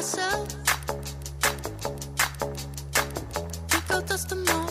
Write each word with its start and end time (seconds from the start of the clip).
myself. 0.00 0.48
go 3.86 3.96
out 3.96 4.06
the 4.08 4.16
tomorrow. 4.26 4.69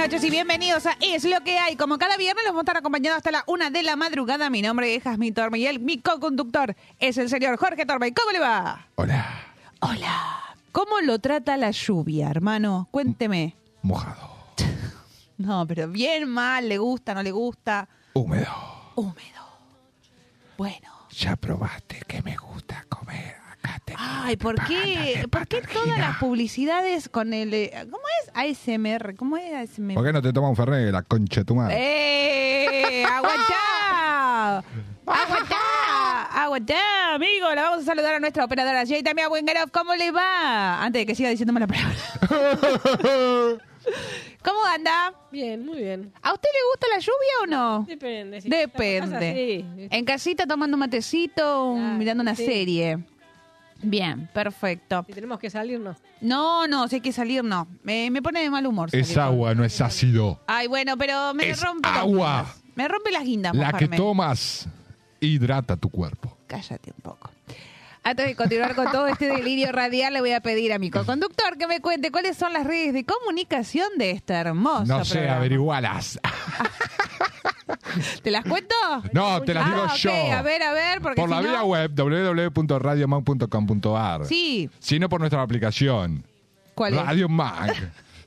Noches 0.00 0.24
y 0.24 0.30
bienvenidos 0.30 0.86
a 0.86 0.96
Es 0.98 1.24
lo 1.24 1.42
que 1.42 1.58
hay. 1.58 1.76
Como 1.76 1.98
cada 1.98 2.16
viernes 2.16 2.42
los 2.44 2.52
vamos 2.54 2.60
a 2.60 2.62
estar 2.62 2.76
acompañando 2.78 3.18
hasta 3.18 3.30
la 3.30 3.44
una 3.46 3.68
de 3.68 3.82
la 3.82 3.96
madrugada. 3.96 4.48
Mi 4.48 4.62
nombre 4.62 4.94
es 4.94 5.02
Jasmine 5.02 5.32
Torme 5.32 5.58
y 5.58 5.66
el, 5.66 5.78
mi 5.78 5.98
co-conductor 5.98 6.74
es 6.98 7.18
el 7.18 7.28
señor 7.28 7.58
Jorge 7.58 7.84
Torme. 7.84 8.14
¿Cómo 8.14 8.30
le 8.32 8.38
va? 8.38 8.86
Hola, 8.94 9.26
Hola. 9.80 10.56
¿Cómo 10.72 11.00
lo 11.02 11.18
trata 11.18 11.58
la 11.58 11.70
lluvia, 11.70 12.30
hermano? 12.30 12.88
Cuénteme. 12.90 13.56
mojado, 13.82 14.38
No, 15.36 15.66
pero 15.66 15.86
bien 15.88 16.30
mal, 16.30 16.66
le 16.70 16.78
gusta, 16.78 17.12
no 17.12 17.22
le 17.22 17.32
gusta. 17.32 17.86
húmedo. 18.14 18.50
Húmedo. 18.94 19.44
Bueno. 20.56 20.88
Ya 21.10 21.36
probaste 21.36 22.00
que 22.08 22.22
me 22.22 22.36
gusta 22.38 22.86
comer. 22.88 23.36
Acá 23.62 23.82
Ay, 23.98 24.36
¿por 24.38 24.54
qué, 24.64 25.26
¿por 25.30 25.46
qué 25.46 25.60
todas 25.60 25.98
las 25.98 26.16
publicidades 26.16 27.10
con 27.10 27.34
el... 27.34 27.52
eh, 27.52 27.86
¿Cómo? 27.90 27.99
ASMR. 28.40 29.14
¿Cómo 29.16 29.36
es 29.36 29.52
ASMR? 29.52 29.94
¿Por 29.94 30.04
qué 30.04 30.12
no 30.12 30.22
te 30.22 30.32
toma 30.32 30.48
un 30.48 30.56
Fernet, 30.56 30.90
la 30.92 31.02
concha 31.02 31.40
de 31.40 31.44
tu 31.44 31.54
madre? 31.54 31.76
¡Eh! 31.78 33.04
¡Aguantá! 33.04 34.58
¡Aguantá! 35.06 35.56
¡Aguantá, 36.32 37.14
amigo! 37.14 37.54
La 37.54 37.62
vamos 37.62 37.80
a 37.82 37.84
saludar 37.84 38.14
a 38.14 38.20
nuestra 38.20 38.44
operadora 38.44 38.86
Jay 38.86 39.02
también 39.02 39.26
a 39.26 39.30
Wengerov. 39.30 39.70
¿Cómo 39.70 39.94
le 39.94 40.10
va? 40.10 40.82
Antes 40.82 41.02
de 41.02 41.06
que 41.06 41.14
siga 41.14 41.28
diciéndome 41.28 41.60
la 41.60 41.66
palabra. 41.66 41.96
¿Cómo 44.42 44.64
anda? 44.64 45.12
Bien, 45.30 45.64
muy 45.64 45.78
bien. 45.78 46.12
¿A 46.22 46.32
usted 46.32 46.48
le 46.52 46.58
gusta 46.70 46.86
la 46.94 46.98
lluvia 46.98 47.34
o 47.42 47.46
no? 47.46 47.84
Depende. 47.86 48.40
si 48.40 48.48
Depende. 48.48 49.64
En 49.90 50.04
casita 50.04 50.46
tomando 50.46 50.76
un 50.76 50.80
matecito, 50.80 51.74
Claro, 51.76 51.98
mirando 51.98 52.22
una 52.22 52.34
sí. 52.34 52.46
serie. 52.46 52.98
Bien, 53.82 54.28
perfecto. 54.34 55.04
Si 55.06 55.12
tenemos 55.12 55.38
que 55.38 55.50
salir, 55.50 55.80
no. 55.80 55.96
No, 56.20 56.66
no, 56.66 56.86
si 56.88 56.96
hay 56.96 57.00
que 57.00 57.12
salir, 57.12 57.42
no. 57.42 57.66
Me, 57.82 58.10
me 58.10 58.20
pone 58.22 58.40
de 58.40 58.50
mal 58.50 58.66
humor. 58.66 58.88
Es 58.92 59.08
salir 59.08 59.20
agua, 59.20 59.54
no 59.54 59.64
es 59.64 59.80
ácido. 59.80 60.40
Ay, 60.46 60.66
bueno, 60.66 60.96
pero 60.96 61.32
me 61.34 61.48
Es 61.50 61.62
rompe 61.62 61.88
agua. 61.88 62.46
Me 62.74 62.86
rompe 62.88 63.10
las 63.10 63.24
guindas, 63.24 63.54
La 63.54 63.72
que 63.72 63.88
tomas 63.88 64.68
hidrata 65.20 65.76
tu 65.76 65.88
cuerpo. 65.90 66.36
Cállate 66.46 66.92
un 66.96 67.02
poco. 67.02 67.30
Antes 68.02 68.26
de 68.26 68.34
continuar 68.34 68.74
con 68.74 68.90
todo 68.90 69.06
este 69.08 69.26
delirio 69.26 69.70
radial, 69.72 70.14
le 70.14 70.20
voy 70.22 70.32
a 70.32 70.40
pedir 70.40 70.72
a 70.72 70.78
mi 70.78 70.90
co-conductor 70.90 71.58
que 71.58 71.66
me 71.66 71.80
cuente 71.80 72.10
cuáles 72.10 72.36
son 72.38 72.54
las 72.54 72.66
redes 72.66 72.94
de 72.94 73.04
comunicación 73.04 73.88
de 73.98 74.12
este 74.12 74.32
hermoso 74.32 74.86
No 74.86 75.04
sé, 75.04 75.14
programa. 75.16 75.36
averigualas. 75.36 76.18
¿Te 78.22 78.30
las 78.30 78.44
cuento? 78.44 78.74
No, 79.12 79.40
te 79.42 79.54
las 79.54 79.66
digo 79.66 79.78
Ah, 79.82 79.86
ok, 79.92 79.96
yo. 79.98 80.10
A 80.32 80.42
ver, 80.42 80.62
a 80.62 80.72
ver, 80.72 81.00
porque 81.00 81.20
Por 81.20 81.28
si 81.28 81.34
la 81.34 81.42
no- 81.42 81.48
vía 81.48 81.64
web 81.64 81.90
www.radiomonk.com.ar. 81.94 84.26
Sí, 84.26 84.70
Sino 84.78 85.08
por 85.08 85.20
nuestra 85.20 85.42
aplicación. 85.42 86.24
¿cuál 86.74 86.94
es? 86.94 87.00
Radio 87.04 87.28
Mag. 87.28 87.74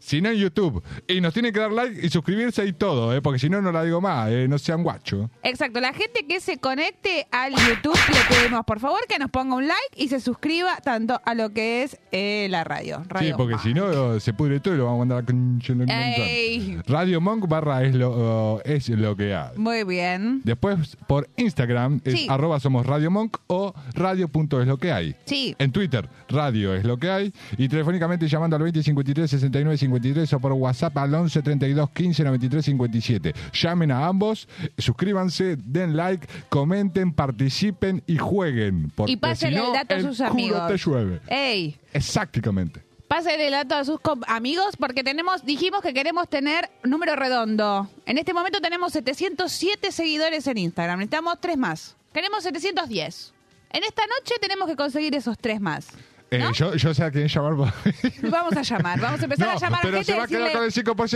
Sino 0.04 0.30
en 0.30 0.36
YouTube. 0.36 0.84
Y 1.08 1.22
nos 1.22 1.34
tienen 1.34 1.54
que 1.54 1.60
dar 1.60 1.72
like 1.72 2.06
y 2.06 2.10
suscribirse 2.10 2.66
y 2.66 2.74
todo, 2.74 3.16
¿eh? 3.16 3.22
porque 3.22 3.40
si 3.40 3.50
no, 3.50 3.62
no 3.62 3.72
la 3.72 3.84
digo 3.84 4.02
más, 4.02 4.30
¿eh? 4.30 4.48
no 4.50 4.58
sean 4.58 4.84
guachos. 4.84 5.30
Exacto, 5.44 5.80
la 5.80 5.94
gente 5.94 6.26
que 6.28 6.42
se 6.42 6.58
conecte 6.58 7.26
al 7.32 7.54
YouTube 7.54 7.98
le 8.10 8.36
pedimos 8.36 8.66
por 8.66 8.80
favor 8.80 9.00
que 9.08 9.18
nos 9.18 9.30
ponga 9.32 9.56
un 9.56 9.68
like 9.68 9.96
y 9.96 10.10
se 10.10 10.20
suscriba 10.20 10.76
tanto 10.78 11.22
a 11.26 11.34
lo 11.34 11.52
que 11.52 11.84
es 11.84 11.98
eh, 12.12 12.48
la 12.50 12.64
radio. 12.64 13.00
Sí, 13.04 13.08
radio 13.10 13.38
porque 13.38 13.54
Monk. 13.54 13.64
si 13.64 13.74
no, 13.74 14.20
se 14.20 14.34
pudre 14.34 14.60
todo 14.60 14.74
y 14.74 14.78
lo 14.78 14.86
vamos 14.86 14.98
a 14.98 15.06
mandar 15.06 15.24
a 15.24 15.86
la. 15.86 16.84
Radio 16.86 17.22
Monk 17.22 17.48
barra 17.48 17.84
es 17.84 17.96
lo, 17.96 18.62
es 18.66 18.90
lo 18.90 19.16
que 19.16 19.34
hay. 19.34 19.58
Muy 19.58 19.84
bien. 19.84 20.42
Después 20.44 20.98
por 21.08 21.30
Instagram 21.38 22.02
es 22.04 22.14
Sí. 22.14 22.28
arroba 22.30 22.60
somos 22.60 22.86
Radio 22.86 23.10
Monk 23.10 23.38
o 23.48 23.74
radio.es 23.94 24.62
es 24.62 24.68
lo 24.68 24.78
que 24.78 24.92
hay. 24.92 25.16
Sí. 25.26 25.56
En 25.58 25.72
Twitter, 25.72 26.08
radio 26.30 26.76
es 26.76 26.84
lo 26.84 26.98
que 26.98 27.10
hay. 27.10 27.34
Y 27.58 27.68
telefónicamente 27.70 28.28
llamando 28.28 28.56
al 28.56 28.64
20 28.64 28.84
53 28.84 29.30
69 29.30 29.78
53 29.94 30.34
o 30.34 30.40
por 30.40 30.52
WhatsApp 30.54 30.98
al 30.98 31.14
11 31.14 31.42
32 31.42 31.90
15 31.92 32.24
93 32.24 32.66
57. 32.66 33.34
Llamen 33.54 33.92
a 33.92 34.06
ambos, 34.08 34.48
suscríbanse, 34.78 35.56
den 35.58 35.96
like, 35.96 36.28
comenten, 36.50 37.14
participen 37.14 38.04
y 38.08 38.18
jueguen. 38.18 38.92
Porque 38.96 39.12
Y 39.14 39.18
pásenle 39.18 39.58
si 39.58 39.64
no, 39.64 39.68
el 39.68 39.74
dato 39.80 39.96
a 39.96 40.00
sus 40.02 40.22
amigos. 40.22 40.68
te 40.68 40.78
llueve. 40.78 41.22
Ey, 41.28 41.78
Exactamente. 41.94 42.82
pásenle 43.08 43.46
el 43.48 43.52
dato 43.54 43.76
a 43.76 43.84
sus 43.84 44.00
amigos 44.28 44.76
porque 44.78 45.04
tenemos, 45.04 45.46
dijimos 45.46 45.82
que 45.82 45.94
queremos 45.94 46.28
tener 46.30 46.70
número 46.84 47.16
redondo. 47.16 47.88
En 48.06 48.18
este 48.18 48.34
momento 48.34 48.60
tenemos 48.62 48.94
707 48.94 49.92
seguidores 49.92 50.48
en 50.48 50.58
Instagram. 50.58 51.00
Necesitamos 51.00 51.40
tres 51.40 51.58
más. 51.58 51.96
Queremos 52.14 52.44
710. 52.44 53.34
En 53.72 53.84
esta 53.84 54.04
noche 54.08 54.36
tenemos 54.40 54.68
que 54.68 54.76
conseguir 54.76 55.16
esos 55.16 55.38
tres 55.38 55.60
más. 55.60 55.88
Eh, 56.36 56.40
¿No? 56.40 56.52
yo, 56.52 56.76
yo 56.76 56.94
sé 56.94 57.04
a 57.04 57.12
quién 57.12 57.28
llamar. 57.28 57.54
Vamos 58.24 58.58
a 58.58 58.62
llamar, 58.62 59.00
vamos 59.00 59.22
a 59.22 59.24
empezar 59.26 59.48
No, 59.50 59.54
a 59.54 59.60
llamar 59.60 59.80
a 59.80 59.82
pero 59.84 59.94
gente 59.98 60.06
se 60.06 60.12
y 60.14 60.18
va 60.18 60.24
a 60.24 60.28
quedar 60.28 60.42
decirle- 60.50 60.54
con 60.54 60.64
el 60.64 60.72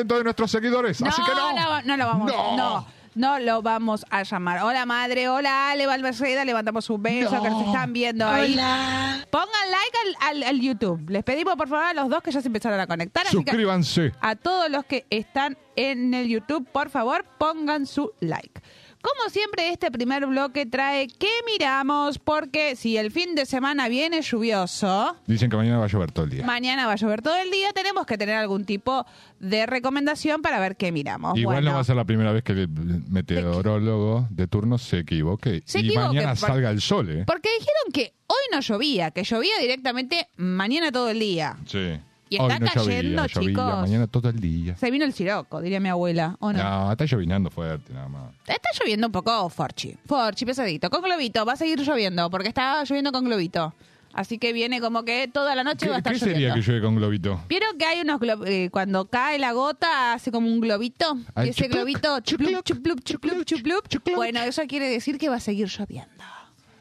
5% 0.06 0.18
de 0.18 0.24
nuestros 0.24 0.52
seguidores. 0.52 1.02
así 1.02 1.22
que 1.24 1.32
no. 1.34 1.54
No, 1.54 1.82
no 1.82 1.98
lo 1.98 2.06
vamos. 2.06 2.32
No. 2.32 2.58
No. 2.58 2.88
no. 3.16 3.40
lo 3.40 3.62
vamos 3.62 4.06
a 4.10 4.24
llamar. 4.24 4.62
Hola 4.64 4.86
madre, 4.86 5.28
hola 5.30 5.72
Ale 5.72 5.88
Balmaceda, 5.88 6.46
levantamos 6.46 6.90
un 6.90 7.02
beso 7.02 7.36
No. 7.36 7.42
que 7.44 7.50
nos 7.50 7.66
están 7.68 7.94
viendo 7.94 8.28
ahí. 8.28 8.54
Pongan 8.56 9.72
like 9.72 9.98
al, 10.22 10.30
al- 10.30 10.44
al 10.44 10.60
YouTube. 10.62 11.10
Les 11.10 11.24
pedimos 11.24 11.56
por 11.56 11.68
favor 11.68 11.86
a 11.86 11.94
los 11.94 12.10
dos 12.10 12.22
que 12.22 12.32
ya 12.32 12.42
se 12.42 12.48
empezaron 12.48 12.80
a 12.80 12.86
conectar. 12.88 13.26
así 13.26 13.38
que 13.38 13.52
Suscríbanse. 13.52 14.12
a 14.22 14.36
todos 14.36 14.70
los 14.70 14.86
que 14.86 15.06
están 15.10 15.58
en 15.76 16.14
el 16.14 16.28
YouTube, 16.28 16.68
por 16.72 16.90
favor, 16.90 17.26
pongan 17.38 17.86
su 17.88 18.12
like. 18.20 18.62
Como 19.08 19.30
siempre, 19.30 19.70
este 19.70 19.90
primer 19.90 20.26
bloque 20.26 20.66
trae 20.66 21.08
¿Qué 21.08 21.30
miramos? 21.46 22.20
Porque 22.20 22.76
si 22.76 22.98
el 22.98 23.10
fin 23.12 23.36
de 23.36 23.46
semana 23.46 23.88
viene 23.88 24.22
lluvioso, 24.22 25.16
Dicen 25.28 25.50
que 25.50 25.56
mañana 25.56 25.78
va 25.80 25.86
a 25.86 25.88
llover 25.88 26.12
todo 26.12 26.26
el 26.26 26.32
día. 26.32 26.46
mañana 26.46 26.86
va 26.88 26.94
a 26.94 26.96
llover 26.98 27.22
todo 27.22 27.38
el 27.38 27.50
día, 27.50 27.72
tenemos 27.74 28.06
que 28.06 28.18
tener 28.18 28.36
algún 28.36 28.66
tipo 28.66 29.06
de 29.40 29.66
recomendación 29.66 30.42
para 30.42 30.60
ver 30.60 30.76
qué 30.76 30.92
miramos. 30.92 31.38
Igual 31.38 31.56
Bueno, 31.58 31.70
no 31.70 31.76
va 31.76 31.82
a 31.82 31.86
ser 31.86 31.96
la 31.96 32.04
primera 32.06 32.32
vez 32.34 32.44
que 32.44 32.52
el 32.54 32.68
meteorólogo 33.10 34.28
de 34.30 34.48
turno 34.48 34.78
se 34.78 35.00
equivoque. 35.00 35.62
Se 35.66 35.80
y 35.80 35.86
equivoque, 35.88 36.08
mañana 36.08 36.36
por- 36.36 36.50
salga 36.50 36.70
el 36.70 36.82
sol, 36.82 37.10
¿eh? 37.10 37.24
Porque 37.26 37.50
dijeron 37.60 37.92
que 37.94 38.14
hoy 38.28 38.36
no 38.52 38.60
llovía, 38.60 39.12
que 39.12 39.24
llovía 39.24 39.54
directamente 39.62 40.28
mañana 40.38 40.92
todo 40.92 41.10
el 41.10 41.20
día. 41.20 41.56
Sí. 41.66 41.98
Y 42.30 42.38
Hoy 42.40 42.52
está 42.52 42.60
no 42.60 42.68
cayendo, 42.68 43.22
llovía, 43.26 43.28
llovía, 43.28 43.50
chicos. 43.50 43.82
mañana 43.82 44.08
todo 44.08 44.30
el 44.30 44.40
día. 44.40 44.76
Se 44.76 44.92
vino 44.92 45.06
el 45.06 45.14
siroco, 45.14 45.62
diría 45.62 45.80
mi 45.80 45.90
abuela, 45.90 46.36
¿o 46.40 46.52
no? 46.52 46.62
No, 46.62 46.92
está 46.92 47.06
llovinando 47.06 47.50
fuerte, 47.50 47.94
nada 47.94 48.08
más. 48.10 48.34
Está 48.46 48.70
lloviendo 48.80 49.08
un 49.08 49.14
poco 49.14 49.48
Forchi. 49.50 49.96
Forchi, 50.06 50.46
pesadito. 50.46 50.90
Con 50.90 51.02
globito. 51.02 51.46
Va 51.46 51.54
a 51.54 51.56
seguir 51.56 51.80
lloviendo 51.80 52.30
porque 52.30 52.50
está 52.50 52.84
lloviendo 52.84 53.12
con 53.12 53.24
globito. 53.26 53.74
Así 54.14 54.40
que 54.40 54.52
viene 54.52 54.82
como 54.82 55.04
que 55.06 55.28
toda 55.32 55.54
la 55.54 55.64
noche 55.64 55.86
¿Qué, 55.86 55.90
va 55.90 55.96
a 55.96 55.98
estar 56.00 56.14
qué 56.14 56.20
sería 56.20 56.34
lloviendo. 56.36 56.56
que 56.56 56.62
llueve 56.62 56.82
con 56.82 56.96
globito? 56.96 57.42
¿Vieron 57.48 57.78
que 57.78 57.86
hay 57.86 58.02
unos 58.02 58.20
glo- 58.20 58.48
eh, 58.48 58.70
cuando 58.72 59.06
cae 59.06 59.38
la 59.38 59.52
gota 59.52 60.14
hace 60.14 60.32
como 60.32 60.48
un 60.48 60.60
globito? 60.60 61.18
Y 61.38 61.50
ese 61.50 61.54
chupluc, 61.66 61.72
globito 61.72 62.20
chuplup, 62.22 62.64
chuplup, 62.64 63.02
chuplup, 63.04 63.88
chuplup. 63.88 64.16
Bueno, 64.16 64.42
eso 64.42 64.64
quiere 64.68 64.90
decir 64.90 65.18
que 65.20 65.30
va 65.30 65.36
a 65.36 65.40
seguir 65.40 65.68
lloviendo. 65.68 66.10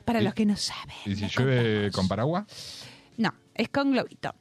Para 0.07 0.21
¿Y- 0.23 0.25
los 0.25 0.33
que 0.35 0.47
no 0.47 0.57
saben. 0.57 0.97
¿Y 1.05 1.15
si 1.15 1.21
les 1.23 1.37
llueve 1.37 1.63
contamos. 1.91 1.95
con 1.97 2.09
paraguas? 2.09 2.45
No, 3.19 3.35
es 3.55 3.69
con 3.69 3.93
globito. 3.93 4.35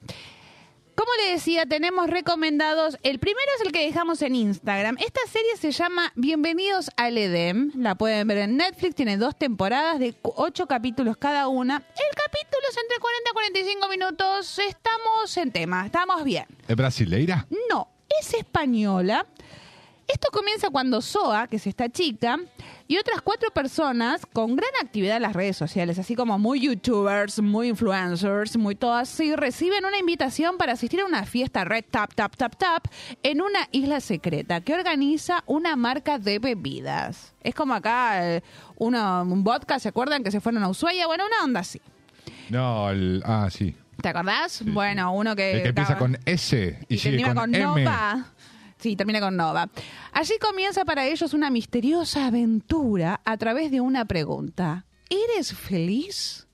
Como 0.96 1.12
le 1.16 1.34
decía, 1.34 1.66
tenemos 1.66 2.10
recomendados. 2.10 2.98
El 3.04 3.20
primero 3.20 3.48
es 3.60 3.66
el 3.66 3.74
que 3.74 3.86
dejamos 3.86 4.22
en 4.22 4.34
Instagram. 4.34 4.96
Esta 5.00 5.20
serie 5.30 5.58
se 5.58 5.72
llama 5.72 6.14
Bienvenidos 6.16 6.90
al 6.96 7.18
Edem. 7.18 7.72
La 7.76 7.96
pueden 7.96 8.26
ver 8.30 8.38
en 8.38 8.56
Netflix. 8.56 8.96
Tiene 8.96 9.18
dos 9.18 9.36
temporadas 9.36 10.00
de 10.00 10.16
ocho 10.24 10.68
capítulos 10.68 11.18
cada 11.18 11.50
una. 11.50 11.76
El 11.76 12.16
capítulo 12.16 12.64
es 12.72 12.78
entre 12.78 12.98
40 13.00 13.30
y 13.30 13.34
45 13.34 13.90
minutos. 13.90 14.60
Estamos 14.60 15.36
en 15.38 15.52
tema, 15.52 15.86
estamos 15.86 16.24
bien. 16.24 16.46
¿Es 16.66 16.76
brasileira? 16.78 17.46
No, 17.70 17.90
es 18.22 18.34
española. 18.34 19.26
Esto 20.08 20.30
comienza 20.32 20.70
cuando 20.70 21.02
Soa, 21.02 21.48
que 21.48 21.56
es 21.56 21.66
esta 21.66 21.90
chica, 21.90 22.38
y 22.88 22.98
otras 22.98 23.22
cuatro 23.22 23.50
personas 23.50 24.24
con 24.32 24.56
gran 24.56 24.70
actividad 24.84 25.16
en 25.16 25.24
las 25.24 25.34
redes 25.34 25.58
sociales, 25.58 25.98
así 25.98 26.16
como 26.16 26.38
muy 26.38 26.60
youtubers, 26.62 27.42
muy 27.42 27.70
influencers, 27.70 28.56
muy 28.56 28.76
todas 28.76 29.12
así, 29.12 29.36
reciben 29.36 29.84
una 29.84 29.98
invitación 29.98 30.58
para 30.58 30.74
asistir 30.74 31.02
a 31.02 31.06
una 31.06 31.26
fiesta 31.26 31.66
Red 31.66 31.86
Tap 31.90 32.14
Tap 32.14 32.36
Tap 32.36 32.56
Tap 32.56 32.86
en 33.24 33.42
una 33.42 33.68
isla 33.72 34.00
secreta 34.00 34.62
que 34.62 34.76
organiza 34.76 35.44
una 35.48 35.76
marca 35.76 36.20
de 36.20 36.38
bebidas. 36.38 37.34
Es 37.42 37.56
como 37.56 37.74
acá 37.74 38.36
eh, 38.36 38.44
una- 38.78 39.24
un 39.24 39.44
vodka, 39.44 39.80
¿se 39.80 39.90
acuerdan 39.90 40.24
que 40.24 40.30
se 40.30 40.40
fueron 40.40 40.62
a 40.64 40.70
Ushuaia? 40.70 41.08
Bueno, 41.08 41.24
una 41.26 41.44
onda 41.44 41.62
así. 41.62 41.82
No, 42.50 42.92
el, 42.92 43.24
ah, 43.26 43.50
sí. 43.52 43.76
¿Te 44.02 44.10
acordás? 44.10 44.62
bueno, 44.66 45.12
uno 45.14 45.36
que... 45.36 45.52
El 45.54 45.62
que 45.64 45.70
empieza 45.70 45.94
acaba- 45.94 46.06
con 46.12 46.20
S 46.26 46.80
y, 46.90 46.94
y 46.96 46.98
sigue 47.00 47.24
con, 47.24 47.34
con, 47.36 47.56
M. 47.56 47.64
Nova. 47.66 48.26
Sí, 48.86 48.96
termina 48.96 49.20
con 49.20 49.36
Nova. 49.36 49.68
Allí 50.12 50.38
comienza 50.40 50.86
para 50.86 51.08
ellos 51.08 51.34
una 51.34 51.50
misteriosa 51.50 52.28
aventura 52.28 53.20
a 53.26 53.36
través 53.36 53.72
de 53.72 53.82
una 53.82 54.06
pregunta. 54.06 54.86
¿Eres 55.10 55.56
feliz? 55.56 56.48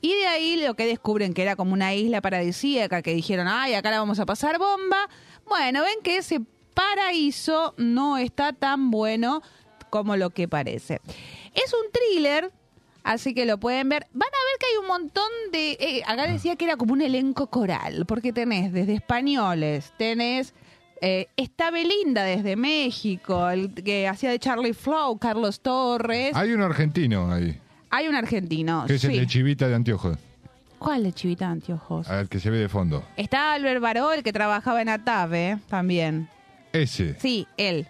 Y 0.00 0.14
de 0.14 0.28
ahí 0.28 0.62
lo 0.64 0.74
que 0.74 0.86
descubren 0.86 1.34
que 1.34 1.42
era 1.42 1.56
como 1.56 1.72
una 1.72 1.92
isla 1.92 2.20
paradisíaca 2.20 3.02
que 3.02 3.12
dijeron, 3.12 3.48
ay, 3.48 3.74
acá 3.74 3.90
la 3.90 3.98
vamos 3.98 4.20
a 4.20 4.24
pasar 4.24 4.60
bomba. 4.60 5.08
Bueno, 5.48 5.82
ven 5.82 5.96
que 6.04 6.18
ese 6.18 6.42
paraíso 6.74 7.74
no 7.76 8.18
está 8.18 8.52
tan 8.52 8.92
bueno 8.92 9.42
como 9.90 10.16
lo 10.16 10.30
que 10.30 10.46
parece. 10.46 11.00
Es 11.54 11.74
un 11.74 11.90
thriller, 11.90 12.52
así 13.02 13.34
que 13.34 13.46
lo 13.46 13.58
pueden 13.58 13.88
ver. 13.88 14.06
Van 14.12 14.28
a 14.28 14.46
ver 14.46 14.58
que 14.60 14.66
hay 14.66 14.76
un 14.80 14.86
montón 14.86 15.32
de... 15.50 15.72
eh, 15.72 16.02
acá 16.06 16.28
decía 16.28 16.54
que 16.54 16.66
era 16.66 16.76
como 16.76 16.92
un 16.92 17.02
elenco 17.02 17.48
coral, 17.48 18.06
porque 18.06 18.32
tenés 18.32 18.72
desde 18.72 18.94
españoles, 18.94 19.92
tenés... 19.98 20.54
Eh, 21.06 21.28
está 21.36 21.70
Belinda 21.70 22.22
desde 22.24 22.56
México, 22.56 23.50
el 23.50 23.74
que 23.74 24.08
hacía 24.08 24.30
de 24.30 24.38
Charlie 24.38 24.72
Flow, 24.72 25.18
Carlos 25.18 25.60
Torres. 25.60 26.34
Hay 26.34 26.52
un 26.52 26.62
argentino 26.62 27.30
ahí, 27.30 27.60
Hay 27.90 28.08
un 28.08 28.14
argentino. 28.14 28.84
que 28.86 28.94
es 28.94 29.04
el 29.04 29.10
sí. 29.12 29.18
de 29.18 29.26
chivita 29.26 29.68
de 29.68 29.74
anteojos, 29.74 30.16
¿Cuál 30.78 31.02
de 31.02 31.12
Chivita 31.12 31.44
de 31.46 31.52
Anteojos? 31.52 32.08
al 32.08 32.30
que 32.30 32.40
se 32.40 32.48
ve 32.48 32.56
de 32.56 32.70
fondo. 32.70 33.04
Está 33.18 33.52
Albert 33.52 33.82
Baró, 33.82 34.14
el 34.14 34.22
que 34.22 34.32
trabajaba 34.32 34.80
en 34.80 34.88
Atave, 34.88 35.58
también. 35.68 36.30
Ese. 36.72 37.20
Sí, 37.20 37.46
él. 37.58 37.86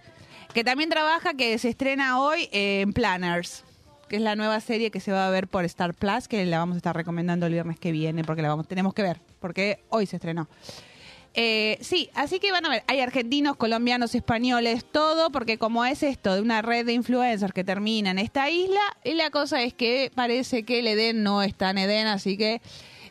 Que 0.53 0.65
también 0.65 0.91
trabaja, 0.91 1.35
que 1.35 1.57
se 1.59 1.69
estrena 1.69 2.21
hoy 2.21 2.49
eh, 2.51 2.81
en 2.81 2.93
Planners, 2.93 3.63
que 4.09 4.17
es 4.17 4.23
la 4.23 4.35
nueva 4.35 4.59
serie 4.59 4.91
que 4.91 4.99
se 4.99 5.13
va 5.13 5.29
a 5.29 5.31
ver 5.31 5.47
por 5.47 5.65
Star 5.65 5.95
Plus, 5.95 6.27
que 6.27 6.45
la 6.47 6.59
vamos 6.59 6.75
a 6.75 6.79
estar 6.79 6.97
recomendando 6.97 7.47
el 7.47 7.53
viernes 7.53 7.79
que 7.79 7.93
viene, 7.93 8.25
porque 8.25 8.43
la 8.43 8.49
vamos, 8.49 8.67
tenemos 8.67 8.93
que 8.93 9.03
ver, 9.03 9.21
porque 9.39 9.79
hoy 9.91 10.07
se 10.07 10.17
estrenó. 10.17 10.49
Eh, 11.37 11.79
sí, 11.81 12.11
así 12.15 12.39
que 12.39 12.53
van 12.53 12.65
a 12.65 12.69
ver, 12.69 12.85
hay 12.87 13.01
argentinos, 13.01 13.57
colombianos, 13.57 14.15
españoles, 14.15 14.85
todo, 14.85 15.31
porque 15.31 15.59
como 15.59 15.85
es 15.85 16.03
esto 16.05 16.35
de 16.35 16.41
una 16.41 16.63
red 16.63 16.87
de 16.87 16.93
influencers 16.93 17.53
que 17.53 17.65
termina 17.65 18.13
en 18.13 18.19
esta 18.21 18.49
isla, 18.51 18.81
y 19.03 19.15
la 19.15 19.31
cosa 19.31 19.63
es 19.63 19.75
que 19.75 20.13
parece 20.15 20.63
que 20.65 20.79
el 20.79 20.87
Edén 20.87 21.23
no 21.25 21.43
está 21.43 21.71
en 21.71 21.79
Edén, 21.79 22.07
así 22.07 22.37
que 22.37 22.63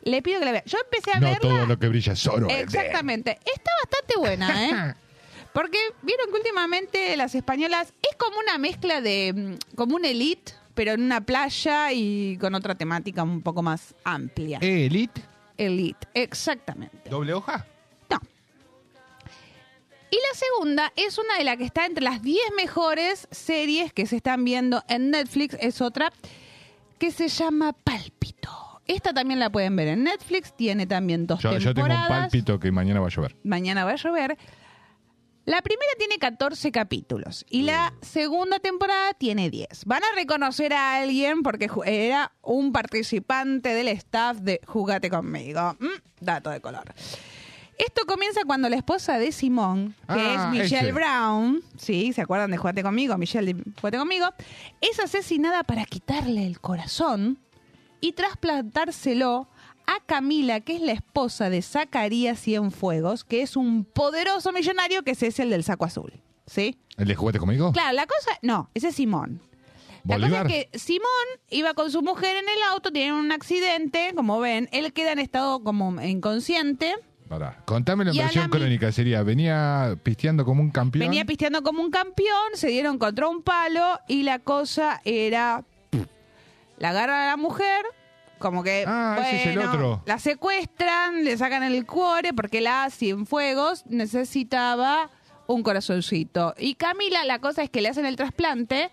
le 0.04 0.22
pido 0.22 0.40
que 0.40 0.46
la 0.46 0.52
vean. 0.54 0.64
Yo 0.66 0.78
empecé 0.80 1.12
a 1.18 1.20
No 1.20 1.28
verla. 1.28 1.40
todo 1.40 1.66
lo 1.66 1.80
que 1.80 1.88
brilla 1.90 2.14
es 2.14 2.26
oro. 2.28 2.48
Exactamente. 2.50 3.40
Está 3.46 3.72
bastante 3.84 4.14
buena, 4.18 4.70
¿eh? 4.70 4.94
Porque 5.54 5.78
vieron 6.02 6.28
que 6.32 6.36
últimamente 6.38 7.16
las 7.18 7.36
españolas 7.36 7.94
es 8.02 8.16
como 8.18 8.38
una 8.40 8.58
mezcla 8.58 9.02
de. 9.02 9.34
mm, 9.36 9.76
como 9.76 9.96
un 9.98 10.04
elite, 10.06 10.54
pero 10.74 10.94
en 10.94 11.04
una 11.04 11.22
playa 11.22 11.92
y 11.92 12.38
con 12.40 12.56
otra 12.56 12.74
temática 12.76 13.22
un 13.24 13.42
poco 13.42 13.62
más 13.62 13.94
amplia. 14.04 14.58
Elite, 14.62 15.22
Elite, 15.58 16.08
exactamente. 16.16 17.10
doble 17.10 17.34
hoja. 17.34 17.66
Y 20.14 20.16
la 20.16 20.38
segunda 20.38 20.94
es 20.96 21.18
una 21.18 21.40
de 21.40 21.44
las 21.44 21.58
que 21.58 21.64
está 21.64 21.88
entre 21.88 22.04
las 22.04 22.22
10 22.22 22.38
mejores 22.56 23.28
series 23.32 23.92
que 23.94 24.06
se 24.06 24.18
están 24.18 24.46
viendo 24.46 24.84
en 24.88 25.10
Netflix. 25.10 25.58
Es 25.60 25.82
otra 25.82 26.14
que 27.00 27.10
se 27.10 27.30
llama 27.30 27.74
Pálpito. 27.74 28.80
Esta 28.86 29.12
también 29.12 29.40
la 29.40 29.52
pueden 29.52 29.76
ver 29.76 29.88
en 29.88 30.04
Netflix. 30.04 30.56
Tiene 30.56 30.86
también 30.86 31.26
dos 31.26 31.42
Yo, 31.42 31.58
yo 31.58 31.74
tengo 31.74 31.88
un 31.88 31.94
temporadas. 31.94 32.08
pálpito 32.10 32.60
que 32.60 32.72
mañana 32.72 33.00
va 33.00 33.08
a 33.08 33.10
llover. 33.10 33.36
Mañana 33.44 33.86
va 33.86 33.94
a 33.94 33.96
llover. 33.96 34.38
La 35.46 35.64
primera 35.64 35.92
tiene 35.98 36.20
14 36.20 36.72
capítulos 36.72 37.44
y 37.50 37.64
la 37.64 37.96
segunda 38.02 38.60
temporada 38.60 39.16
tiene 39.16 39.50
10. 39.50 39.86
Van 39.86 40.04
a 40.04 40.16
reconocer 40.16 40.74
a 40.74 40.98
alguien 40.98 41.42
porque 41.42 41.72
era 41.88 42.34
un 42.44 42.72
participante 42.72 43.70
del 43.70 43.88
staff 43.88 44.38
de 44.38 44.62
Jugate 44.68 45.10
conmigo. 45.10 45.76
Mm, 45.80 45.88
dato 46.22 46.52
de 46.52 46.62
color. 46.62 46.94
Esto 47.78 48.06
comienza 48.06 48.42
cuando 48.46 48.70
la 48.70 48.76
esposa 48.76 49.18
de 49.18 49.32
Simón, 49.32 49.96
que 50.08 50.14
Ah, 50.14 50.52
es 50.54 50.60
Michelle 50.62 50.90
ese. 50.90 50.92
Brown, 50.92 51.62
¿sí? 51.78 52.14
¿Se 52.14 52.22
acuerdan 52.22 52.52
de 52.52 52.58
Jugate 52.58 52.84
conmigo? 52.84 53.18
Michelle 53.18 53.54
de 53.54 53.64
Jugate 53.80 53.98
conmigo. 53.98 54.28
Es 54.82 55.00
asesinada 55.00 55.64
para 55.64 55.86
quitarle 55.86 56.46
el 56.46 56.60
corazón 56.60 57.40
y 58.00 58.12
trasplantárselo 58.14 59.48
a 59.88 60.00
Camila, 60.06 60.60
que 60.62 60.76
es 60.76 60.82
la 60.82 60.94
esposa 60.94 61.50
de 61.50 61.62
Zacarías 61.62 62.40
Cienfuegos, 62.40 63.24
que 63.26 63.42
es 63.42 63.58
un 63.58 63.84
poderoso 63.86 64.52
millonario 64.52 65.04
que 65.04 65.12
ese 65.12 65.28
es 65.28 65.40
el 65.40 65.50
del 65.50 65.64
saco 65.64 65.86
azul, 65.86 66.14
¿sí? 66.46 66.78
¿El 66.98 67.08
de 67.08 67.16
juguete 67.16 67.40
conmigo? 67.40 67.72
Claro, 67.74 67.94
la 67.94 68.06
cosa, 68.06 68.38
no, 68.42 68.70
ese 68.74 68.90
es 68.90 68.96
Simón. 68.96 69.42
La 70.06 70.16
Bolívar. 70.18 70.44
cosa 70.44 70.56
es 70.56 70.68
que 70.72 70.80
Simón 70.80 71.08
iba 71.50 71.74
con 71.74 71.90
su 71.92 72.02
mujer 72.02 72.36
en 72.38 72.48
el 72.50 72.62
auto, 72.72 72.92
tienen 72.92 73.14
un 73.14 73.32
accidente, 73.32 74.12
como 74.16 74.40
ven, 74.40 74.70
él 74.72 74.94
queda 74.94 75.12
en 75.14 75.20
estado 75.20 75.64
como 75.64 76.02
inconsciente, 76.02 76.94
Pará. 77.40 77.58
Contame 77.66 78.06
la 78.06 78.14
Y 78.14 78.20
a 78.20 78.24
versión 78.24 78.46
mi- 78.46 78.58
crónica. 78.58 78.92
Sería, 78.92 79.24
venía 79.24 79.96
pisteando 80.04 80.46
como 80.46 80.62
un 80.62 80.70
campeón. 80.72 81.02
venía 81.10 81.26
pisteando 81.26 81.64
como 81.64 81.82
un 81.82 81.90
campeón, 81.92 82.52
se 82.56 82.68
dieron 82.68 82.98
contra 82.98 83.28
un 83.28 83.42
palo 83.42 84.00
y 84.08 84.24
la 84.24 84.40
cosa 84.40 85.02
era, 85.06 85.64
la 86.78 86.90
agarran 86.90 87.22
a 87.22 87.28
la 87.28 87.38
mujer, 87.38 87.86
como 88.40 88.62
que, 88.64 88.84
Ah, 88.88 89.18
ese 89.22 89.42
es 89.42 89.48
el 89.48 89.56
bueno, 89.56 89.72
otro. 89.72 90.04
la 90.06 90.20
secuestran, 90.20 91.24
le 91.24 91.38
sacan 91.38 91.64
el 91.64 91.86
cuore 91.86 92.34
porque 92.34 92.62
la 92.62 92.90
Cienfuegos 92.90 93.86
necesitaba 93.88 95.10
un 95.48 95.64
corazoncito. 95.64 96.54
Y 96.58 96.76
Camila, 96.76 97.24
la 97.26 97.40
cosa 97.40 97.64
es 97.64 97.70
que 97.70 97.82
le 97.82 97.90
hacen 97.90 98.06
el 98.06 98.16
trasplante. 98.16 98.92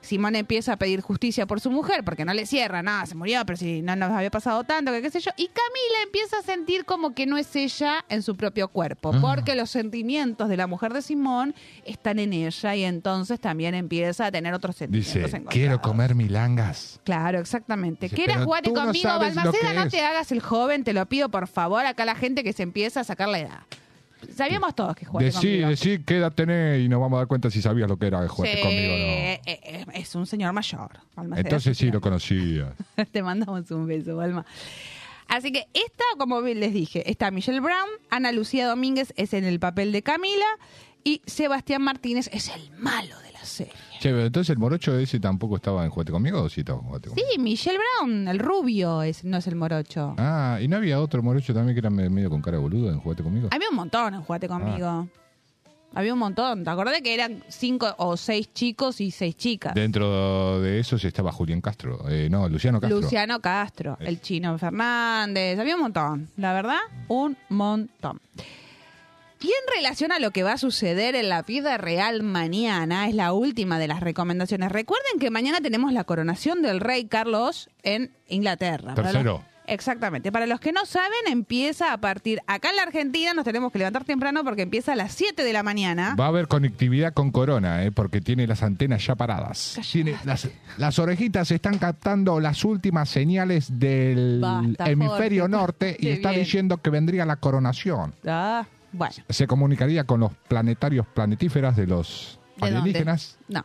Simón 0.00 0.36
empieza 0.36 0.72
a 0.72 0.76
pedir 0.76 1.00
justicia 1.00 1.46
por 1.46 1.60
su 1.60 1.70
mujer 1.70 2.04
porque 2.04 2.24
no 2.24 2.32
le 2.34 2.46
cierra, 2.46 2.82
nada, 2.82 3.06
se 3.06 3.14
murió, 3.14 3.44
pero 3.44 3.56
si 3.56 3.82
no 3.82 3.96
nos 3.96 4.10
había 4.10 4.30
pasado 4.30 4.64
tanto, 4.64 4.92
que 4.92 5.02
qué 5.02 5.10
sé 5.10 5.20
yo. 5.20 5.30
Y 5.36 5.46
Camila 5.48 6.02
empieza 6.04 6.38
a 6.38 6.42
sentir 6.42 6.84
como 6.84 7.14
que 7.14 7.26
no 7.26 7.36
es 7.36 7.54
ella 7.56 8.04
en 8.08 8.22
su 8.22 8.36
propio 8.36 8.68
cuerpo, 8.68 9.12
porque 9.20 9.54
los 9.54 9.70
sentimientos 9.70 10.48
de 10.48 10.56
la 10.56 10.66
mujer 10.66 10.92
de 10.92 11.02
Simón 11.02 11.54
están 11.84 12.18
en 12.18 12.32
ella 12.32 12.74
y 12.74 12.84
entonces 12.84 13.40
también 13.40 13.74
empieza 13.74 14.26
a 14.26 14.32
tener 14.32 14.54
otros 14.54 14.76
sentimientos. 14.76 15.14
Dice, 15.14 15.26
encontrados. 15.36 15.52
quiero 15.52 15.80
comer 15.80 16.14
milangas. 16.14 17.00
Claro, 17.04 17.38
exactamente. 17.38 18.06
Dice, 18.06 18.16
¿Quieres 18.16 18.38
no 18.38 18.46
conmigo, 18.46 19.08
lo 19.10 19.18
Balmaceda? 19.18 19.72
No 19.74 19.88
te 19.88 20.00
hagas 20.00 20.32
el 20.32 20.40
joven, 20.40 20.84
te 20.84 20.92
lo 20.92 21.04
pido 21.06 21.28
por 21.28 21.46
favor. 21.46 21.86
Acá 21.86 22.04
la 22.04 22.14
gente 22.14 22.44
que 22.44 22.52
se 22.52 22.62
empieza 22.62 23.00
a 23.00 23.04
sacar 23.04 23.28
la 23.28 23.40
edad. 23.40 23.60
Sabíamos 24.34 24.74
todos 24.74 24.94
que 24.96 25.04
jugaste 25.06 25.26
Decí, 25.26 25.46
conmigo. 25.48 25.68
decí 25.68 25.98
qué 26.04 26.16
edad 26.18 26.32
tenés 26.32 26.80
y 26.84 26.88
nos 26.88 27.00
vamos 27.00 27.16
a 27.16 27.20
dar 27.20 27.26
cuenta 27.26 27.50
si 27.50 27.60
sabías 27.62 27.88
lo 27.88 27.96
que 27.98 28.06
era 28.06 28.26
juguete 28.28 28.56
Sí, 28.56 28.62
conmigo 28.62 28.92
no. 28.92 28.98
eh, 28.98 29.40
eh, 29.46 29.84
es 29.94 30.14
un 30.14 30.26
señor 30.26 30.52
mayor. 30.52 30.90
Balmaceda 31.14 31.40
Entonces 31.48 31.78
sí 31.78 31.90
lo 31.90 32.00
conocías. 32.00 32.72
Te 33.12 33.22
mandamos 33.22 33.70
un 33.70 33.86
beso, 33.86 34.16
Balma. 34.16 34.44
Así 35.28 35.52
que 35.52 35.66
esta, 35.74 36.04
como 36.18 36.42
bien 36.42 36.58
les 36.60 36.72
dije, 36.74 37.08
está 37.08 37.30
Michelle 37.30 37.60
Brown, 37.60 37.88
Ana 38.10 38.32
Lucía 38.32 38.66
Domínguez 38.66 39.12
es 39.16 39.32
en 39.32 39.44
el 39.44 39.60
papel 39.60 39.92
de 39.92 40.02
Camila 40.02 40.46
y 41.04 41.22
Sebastián 41.26 41.82
Martínez 41.82 42.28
es 42.32 42.48
el 42.48 42.70
malo 42.78 43.18
de 43.20 43.29
serie. 43.50 43.72
Che, 44.00 44.10
pero 44.10 44.24
entonces 44.26 44.50
el 44.50 44.58
morocho 44.58 44.96
ese 44.98 45.20
tampoco 45.20 45.56
estaba 45.56 45.84
en 45.84 45.90
juguete 45.90 46.12
conmigo 46.12 46.42
o 46.42 46.48
sí 46.48 46.60
estaba 46.60 46.78
en 46.80 46.86
juguete 46.86 47.08
conmigo. 47.10 47.28
Sí, 47.32 47.38
Michelle 47.38 47.78
Brown, 47.78 48.28
el 48.28 48.38
rubio, 48.38 49.02
es, 49.02 49.24
no 49.24 49.36
es 49.36 49.46
el 49.46 49.56
morocho. 49.56 50.14
Ah, 50.18 50.58
y 50.60 50.68
no 50.68 50.76
había 50.76 51.00
otro 51.00 51.22
morocho 51.22 51.52
también 51.52 51.74
que 51.74 51.80
era 51.80 51.90
me- 51.90 52.08
medio 52.08 52.30
con 52.30 52.40
cara 52.42 52.56
de 52.56 52.62
boludo 52.62 52.90
en 52.90 52.98
juguete 53.00 53.22
conmigo. 53.22 53.48
Había 53.52 53.68
un 53.70 53.76
montón 53.76 54.14
en 54.14 54.22
Jugate 54.22 54.48
conmigo. 54.48 55.08
Había 55.92 56.12
un 56.12 56.20
montón. 56.20 56.62
¿Te 56.62 56.70
acordás 56.70 57.00
que 57.02 57.12
eran 57.12 57.42
cinco 57.48 57.92
o 57.98 58.16
seis 58.16 58.52
chicos 58.54 59.00
y 59.00 59.10
seis 59.10 59.36
chicas? 59.36 59.74
Dentro 59.74 60.60
de 60.60 60.78
esos 60.78 61.04
estaba 61.04 61.32
Julián 61.32 61.60
Castro. 61.60 62.08
Eh, 62.08 62.28
no, 62.30 62.48
Luciano 62.48 62.80
Castro. 62.80 63.00
Luciano 63.00 63.40
Castro, 63.40 63.96
Eh. 63.98 64.04
el 64.06 64.20
chino 64.20 64.56
Fernández, 64.56 65.58
había 65.58 65.74
un 65.74 65.80
montón, 65.82 66.28
la 66.36 66.52
verdad, 66.52 66.78
un 67.08 67.36
montón. 67.48 68.20
Y 69.42 69.46
en 69.46 69.74
relación 69.76 70.12
a 70.12 70.18
lo 70.18 70.32
que 70.32 70.42
va 70.42 70.52
a 70.52 70.58
suceder 70.58 71.14
en 71.14 71.28
la 71.30 71.42
vida 71.42 71.78
real 71.78 72.22
mañana, 72.22 73.08
es 73.08 73.14
la 73.14 73.32
última 73.32 73.78
de 73.78 73.88
las 73.88 74.00
recomendaciones. 74.00 74.70
Recuerden 74.70 75.18
que 75.18 75.30
mañana 75.30 75.60
tenemos 75.60 75.92
la 75.94 76.04
coronación 76.04 76.60
del 76.62 76.78
rey 76.80 77.06
Carlos 77.06 77.70
en 77.82 78.10
Inglaterra. 78.28 78.94
Tercero. 78.94 79.42
exactamente. 79.66 80.30
Para 80.30 80.44
los 80.46 80.60
que 80.60 80.72
no 80.72 80.84
saben, 80.84 81.10
empieza 81.26 81.94
a 81.94 81.98
partir, 81.98 82.40
acá 82.46 82.68
en 82.68 82.76
la 82.76 82.82
Argentina 82.82 83.32
nos 83.32 83.44
tenemos 83.46 83.72
que 83.72 83.78
levantar 83.78 84.04
temprano 84.04 84.44
porque 84.44 84.60
empieza 84.62 84.92
a 84.92 84.96
las 84.96 85.12
7 85.14 85.42
de 85.42 85.52
la 85.54 85.62
mañana. 85.62 86.14
Va 86.20 86.26
a 86.26 86.28
haber 86.28 86.46
conectividad 86.46 87.14
con 87.14 87.30
Corona, 87.30 87.82
eh, 87.84 87.92
porque 87.92 88.20
tiene 88.20 88.46
las 88.46 88.62
antenas 88.62 89.06
ya 89.06 89.14
paradas. 89.14 89.78
Tiene 89.90 90.16
las, 90.26 90.48
las 90.76 90.98
orejitas 90.98 91.50
están 91.50 91.78
captando 91.78 92.40
las 92.40 92.62
últimas 92.64 93.08
señales 93.08 93.78
del 93.78 94.40
Basta, 94.42 94.90
hemisferio 94.90 95.44
Jorge. 95.44 95.56
norte 95.56 95.96
y 95.98 96.02
Qué 96.02 96.12
está 96.12 96.30
bien. 96.32 96.42
diciendo 96.42 96.76
que 96.76 96.90
vendría 96.90 97.24
la 97.24 97.36
coronación. 97.36 98.12
Ah, 98.26 98.66
bueno. 98.92 99.14
Se 99.28 99.46
comunicaría 99.46 100.04
con 100.04 100.20
los 100.20 100.32
planetarios 100.48 101.06
planetíferas 101.06 101.76
de 101.76 101.86
los 101.86 102.38
¿De 102.56 102.66
dónde? 102.66 102.78
alienígenas. 102.78 103.38
No. 103.48 103.64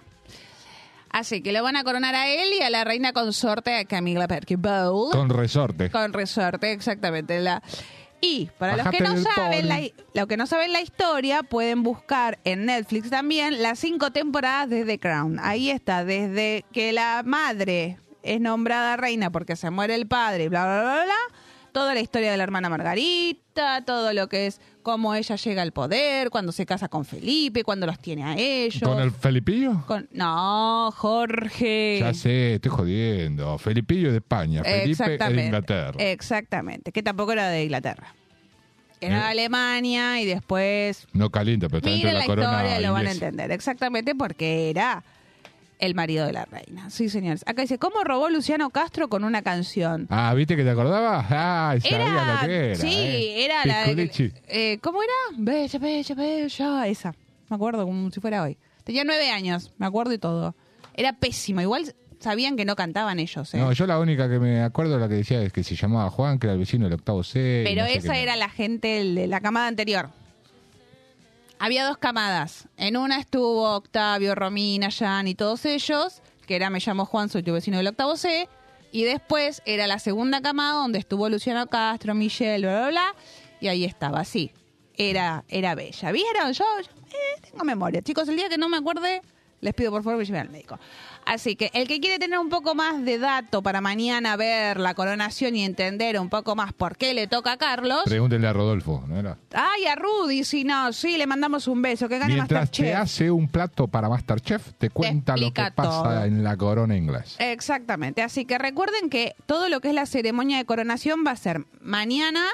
Así 1.09 1.41
que 1.41 1.53
lo 1.53 1.63
van 1.63 1.77
a 1.77 1.83
coronar 1.83 2.13
a 2.13 2.27
él 2.27 2.53
y 2.59 2.61
a 2.61 2.69
la 2.69 2.83
reina 2.83 3.13
consorte 3.13 3.75
a 3.77 3.85
Camila 3.85 4.27
Perky 4.27 4.55
Bowl. 4.55 5.11
Con 5.11 5.29
resorte. 5.29 5.89
Con 5.89 6.11
resorte, 6.11 6.73
exactamente. 6.73 7.39
La... 7.39 7.63
Y 8.19 8.49
para 8.57 8.75
los 8.75 8.89
que 8.89 8.99
no 9.01 9.15
saben 9.17 9.67
la, 9.67 9.79
lo 10.13 10.27
que 10.27 10.35
no 10.35 10.45
saben 10.45 10.73
la 10.73 10.81
historia, 10.81 11.43
pueden 11.43 11.83
buscar 11.83 12.39
en 12.43 12.65
Netflix 12.65 13.09
también 13.09 13.61
las 13.61 13.79
cinco 13.79 14.11
temporadas 14.11 14.69
de 14.69 14.83
The 14.83 14.99
Crown. 14.99 15.39
Ahí 15.41 15.69
está, 15.69 16.03
desde 16.03 16.65
que 16.73 16.91
la 16.91 17.21
madre 17.23 17.97
es 18.23 18.41
nombrada 18.41 18.97
reina 18.97 19.29
porque 19.29 19.55
se 19.55 19.69
muere 19.69 19.95
el 19.95 20.07
padre, 20.07 20.49
bla, 20.49 20.65
bla, 20.65 20.81
bla, 20.81 21.03
bla. 21.05 21.39
Toda 21.75 21.93
la 21.93 21.99
historia 21.99 22.31
de 22.31 22.37
la 22.37 22.43
hermana 22.43 22.69
Margarita, 22.69 23.83
todo 23.85 24.13
lo 24.13 24.29
que 24.29 24.47
es 24.47 24.61
cómo 24.81 25.13
ella 25.13 25.35
llega 25.35 25.61
al 25.61 25.73
poder, 25.73 26.29
cuando 26.29 26.53
se 26.53 26.65
casa 26.65 26.87
con 26.87 27.03
Felipe, 27.03 27.65
cuando 27.65 27.85
los 27.85 27.99
tiene 27.99 28.23
a 28.23 28.35
ellos. 28.37 28.81
¿Con 28.81 29.01
el 29.01 29.11
Felipillo? 29.11 29.83
Con- 29.85 30.07
No, 30.13 30.89
Jorge. 30.95 31.97
Ya 31.99 32.13
sé, 32.13 32.53
estoy 32.55 32.71
jodiendo. 32.71 33.57
Felipillo 33.57 34.11
de 34.11 34.19
España, 34.19 34.63
Felipe 34.63 35.17
de 35.17 35.45
Inglaterra. 35.47 36.01
Exactamente, 36.01 36.93
que 36.93 37.03
tampoco 37.03 37.33
era 37.33 37.49
de 37.49 37.63
Inglaterra. 37.65 38.15
Era 39.01 39.15
de 39.17 39.21
Eh. 39.21 39.27
Alemania 39.31 40.21
y 40.21 40.25
después 40.25 41.05
No 41.11 41.29
calienta, 41.29 41.67
pero 41.67 41.79
está 41.79 41.89
dentro 41.89 42.07
de 42.07 42.13
la, 42.13 42.19
la, 42.21 42.25
corona 42.25 42.51
historia 42.63 42.79
lo 42.87 42.93
van 42.93 43.07
a 43.07 43.11
entender. 43.11 43.51
Exactamente 43.51 44.15
porque 44.15 44.69
era 44.69 45.03
el 45.79 45.95
marido 45.95 46.25
de 46.25 46.33
la 46.33 46.45
reina. 46.45 46.89
Sí, 46.89 47.09
señores. 47.09 47.43
Acá 47.45 47.61
dice, 47.61 47.77
¿cómo 47.77 48.03
robó 48.03 48.29
Luciano 48.29 48.69
Castro 48.69 49.09
con 49.09 49.23
una 49.23 49.41
canción? 49.41 50.07
Ah, 50.09 50.33
¿viste 50.33 50.55
que 50.55 50.63
te 50.63 50.69
acordabas? 50.69 51.25
Ah, 51.29 51.75
sabía 51.81 52.39
lo 52.41 52.47
que 52.47 52.65
era. 52.71 52.75
sí, 52.75 52.95
eh. 52.95 53.45
era 53.45 53.65
la 53.65 53.93
de... 53.93 54.31
Eh, 54.47 54.79
¿Cómo 54.81 55.01
era? 55.03 55.13
Bella, 55.37 55.79
bella, 55.79 56.15
bella. 56.15 56.87
Esa. 56.87 57.13
Me 57.49 57.55
acuerdo 57.55 57.85
como 57.85 58.09
si 58.11 58.19
fuera 58.19 58.43
hoy. 58.43 58.57
Tenía 58.83 59.03
nueve 59.03 59.29
años, 59.29 59.73
me 59.77 59.85
acuerdo 59.85 60.13
y 60.13 60.17
todo. 60.17 60.55
Era 60.93 61.13
pésimo. 61.13 61.61
Igual 61.61 61.93
sabían 62.19 62.55
que 62.55 62.65
no 62.65 62.75
cantaban 62.75 63.19
ellos. 63.19 63.53
¿eh? 63.53 63.57
No, 63.57 63.71
yo 63.71 63.85
la 63.85 63.99
única 63.99 64.29
que 64.29 64.39
me 64.39 64.61
acuerdo 64.61 64.97
la 64.97 65.07
que 65.07 65.15
decía 65.15 65.41
es 65.41 65.51
que 65.51 65.63
se 65.63 65.75
llamaba 65.75 66.09
Juan, 66.09 66.39
que 66.39 66.47
era 66.47 66.53
el 66.53 66.59
vecino 66.59 66.85
del 66.85 66.93
octavo 66.93 67.23
C. 67.23 67.63
Pero 67.65 67.83
no 67.83 67.87
sé 67.87 67.97
esa 67.97 68.17
era 68.17 68.35
la 68.35 68.49
gente 68.49 69.03
de 69.03 69.27
la 69.27 69.41
camada 69.41 69.67
anterior. 69.67 70.09
Había 71.59 71.85
dos 71.85 71.97
camadas. 71.97 72.67
En 72.77 72.97
una 72.97 73.19
estuvo 73.19 73.75
Octavio, 73.75 74.35
Romina, 74.35 74.89
Jan 74.91 75.27
y 75.27 75.35
todos 75.35 75.65
ellos, 75.65 76.21
que 76.45 76.55
era 76.55 76.69
Me 76.69 76.79
llamo 76.79 77.05
Juan, 77.05 77.29
soy 77.29 77.43
tu 77.43 77.53
vecino 77.53 77.77
del 77.77 77.87
octavo 77.87 78.17
C. 78.17 78.49
Y 78.91 79.03
después 79.03 79.61
era 79.65 79.87
la 79.87 79.99
segunda 79.99 80.41
camada 80.41 80.73
donde 80.73 80.99
estuvo 80.99 81.27
Luciano 81.27 81.67
Castro, 81.67 82.13
Michelle, 82.13 82.65
bla, 82.65 82.79
bla, 82.79 82.87
bla. 82.89 83.15
Y 83.59 83.67
ahí 83.67 83.83
estaba, 83.83 84.23
sí. 84.23 84.51
Era, 84.97 85.43
era 85.49 85.75
bella. 85.75 86.11
¿Vieron? 86.11 86.53
Yo, 86.53 86.63
yo, 86.81 86.89
eh, 87.07 87.41
tengo 87.41 87.63
memoria. 87.63 88.01
Chicos, 88.01 88.29
el 88.29 88.37
día 88.37 88.47
que 88.47 88.57
no 88.57 88.69
me 88.69 88.77
acuerde, 88.77 89.21
les 89.61 89.73
pido 89.73 89.91
por 89.91 90.03
favor 90.03 90.19
que 90.19 90.25
lleven 90.25 90.41
al 90.41 90.49
médico. 90.49 90.79
Así 91.25 91.55
que 91.55 91.71
el 91.73 91.87
que 91.87 91.99
quiere 91.99 92.19
tener 92.19 92.39
un 92.39 92.49
poco 92.49 92.75
más 92.75 93.03
de 93.03 93.17
dato 93.17 93.61
para 93.63 93.81
mañana 93.81 94.35
ver 94.35 94.79
la 94.79 94.93
coronación 94.93 95.55
y 95.55 95.63
entender 95.63 96.19
un 96.19 96.29
poco 96.29 96.55
más 96.55 96.73
por 96.73 96.97
qué 96.97 97.13
le 97.13 97.27
toca 97.27 97.53
a 97.53 97.57
Carlos. 97.57 98.03
Pregúntenle 98.05 98.47
a 98.47 98.53
Rodolfo, 98.53 99.03
¿no 99.07 99.17
era? 99.17 99.37
Ay, 99.53 99.85
a 99.85 99.95
Rudy, 99.95 100.43
si 100.43 100.63
no, 100.63 100.93
sí, 100.93 101.17
le 101.17 101.25
mandamos 101.25 101.67
un 101.67 101.81
beso, 101.81 102.07
que 102.07 102.19
gane 102.19 102.35
Mientras 102.35 102.69
te 102.71 102.93
hace 102.93 103.31
un 103.31 103.47
plato 103.47 103.87
para 103.87 104.09
Masterchef, 104.09 104.73
te 104.77 104.89
cuenta 104.89 105.35
lo 105.35 105.51
que 105.51 105.71
pasa 105.73 106.03
todo. 106.03 106.23
en 106.25 106.43
la 106.43 106.55
corona 106.57 106.95
inglesa. 106.95 107.43
Exactamente, 107.43 108.21
así 108.21 108.45
que 108.45 108.57
recuerden 108.57 109.09
que 109.09 109.35
todo 109.45 109.69
lo 109.69 109.81
que 109.81 109.89
es 109.89 109.95
la 109.95 110.05
ceremonia 110.05 110.57
de 110.57 110.65
coronación 110.65 111.23
va 111.25 111.31
a 111.31 111.35
ser 111.35 111.65
mañana, 111.81 112.45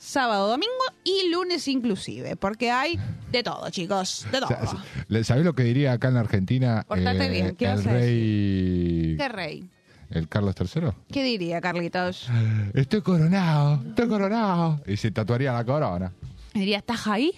sábado, 0.00 0.48
domingo 0.48 0.72
y 1.04 1.28
lunes 1.30 1.68
inclusive, 1.68 2.34
porque 2.34 2.70
hay 2.70 2.98
de 3.30 3.42
todo, 3.42 3.68
chicos, 3.70 4.26
de 4.32 4.40
todo. 4.40 5.22
¿Sabés 5.24 5.44
lo 5.44 5.54
que 5.54 5.62
diría 5.62 5.92
acá 5.92 6.08
en 6.08 6.14
la 6.14 6.20
Argentina? 6.20 6.80
eh, 6.80 6.84
Portate 6.88 7.28
bien, 7.28 7.54
¿qué 7.54 7.66
el 7.66 7.84
rey. 7.84 9.16
¿Qué 9.18 9.28
rey? 9.28 9.70
¿El 10.08 10.26
Carlos 10.26 10.54
III? 10.58 10.88
¿Qué 11.12 11.22
diría, 11.22 11.60
Carlitos? 11.60 12.28
Estoy 12.74 13.02
coronado, 13.02 13.80
estoy 13.86 14.08
coronado. 14.08 14.80
Y 14.86 14.96
se 14.96 15.10
tatuaría 15.12 15.52
la 15.52 15.64
corona. 15.64 16.12
Diría, 16.54 16.78
¿estás 16.78 17.06
ahí? 17.06 17.32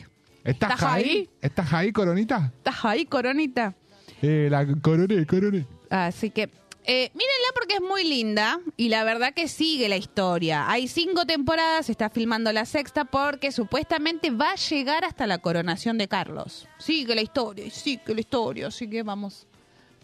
¿Estás, 0.45 0.71
¿Estás 0.73 0.83
ahí? 0.91 1.03
ahí? 1.05 1.31
¿Estás 1.43 1.73
ahí, 1.73 1.93
coronita? 1.93 2.53
¿Estás 2.57 2.85
ahí, 2.85 3.05
coronita? 3.07 3.75
Eh, 4.23 4.49
la 4.51 4.65
coroné, 4.81 5.27
coroné. 5.27 5.67
Así 5.91 6.31
que 6.31 6.49
Eh, 6.85 7.13
mírenla 7.15 7.49
porque 7.55 7.75
es 7.75 7.81
muy 7.81 8.03
linda 8.03 8.59
y 8.77 8.89
la 8.89 9.05
verdad 9.05 9.33
que 9.33 9.47
sigue 9.47 9.89
la 9.89 9.97
historia. 9.97 10.69
Hay 10.69 10.89
cinco 10.89 11.25
temporadas, 11.25 11.87
se 11.87 11.93
está 11.93 12.11
filmando 12.11 12.53
la 12.53 12.67
sexta 12.67 13.05
porque 13.05 13.53
supuestamente 13.53 14.31
va 14.31 14.53
a 14.53 14.57
llegar 14.57 15.05
hasta 15.05 15.29
la 15.29 15.39
coronación 15.39 15.97
de 15.97 16.09
Carlos. 16.09 16.67
Sigue 16.79 17.15
la 17.15 17.23
historia, 17.23 17.71
sigue 17.71 18.15
la 18.15 18.21
historia, 18.21 18.67
así 18.67 18.89
que 18.91 19.05
vamos 19.05 19.47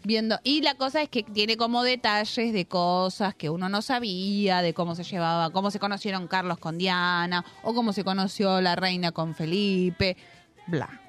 viendo. 0.05 0.39
Y 0.45 0.61
la 0.61 0.75
cosa 0.75 1.01
es 1.01 1.09
que 1.09 1.23
tiene 1.23 1.57
como 1.57 1.83
detalles 1.83 2.53
de 2.53 2.65
cosas 2.65 3.35
que 3.35 3.49
uno 3.49 3.67
no 3.67 3.81
sabía, 3.81 4.61
de 4.61 4.73
cómo 4.73 4.95
se 4.95 5.03
llevaba, 5.03 5.49
cómo 5.49 5.71
se 5.71 5.79
conocieron 5.79 6.27
Carlos 6.29 6.59
con 6.59 6.77
Diana, 6.77 7.43
o 7.61 7.73
cómo 7.73 7.91
se 7.91 8.05
conoció 8.05 8.61
la 8.61 8.77
reina 8.77 9.11
con 9.11 9.35
Felipe, 9.35 10.15
bla. 10.67 11.01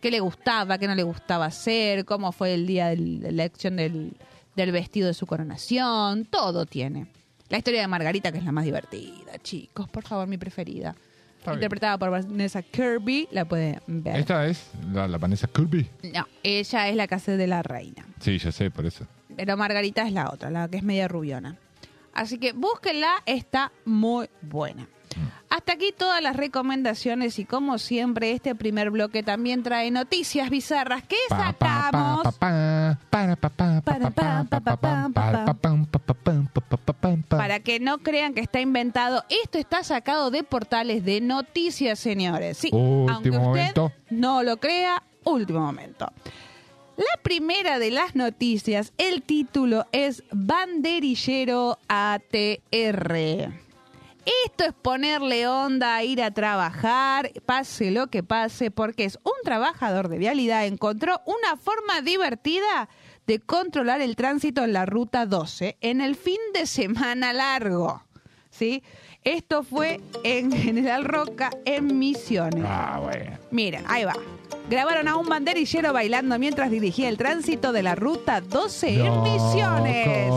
Qué 0.00 0.12
le 0.12 0.20
gustaba, 0.20 0.78
qué 0.78 0.86
no 0.86 0.94
le 0.94 1.02
gustaba 1.02 1.46
hacer, 1.46 2.04
cómo 2.04 2.30
fue 2.30 2.54
el 2.54 2.68
día 2.68 2.88
de 2.88 2.96
la 2.96 3.28
elección 3.28 3.76
del, 3.76 4.14
del 4.56 4.72
vestido 4.72 5.08
de 5.08 5.14
su 5.14 5.26
coronación, 5.26 6.24
todo 6.24 6.66
tiene. 6.66 7.06
La 7.48 7.58
historia 7.58 7.80
de 7.80 7.88
Margarita, 7.88 8.30
que 8.30 8.38
es 8.38 8.44
la 8.44 8.52
más 8.52 8.64
divertida, 8.64 9.38
chicos, 9.42 9.88
por 9.88 10.04
favor, 10.04 10.26
mi 10.28 10.38
preferida. 10.38 10.94
Está 11.38 11.52
bien. 11.52 11.58
Interpretada 11.58 11.98
por 11.98 12.10
Vanessa 12.10 12.62
Kirby, 12.62 13.28
la 13.32 13.44
pueden 13.46 13.80
ver. 13.86 14.16
Esta 14.16 14.46
es 14.46 14.70
la, 14.92 15.08
la 15.08 15.18
Vanessa 15.18 15.48
Kirby. 15.48 15.88
No, 16.14 16.26
ella 16.42 16.88
es 16.88 16.96
la 16.96 17.06
que 17.06 17.14
hace 17.14 17.36
de 17.36 17.46
la 17.46 17.62
reina. 17.62 18.04
Sí, 18.20 18.38
ya 18.38 18.52
sé, 18.52 18.70
por 18.70 18.84
eso. 18.86 19.06
Pero 19.36 19.56
Margarita 19.56 20.06
es 20.06 20.12
la 20.12 20.30
otra, 20.30 20.50
la 20.50 20.68
que 20.68 20.76
es 20.76 20.82
media 20.82 21.08
rubiona. 21.08 21.56
Así 22.12 22.38
que 22.38 22.52
búsquenla, 22.52 23.22
está 23.24 23.72
muy 23.84 24.28
buena. 24.42 24.86
Hasta 25.48 25.72
aquí 25.72 25.92
todas 25.96 26.22
las 26.22 26.36
recomendaciones 26.36 27.38
y 27.38 27.44
como 27.44 27.78
siempre 27.78 28.32
este 28.32 28.54
primer 28.54 28.90
bloque 28.90 29.22
también 29.22 29.62
trae 29.62 29.90
noticias 29.90 30.48
bizarras 30.48 31.02
que 31.02 31.16
sacamos. 31.28 32.38
Para 37.28 37.60
que 37.60 37.80
no 37.80 37.98
crean 37.98 38.34
que 38.34 38.40
está 38.40 38.60
inventado, 38.60 39.24
esto 39.28 39.58
está 39.58 39.82
sacado 39.82 40.30
de 40.30 40.44
portales 40.44 41.04
de 41.04 41.20
noticias, 41.20 41.98
señores. 41.98 42.58
Sí, 42.58 42.70
último 42.72 43.12
aunque 43.12 43.30
usted 43.30 43.42
momento. 43.42 43.92
no 44.10 44.42
lo 44.44 44.58
crea, 44.58 45.02
último 45.24 45.60
momento. 45.60 46.12
La 46.96 47.22
primera 47.22 47.78
de 47.78 47.90
las 47.90 48.14
noticias, 48.14 48.92
el 48.98 49.22
título 49.22 49.86
es 49.90 50.22
Banderillero 50.30 51.78
ATR. 51.88 53.69
Esto 54.46 54.64
es 54.64 54.72
ponerle 54.72 55.48
onda 55.48 55.96
a 55.96 56.04
ir 56.04 56.22
a 56.22 56.30
trabajar, 56.30 57.32
pase 57.46 57.90
lo 57.90 58.08
que 58.08 58.22
pase, 58.22 58.70
porque 58.70 59.04
es 59.04 59.18
un 59.24 59.32
trabajador 59.42 60.08
de 60.08 60.18
vialidad 60.18 60.66
encontró 60.66 61.20
una 61.26 61.56
forma 61.56 62.00
divertida 62.00 62.88
de 63.26 63.40
controlar 63.40 64.00
el 64.00 64.14
tránsito 64.14 64.62
en 64.62 64.72
la 64.72 64.86
ruta 64.86 65.26
12 65.26 65.78
en 65.80 66.00
el 66.00 66.14
fin 66.14 66.38
de 66.54 66.66
semana 66.66 67.32
largo. 67.32 68.04
¿Sí? 68.50 68.82
Esto 69.24 69.62
fue 69.62 70.00
en 70.24 70.50
General 70.56 71.04
Roca, 71.04 71.50
en 71.64 71.98
Misiones. 71.98 72.64
Ah, 72.66 73.00
bueno. 73.02 73.38
Miren, 73.50 73.84
ahí 73.88 74.04
va. 74.04 74.14
Grabaron 74.68 75.08
a 75.08 75.16
un 75.16 75.26
banderillero 75.28 75.92
bailando 75.92 76.38
mientras 76.38 76.70
dirigía 76.70 77.08
el 77.08 77.16
tránsito 77.16 77.72
de 77.72 77.82
la 77.82 77.96
ruta 77.96 78.40
12 78.40 79.04
en 79.04 79.22
Misiones. 79.22 80.32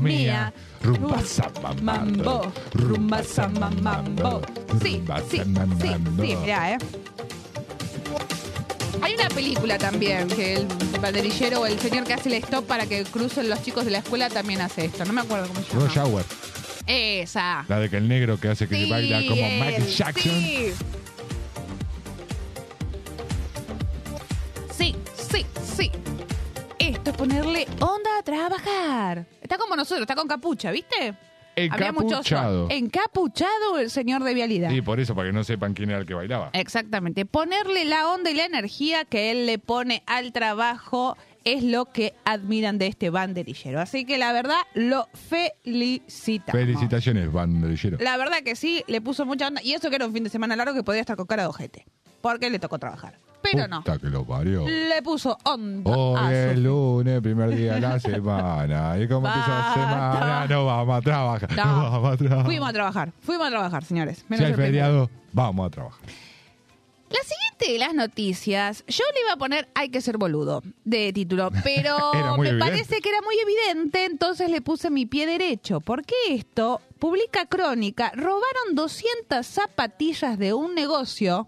Mía. 0.00 0.52
Rumba 0.82 1.16
Ru- 1.18 1.24
samba 1.24 1.72
Mambo, 1.80 2.52
rumba 2.74 3.22
samba 3.22 3.70
mambo. 3.70 4.42
Sí, 4.82 5.02
sí, 5.30 5.40
sí, 5.40 5.42
sí, 5.80 5.94
mirá, 6.18 6.72
¿eh? 6.74 6.78
Hay 9.00 9.14
una 9.14 9.28
película 9.28 9.78
también 9.78 10.28
que 10.28 10.56
el 10.56 10.66
banderillero 11.00 11.62
o 11.62 11.66
el 11.66 11.78
señor 11.80 12.04
que 12.04 12.12
hace 12.12 12.28
el 12.28 12.34
stop 12.44 12.66
para 12.66 12.84
que 12.86 13.02
crucen 13.04 13.48
los 13.48 13.62
chicos 13.62 13.86
de 13.86 13.92
la 13.92 13.98
escuela 13.98 14.28
también 14.28 14.60
hace 14.60 14.84
esto. 14.84 15.06
No 15.06 15.14
me 15.14 15.22
acuerdo 15.22 15.48
cómo 15.48 15.60
se 15.62 15.72
llama. 15.72 15.86
Rush 15.86 15.98
Hour. 15.98 16.24
Esa. 16.86 17.64
La 17.68 17.80
de 17.80 17.88
que 17.88 17.96
el 17.96 18.08
negro 18.08 18.38
que 18.38 18.48
hace 18.48 18.68
que 18.68 18.74
se 18.76 18.84
Sí, 18.84 18.90
baila 18.90 19.22
como 19.26 19.44
él, 19.44 19.60
Michael 19.60 19.86
Jackson. 19.86 20.32
Sí. 20.32 20.72
Sí, 24.70 24.94
sí, 25.16 25.46
sí. 25.76 25.90
Esto 26.78 27.10
es 27.10 27.16
ponerle 27.16 27.66
onda 27.80 28.18
a 28.18 28.22
trabajar. 28.22 29.26
Está 29.40 29.56
como 29.56 29.76
nosotros, 29.76 30.02
está 30.02 30.14
con 30.14 30.28
capucha, 30.28 30.70
¿viste? 30.70 31.14
Encapuchado. 31.56 32.66
Encapuchado 32.70 33.78
el 33.78 33.88
señor 33.90 34.24
de 34.24 34.34
vialidad. 34.34 34.70
Sí, 34.70 34.82
por 34.82 34.98
eso, 35.00 35.14
para 35.14 35.28
que 35.28 35.32
no 35.32 35.44
sepan 35.44 35.72
quién 35.74 35.90
era 35.90 36.00
el 36.00 36.06
que 36.06 36.14
bailaba. 36.14 36.50
Exactamente. 36.52 37.24
Ponerle 37.26 37.84
la 37.84 38.10
onda 38.10 38.30
y 38.30 38.34
la 38.34 38.44
energía 38.44 39.04
que 39.04 39.30
él 39.30 39.46
le 39.46 39.58
pone 39.58 40.02
al 40.06 40.32
trabajo 40.32 41.16
es 41.44 41.62
lo 41.62 41.86
que 41.86 42.14
admiran 42.24 42.78
de 42.78 42.86
este 42.86 43.10
banderillero. 43.10 43.80
Así 43.80 44.04
que 44.04 44.18
la 44.18 44.32
verdad, 44.32 44.56
lo 44.74 45.08
felicitamos. 45.12 46.52
Felicitaciones, 46.60 47.32
banderillero. 47.32 47.98
La 48.00 48.16
verdad 48.16 48.38
que 48.44 48.56
sí, 48.56 48.82
le 48.86 49.00
puso 49.00 49.26
mucha 49.26 49.48
onda. 49.48 49.62
Y 49.62 49.72
eso 49.74 49.90
que 49.90 49.96
era 49.96 50.06
un 50.06 50.12
fin 50.12 50.24
de 50.24 50.30
semana 50.30 50.56
largo 50.56 50.74
que 50.74 50.82
podía 50.82 51.00
estar 51.00 51.16
con 51.16 51.26
cara 51.26 51.42
de 51.42 51.48
ojete. 51.48 51.86
Porque 52.20 52.48
le 52.50 52.58
tocó 52.58 52.78
trabajar. 52.78 53.18
Pero 53.42 53.68
no. 53.68 53.80
Puta 53.84 53.98
que 53.98 54.06
lo 54.08 54.24
parió. 54.24 54.66
Le 54.66 55.02
puso 55.02 55.36
onda 55.44 55.90
Hoy 55.90 56.18
a 56.18 56.52
es 56.52 56.58
lunes, 56.58 57.20
primer 57.20 57.54
día 57.54 57.74
de 57.74 57.80
la 57.82 58.00
semana. 58.00 58.98
¿Y 58.98 59.06
cómo 59.06 59.26
empieza 59.26 59.48
la 59.50 59.74
semana? 59.74 60.46
No 60.48 60.64
vamos 60.64 60.96
a 60.98 61.02
trabajar. 61.02 61.52
No, 61.54 61.64
No. 61.66 61.90
vamos 61.90 62.12
a 62.14 62.16
trabajar. 62.16 62.46
Fuimos 62.46 62.68
a 62.68 62.72
trabajar. 62.72 63.12
Fuimos 63.20 63.46
a 63.46 63.50
trabajar, 63.50 63.84
señores. 63.84 64.18
Si 64.18 64.24
Menos 64.28 64.46
hay 64.46 64.50
el 64.52 64.54
primero. 64.56 64.72
feriado, 64.72 65.10
vamos 65.34 65.66
a 65.66 65.70
trabajar. 65.70 66.00
La 67.14 67.20
siguiente 67.22 67.72
de 67.72 67.78
las 67.78 67.94
noticias, 67.94 68.84
yo 68.88 69.04
le 69.14 69.20
iba 69.20 69.34
a 69.34 69.36
poner 69.36 69.68
hay 69.74 69.88
que 69.88 70.00
ser 70.00 70.18
boludo 70.18 70.64
de 70.84 71.12
título, 71.12 71.48
pero 71.62 71.96
me 72.38 72.48
evidente. 72.48 72.58
parece 72.58 73.00
que 73.00 73.08
era 73.08 73.20
muy 73.22 73.36
evidente, 73.38 74.04
entonces 74.04 74.50
le 74.50 74.60
puse 74.60 74.90
mi 74.90 75.06
pie 75.06 75.24
derecho. 75.24 75.80
Porque 75.80 76.14
esto, 76.30 76.80
publica 76.98 77.46
Crónica, 77.46 78.10
robaron 78.16 78.74
200 78.74 79.46
zapatillas 79.46 80.38
de 80.38 80.54
un 80.54 80.74
negocio, 80.74 81.46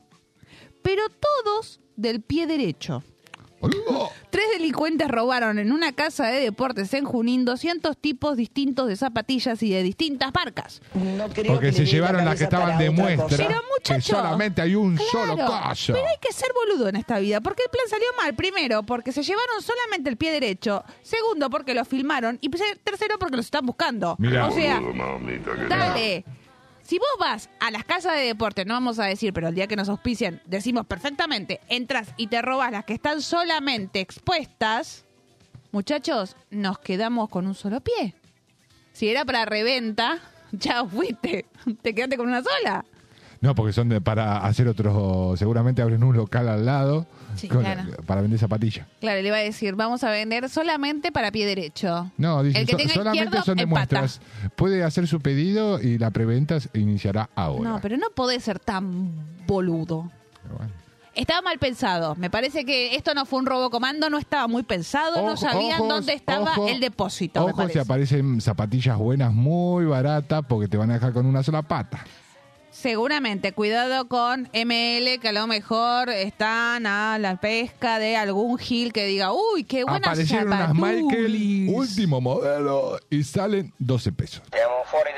pero 0.83 1.02
todos 1.09 1.81
del 1.96 2.20
pie 2.20 2.46
derecho. 2.46 3.02
¡Boludo! 3.61 4.11
Tres 4.31 4.45
delincuentes 4.53 5.09
robaron 5.09 5.59
en 5.59 5.73
una 5.73 5.92
casa 5.92 6.27
de 6.27 6.40
deportes 6.40 6.92
en 6.95 7.05
Junín 7.05 7.45
200 7.45 7.97
tipos 7.97 8.37
distintos 8.37 8.88
de 8.88 8.97
zapatillas 8.97 9.62
y 9.62 9.71
de 9.71 9.83
distintas 9.83 10.33
marcas. 10.35 10.83
Porque 11.47 11.73
se 11.73 11.87
llevaron 11.87 12.25
las 12.25 12.37
que 12.37 12.45
estaban 12.45 12.79
de 12.79 12.90
muestra. 12.90 13.37
Pero, 13.37 13.62
que 13.83 14.01
solamente 14.01 14.61
hay 14.61 14.75
un 14.75 14.99
solo 14.99 15.37
caso. 15.37 15.92
Pero 15.92 16.07
hay 16.07 16.16
que 16.21 16.33
ser 16.33 16.51
boludo 16.53 16.88
en 16.88 16.97
esta 16.97 17.19
vida, 17.19 17.40
porque 17.40 17.62
el 17.64 17.71
plan 17.71 17.85
salió 17.88 18.07
mal. 18.21 18.35
Primero, 18.35 18.83
porque 18.83 19.12
se 19.12 19.23
llevaron 19.23 19.62
solamente 19.62 20.11
el 20.11 20.16
pie 20.16 20.33
derecho. 20.33 20.85
Segundo, 21.03 21.49
porque 21.49 21.73
lo 21.73 21.85
filmaron. 21.85 22.38
Y 22.40 22.51
tercero, 22.51 23.19
porque 23.19 23.37
los 23.37 23.47
están 23.47 23.64
buscando. 23.64 24.16
Mirá. 24.19 24.49
O 24.49 24.53
sea, 24.53 24.81
dale. 25.69 26.25
Si 26.87 26.99
vos 26.99 27.09
vas 27.18 27.51
a 27.59 27.72
las 27.72 27.85
casas 27.85 28.12
de 28.14 28.20
deporte, 28.20 28.64
no 28.64 28.75
vamos 28.75 29.01
a 29.01 29.07
decir, 29.07 29.33
pero 29.33 29.49
el 29.49 29.55
día 29.57 29.66
que 29.66 29.75
nos 29.75 29.88
auspician, 29.88 30.40
decimos 30.46 30.87
perfectamente, 30.87 31.61
entras 31.68 32.12
y 32.16 32.29
te 32.29 32.40
robas 32.42 32.70
las 32.70 32.85
que 32.85 32.94
están 32.94 33.22
solamente 33.22 33.99
expuestas, 34.01 35.05
muchachos, 35.72 36.37
nos 36.51 36.79
quedamos 36.79 37.29
con 37.29 37.46
un 37.49 37.55
solo 37.55 37.81
pie. 37.81 38.14
Si 38.92 39.09
era 39.09 39.25
para 39.25 39.44
reventa, 39.44 40.20
ya 40.53 40.85
fuiste. 40.85 41.46
Te 41.83 41.92
quedaste 41.92 42.16
con 42.16 42.29
una 42.29 42.42
sola. 42.44 42.85
No, 43.40 43.55
porque 43.57 43.72
son 43.72 43.88
de- 43.88 44.01
para 44.01 44.38
hacer 44.46 44.68
otros. 44.68 45.38
Seguramente 45.40 45.83
abren 45.83 46.05
un 46.05 46.16
local 46.16 46.49
al 46.49 46.64
lado 46.66 47.07
Sí, 47.37 47.49
con- 47.49 47.61
claro. 47.62 47.83
para 48.07 48.20
vender 48.20 48.38
zapatillas. 48.40 48.87
Claro, 49.01 49.20
le 49.22 49.29
iba 49.29 49.37
a 49.37 49.40
decir, 49.40 49.75
vamos 49.75 50.03
a 50.05 50.11
vender 50.11 50.49
solamente 50.49 51.12
para 51.12 51.31
pie 51.31 51.46
derecho. 51.46 52.11
No, 52.16 52.42
dice, 52.42 52.59
El 52.61 52.66
que 52.66 52.72
so- 52.72 52.79
tenga 52.79 52.94
solamente 52.94 53.25
izquierdo, 53.25 53.44
son 53.44 53.57
de 53.57 53.62
empata. 53.64 53.99
muestras. 54.01 54.20
Puede 54.57 54.85
hacer 54.85 55.07
su 55.07 55.20
pedido 55.20 55.81
y 55.81 55.99
la 55.99 56.11
preventa 56.11 56.61
se 56.61 56.68
iniciará 56.79 57.31
ahora. 57.35 57.70
No, 57.70 57.81
pero 57.81 57.96
no 57.96 58.11
podés 58.11 58.42
ser 58.44 58.59
tan 58.59 59.12
boludo. 59.46 60.11
Pero 60.42 60.57
bueno. 60.57 60.72
Estaba 61.14 61.40
mal 61.40 61.59
pensado. 61.59 62.14
Me 62.16 62.29
parece 62.29 62.66
que 62.66 62.94
esto 62.94 63.14
no 63.14 63.25
fue 63.25 63.38
un 63.38 63.46
robo 63.46 63.70
comando, 63.70 64.11
no 64.11 64.18
estaba 64.18 64.46
muy 64.49 64.64
pensado, 64.64 65.16
no 65.22 65.29
Ojo, 65.33 65.37
sabían 65.38 65.81
ojos, 65.81 65.88
dónde 65.88 66.12
estaba 66.12 66.42
ojo, 66.53 66.68
el 66.68 66.79
depósito. 66.79 67.40
me 67.40 67.53
Ojo 67.53 67.53
si 67.53 67.57
parece. 67.68 67.81
aparecen 67.81 68.40
zapatillas 68.42 68.99
buenas 68.99 69.33
muy 69.33 69.87
baratas 69.87 70.44
porque 70.46 70.68
te 70.68 70.77
van 70.77 70.90
a 70.90 70.94
dejar 70.94 71.14
con 71.14 71.25
una 71.25 71.42
sola 71.42 71.62
pata. 71.62 72.05
Seguramente, 72.81 73.53
cuidado 73.53 74.07
con 74.07 74.51
ML, 74.53 75.19
que 75.19 75.29
a 75.31 75.33
lo 75.33 75.47
mejor 75.47 76.11
están 76.11 76.85
a 76.87 77.19
la 77.19 77.37
pesca 77.41 77.99
de 77.99 78.19
algún 78.19 78.59
gil 78.59 78.93
que 78.93 79.07
diga, 79.07 79.33
uy, 79.33 79.65
qué 79.65 79.83
buenas 79.85 80.11
Aparecieron 80.11 80.49
unas 80.49 80.75
Michael 80.75 81.01
zapatulis". 81.03 81.71
último 81.75 82.21
modelo 82.21 82.99
y 83.09 83.25
salen 83.25 83.73
12 83.79 84.12
pesos. 84.12 84.43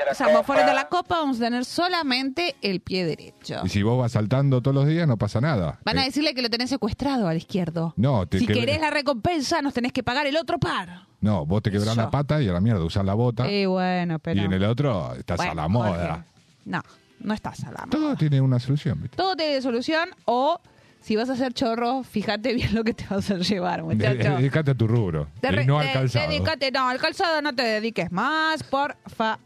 Estamos 0.09 0.45
fuera 0.45 0.65
de 0.65 0.73
la 0.73 0.87
copa, 0.87 1.19
vamos 1.19 1.35
a 1.37 1.41
tener 1.41 1.65
solamente 1.65 2.55
el 2.61 2.79
pie 2.79 3.05
derecho. 3.05 3.59
Y 3.65 3.69
si 3.69 3.83
vos 3.83 3.99
vas 3.99 4.13
saltando 4.13 4.61
todos 4.61 4.73
los 4.75 4.87
días 4.87 5.05
no 5.05 5.17
pasa 5.17 5.41
nada. 5.41 5.79
Van 5.83 5.97
a 5.97 6.03
Eh, 6.03 6.05
decirle 6.05 6.33
que 6.33 6.41
lo 6.41 6.49
tenés 6.49 6.69
secuestrado 6.69 7.27
al 7.27 7.35
izquierdo. 7.37 7.93
No, 7.97 8.25
te 8.25 8.39
si 8.39 8.47
que- 8.47 8.53
querés 8.53 8.79
la 8.79 8.89
recompensa, 8.89 9.61
nos 9.61 9.73
tenés 9.73 9.91
que 9.91 10.01
pagar 10.01 10.25
el 10.27 10.37
otro 10.37 10.59
par. 10.59 11.07
No, 11.19 11.45
vos 11.45 11.61
te 11.61 11.69
quebrás 11.71 11.91
Eso. 11.91 12.01
la 12.01 12.09
pata 12.09 12.41
y 12.41 12.47
a 12.47 12.53
la 12.53 12.61
mierda 12.61 12.83
usás 12.85 13.03
la 13.03 13.13
bota. 13.15 13.49
Eh, 13.49 13.67
bueno, 13.67 14.17
pero. 14.19 14.41
y 14.41 14.45
en 14.45 14.53
el 14.53 14.63
otro 14.63 15.13
estás 15.15 15.35
Bueno, 15.35 15.51
a 15.51 15.55
la 15.55 15.67
moda. 15.67 15.89
Jorge, 16.07 16.23
No, 16.65 16.81
no 17.19 17.33
estás 17.33 17.63
a 17.63 17.71
la 17.71 17.79
moda. 17.85 17.89
Todo 17.89 18.15
tiene 18.15 18.41
una 18.41 18.59
solución, 18.59 19.01
¿viste? 19.01 19.17
Todo 19.17 19.35
tiene 19.35 19.61
solución 19.61 20.09
o 20.25 20.59
si 21.01 21.15
vas 21.15 21.29
a 21.29 21.33
hacer 21.33 21.53
chorro, 21.53 22.03
fíjate 22.03 22.53
bien 22.53 22.73
lo 22.75 22.83
que 22.83 22.93
te 22.93 23.05
vas 23.09 23.29
a 23.31 23.35
llevar, 23.37 23.83
muchacho. 23.83 24.35
Dedícate 24.37 24.71
a 24.71 24.75
tu 24.75 24.87
rubro. 24.87 25.27
Te 25.39 25.47
y 25.47 25.51
re- 25.51 25.65
no 25.65 25.79
al 25.79 25.91
calzado. 25.93 26.27
Dedícate, 26.29 26.71
no, 26.71 26.89
al 26.89 26.99
calzado 26.99 27.41
no 27.41 27.53
te 27.55 27.63
dediques 27.63 28.11
más, 28.11 28.63
por 28.63 28.95
favor. 29.07 29.39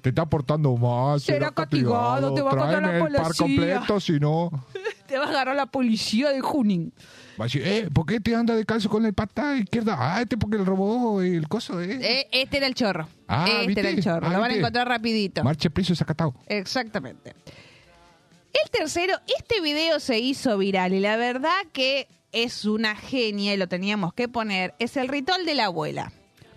Te 0.00 0.08
está 0.08 0.26
portando 0.26 0.76
mal. 0.76 1.20
Será 1.20 1.52
castigado, 1.52 2.34
te 2.34 2.42
va 2.42 2.50
a 2.50 2.56
contar 2.56 2.82
la 2.82 2.88
par 2.88 2.98
policía. 2.98 3.36
completo, 3.46 4.00
si 4.00 4.18
no... 4.18 4.50
Te 5.06 5.16
va 5.18 5.26
a 5.26 5.28
agarrar 5.28 5.54
la 5.54 5.66
policía 5.66 6.30
de 6.30 6.40
Junín. 6.40 6.92
Va 7.40 7.44
a 7.44 7.46
decir, 7.46 7.62
eh, 7.66 7.88
¿por 7.92 8.04
qué 8.06 8.20
te 8.20 8.34
anda 8.34 8.54
descalzo 8.54 8.88
con 8.90 9.06
el 9.06 9.14
pata 9.14 9.56
izquierda? 9.56 9.96
Ah, 9.98 10.20
este 10.20 10.36
porque 10.36 10.56
el 10.56 10.66
robó 10.66 11.22
el 11.22 11.48
coso, 11.48 11.80
eh. 11.80 11.98
Eh, 12.00 12.28
este 12.30 12.58
era 12.58 12.66
el 12.66 12.74
chorro. 12.74 13.08
Ah, 13.26 13.46
este 13.48 13.66
¿viste? 13.66 13.80
era 13.80 13.90
el 13.90 14.02
chorro. 14.02 14.26
Ah, 14.26 14.32
Lo 14.32 14.40
van 14.40 14.50
a 14.50 14.54
encontrar 14.54 14.88
rapidito. 14.88 15.42
Marche 15.42 15.70
preso 15.70 15.94
sacatao. 15.94 16.34
Exactamente. 16.46 17.34
El 18.52 18.70
tercero, 18.70 19.14
este 19.38 19.62
video 19.62 19.98
se 19.98 20.18
hizo 20.18 20.58
viral 20.58 20.92
y 20.92 21.00
la 21.00 21.16
verdad 21.16 21.56
que 21.72 22.06
es 22.32 22.64
una 22.66 22.94
genia 22.96 23.54
y 23.54 23.56
lo 23.56 23.66
teníamos 23.66 24.12
que 24.12 24.28
poner, 24.28 24.74
es 24.78 24.96
el 24.96 25.08
ritual 25.08 25.46
de 25.46 25.54
la 25.54 25.66
abuela. 25.66 26.12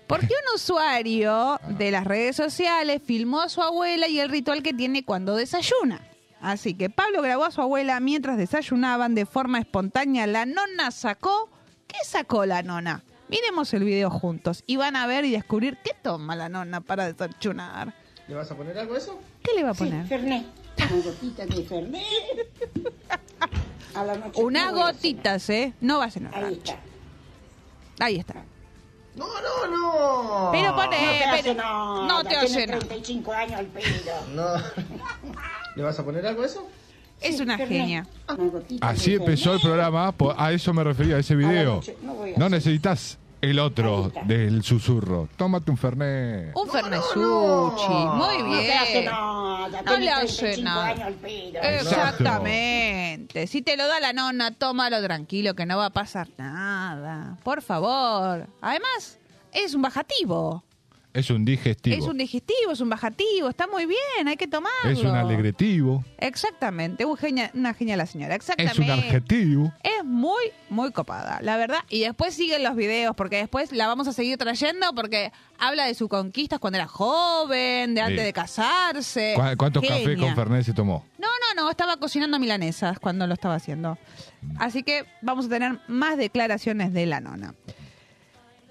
Porque 0.08 0.28
un 0.28 0.56
usuario 0.56 1.60
de 1.70 1.92
las 1.92 2.04
redes 2.04 2.36
sociales 2.36 3.02
filmó 3.06 3.42
a 3.42 3.50
su 3.50 3.62
abuela 3.62 4.08
y 4.08 4.20
el 4.20 4.30
ritual 4.30 4.62
que 4.62 4.74
tiene 4.74 5.06
cuando 5.06 5.36
desayuna. 5.36 6.02
Así 6.46 6.76
que 6.76 6.92
Pablo 6.92 7.24
grabó 7.24 7.46
a 7.46 7.50
su 7.50 7.60
abuela 7.60 8.00
mientras 8.00 8.38
desayunaban 8.38 9.16
de 9.16 9.26
forma 9.26 9.58
espontánea. 9.58 10.28
La 10.28 10.46
nona 10.46 10.92
sacó... 10.92 11.50
¿Qué 11.88 11.98
sacó 12.06 12.46
la 12.46 12.62
nona? 12.62 13.04
Miremos 13.30 13.74
el 13.74 13.84
video 13.84 14.12
juntos 14.12 14.64
y 14.68 14.76
van 14.76 14.96
a 14.96 15.08
ver 15.08 15.26
y 15.26 15.32
descubrir 15.32 15.80
qué 15.84 15.94
toma 16.00 16.36
la 16.36 16.48
nona 16.48 16.82
para 16.82 17.12
desayunar. 17.12 17.96
¿Le 18.28 18.36
vas 18.36 18.52
a 18.52 18.56
poner 18.56 18.78
algo 18.78 18.94
a 18.94 19.00
eso? 19.00 19.20
¿Qué 19.42 19.54
le 19.56 19.64
va 19.64 19.72
a 19.72 19.74
poner? 19.74 20.06
Fernet. 20.06 20.46
Con 20.88 21.02
gotitas 21.02 21.50
de 21.50 21.64
Fernet. 21.64 22.04
A 23.96 24.04
la 24.04 24.16
noche. 24.16 24.40
¿eh? 25.50 25.74
No 25.82 25.98
va 25.98 26.06
a 26.06 26.12
ser 26.12 26.22
nada. 26.22 26.46
Ahí 26.46 26.54
está. 26.54 26.80
Ahí 28.00 28.16
está. 28.18 28.46
No, 29.16 29.28
no, 29.42 29.68
no. 29.78 30.50
Pero 30.52 30.76
pone, 30.76 30.98
No 31.00 31.12
te 31.18 31.24
hace 31.26 31.44
pero- 31.44 31.54
nada. 31.56 32.08
no 32.08 32.24
te 32.24 32.36
hace 32.36 32.68
nada. 32.68 32.80
35 32.80 33.32
años 33.34 33.60
al 33.60 33.66
pedido. 33.68 34.14
No. 34.36 34.46
¿Le 35.76 35.84
vas 35.84 35.98
a 36.00 36.04
poner 36.06 36.26
algo 36.26 36.44
a 36.44 36.46
eso? 36.46 36.68
Es 37.22 37.40
una 37.40 37.58
genia. 37.58 38.06
Así 38.82 39.14
empezó 39.16 39.54
el 39.54 39.62
programa, 39.62 40.12
po- 40.12 40.34
a 40.38 40.52
eso 40.52 40.74
me 40.74 40.84
refería, 40.84 41.16
a 41.16 41.20
ese 41.20 41.36
video. 41.36 41.76
noche, 41.76 41.96
no 42.38 42.50
necesitas 42.50 43.18
el 43.50 43.60
otro 43.60 44.12
del 44.26 44.64
susurro. 44.64 45.30
Tómate 45.38 45.72
un 45.72 45.78
Fernet. 45.78 46.52
Un 46.56 46.68
Fernesucci. 46.70 47.20
no. 47.20 48.16
Muy 48.16 48.38
No 48.40 48.60
te 48.60 48.74
hace 48.74 48.92
bien. 48.94 49.06
nada. 49.06 49.68
No 49.70 49.84
tiene 49.84 50.06
le 50.06 50.12
hace 50.12 50.38
35 50.38 50.64
nada. 50.64 51.10
Exactamente. 51.76 53.48
Si 53.48 53.62
te 53.62 53.78
lo 53.78 53.88
da 53.88 54.00
la 54.00 54.14
nona, 54.14 54.52
tómalo 54.52 55.02
tranquilo, 55.04 55.54
que 55.56 55.66
no 55.66 55.78
va 55.78 55.88
a 55.88 55.90
pasar 55.92 56.28
nada. 56.38 57.38
Por 57.44 57.62
favor. 57.62 58.48
Además, 58.62 59.20
es 59.52 59.74
un 59.74 59.82
bajativo. 59.82 60.64
Es 61.16 61.30
un 61.30 61.46
digestivo. 61.46 61.96
Es 61.96 62.04
un 62.04 62.18
digestivo, 62.18 62.72
es 62.74 62.82
un 62.82 62.90
bajativo. 62.90 63.48
Está 63.50 63.68
muy 63.68 63.86
bien, 63.86 64.28
hay 64.28 64.36
que 64.36 64.48
tomarlo. 64.48 64.90
Es 64.92 65.00
un 65.00 65.16
alegretivo. 65.16 66.04
Exactamente. 66.18 67.06
Un 67.06 67.16
genia- 67.18 67.52
una 67.54 67.74
genia 67.74 67.96
la 67.96 68.06
señora. 68.06 68.36
Exactamente. 68.36 68.82
Es 68.82 68.88
un 68.88 68.92
adjetivo. 68.92 69.74
Es 69.82 70.04
muy, 70.04 70.52
muy 70.70 70.92
copada, 70.92 71.40
la 71.42 71.56
verdad. 71.58 71.80
Y 71.90 72.02
después 72.02 72.34
siguen 72.36 72.64
los 72.64 72.76
videos, 72.76 73.16
porque 73.16 73.38
después 73.38 73.72
la 73.72 73.88
vamos 73.88 74.08
a 74.08 74.14
seguir 74.14 74.38
trayendo, 74.38 74.94
porque 74.94 75.32
habla 75.58 75.86
de 75.86 75.96
sus 75.96 76.10
conquistas 76.10 76.60
cuando 76.60 76.78
era 76.78 76.88
joven, 76.88 77.96
de 77.96 78.02
antes 78.02 78.20
Sí. 78.20 78.26
de 78.26 78.34
casarse. 78.34 79.34
¿Cu- 79.36 79.58
¿Cuántos 79.58 79.84
cafés 79.88 80.20
con 80.20 80.36
Fernet 80.36 80.64
se 80.66 80.74
tomó? 80.74 81.06
No, 81.18 81.28
no, 81.56 81.64
no, 81.64 81.70
estaba 81.72 81.98
cocinando 81.98 82.40
milanesas 82.40 83.00
cuando 83.00 83.26
lo 83.26 83.34
estaba 83.34 83.56
haciendo. 83.56 83.98
Así 84.60 84.84
que 84.84 85.06
vamos 85.22 85.46
a 85.46 85.50
tener 85.50 85.80
más 85.88 86.18
declaraciones 86.18 86.94
de 86.94 87.06
la 87.06 87.20
nona. 87.22 87.56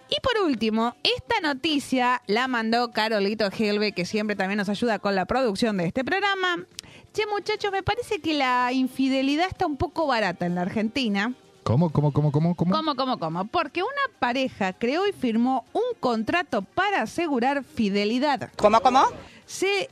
Y 0.08 0.20
por 0.20 0.44
último, 0.44 0.94
esta 1.02 1.40
noticia 1.40 2.22
la 2.26 2.46
mandó 2.46 2.92
Carolito 2.92 3.48
Helve, 3.50 3.92
que 3.92 4.04
siempre 4.04 4.36
también 4.36 4.58
nos 4.58 4.68
ayuda 4.68 4.98
con 4.98 5.14
la 5.14 5.24
producción 5.24 5.76
de 5.76 5.86
este 5.86 6.04
programa. 6.04 6.66
Che, 7.12 7.26
muchachos, 7.26 7.72
me 7.72 7.82
parece 7.82 8.20
que 8.20 8.34
la 8.34 8.72
infidelidad 8.72 9.46
está 9.48 9.66
un 9.66 9.76
poco 9.76 10.06
barata 10.06 10.46
en 10.46 10.56
la 10.56 10.62
Argentina. 10.62 11.32
¿Cómo, 11.62 11.90
cómo, 11.90 12.12
cómo, 12.12 12.30
cómo, 12.30 12.54
cómo? 12.54 12.74
¿Cómo, 12.74 12.94
cómo, 12.94 13.18
cómo? 13.18 13.46
Porque 13.46 13.82
una 13.82 14.18
pareja 14.18 14.74
creó 14.74 15.06
y 15.06 15.12
firmó 15.12 15.64
un 15.72 15.98
contrato 15.98 16.60
para 16.60 17.00
asegurar 17.00 17.64
fidelidad. 17.64 18.50
¿Cómo, 18.56 18.80
cómo? 18.82 19.02
Se, 19.46 19.88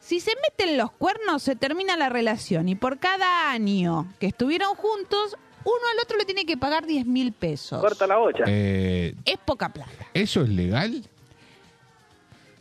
si 0.00 0.20
se 0.20 0.32
meten 0.42 0.78
los 0.78 0.90
cuernos, 0.92 1.42
se 1.42 1.56
termina 1.56 1.98
la 1.98 2.08
relación. 2.08 2.70
Y 2.70 2.74
por 2.74 2.98
cada 2.98 3.50
año 3.50 4.06
que 4.18 4.28
estuvieron 4.28 4.74
juntos, 4.76 5.36
uno 5.64 5.76
al 5.92 6.02
otro 6.02 6.16
le 6.18 6.24
tiene 6.24 6.44
que 6.46 6.56
pagar 6.56 6.86
10 6.86 7.06
mil 7.06 7.32
pesos. 7.32 7.80
Eh, 8.46 9.14
Es 9.24 9.36
poca 9.44 9.68
plata. 9.72 9.90
¿Eso 10.14 10.42
es 10.42 10.48
legal? 10.48 11.02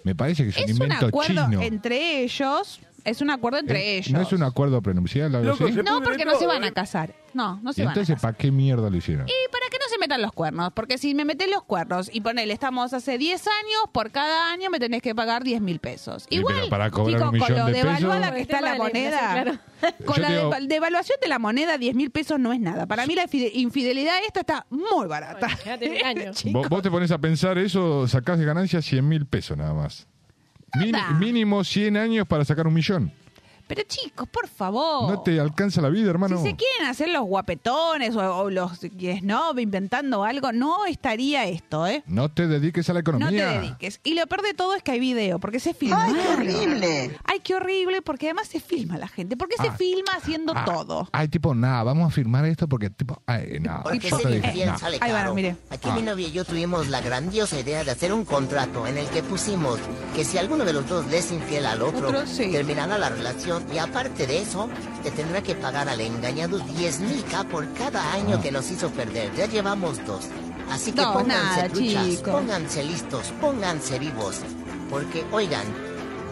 Me 0.03 0.15
parece 0.15 0.43
que 0.43 0.49
es, 0.49 0.57
un 0.57 0.63
Es 0.63 0.69
un 0.71 0.83
invento 0.83 1.05
acuerdo 1.07 1.45
chino. 1.49 1.61
entre 1.61 2.23
ellos. 2.23 2.79
Es 3.05 3.21
un 3.21 3.29
acuerdo 3.29 3.59
entre 3.59 3.79
Eh, 3.79 3.97
ellos. 3.97 4.11
¿No 4.11 4.21
es 4.21 4.31
un 4.33 4.43
acuerdo 4.43 4.81
prenupcial 4.81 5.33
algo 5.35 5.53
así? 5.53 5.73
No, 5.83 6.01
porque 6.01 6.25
no 6.25 6.37
se 6.37 6.45
van 6.47 6.63
a 6.63 6.71
casar. 6.71 7.15
No, 7.33 7.59
no 7.61 7.69
¿Y 7.69 7.73
se 7.75 7.81
van 7.83 7.89
a 7.89 7.91
entonces 7.93 8.15
casar. 8.15 8.31
para 8.33 8.37
qué 8.39 8.51
mierda 8.51 8.89
lo 8.89 8.97
hicieron? 8.97 9.27
Y 9.27 9.31
para 9.51 9.65
que 9.71 9.77
no 9.77 9.85
se 9.87 9.99
metan 9.99 10.19
los 10.21 10.31
cuernos, 10.31 10.71
porque 10.73 10.97
si 10.97 11.13
me 11.13 11.25
meten 11.25 11.51
los 11.51 11.61
cuernos 11.63 12.09
y 12.11 12.21
ponele, 12.21 12.51
estamos 12.53 12.91
hace 12.93 13.19
10 13.19 13.45
años, 13.47 13.81
por 13.91 14.09
cada 14.09 14.51
año 14.51 14.69
me 14.71 14.79
tenés 14.79 15.03
que 15.03 15.13
pagar 15.13 15.43
10 15.43 15.61
mil 15.61 15.79
pesos. 15.79 16.25
Y 16.31 16.37
Igual, 16.37 16.55
pero 16.55 16.69
para 16.69 16.89
cobrar 16.89 17.13
chicos, 17.19 17.27
un 17.27 17.33
millón 17.33 17.47
con 17.47 17.57
lo 17.59 17.65
de 17.67 17.71
devaluada 17.73 18.19
pesos- 18.21 18.35
que 18.35 18.41
está 18.41 18.61
la 18.61 18.75
moneda, 18.75 19.37
inflación, 19.37 19.61
con 20.05 20.15
Yo 20.15 20.21
la 20.23 20.27
te 20.27 20.33
digo- 20.35 20.49
deva- 20.49 20.59
devaluación 20.67 21.17
de 21.21 21.27
la 21.27 21.39
moneda, 21.39 21.77
10 21.77 21.95
mil 21.95 22.09
pesos 22.09 22.39
no 22.39 22.51
es 22.51 22.59
nada. 22.59 22.87
Para 22.87 23.05
mí 23.05 23.13
la 23.13 23.27
fide- 23.27 23.51
infidelidad 23.53 24.15
esta 24.25 24.39
está 24.39 24.65
muy 24.71 25.05
barata. 25.07 25.39
Bueno, 25.47 25.61
ya 25.65 25.77
tiene 25.77 25.97
un 26.01 26.05
año. 26.07 26.31
Vos, 26.45 26.67
vos 26.67 26.81
te 26.81 26.89
pones 26.89 27.11
a 27.11 27.19
pensar 27.19 27.59
eso, 27.59 28.07
sacás 28.07 28.39
de 28.39 28.45
ganancia 28.45 28.81
100 28.81 29.07
mil 29.07 29.27
pesos 29.27 29.55
nada 29.55 29.73
más. 29.75 30.07
Mínimo 31.19 31.63
100 31.63 31.97
años 31.97 32.27
para 32.27 32.45
sacar 32.45 32.67
un 32.67 32.73
millón. 32.73 33.11
Pero 33.69 33.83
chicos, 33.87 34.27
por 34.27 34.47
favor. 34.47 35.09
No 35.11 35.21
te 35.21 35.39
alcanza 35.39 35.79
la 35.79 35.89
vida, 35.89 36.09
hermano. 36.09 36.37
Si 36.37 36.43
se 36.49 36.55
quieren 36.55 36.87
hacer 36.89 37.09
los 37.09 37.21
guapetones 37.23 38.15
o, 38.15 38.19
o 38.37 38.49
los 38.49 38.79
snob 38.79 39.59
inventando 39.59 40.23
algo, 40.23 40.51
no 40.51 40.87
estaría 40.87 41.45
esto, 41.45 41.85
¿eh? 41.85 42.03
No 42.07 42.29
te 42.29 42.47
dediques 42.47 42.89
a 42.89 42.93
la 42.93 42.99
No 43.01 43.03
te 43.03 43.09
economía. 43.11 43.49
dediques. 43.61 43.99
Y 44.03 44.15
lo 44.15 44.25
peor 44.25 44.41
de 44.41 44.55
todo 44.55 44.73
es 44.73 44.81
que 44.81 44.91
hay 44.93 44.99
video, 44.99 45.37
porque 45.39 45.59
se 45.59 45.75
filma. 45.75 46.03
¡Ay, 46.03 46.13
qué 46.13 46.27
horrible! 46.29 47.17
Ay, 47.25 47.39
qué 47.43 47.53
horrible, 47.55 48.01
porque 48.01 48.25
además 48.25 48.47
se 48.47 48.59
filma 48.59 48.97
la 48.97 49.07
gente. 49.07 49.37
Porque 49.37 49.55
se 49.61 49.67
Ah. 49.67 49.73
filma 49.77 50.13
haciendo 50.17 50.53
Ah, 50.55 50.65
todo. 50.65 51.07
Ay, 51.11 51.27
tipo, 51.27 51.53
nada, 51.53 51.83
vamos 51.83 52.07
a 52.07 52.11
firmar 52.11 52.45
esto 52.45 52.67
porque, 52.67 52.89
tipo, 52.89 53.21
ay, 53.27 53.59
no. 53.61 53.81
Porque 53.83 54.09
ser 54.09 54.17
dije, 54.31 54.47
infiel 54.47 54.69
no. 54.71 54.79
sale 54.79 54.97
Ahí 54.99 55.11
mire. 55.35 55.55
Aquí 55.69 55.89
Ah. 55.91 55.95
mi 55.95 56.01
novia 56.01 56.27
y 56.27 56.31
yo 56.31 56.43
tuvimos 56.43 56.87
la 56.87 57.01
grandiosa 57.01 57.59
idea 57.59 57.83
de 57.83 57.91
hacer 57.91 58.13
un 58.13 58.25
contrato 58.25 58.87
en 58.87 58.97
el 58.97 59.05
que 59.09 59.21
pusimos 59.21 59.79
que 60.15 60.25
si 60.25 60.39
alguno 60.39 60.65
de 60.65 60.73
los 60.73 60.87
dos 60.89 61.05
le 61.07 61.19
es 61.19 61.31
infiel 61.31 61.67
al 61.67 61.83
otro, 61.83 62.07
Otro, 62.07 62.25
sí. 62.25 62.51
terminará 62.51 62.97
la 62.97 63.09
relación 63.09 63.58
y 63.73 63.77
aparte 63.77 64.25
de 64.27 64.41
eso, 64.41 64.69
te 65.03 65.11
tendrá 65.11 65.41
que 65.41 65.55
pagar 65.55 65.87
al 65.89 65.99
engañado 66.01 66.59
10 66.59 66.99
mil 67.01 67.23
K 67.25 67.43
por 67.45 67.71
cada 67.73 68.13
año 68.13 68.37
Ah. 68.37 68.41
que 68.41 68.51
nos 68.51 68.69
hizo 68.71 68.89
perder. 68.91 69.31
Ya 69.35 69.45
llevamos 69.47 70.03
dos. 70.05 70.27
Así 70.71 70.91
que 70.91 71.01
No, 71.01 71.13
pónganse 71.13 71.55
nada, 71.61 71.69
truchas, 71.69 72.05
chico. 72.07 72.31
pónganse 72.31 72.83
listos, 72.83 73.33
pónganse 73.41 73.97
vivos. 73.99 74.41
Porque, 74.89 75.23
oigan, 75.31 75.65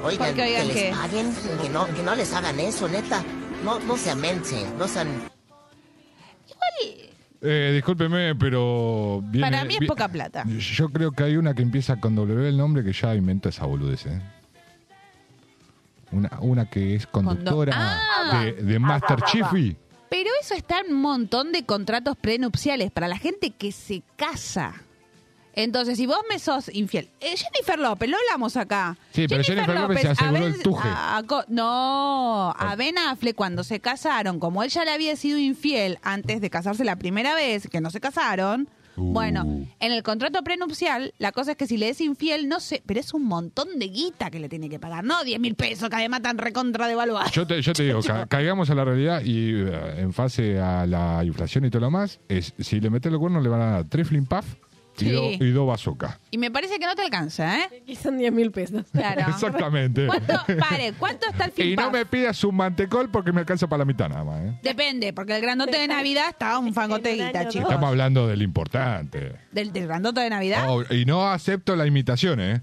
oigan, 0.04 0.28
Porque, 0.28 0.42
oigan, 0.44 0.68
que 0.68 0.74
¿qué? 0.74 0.84
les 0.90 0.96
paguen, 0.98 1.34
que 1.62 1.70
no, 1.70 1.86
que 1.88 2.04
no 2.04 2.16
les 2.16 2.34
hagan 2.34 2.60
eso, 2.60 2.88
neta. 2.88 3.24
No, 3.64 3.80
no 3.80 3.98
se 3.98 4.12
amencen, 4.12 4.78
no 4.78 4.88
sean 4.88 5.08
Eh, 7.40 7.72
discúlpeme, 7.76 8.34
pero... 8.36 9.22
viene- 9.26 9.48
Para 9.52 9.64
mí 9.64 9.76
es 9.76 9.80
vi- 9.82 9.88
poca 9.88 10.08
plata. 10.08 10.44
Yo 10.48 10.90
creo 10.90 11.12
que 11.12 11.24
hay 11.24 11.38
una 11.38 11.54
que 11.54 11.62
empieza 11.62 12.00
con 12.00 12.16
W 12.16 12.48
el 12.50 12.58
nombre 12.58 12.84
que 12.84 12.94
ya 12.94 13.14
inventa 13.14 13.50
esa 13.50 13.66
boludez, 13.68 14.08
¿eh? 14.08 14.20
Una, 16.12 16.32
una 16.42 16.70
que 16.70 16.96
es 16.96 17.06
conductora 17.08 17.74
Ah. 17.76 18.42
de, 18.44 18.54
de 18.54 18.80
Master 18.80 19.22
Chiefy. 19.24 19.76
Pero 20.10 20.30
eso 20.42 20.54
está 20.54 20.80
en 20.80 20.94
un 20.96 21.02
montón 21.02 21.52
de 21.52 21.66
contratos 21.66 22.16
prenupciales 22.16 22.92
para 22.92 23.08
la 23.10 23.18
gente 23.18 23.52
que 23.52 23.72
se 23.74 24.04
casa. 24.16 24.74
Entonces, 25.54 25.98
si 25.98 26.06
vos 26.06 26.20
me 26.30 26.38
sos 26.38 26.70
infiel, 26.74 27.10
eh, 27.20 27.36
Jennifer 27.36 27.80
López, 27.80 28.08
lo 28.10 28.16
hablamos 28.18 28.56
acá. 28.58 28.96
Sí, 29.12 29.26
pero 29.28 29.44
Jennifer 29.44 29.74
López 29.80 30.02
se 30.02 30.08
aseguró 30.10 30.46
el 30.46 30.62
tuje. 30.62 30.88
a- 30.88 31.24
co- 31.28 31.44
no, 31.48 32.52
a 32.58 32.76
Ben 32.78 32.98
Affleck 33.00 33.36
cuando 33.36 33.64
se 33.64 33.80
casaron, 33.80 34.40
como 34.40 34.62
él 34.64 34.70
ya 34.70 34.86
le 34.86 34.92
había 34.92 35.16
sido 35.16 35.40
infiel 35.40 35.98
antes 36.04 36.42
de 36.42 36.50
casarse 36.52 36.86
la 36.86 36.96
primera 36.98 37.34
vez, 37.34 37.68
que 37.68 37.82
no 37.82 37.90
se 37.90 38.00
casaron. 38.00 38.70
Uh. 38.98 39.14
Bueno, 39.14 39.44
en 39.80 39.92
el 39.92 40.04
contrato 40.04 40.44
prenupcial, 40.44 41.14
la 41.20 41.32
cosa 41.32 41.52
es 41.52 41.58
que 41.58 41.68
si 41.68 41.78
le 41.78 41.90
es 41.90 42.02
infiel, 42.02 42.50
no 42.50 42.60
sé, 42.60 42.82
pero 42.86 43.00
es 43.00 43.14
un 43.14 43.24
montón 43.26 43.68
de 43.78 43.88
guita 43.88 44.30
que 44.32 44.40
le 44.40 44.50
tiene 44.50 44.70
que 44.70 44.80
pagar, 44.80 45.04
no 45.04 45.24
10 45.24 45.40
mil 45.40 45.56
pesos 45.56 45.90
que 45.90 45.96
además 45.96 46.22
tan 46.24 46.38
recontra 46.38 46.88
devaluados. 46.88 47.32
Yo 47.32 47.46
te, 47.46 47.62
yo 47.62 47.74
te 47.74 47.84
digo, 47.84 48.02
ca- 48.06 48.26
caigamos 48.26 48.70
a 48.70 48.76
la 48.76 48.84
realidad 48.86 49.22
y 49.24 49.52
eh, 49.54 50.00
en 50.02 50.14
fase 50.14 50.60
a 50.60 50.86
la 50.86 51.24
inflación 51.24 51.66
y 51.66 51.70
todo 51.70 51.82
lo 51.82 51.92
más, 51.92 52.20
es 52.28 52.54
si 52.60 52.80
le 52.80 52.90
metes 52.90 53.12
los 53.12 53.20
cuernos 53.20 53.44
le 53.44 53.50
van 53.50 53.62
a 53.62 53.72
dar 53.72 53.86
tres 53.86 54.08
flimpaf 54.08 54.46
y, 55.00 55.06
Sí. 55.06 55.12
do- 55.12 55.46
y 55.46 55.52
dos 55.52 55.68
bazookas. 55.68 56.18
Y 56.32 56.38
me 56.38 56.50
parece 56.52 56.80
que 56.80 56.86
no 56.86 56.96
te 56.96 57.04
alcanza, 57.04 57.60
¿eh? 57.60 57.70
Aquí 57.84 57.96
son 57.96 58.18
10 58.18 58.32
mil 58.34 58.52
pesos. 58.52 58.86
Claro. 58.92 59.22
Exactamente. 59.30 60.08
¿Cuánto, 60.08 60.34
pare, 60.60 60.94
¿cuánto 60.98 61.28
está 61.30 61.46
el 61.46 61.54
Y 61.72 61.76
no 61.76 61.92
me 61.92 62.06
pidas 62.06 62.44
un 62.44 62.56
mantecol 62.56 63.10
porque 63.10 63.32
me 63.32 63.40
alcanza 63.42 63.68
para 63.68 63.80
la 63.80 63.86
mitad 63.86 64.10
nada 64.10 64.24
más. 64.24 64.42
¿eh? 64.42 64.60
Depende, 64.64 65.14
porque 65.14 65.36
el 65.36 65.42
grandote 65.42 65.78
de 65.78 65.88
Navidad 65.88 66.26
está 66.30 66.58
un 66.60 66.74
fangote 66.74 67.14
guita, 67.14 67.48
chicos. 67.48 67.70
Estamos 67.70 67.90
hablando 67.90 68.28
del 68.28 68.42
importante. 68.42 69.36
¿Del, 69.52 69.72
del 69.72 69.88
grandote 69.88 70.22
de 70.22 70.30
Navidad? 70.30 70.66
Oh, 70.68 70.84
y 70.94 71.06
no 71.06 71.28
acepto 71.30 71.76
la 71.76 71.86
imitación, 71.86 72.40
¿eh? 72.40 72.62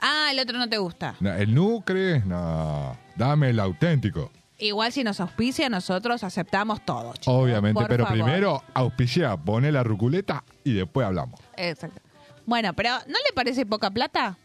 Ah, 0.00 0.28
el 0.30 0.38
otro 0.38 0.56
no 0.58 0.68
te 0.68 0.78
gusta. 0.78 1.16
No, 1.20 1.32
El 1.34 1.54
nucre, 1.54 2.20
no. 2.24 2.96
Dame 3.16 3.50
el 3.50 3.58
auténtico. 3.60 4.30
Igual 4.60 4.90
si 4.92 5.04
nos 5.04 5.20
auspicia, 5.20 5.68
nosotros 5.68 6.24
aceptamos 6.24 6.84
todo, 6.84 7.12
chicos. 7.14 7.28
Obviamente, 7.34 7.78
Por 7.80 7.88
pero 7.88 8.04
favor. 8.06 8.24
primero 8.24 8.62
auspicia, 8.74 9.36
pone 9.36 9.70
la 9.70 9.82
ruculeta 9.84 10.42
y 10.64 10.72
después 10.72 11.06
hablamos. 11.06 11.40
Exacto. 11.58 12.00
Bueno, 12.46 12.72
pero 12.74 12.90
¿no 13.06 13.18
le 13.26 13.32
parece 13.34 13.66
poca 13.66 13.90
plata? 13.90 14.36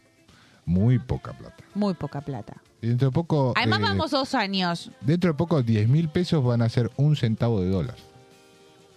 Muy 0.66 0.98
poca 0.98 1.32
plata. 1.32 1.64
Muy 1.74 1.94
poca 1.94 2.20
plata. 2.20 2.54
Y 2.80 2.88
dentro 2.88 3.08
de 3.08 3.12
poco. 3.12 3.54
Además 3.56 3.80
eh, 3.80 3.82
vamos 3.82 4.10
dos 4.10 4.34
años. 4.34 4.90
Dentro 5.00 5.32
de 5.32 5.34
poco, 5.36 5.62
10 5.62 5.88
mil 5.88 6.08
pesos 6.08 6.44
van 6.44 6.62
a 6.62 6.68
ser 6.68 6.90
un 6.96 7.16
centavo 7.16 7.60
de 7.60 7.70
dólar. 7.70 7.96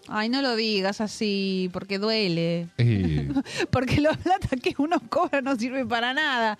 Ay, 0.10 0.30
no 0.30 0.42
lo 0.42 0.56
digas 0.56 1.02
así, 1.02 1.70
porque 1.74 2.00
duele. 2.00 2.70
Y 2.78 3.28
Porque 3.72 4.00
la 4.00 4.14
plata 4.14 4.56
que 4.56 4.74
uno 4.78 5.02
cobra 5.10 5.42
no 5.42 5.56
sirve 5.56 5.86
para 5.86 6.14
nada. 6.14 6.58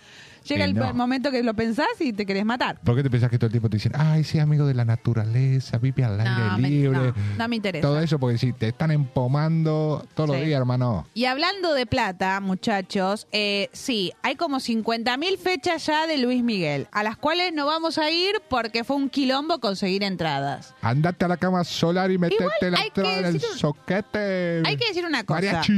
Llega 0.48 0.66
Eh, 0.66 0.68
el 0.70 0.74
no. 0.76 0.94
momento 0.94 1.32
que 1.32 1.44
lo 1.44 1.54
pensás 1.54 1.88
y 2.00 2.14
te 2.14 2.26
querés 2.26 2.46
matar. 2.46 2.80
¿Por 2.82 2.96
qué 2.96 3.04
te 3.04 3.10
pensás 3.10 3.30
que 3.30 3.38
todo 3.38 3.48
el 3.48 3.52
tiempo 3.52 3.70
te 3.70 3.78
dicen, 3.78 3.92
ay, 3.96 4.24
sí, 4.24 4.40
amigo 4.40 4.66
de 4.66 4.74
la 4.74 4.86
naturaleza, 4.86 5.78
vive 5.78 6.04
al 6.04 6.20
aire 6.20 6.62
me- 6.62 6.70
libre? 6.70 6.98
no, 6.98 7.14
no 7.38 7.48
me 7.48 7.56
interesa. 7.58 7.82
Todo 7.88 8.00
eso 8.00 8.18
porque 8.20 8.38
si 8.38 8.54
te 8.54 8.68
están 8.70 8.92
empomando 8.92 10.06
todos 10.16 10.30
los 10.30 10.40
Sí. 10.40 10.46
días, 10.46 10.60
hermano. 10.60 11.06
Y 11.14 11.26
hablando 11.26 11.74
de 11.74 11.86
plata, 11.86 12.40
muchachos, 12.40 13.28
eh, 13.32 13.70
sí, 13.74 14.12
hay 14.24 14.36
como 14.36 14.60
50.000 14.60 15.38
fechas 15.38 15.86
ya 15.86 16.08
de 16.08 16.18
Luis 16.18 16.44
Miguel, 16.44 16.88
a 16.92 17.04
las 17.04 17.18
cuales 17.18 17.54
no 17.54 17.66
vamos 17.66 17.98
a 17.98 18.10
ir 18.10 18.42
porque 18.50 18.84
fue 18.84 18.96
un 18.96 19.10
quilombo 19.10 19.60
conseguir 19.60 20.04
entradas. 20.04 20.74
Andate 20.82 21.26
a 21.26 21.28
la 21.28 21.38
cama 21.38 21.64
solar 21.64 22.10
y 22.12 22.18
metete 22.18 22.44
Igual 22.44 22.72
la 22.72 22.82
entrada 22.82 23.18
en 23.20 23.26
el 23.26 23.36
un- 23.36 23.42
soquete. 23.58 24.62
Hay 24.66 24.78
que 24.78 24.88
decir 24.88 25.06
una 25.06 25.24
cosa. 25.24 25.42
Mariachi. 25.42 25.72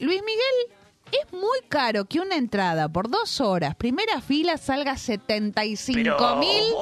Luis 0.00 0.20
Miguel 0.22 0.78
es 1.22 1.32
muy 1.32 1.60
caro 1.68 2.04
que 2.06 2.20
una 2.20 2.36
entrada 2.36 2.88
por 2.88 3.10
dos 3.10 3.40
horas, 3.40 3.74
primera 3.74 4.20
fila, 4.20 4.56
salga 4.56 4.96
75 4.96 6.36
mil. 6.36 6.72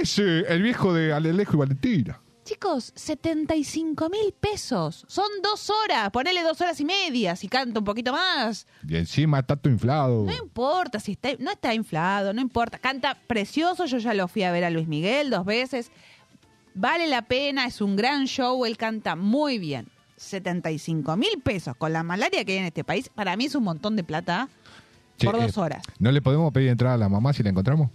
Ese, 0.00 0.40
el 0.40 0.62
viejo 0.62 0.92
de 0.92 1.12
Alelejo 1.12 1.54
y 1.54 1.56
Valentina. 1.56 2.20
Chicos, 2.44 2.92
75 2.94 4.10
mil 4.10 4.34
pesos. 4.38 5.06
Son 5.08 5.24
dos 5.42 5.70
horas. 5.70 6.10
Ponele 6.10 6.42
dos 6.42 6.60
horas 6.60 6.78
y 6.78 6.84
media 6.84 7.36
si 7.36 7.48
canta 7.48 7.78
un 7.78 7.86
poquito 7.86 8.12
más. 8.12 8.66
Y 8.86 8.96
encima 8.96 9.42
tato 9.42 9.70
inflado. 9.70 10.24
No 10.24 10.32
importa 10.32 11.00
si 11.00 11.12
está, 11.12 11.30
no 11.38 11.50
está 11.50 11.72
inflado, 11.72 12.34
no 12.34 12.42
importa. 12.42 12.78
Canta 12.78 13.14
precioso. 13.26 13.86
Yo 13.86 13.96
ya 13.96 14.12
lo 14.12 14.28
fui 14.28 14.42
a 14.42 14.52
ver 14.52 14.64
a 14.64 14.70
Luis 14.70 14.86
Miguel 14.88 15.30
dos 15.30 15.46
veces. 15.46 15.90
Vale 16.74 17.06
la 17.06 17.22
pena, 17.22 17.64
es 17.64 17.80
un 17.80 17.96
gran 17.96 18.26
show. 18.26 18.66
Él 18.66 18.76
canta 18.76 19.16
muy 19.16 19.58
bien. 19.58 19.88
75 20.24 21.16
mil 21.16 21.40
pesos 21.42 21.76
con 21.76 21.92
la 21.92 22.02
malaria 22.02 22.44
que 22.44 22.52
hay 22.52 22.58
en 22.58 22.64
este 22.64 22.84
país. 22.84 23.10
Para 23.14 23.36
mí 23.36 23.46
es 23.46 23.54
un 23.54 23.64
montón 23.64 23.96
de 23.96 24.04
plata 24.04 24.48
Che, 25.18 25.26
por 25.26 25.36
eh, 25.36 25.42
dos 25.42 25.58
horas. 25.58 25.82
¿No 25.98 26.10
le 26.10 26.20
podemos 26.22 26.52
pedir 26.52 26.68
entrada 26.70 26.94
a 26.94 26.98
la 26.98 27.08
mamá 27.08 27.32
si 27.32 27.42
la 27.42 27.50
encontramos? 27.50 27.90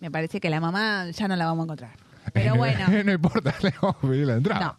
Me 0.00 0.10
parece 0.10 0.40
que 0.40 0.50
la 0.50 0.60
mamá 0.60 1.10
ya 1.10 1.28
no 1.28 1.36
la 1.36 1.46
vamos 1.46 1.62
a 1.62 1.64
encontrar. 1.64 1.96
Pero 2.32 2.54
bueno. 2.56 2.86
no 3.04 3.12
importa, 3.12 3.54
le 3.62 3.72
vamos 3.80 3.96
a 4.02 4.06
pedir 4.08 4.26
la 4.26 4.34
entrada. 4.34 4.60
No. 4.64 4.76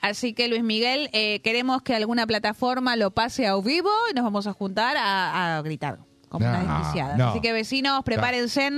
Así 0.00 0.32
que 0.32 0.48
Luis 0.48 0.62
Miguel, 0.62 1.10
eh, 1.12 1.40
queremos 1.40 1.82
que 1.82 1.94
alguna 1.94 2.26
plataforma 2.26 2.94
lo 2.94 3.10
pase 3.10 3.48
a 3.48 3.56
vivo 3.56 3.90
y 4.10 4.14
nos 4.14 4.22
vamos 4.22 4.46
a 4.46 4.52
juntar 4.52 4.96
a, 4.96 5.58
a 5.58 5.62
gritar 5.62 5.98
como 6.28 6.46
No, 6.46 6.52
unas 6.58 6.78
desquiciadas. 6.78 7.18
no. 7.18 7.28
Así 7.30 7.40
que 7.40 7.52
vecinos, 7.52 8.02
prepárense, 8.04 8.70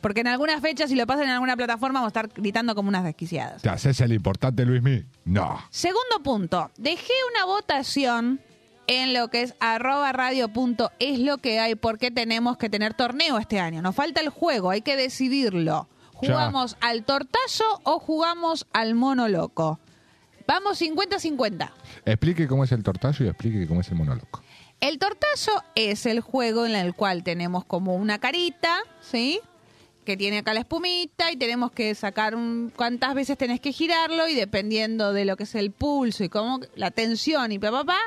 porque 0.00 0.20
en 0.20 0.28
algunas 0.28 0.60
fechas, 0.60 0.90
si 0.90 0.96
lo 0.96 1.06
pasan 1.06 1.24
en 1.24 1.30
alguna 1.30 1.56
plataforma, 1.56 2.00
vamos 2.00 2.14
a 2.14 2.20
estar 2.20 2.28
gritando 2.40 2.74
como 2.74 2.88
unas 2.88 3.04
desquiciadas. 3.04 3.62
¿Te 3.62 3.68
haces 3.68 4.00
el 4.00 4.12
importante, 4.12 4.64
Luismi? 4.64 5.04
No. 5.24 5.58
Segundo 5.70 6.22
punto, 6.22 6.70
dejé 6.76 7.12
una 7.34 7.44
votación 7.46 8.40
en 8.88 9.14
lo 9.14 9.28
que 9.28 9.42
es 9.42 9.54
arroba 9.60 10.12
radio 10.12 10.48
punto 10.48 10.90
es 10.98 11.18
lo 11.18 11.38
que 11.38 11.60
hay, 11.60 11.76
porque 11.76 12.10
tenemos 12.10 12.56
que 12.56 12.68
tener 12.68 12.94
torneo 12.94 13.38
este 13.38 13.60
año. 13.60 13.80
Nos 13.80 13.94
falta 13.94 14.20
el 14.20 14.28
juego, 14.28 14.70
hay 14.70 14.82
que 14.82 14.96
decidirlo. 14.96 15.88
Ya. 16.20 16.28
¿Jugamos 16.28 16.76
al 16.80 17.04
tortazo 17.04 17.64
o 17.84 17.98
jugamos 17.98 18.66
al 18.72 18.94
mono 18.94 19.28
loco? 19.28 19.80
Vamos 20.46 20.80
50-50. 20.80 21.70
Explique 22.04 22.46
cómo 22.48 22.64
es 22.64 22.72
el 22.72 22.82
tortazo 22.82 23.24
y 23.24 23.28
explique 23.28 23.66
cómo 23.66 23.80
es 23.80 23.88
el 23.88 23.94
monólogo. 23.94 24.41
El 24.82 24.98
tortazo 24.98 25.52
es 25.76 26.06
el 26.06 26.18
juego 26.20 26.66
en 26.66 26.74
el 26.74 26.92
cual 26.92 27.22
tenemos 27.22 27.64
como 27.64 27.94
una 27.94 28.18
carita, 28.18 28.80
¿sí? 29.00 29.38
Que 30.04 30.16
tiene 30.16 30.38
acá 30.38 30.52
la 30.54 30.60
espumita 30.60 31.30
y 31.30 31.36
tenemos 31.36 31.70
que 31.70 31.94
sacar 31.94 32.34
un, 32.34 32.72
cuántas 32.74 33.14
veces 33.14 33.38
tenés 33.38 33.60
que 33.60 33.70
girarlo 33.70 34.26
y 34.26 34.34
dependiendo 34.34 35.12
de 35.12 35.24
lo 35.24 35.36
que 35.36 35.44
es 35.44 35.54
el 35.54 35.70
pulso 35.70 36.24
y 36.24 36.28
cómo 36.28 36.58
la 36.74 36.90
tensión 36.90 37.52
y 37.52 37.60
pa, 37.60 37.70
pa, 37.70 37.84
pa, 37.84 37.98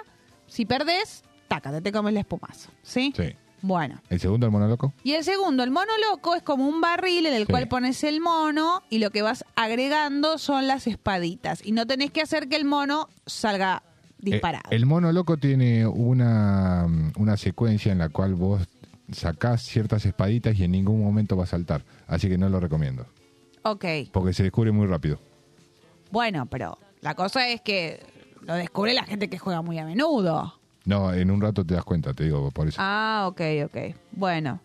si 0.48 0.66
perdés, 0.66 1.24
tácate, 1.48 1.80
te 1.80 1.94
comes 1.94 2.14
la 2.14 2.20
espumazo, 2.20 2.70
¿sí? 2.84 3.14
Sí. 3.16 3.34
Bueno. 3.62 4.02
¿El 4.10 4.20
segundo, 4.20 4.46
el 4.46 4.52
monólogo? 4.52 4.94
Y 5.02 5.14
el 5.14 5.24
segundo, 5.24 5.64
el 5.64 5.72
mono 5.72 5.94
loco, 6.12 6.36
es 6.36 6.44
como 6.44 6.68
un 6.68 6.82
barril 6.82 7.26
en 7.26 7.34
el 7.36 7.46
Sí. 7.46 7.52
cual 7.54 7.70
pones 7.70 8.04
el 8.04 8.20
mono 8.20 8.84
y 8.90 9.00
lo 9.00 9.12
que 9.12 9.22
vas 9.22 9.46
agregando 9.56 10.38
son 10.40 10.68
las 10.68 10.88
espaditas. 10.88 11.66
Y 11.66 11.72
no 11.72 11.88
tenés 11.88 12.12
que 12.12 12.22
hacer 12.22 12.50
que 12.50 12.58
el 12.58 12.66
mono 12.66 13.08
salga 13.26 13.82
disparado. 14.26 14.64
Eh, 14.70 14.76
el 14.76 14.86
mono 14.86 15.12
loco 15.14 15.38
tiene 15.38 15.88
una, 15.88 16.86
una 17.18 17.38
secuencia 17.38 17.92
en 17.92 18.00
la 18.00 18.10
cual 18.10 18.36
vos 18.36 18.62
sacás 19.12 19.62
ciertas 19.62 20.06
espaditas 20.06 20.58
y 20.60 20.64
en 20.66 20.72
ningún 20.72 21.02
momento 21.02 21.38
va 21.38 21.44
a 21.46 21.48
saltar. 21.48 21.84
Así 22.08 22.28
que 22.28 22.38
no 22.38 22.50
lo 22.50 22.60
recomiendo. 22.60 23.06
ok. 23.64 23.86
Porque 24.12 24.34
se 24.34 24.44
descubre 24.44 24.72
muy 24.72 24.88
rápido. 24.88 25.20
Bueno, 26.12 26.46
pero 26.48 26.78
la 27.02 27.16
cosa 27.16 27.48
es 27.48 27.62
que 27.62 28.04
lo 28.42 28.54
descubre 28.56 28.94
la 28.94 29.04
gente 29.04 29.30
que 29.30 29.38
juega 29.40 29.62
muy 29.62 29.80
a 29.80 29.86
menudo. 29.86 30.60
No, 30.86 31.12
en 31.12 31.32
un 31.32 31.42
rato 31.42 31.66
te 31.66 31.74
das 31.74 31.84
cuenta, 31.84 32.14
te 32.14 32.26
digo, 32.26 32.52
por 32.52 32.68
eso. 32.68 32.78
Ah, 32.80 33.26
ok, 33.28 33.42
ok. 33.66 33.96
Bueno. 34.12 34.60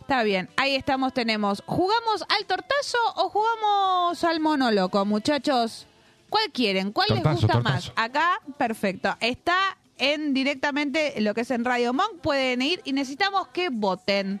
Está 0.00 0.22
bien. 0.22 0.48
Ahí 0.56 0.74
estamos, 0.76 1.12
tenemos. 1.12 1.62
¿Jugamos 1.66 2.22
al 2.22 2.46
tortazo 2.46 2.98
o 3.16 3.28
jugamos 3.28 4.22
al 4.24 4.40
mono 4.40 4.70
loco, 4.70 5.04
muchachos? 5.04 5.87
¿Cuál 6.28 6.50
quieren? 6.52 6.92
¿Cuál 6.92 7.08
les 7.10 7.22
gusta 7.22 7.54
tortazo. 7.54 7.62
más? 7.62 7.92
Acá, 7.96 8.40
perfecto. 8.56 9.16
Está 9.20 9.78
en 9.96 10.34
directamente 10.34 11.20
lo 11.20 11.34
que 11.34 11.42
es 11.42 11.50
en 11.50 11.64
Radio 11.64 11.92
Monk. 11.92 12.20
Pueden 12.22 12.62
ir 12.62 12.80
y 12.84 12.92
necesitamos 12.92 13.48
que 13.48 13.68
voten. 13.70 14.40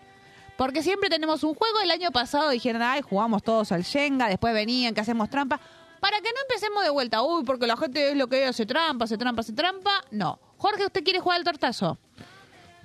Porque 0.56 0.82
siempre 0.82 1.08
tenemos 1.08 1.44
un 1.44 1.54
juego. 1.54 1.80
El 1.80 1.90
año 1.90 2.10
pasado 2.10 2.50
dijeron, 2.50 2.82
ay, 2.82 3.02
jugamos 3.02 3.42
todos 3.42 3.72
al 3.72 3.82
Shenga. 3.82 4.28
Después 4.28 4.52
venían 4.52 4.94
que 4.94 5.00
hacemos 5.00 5.30
trampa. 5.30 5.60
Para 6.00 6.18
que 6.18 6.28
no 6.32 6.40
empecemos 6.48 6.82
de 6.82 6.90
vuelta. 6.90 7.22
Uy, 7.22 7.44
porque 7.44 7.66
la 7.66 7.76
gente 7.76 8.10
es 8.10 8.16
lo 8.16 8.28
que 8.28 8.44
hace 8.44 8.66
trampa, 8.66 9.04
hace 9.04 9.16
trampa, 9.16 9.40
hace 9.40 9.52
trampa. 9.52 10.04
No. 10.10 10.40
Jorge, 10.56 10.84
¿usted 10.84 11.04
quiere 11.04 11.20
jugar 11.20 11.38
al 11.38 11.44
tortazo? 11.44 11.98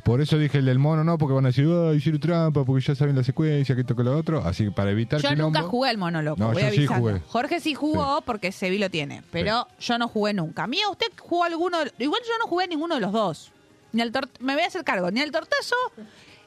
Por 0.04 0.20
eso 0.20 0.38
dije 0.38 0.58
el 0.58 0.66
del 0.66 0.80
mono, 0.80 1.04
no, 1.06 1.18
porque 1.18 1.34
van 1.34 1.46
a 1.46 1.50
decir, 1.50 1.66
ay, 1.66 1.96
hicieron 1.96 2.20
trampa, 2.20 2.66
porque 2.66 2.84
ya 2.86 2.94
saben 2.94 3.16
la 3.16 3.24
secuencia, 3.24 3.74
que 3.74 3.82
esto 3.82 3.96
que 3.96 4.04
lo 4.04 4.18
otro. 4.18 4.44
Así 4.46 4.66
que 4.66 4.72
para 4.72 4.92
evitar 4.92 5.22
Yo 5.22 5.30
quilombo- 5.30 5.38
nunca 5.44 5.62
jugué 5.64 5.90
al 5.92 5.98
monólogo, 5.98 6.36
No, 6.38 6.52
voy 6.52 6.62
yo 6.62 6.70
sí 6.72 6.78
avisando. 6.80 7.00
jugué. 7.10 7.22
Jorge 7.28 7.60
sí 7.62 7.74
jugó 7.74 8.22
porque 8.26 8.52
Sevi 8.52 8.80
lo 8.80 8.90
tiene, 8.90 9.24
pero 9.32 9.66
yo 9.80 9.98
no 9.98 10.10
jugué 10.10 10.34
nunca. 10.34 10.68
Mía, 10.68 10.90
usted 10.92 11.08
jugó 11.20 11.46
alguno, 11.46 11.78
igual 12.00 12.22
yo 12.28 12.34
no 12.40 12.48
jugué 12.48 12.68
ninguno 12.68 12.96
de 12.96 13.02
los 13.02 13.14
dos. 13.14 13.52
Ni 13.94 14.02
al 14.02 14.12
tor- 14.12 14.28
me 14.42 14.56
voy 14.56 14.64
a 14.64 14.68
hacer 14.68 14.84
cargo, 14.84 15.10
ni 15.10 15.22
al 15.22 15.32
tortazo 15.32 15.76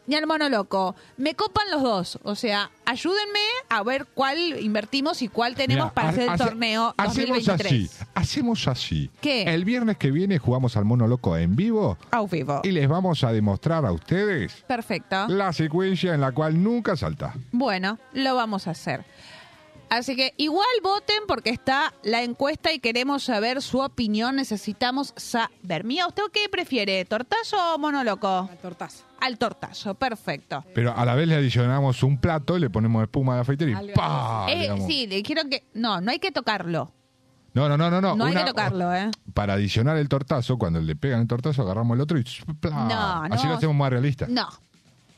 ni 0.06 0.14
al 0.16 0.26
monoloco. 0.26 0.94
Me 1.16 1.34
copan 1.34 1.70
los 1.70 1.82
dos, 1.82 2.18
o 2.22 2.34
sea, 2.34 2.70
ayúdenme 2.84 3.40
a 3.68 3.82
ver 3.82 4.06
cuál 4.14 4.38
invertimos 4.60 5.22
y 5.22 5.28
cuál 5.28 5.54
tenemos 5.54 5.86
Mirá, 5.86 5.94
para 5.94 6.08
ha- 6.08 6.10
hacer 6.10 6.22
el 6.24 6.28
hace- 6.30 6.44
torneo 6.44 6.94
Hacemos 6.96 7.44
2023. 7.44 7.90
así, 8.00 8.04
hacemos 8.14 8.68
así. 8.68 9.10
¿Qué? 9.20 9.42
El 9.42 9.64
viernes 9.64 9.96
que 9.96 10.10
viene 10.10 10.38
jugamos 10.38 10.76
al 10.76 10.84
mono 10.84 11.06
loco 11.06 11.36
en 11.36 11.56
vivo 11.56 11.98
Au 12.10 12.26
vivo. 12.28 12.60
y 12.64 12.70
les 12.72 12.88
vamos 12.88 13.24
a 13.24 13.32
demostrar 13.32 13.84
a 13.86 13.92
ustedes 13.92 14.64
Perfecto. 14.66 15.26
la 15.28 15.52
secuencia 15.52 16.14
en 16.14 16.20
la 16.20 16.32
cual 16.32 16.62
nunca 16.62 16.96
salta. 16.96 17.34
Bueno, 17.52 17.98
lo 18.12 18.34
vamos 18.34 18.66
a 18.66 18.70
hacer. 18.72 19.04
Así 19.88 20.16
que 20.16 20.34
igual 20.36 20.66
voten 20.82 21.20
porque 21.28 21.50
está 21.50 21.94
la 22.02 22.22
encuesta 22.22 22.72
y 22.72 22.80
queremos 22.80 23.22
saber 23.24 23.62
su 23.62 23.78
opinión. 23.78 24.36
Necesitamos 24.36 25.14
saber. 25.16 25.84
Mía, 25.84 26.06
¿usted 26.08 26.24
qué 26.32 26.48
prefiere? 26.50 27.04
¿Tortazo 27.04 27.56
o 27.74 27.78
monoloco? 27.78 28.48
Al 28.50 28.58
tortazo. 28.58 29.04
Al 29.20 29.38
tortazo, 29.38 29.94
perfecto. 29.94 30.64
Pero 30.74 30.94
a 30.96 31.04
la 31.04 31.14
vez 31.14 31.28
le 31.28 31.36
adicionamos 31.36 32.02
un 32.02 32.18
plato, 32.18 32.58
le 32.58 32.68
ponemos 32.68 33.02
espuma 33.02 33.36
de 33.36 33.40
afeitar 33.42 33.68
y. 33.68 33.74
Eh, 34.48 34.84
sí, 34.86 35.06
le 35.06 35.22
quiero 35.22 35.42
que. 35.48 35.64
No, 35.74 36.00
no 36.00 36.10
hay 36.10 36.18
que 36.18 36.32
tocarlo. 36.32 36.92
No, 37.54 37.68
no, 37.70 37.78
no, 37.78 37.90
no. 37.90 38.00
No, 38.02 38.16
No 38.16 38.24
hay 38.26 38.32
Una- 38.32 38.42
que 38.44 38.50
tocarlo, 38.50 38.94
¿eh? 38.94 39.10
Para 39.32 39.54
adicionar 39.54 39.96
el 39.96 40.10
tortazo, 40.10 40.58
cuando 40.58 40.78
le 40.78 40.94
pegan 40.94 41.22
el 41.22 41.26
tortazo, 41.26 41.62
agarramos 41.62 41.94
el 41.94 42.02
otro 42.02 42.18
y 42.18 42.24
¡plá! 42.60 42.70
No, 42.70 43.28
no. 43.28 43.34
Así 43.34 43.46
lo 43.46 43.54
hacemos 43.54 43.74
más 43.74 43.88
realista. 43.88 44.26
No. 44.28 44.46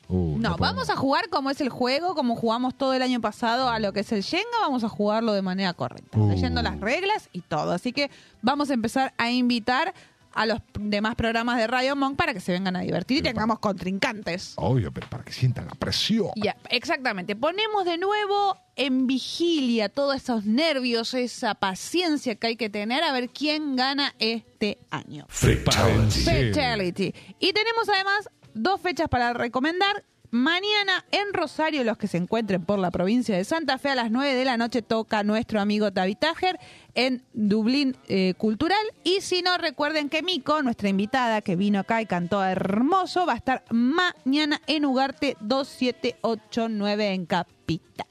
Uh, 0.08 0.38
No, 0.38 0.56
vamos 0.56 0.88
a 0.90 0.96
jugar 0.96 1.28
como 1.28 1.50
es 1.50 1.60
el 1.60 1.68
juego, 1.68 2.14
como 2.14 2.34
jugamos 2.34 2.76
todo 2.76 2.94
el 2.94 3.02
año 3.02 3.20
pasado 3.20 3.68
a 3.68 3.78
lo 3.78 3.92
que 3.92 4.00
es 4.00 4.12
el 4.12 4.22
Shenga, 4.22 4.58
vamos 4.62 4.82
a 4.84 4.88
jugarlo 4.88 5.32
de 5.32 5.42
manera 5.42 5.72
correcta, 5.74 6.18
Uh. 6.18 6.30
leyendo 6.30 6.62
las 6.62 6.80
reglas 6.80 7.28
y 7.32 7.42
todo. 7.42 7.72
Así 7.72 7.92
que 7.92 8.10
vamos 8.42 8.70
a 8.70 8.74
empezar 8.74 9.12
a 9.18 9.30
invitar 9.30 9.92
a 10.34 10.46
los 10.46 10.60
demás 10.78 11.16
programas 11.16 11.56
de 11.56 11.66
Radio 11.66 11.96
Monk 11.96 12.14
para 12.16 12.32
que 12.32 12.38
se 12.40 12.52
vengan 12.52 12.76
a 12.76 12.80
divertir 12.80 13.18
y 13.18 13.22
tengamos 13.22 13.58
contrincantes. 13.58 14.52
Obvio, 14.56 14.92
pero 14.92 15.08
para 15.08 15.24
que 15.24 15.32
sientan 15.32 15.66
la 15.66 15.74
presión. 15.74 16.28
Exactamente. 16.70 17.34
Ponemos 17.34 17.84
de 17.84 17.98
nuevo 17.98 18.56
en 18.76 19.06
vigilia 19.08 19.88
todos 19.88 20.14
esos 20.16 20.44
nervios, 20.44 21.12
esa 21.14 21.54
paciencia 21.56 22.36
que 22.36 22.46
hay 22.48 22.56
que 22.56 22.70
tener 22.70 23.02
a 23.02 23.10
ver 23.12 23.30
quién 23.30 23.74
gana 23.74 24.14
este 24.20 24.78
año. 24.90 25.26
Prepárense. 25.40 26.52
Fatality. 26.52 27.12
Y 27.40 27.52
tenemos 27.52 27.88
además 27.88 28.28
dos 28.62 28.80
fechas 28.80 29.08
para 29.08 29.32
recomendar. 29.32 30.04
Mañana 30.30 31.06
en 31.10 31.32
Rosario, 31.32 31.84
los 31.84 31.96
que 31.96 32.06
se 32.06 32.18
encuentren 32.18 32.62
por 32.62 32.78
la 32.78 32.90
provincia 32.90 33.34
de 33.34 33.44
Santa 33.44 33.78
Fe, 33.78 33.88
a 33.88 33.94
las 33.94 34.10
9 34.10 34.34
de 34.34 34.44
la 34.44 34.58
noche 34.58 34.82
toca 34.82 35.22
nuestro 35.22 35.58
amigo 35.58 35.90
Tavi 35.90 36.16
Tajer 36.16 36.58
en 36.94 37.22
Dublín 37.32 37.96
eh, 38.08 38.34
Cultural. 38.36 38.84
Y 39.04 39.22
si 39.22 39.40
no, 39.40 39.56
recuerden 39.56 40.10
que 40.10 40.22
Mico, 40.22 40.62
nuestra 40.62 40.90
invitada 40.90 41.40
que 41.40 41.56
vino 41.56 41.78
acá 41.78 42.02
y 42.02 42.06
cantó 42.06 42.44
hermoso, 42.44 43.24
va 43.24 43.32
a 43.32 43.36
estar 43.36 43.64
mañana 43.70 44.60
en 44.66 44.84
Ugarte 44.84 45.38
2789 45.40 47.08
en 47.14 47.24
Capital. 47.24 48.06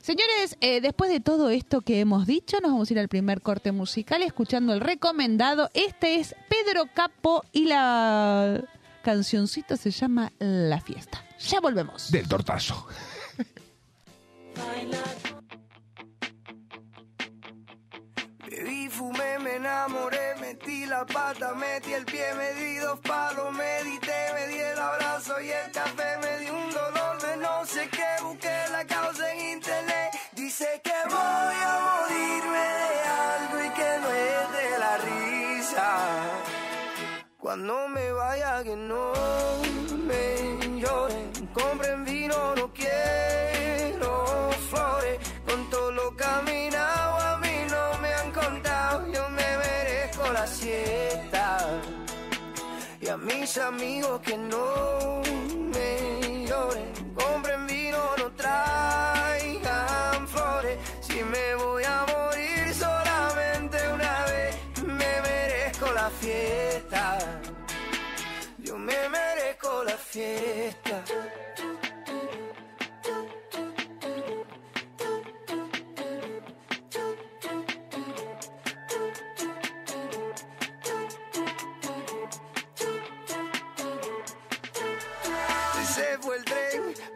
Señores, 0.00 0.56
eh, 0.62 0.80
después 0.80 1.10
de 1.10 1.20
todo 1.20 1.50
esto 1.50 1.82
que 1.82 2.00
hemos 2.00 2.26
dicho, 2.26 2.56
nos 2.62 2.72
vamos 2.72 2.88
a 2.88 2.92
ir 2.94 2.98
al 2.98 3.08
primer 3.08 3.42
corte 3.42 3.72
musical 3.72 4.22
escuchando 4.22 4.72
el 4.72 4.80
recomendado. 4.80 5.68
Este 5.74 6.14
es 6.14 6.34
Pedro 6.48 6.84
Capo 6.94 7.44
y 7.52 7.66
la 7.66 8.64
cancioncita 9.02 9.76
se 9.76 9.90
llama 9.90 10.32
La 10.38 10.80
Fiesta. 10.80 11.24
Ya 11.38 11.60
volvemos. 11.60 12.10
Del 12.10 12.28
tortazo. 12.28 12.86
Bebí, 18.50 18.88
fumé, 18.88 19.38
me 19.38 19.56
enamoré, 19.56 20.34
metí 20.40 20.86
la 20.86 21.04
pata, 21.06 21.54
metí 21.54 21.92
el 21.92 22.04
pie, 22.04 22.34
me 22.34 22.54
di 22.54 22.76
dos 22.78 22.98
palos, 23.00 23.52
medité, 23.52 24.32
me 24.34 24.46
di 24.48 24.58
el 24.58 24.78
abrazo 24.78 25.40
y 25.40 25.50
el 25.50 25.70
café, 25.70 26.18
me 26.22 26.38
di 26.38 26.50
un 26.50 26.70
dolor 26.70 27.20
de 27.22 27.36
no 27.36 27.64
sé 27.66 27.88
qué, 27.90 28.22
busqué 28.22 28.56
la 28.72 28.84
causa 28.86 29.32
en 29.32 29.56
internet, 29.58 30.10
dice 30.32 30.80
que 30.82 30.98
voy 31.08 31.56
a 31.70 31.74
morirme 31.86 32.66
de 32.82 33.00
algo 33.30 33.64
y 33.64 33.70
que 33.78 33.90
no 34.02 34.08
es 34.08 34.52
de 34.58 34.78
la 34.78 34.98
risa. 34.98 36.57
Cuando 37.48 37.88
me 37.88 38.12
vaya 38.12 38.62
que 38.62 38.76
no 38.76 39.10
me 40.06 40.80
lloren, 40.82 41.32
compren 41.54 42.04
vino, 42.04 42.54
no 42.54 42.70
quiero 42.74 44.50
flores, 44.68 45.18
con 45.46 45.70
todo 45.70 45.90
lo 45.92 46.14
caminado 46.14 47.16
a 47.16 47.38
mí 47.38 47.56
no 47.70 47.98
me 48.02 48.12
han 48.12 48.32
contado, 48.32 49.10
yo 49.10 49.30
me 49.30 49.56
merezco 49.64 50.30
la 50.30 50.46
siesta. 50.46 51.80
Y 53.00 53.08
a 53.08 53.16
mis 53.16 53.56
amigos 53.56 54.20
que 54.20 54.36
no 54.36 55.22
me 55.72 56.44
lloren, 56.46 56.92
compren 57.14 57.66
vino, 57.66 57.98
no 58.18 58.30
traigan 58.32 60.28
flores, 60.28 60.78
si 61.00 61.24
me 61.24 61.54
voy 61.54 61.82
a 61.84 62.04
morir 62.12 62.57
fiesta. 66.10 67.18
Yo 68.58 68.78
me 68.78 69.08
merezco 69.08 69.84
la 69.84 69.96
fiesta. 69.96 71.04
Se 85.94 86.18
fue 86.18 86.36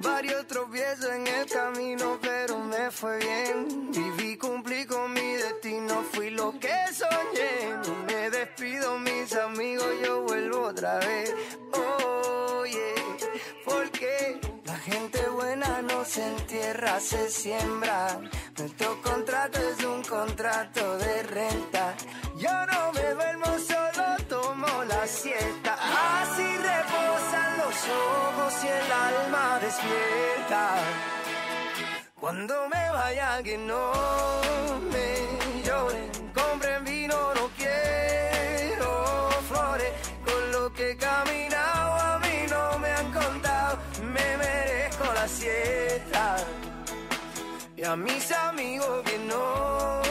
varios 0.01 0.47
tropiezos 0.47 1.11
en 1.13 1.27
el 1.27 1.47
camino, 1.47 2.19
pero 2.21 2.59
me 2.59 2.91
fue 2.91 3.19
bien. 3.19 3.91
Viví, 3.93 4.37
cumplí 4.37 4.87
con 4.87 5.13
mi 5.13 5.22
destino, 5.53 6.03
fui 6.13 6.31
lo 6.31 6.53
que 6.59 6.75
soñé. 6.93 7.77
No 7.87 7.95
me 8.07 8.31
despido, 8.31 8.99
mis 8.99 9.35
amigos, 9.35 9.87
yo 10.05 10.23
vuelvo 10.23 10.63
otra 10.69 10.99
vez. 10.99 11.35
Oye, 11.73 12.95
porque 13.65 14.41
la 14.65 14.77
gente 14.79 15.29
buena 15.29 15.83
no 15.83 16.05
se 16.05 16.27
entierra, 16.27 17.01
se 17.01 17.31
siembra. 17.31 18.21
Nuestro 18.59 19.01
contrato 19.03 19.59
es 19.59 19.85
un 19.85 20.03
contrato 20.03 20.99
de 20.99 21.23
renta. 21.25 21.95
Yo 22.37 22.67
no 22.67 22.93
me 22.93 23.15
duermo, 23.15 23.47
solo 23.59 24.17
tomo 24.29 24.85
la 24.85 25.07
siesta. 25.07 25.77
Así 26.21 26.47
reposan 26.57 27.59
los 27.59 27.77
ojos 27.89 28.65
y 28.65 28.69
el 28.69 28.93
alma 28.93 29.59
despierta. 29.61 30.75
Cuando 32.21 32.69
me 32.69 32.91
vaya 32.91 33.43
que 33.43 33.59
no 33.59 33.93
me 34.93 35.32
compren 36.35 36.85
vino, 36.85 37.35
no 37.35 37.51
quiero 37.57 39.31
flores. 39.49 39.93
Con 40.25 40.53
lo 40.53 40.73
que 40.73 40.91
he 40.91 40.97
caminado 40.97 41.93
a 42.01 42.19
mí 42.19 42.47
no 42.51 42.79
me 42.79 42.91
han 42.91 43.13
contado, 43.13 43.79
me 44.03 44.37
merezco 44.37 45.05
la 45.15 45.29
siesta. 45.29 46.37
Y 47.77 47.85
a 47.85 47.97
mis 47.97 48.31
amigos 48.33 49.03
que 49.05 49.19
no 49.19 50.02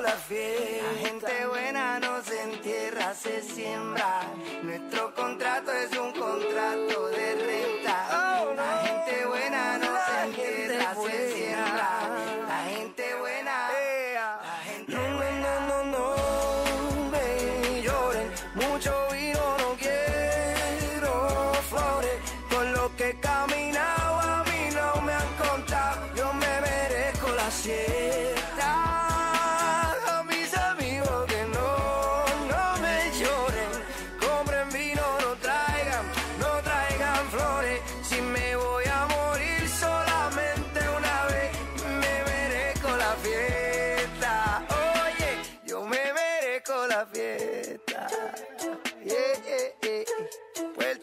la. 0.00 0.12
La 0.32 1.08
gente 1.08 1.46
buena 1.46 1.98
no 2.00 2.22
se 2.22 2.40
entierra, 2.42 3.14
se 3.14 3.42
siembra. 3.42 4.22
Nuestro 4.62 5.14
contrato 5.14 5.72
es 5.72 5.96
un 5.98 6.12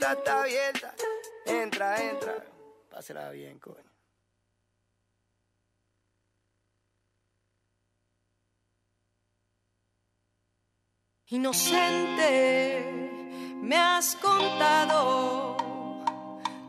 Puerta 0.10 0.32
está 0.32 0.42
abierta. 0.42 0.96
Entra, 1.46 2.02
entra. 2.02 2.44
Pásela 2.90 3.30
bien, 3.30 3.60
coño. 3.60 3.78
Inocente, 11.28 12.82
me 13.62 13.76
has 13.76 14.16
contado 14.16 15.56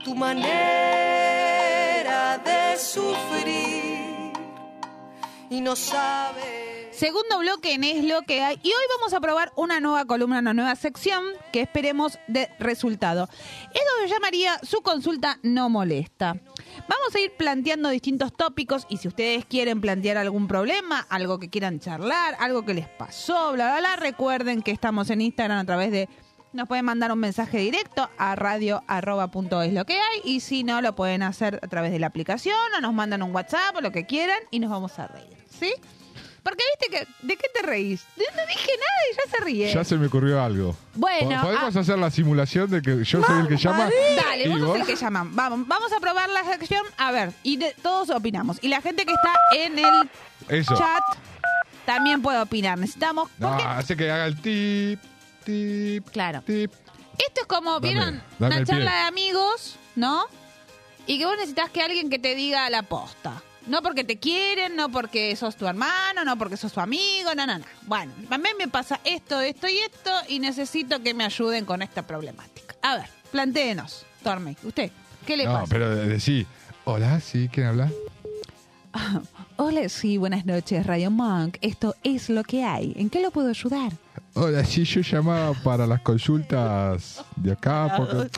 tu 0.05 0.15
manera 0.15 1.17
de 2.45 2.77
sufrir 2.77 4.35
y 5.49 5.63
no 5.63 5.75
sabes. 5.75 6.60
Segundo 7.01 7.39
bloque 7.39 7.73
en 7.73 7.83
Es 7.83 8.05
lo 8.05 8.21
que 8.27 8.43
hay. 8.43 8.61
Y 8.63 8.69
hoy 8.69 8.85
vamos 8.99 9.15
a 9.15 9.21
probar 9.21 9.53
una 9.57 9.81
nueva 9.81 10.05
columna, 10.05 10.41
una 10.41 10.53
nueva 10.53 10.77
sección 10.77 11.25
que 11.51 11.63
esperemos 11.63 12.19
de 12.27 12.51
resultado. 12.59 13.27
Esto 13.73 13.91
se 14.03 14.09
llamaría 14.09 14.59
Su 14.63 14.83
consulta 14.83 15.39
no 15.43 15.71
molesta. 15.71 16.35
Vamos 16.87 17.15
a 17.15 17.21
ir 17.21 17.33
planteando 17.39 17.89
distintos 17.89 18.35
tópicos 18.35 18.85
y 18.91 18.99
si 18.99 19.09
ustedes 19.09 19.47
quieren 19.47 19.81
plantear 19.81 20.19
algún 20.19 20.47
problema, 20.47 21.07
algo 21.09 21.39
que 21.39 21.49
quieran 21.49 21.81
charlar, 21.81 22.37
algo 22.39 22.67
que 22.67 22.75
les 22.75 22.87
pasó, 22.87 23.53
bla, 23.53 23.71
bla, 23.71 23.81
bla, 23.81 23.97
recuerden 23.97 24.61
que 24.61 24.71
estamos 24.71 25.09
en 25.09 25.23
Instagram 25.23 25.59
a 25.59 25.65
través 25.65 25.93
de 25.93 26.07
nos 26.53 26.69
pueden 26.69 26.85
mandar 26.85 27.13
un 27.13 27.19
mensaje 27.19 27.61
directo 27.61 28.11
a 28.19 28.37
radio 28.37 28.83
arroba 28.89 29.31
es 29.65 29.73
lo 29.73 29.87
que 29.87 29.95
hay 29.95 30.21
y 30.25 30.41
si 30.41 30.65
no 30.65 30.83
lo 30.83 30.95
pueden 30.95 31.23
hacer 31.23 31.61
a 31.63 31.69
través 31.69 31.93
de 31.93 31.99
la 31.99 32.09
aplicación 32.09 32.59
o 32.77 32.81
nos 32.83 32.93
mandan 32.93 33.23
un 33.23 33.35
WhatsApp 33.35 33.75
o 33.77 33.81
lo 33.81 33.91
que 33.91 34.05
quieran 34.05 34.41
y 34.51 34.59
nos 34.59 34.71
vamos 34.71 34.99
a 34.99 35.07
reír, 35.07 35.39
¿sí? 35.49 35.73
Porque 36.43 36.63
viste 36.79 36.97
que 36.97 37.27
¿de 37.27 37.37
qué 37.37 37.49
te 37.53 37.63
reís? 37.63 38.05
No 38.17 38.25
dije 38.49 38.71
nada 38.79 39.01
y 39.13 39.17
ya 39.17 39.37
se 39.39 39.45
ríe. 39.45 39.75
Ya 39.75 39.85
se 39.85 39.97
me 39.97 40.07
ocurrió 40.07 40.43
algo. 40.43 40.77
Bueno, 40.95 41.37
ah. 41.39 41.43
¿Podemos 41.43 41.77
hacer 41.77 41.99
la 41.99 42.11
simulación 42.11 42.71
de 42.71 42.81
que 42.83 43.05
yo 43.05 43.23
soy 43.25 43.41
el 43.41 43.49
que 43.49 43.57
llama? 43.57 43.89
Dale, 44.17 44.45
y 44.45 44.49
vos 44.49 44.59
sos 44.59 44.69
vos? 44.69 44.81
el 44.81 44.87
que 44.87 44.97
llaman. 44.97 45.35
Vamos, 45.37 45.69
vamos 45.69 45.93
a 45.93 46.01
probar 46.01 46.29
la 46.31 46.45
sección. 46.45 46.85
A 46.97 47.13
ver, 47.13 47.33
y 47.43 47.57
de- 47.59 47.75
todos 47.83 48.11
opinamos. 48.11 48.59
Y 48.63 48.69
la 48.69 48.81
gente 48.81 49.05
que 49.05 49.13
está 49.13 49.35
en 49.57 49.79
el 49.79 50.11
Eso. 50.49 50.75
chat 50.77 51.03
también 51.87 52.23
puede 52.23 52.41
opinar. 52.41 52.79
Necesitamos. 52.79 53.29
No, 53.39 53.53
hace 53.55 53.97
que 53.97 54.11
haga 54.11 54.27
el 54.27 54.41
tip, 54.41 55.01
tip, 55.45 56.09
Claro. 56.11 56.43
tip. 56.47 56.73
Esto 57.19 57.43
es 57.43 57.47
como, 57.47 57.81
Dame, 57.81 57.89
¿vieron? 57.89 58.23
dame 58.39 58.57
Una 58.57 58.65
charla 58.65 58.91
pie. 58.91 58.95
de 58.95 59.03
amigos, 59.07 59.77
¿no? 59.95 60.25
Y 61.07 61.19
que 61.19 61.27
vos 61.27 61.35
necesitas 61.37 61.69
que 61.71 61.83
alguien 61.83 62.09
que 62.09 62.19
te 62.19 62.35
diga 62.35 62.69
la 62.71 62.83
posta. 62.83 63.43
No 63.71 63.83
porque 63.83 64.03
te 64.03 64.19
quieren, 64.19 64.75
no 64.75 64.89
porque 64.91 65.35
sos 65.37 65.55
tu 65.55 65.65
hermano, 65.67 66.25
no 66.25 66.37
porque 66.37 66.57
sos 66.57 66.73
tu 66.73 66.81
amigo, 66.81 67.35
no, 67.37 67.47
no, 67.47 67.59
no. 67.59 67.65
Bueno, 67.87 68.13
a 68.29 68.37
mí 68.37 68.49
me 68.59 68.67
pasa 68.67 68.99
esto, 69.05 69.41
esto 69.41 69.69
y 69.69 69.79
esto 69.79 70.11
y 70.29 70.41
necesito 70.41 71.01
que 71.03 71.15
me 71.15 71.25
ayuden 71.25 71.65
con 71.65 71.81
esta 71.81 72.05
problemática. 72.07 72.75
A 72.83 72.97
ver, 72.97 73.07
plantéenos, 73.31 74.05
Torme, 74.25 74.57
¿usted 74.65 74.91
qué 75.25 75.37
le 75.37 75.45
No, 75.45 75.53
pasa? 75.53 75.67
pero 75.71 75.95
de- 75.95 76.09
decí, 76.09 76.47
hola, 76.85 77.21
sí, 77.21 77.49
¿quién 77.53 77.67
habla? 77.69 77.91
Hola, 79.57 79.89
sí, 79.89 80.17
buenas 80.17 80.47
noches, 80.47 80.85
Radio 80.85 81.11
Monk. 81.13 81.59
Esto 81.61 81.95
es 82.03 82.29
lo 82.29 82.43
que 82.43 82.65
hay. 82.65 82.93
¿En 82.97 83.09
qué 83.09 83.21
lo 83.21 83.31
puedo 83.31 83.51
ayudar? 83.51 83.93
Hola, 84.35 84.65
sí, 84.65 84.85
yo 84.85 85.03
llamaba 85.03 85.55
para 85.63 85.87
las 85.87 86.01
consultas 86.01 87.23
de 87.37 87.53
acá 87.53 87.95
porque, 87.97 88.31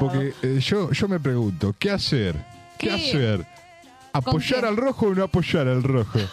porque 0.00 0.34
eh, 0.42 0.58
yo, 0.60 0.90
yo 0.90 1.06
me 1.08 1.20
pregunto, 1.20 1.72
¿qué 1.78 1.90
hacer? 1.92 2.34
¿Qué, 2.78 2.88
¿Qué? 2.88 2.94
hacer? 2.94 3.46
¿Apoyar 4.12 4.64
al 4.64 4.76
rojo 4.76 5.06
o 5.06 5.14
no 5.14 5.24
apoyar 5.24 5.68
al 5.68 5.82
rojo? 5.82 6.18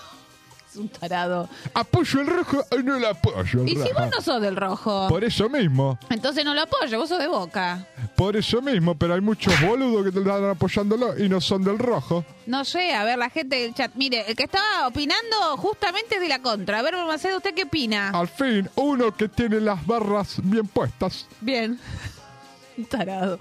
Es 0.70 0.76
un 0.76 0.88
tarado. 0.88 1.50
¿Apoyo 1.74 2.22
el 2.22 2.28
rojo 2.28 2.64
o 2.70 2.78
no 2.78 3.00
lo 3.00 3.08
apoyo 3.08 3.64
¿Y 3.66 3.70
si 3.70 3.76
rojo? 3.76 3.90
vos 4.02 4.10
no 4.16 4.22
sos 4.22 4.40
del 4.40 4.56
rojo? 4.56 5.08
Por 5.10 5.24
eso 5.24 5.50
mismo, 5.50 5.98
Entonces 6.12 6.46
no 6.46 6.54
lo 6.54 6.62
apoyo, 6.62 7.00
vos 7.00 7.10
sos 7.10 7.18
de 7.18 7.28
boca. 7.28 7.88
por 8.16 8.38
eso 8.38 8.62
mismo, 8.62 8.94
pero 8.96 9.16
hay 9.16 9.22
muchos 9.22 9.52
boludos 9.62 10.06
que 10.06 10.12
te 10.12 10.20
están 10.20 10.44
apoyándolo 10.48 11.18
y 11.18 11.28
no 11.28 11.42
son 11.42 11.64
del 11.64 11.80
rojo. 11.80 12.24
No 12.46 12.64
sé, 12.66 12.94
a 12.94 13.04
ver, 13.04 13.18
la 13.18 13.32
gente 13.32 13.56
del 13.56 13.74
chat. 13.74 13.94
Mire, 13.96 14.26
el 14.30 14.36
que 14.36 14.44
estaba 14.44 14.88
opinando 14.88 15.58
justamente 15.58 16.14
es 16.18 16.22
de 16.22 16.28
la 16.30 16.40
contra. 16.40 16.78
A 16.78 16.82
ver, 16.84 16.94
Macedo, 17.08 17.38
¿usted 17.38 17.56
qué 17.56 17.64
opina? 17.64 18.10
Al 18.12 18.28
fin, 18.28 18.70
uno 18.76 19.12
que 19.18 19.28
tiene 19.28 19.60
las 19.62 19.84
barras 19.88 20.36
bien 20.44 20.68
puestas. 20.68 21.26
Bien. 21.42 21.80
Un 22.78 22.86
Tarado. 22.86 23.40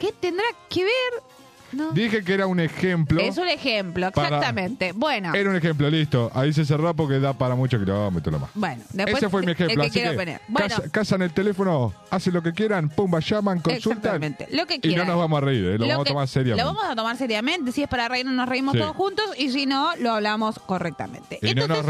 ¿Qué 0.00 0.10
tendrá 0.10 0.46
que 0.68 0.82
ver? 0.82 1.22
No. 1.74 1.92
Dije 1.92 2.22
que 2.24 2.34
era 2.34 2.46
un 2.46 2.60
ejemplo. 2.60 3.20
Es 3.20 3.36
un 3.38 3.48
ejemplo, 3.48 4.10
Para- 4.12 4.28
exactamente. 4.28 4.92
Bueno, 4.92 5.34
Era 5.34 5.50
un 5.50 5.56
ejemplo, 5.56 5.88
listo. 5.90 6.30
Ahí 6.34 6.52
se 6.52 6.64
cerró 6.64 6.94
porque 6.94 7.18
da 7.20 7.32
para 7.32 7.54
mucho 7.54 7.78
kilómetro 7.78 8.32
nomás. 8.32 8.50
bueno. 8.54 8.82
Después 8.92 9.16
Ese 9.16 9.28
fue 9.28 9.42
mi 9.42 9.52
ejemplo. 9.52 9.82
que 9.82 9.88
así 9.88 10.00
que 10.02 10.10
poner. 10.12 10.40
Bueno, 10.48 10.76
el 11.24 11.32
teléfono, 11.32 11.92
hacen 12.10 12.34
lo 12.34 12.42
que 12.42 12.52
quieran, 12.52 12.88
pumba, 12.88 13.20
llaman, 13.20 13.60
consultan. 13.60 13.98
Exactamente, 13.98 14.48
lo 14.52 14.66
que 14.66 14.74
Y 14.74 14.76
no 14.78 14.82
quieran. 14.82 15.08
nos 15.08 15.18
vamos 15.18 15.38
a 15.38 15.40
reír, 15.44 15.64
¿eh? 15.64 15.78
lo, 15.78 15.86
vamos 15.88 16.04
que- 16.04 16.10
a 16.10 16.12
tomar 16.12 16.28
seriamente. 16.28 16.62
Lo 16.62 16.74
vamos 16.74 16.90
a 16.90 16.96
tomar 16.96 17.16
seriamente. 17.16 17.72
Si 17.72 17.82
es 17.82 17.88
para 17.88 18.08
reírnos, 18.08 18.34
nos 18.34 18.48
reímos 18.48 18.72
Sí. 18.74 18.78
todos 18.80 18.96
juntos. 18.96 19.24
Y 19.38 19.50
si 19.50 19.66
no, 19.66 19.94
lo 19.96 20.12
hablamos 20.12 20.58
correctamente. 20.58 21.38
Y 21.42 21.54
no 21.54 21.66
nos, 21.68 21.84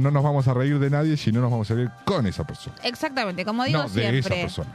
no 0.00 0.22
vamos 0.22 0.48
a 0.48 0.54
reír 0.54 0.78
de 0.78 0.90
nadie, 0.90 1.16
sino 1.16 1.40
nos 1.40 1.50
vamos 1.50 1.70
a 1.70 1.74
reír 1.74 1.90
con 2.04 2.26
esa 2.26 2.44
persona. 2.44 2.76
Exactamente, 2.82 3.44
como 3.44 3.64
digo 3.64 3.78
no, 3.82 3.88
de 3.88 4.02
esa 4.02 4.10
siempre. 4.28 4.42
persona. 4.42 4.70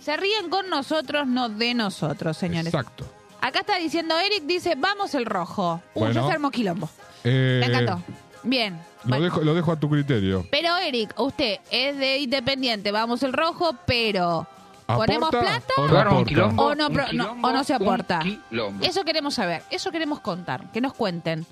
Se 0.00 0.16
ríen 0.16 0.50
con 0.50 0.68
nosotros, 0.68 1.26
no 1.28 1.48
de 1.48 1.74
nosotros, 1.74 2.36
señores. 2.36 2.66
Exacto. 2.74 3.06
Acá 3.42 3.60
está 3.60 3.76
diciendo 3.76 4.16
Eric, 4.18 4.44
dice, 4.44 4.74
vamos 4.76 5.14
el 5.14 5.26
rojo. 5.26 5.82
Uh, 5.94 5.98
Bueno. 6.00 6.14
ya 6.14 6.26
se 6.26 6.32
armó 6.32 6.50
quilombo. 6.50 6.88
Eh, 7.24 7.58
Me 7.60 7.66
encantó. 7.66 8.02
Bien. 8.44 8.74
Lo, 9.04 9.08
Bueno. 9.10 9.24
dejo, 9.24 9.40
lo 9.42 9.54
dejo 9.54 9.72
a 9.72 9.76
tu 9.76 9.90
criterio. 9.90 10.46
Pero 10.50 10.76
Eric, 10.78 11.12
usted 11.20 11.58
es 11.70 11.98
de 11.98 12.18
independiente, 12.18 12.90
vamos 12.92 13.22
el 13.24 13.32
rojo, 13.32 13.74
pero 13.84 14.46
¿ponemos 14.86 15.28
¿Aporta 15.28 15.40
plata 15.40 15.74
o 15.76 15.88
no 15.88 15.98
aporta? 15.98 16.46
o 16.62 16.74
no, 16.74 16.90
pro- 16.90 17.12
no- 17.12 17.32
o 17.42 17.52
no 17.52 17.64
se 17.64 17.74
aporta? 17.74 18.20
quilombo. 18.20 18.84
Eso 18.84 19.04
queremos 19.04 19.34
saber, 19.34 19.62
eso 19.70 19.90
queremos 19.90 20.20
contar, 20.20 20.70
que 20.72 20.80
nos 20.80 20.92
cuenten. 20.94 21.44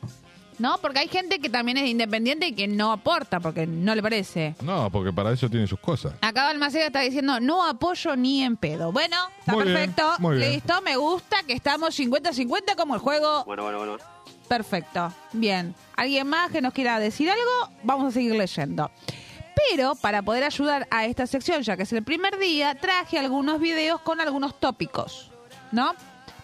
¿No? 0.60 0.76
Porque 0.76 0.98
hay 0.98 1.08
gente 1.08 1.38
que 1.38 1.48
también 1.48 1.78
es 1.78 1.88
independiente 1.88 2.46
y 2.48 2.52
que 2.52 2.68
no 2.68 2.92
aporta 2.92 3.40
porque 3.40 3.66
no 3.66 3.94
le 3.94 4.02
parece. 4.02 4.54
No, 4.60 4.90
porque 4.90 5.10
para 5.10 5.32
eso 5.32 5.48
tiene 5.48 5.66
sus 5.66 5.80
cosas. 5.80 6.12
Acá 6.20 6.44
Balmaceda 6.44 6.84
está 6.84 7.00
diciendo, 7.00 7.40
no 7.40 7.66
apoyo 7.66 8.14
ni 8.14 8.42
en 8.42 8.58
pedo. 8.58 8.92
Bueno, 8.92 9.16
está 9.38 9.52
Muy 9.54 9.64
bien, 9.64 9.74
perfecto. 9.74 10.12
muy 10.18 10.36
bien. 10.36 10.52
Listo, 10.52 10.82
me 10.82 10.96
gusta 10.98 11.38
que 11.46 11.54
estamos 11.54 11.98
50-50 11.98 12.76
como 12.76 12.94
el 12.94 13.00
juego. 13.00 13.42
Bueno, 13.46 13.62
bueno, 13.62 13.78
bueno. 13.78 13.96
Perfecto. 14.48 15.10
Bien. 15.32 15.74
¿Alguien 15.96 16.26
más 16.28 16.50
que 16.50 16.60
nos 16.60 16.74
quiera 16.74 16.98
decir 16.98 17.30
algo? 17.30 17.72
Vamos 17.82 18.08
a 18.08 18.10
seguir 18.10 18.34
leyendo. 18.34 18.90
Pero 19.70 19.94
para 19.94 20.20
poder 20.20 20.44
ayudar 20.44 20.86
a 20.90 21.06
esta 21.06 21.26
sección, 21.26 21.62
ya 21.62 21.74
que 21.78 21.84
es 21.84 21.92
el 21.94 22.02
primer 22.04 22.38
día, 22.38 22.74
traje 22.74 23.18
algunos 23.18 23.60
videos 23.60 24.02
con 24.02 24.20
algunos 24.20 24.60
tópicos. 24.60 25.30
¿No? 25.72 25.94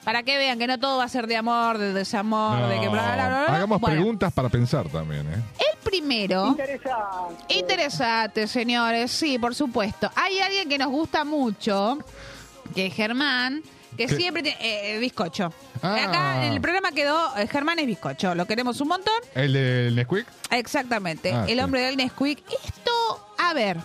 Para 0.07 0.23
que 0.23 0.39
vean 0.39 0.57
que 0.57 0.69
no 0.69 0.79
todo 0.79 0.99
va 0.99 1.05
a 1.05 1.09
ser 1.09 1.27
de 1.27 1.37
amor, 1.37 1.79
de 1.79 1.93
desamor, 1.93 2.69
de 2.69 2.79
que 2.79 2.89
bla, 2.89 3.03
bla, 3.03 3.15
bla, 3.17 3.29
bla. 3.29 3.57
Hagamos 3.57 3.81
Bueno, 3.81 3.97
preguntas 3.97 4.33
para 4.33 4.49
pensar 4.49 4.89
también, 4.89 5.27
¿eh? 5.27 5.43
el 5.59 5.79
primero. 5.83 6.47
Interesante. 6.47 7.55
Interesante, 7.59 8.47
señores. 8.47 9.11
Sí, 9.11 9.37
por 9.37 9.53
supuesto. 9.57 10.09
Hay 10.15 10.39
alguien 10.39 10.69
que 10.69 10.79
nos 10.79 10.91
gusta 10.91 11.25
mucho, 11.25 11.99
que 12.73 12.87
es 12.87 12.95
Germán, 12.95 13.65
que 13.97 14.07
¿Qué? 14.07 14.15
siempre 14.15 14.45
tiene 14.45 14.59
eh, 14.61 14.97
bizcocho. 15.01 15.53
Ah. 15.83 15.97
Acá 16.05 16.47
en 16.47 16.53
el 16.53 16.61
programa 16.61 16.93
quedó 16.93 17.37
eh, 17.37 17.49
Germán 17.49 17.81
es 17.81 17.87
bizcocho. 17.87 18.33
Lo 18.37 18.47
queremos 18.47 18.81
un 18.81 18.87
montón. 18.87 19.15
¿El 19.35 19.55
del 19.55 19.97
Nesquik? 19.97 20.25
Exactamente. 20.53 21.33
Ah, 21.33 21.47
el 21.49 21.59
sí. 21.59 21.65
hombre 21.65 21.81
del 21.81 21.97
Nesquik. 21.97 22.45
Esto, 22.65 23.27
a 23.39 23.53
ver. 23.55 23.79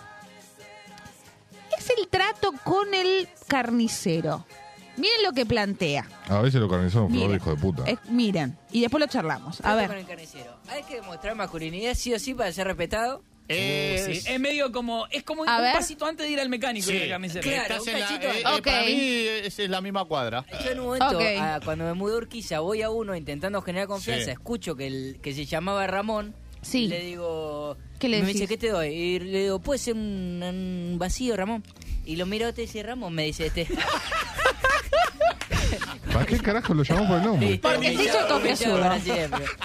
Es 1.76 1.89
el 1.97 2.07
trato 2.09 2.51
con 2.63 2.93
el 2.93 3.28
carnicero. 3.47 4.45
Miren 4.98 5.24
lo 5.24 5.32
que 5.34 5.46
plantea. 5.46 6.08
A 6.28 6.42
veces 6.42 6.60
lo 6.62 6.68
Miren. 6.68 6.89
flor 6.89 7.30
de 7.32 7.36
hijo 7.38 7.50
de 7.56 7.58
puta. 7.62 7.84
Es- 7.89 8.00
miren, 8.10 8.58
y 8.72 8.82
después 8.82 9.00
lo 9.02 9.08
charlamos. 9.08 9.60
A 9.60 9.64
Trato 9.64 9.78
ver. 9.78 9.88
con 9.88 9.98
el 9.98 10.06
carnicero. 10.06 10.58
Hay 10.70 10.84
que 10.84 10.96
demostrar 10.96 11.36
masculinidad 11.36 11.94
sí 11.96 12.14
o 12.14 12.20
sí 12.20 12.34
para 12.34 12.52
ser 12.52 12.68
respetado. 12.68 13.24
Eh, 13.54 14.02
sí, 14.22 14.30
Es 14.32 14.39
medio 14.39 14.72
como. 14.72 15.08
Es 15.12 15.24
como 15.24 15.44
A 15.44 15.58
un 15.58 15.62
ver. 15.64 15.74
pasito 15.74 16.06
antes 16.06 16.26
de 16.26 16.32
ir 16.32 16.39
al 16.39 16.48
mecánico. 16.48 16.86
Sí, 16.88 16.94
ir 16.96 17.04
al 17.04 17.10
carnicero. 17.10 17.42
claro, 17.42 17.62
Estás 17.64 17.82
un 17.82 17.89
en 17.89 18.00
la- 18.00 18.08
cachito 18.08 18.28
eh, 18.28 18.39
eh, 18.39 18.44
Para 18.44 18.56
Ok. 18.58 18.68
mí 18.86 18.94
es, 19.46 19.60
es 19.60 19.70
la 19.70 19.82
misma 19.82 20.06
cuadra. 20.06 20.46
Yo 20.64 20.70
en 20.72 20.80
un 20.80 20.86
momento, 20.86 21.18
Ok. 21.18 21.24
ah, 21.39 21.60
cuando 21.66 21.84
me 21.86 21.94
mudé 21.94 22.14
a 22.14 22.18
Urquiza, 22.18 22.60
voy 22.62 22.82
a 22.82 22.89
uno 22.89 23.14
intentando 23.16 23.62
generar 23.62 23.88
confianza, 23.88 24.26
Sí. 24.26 24.32
escucho 24.32 24.76
que 24.76 24.88
el 24.88 25.20
que 25.22 25.34
se 25.34 25.46
llamaba 25.46 25.86
Ramón, 25.88 26.34
Sí. 26.62 26.84
y 26.84 26.88
le 26.88 27.00
digo, 27.02 27.76
¿Qué 28.00 28.08
le 28.08 28.18
me 28.22 28.28
decís? 28.28 28.42
dice, 28.42 28.48
¿qué 28.48 28.58
te 28.58 28.70
doy? 28.70 28.88
Y 28.89 29.20
le 29.20 29.42
digo, 29.44 29.60
puede 29.60 29.80
ser 29.80 29.96
un, 29.96 30.42
un 30.44 30.96
vacío, 31.00 31.36
Ramón. 31.36 31.64
Y 32.06 32.16
lo 32.16 32.26
miro 32.28 32.46
a 32.46 32.50
este 32.50 32.62
y 32.64 32.66
dice, 32.68 32.84
Ramón, 32.84 33.14
me 33.14 33.24
dice 33.26 33.48
este. 33.48 33.68
¿Para 36.12 36.26
qué 36.26 36.38
carajo 36.39 36.74
lo 36.74 36.84
llamamos 36.84 37.10
por 37.10 37.18
el 37.20 37.24
nombre? 37.26 37.60
Porque 37.62 37.96
se 37.98 38.04
hizo 38.04 38.18
confianzudo. 38.28 38.89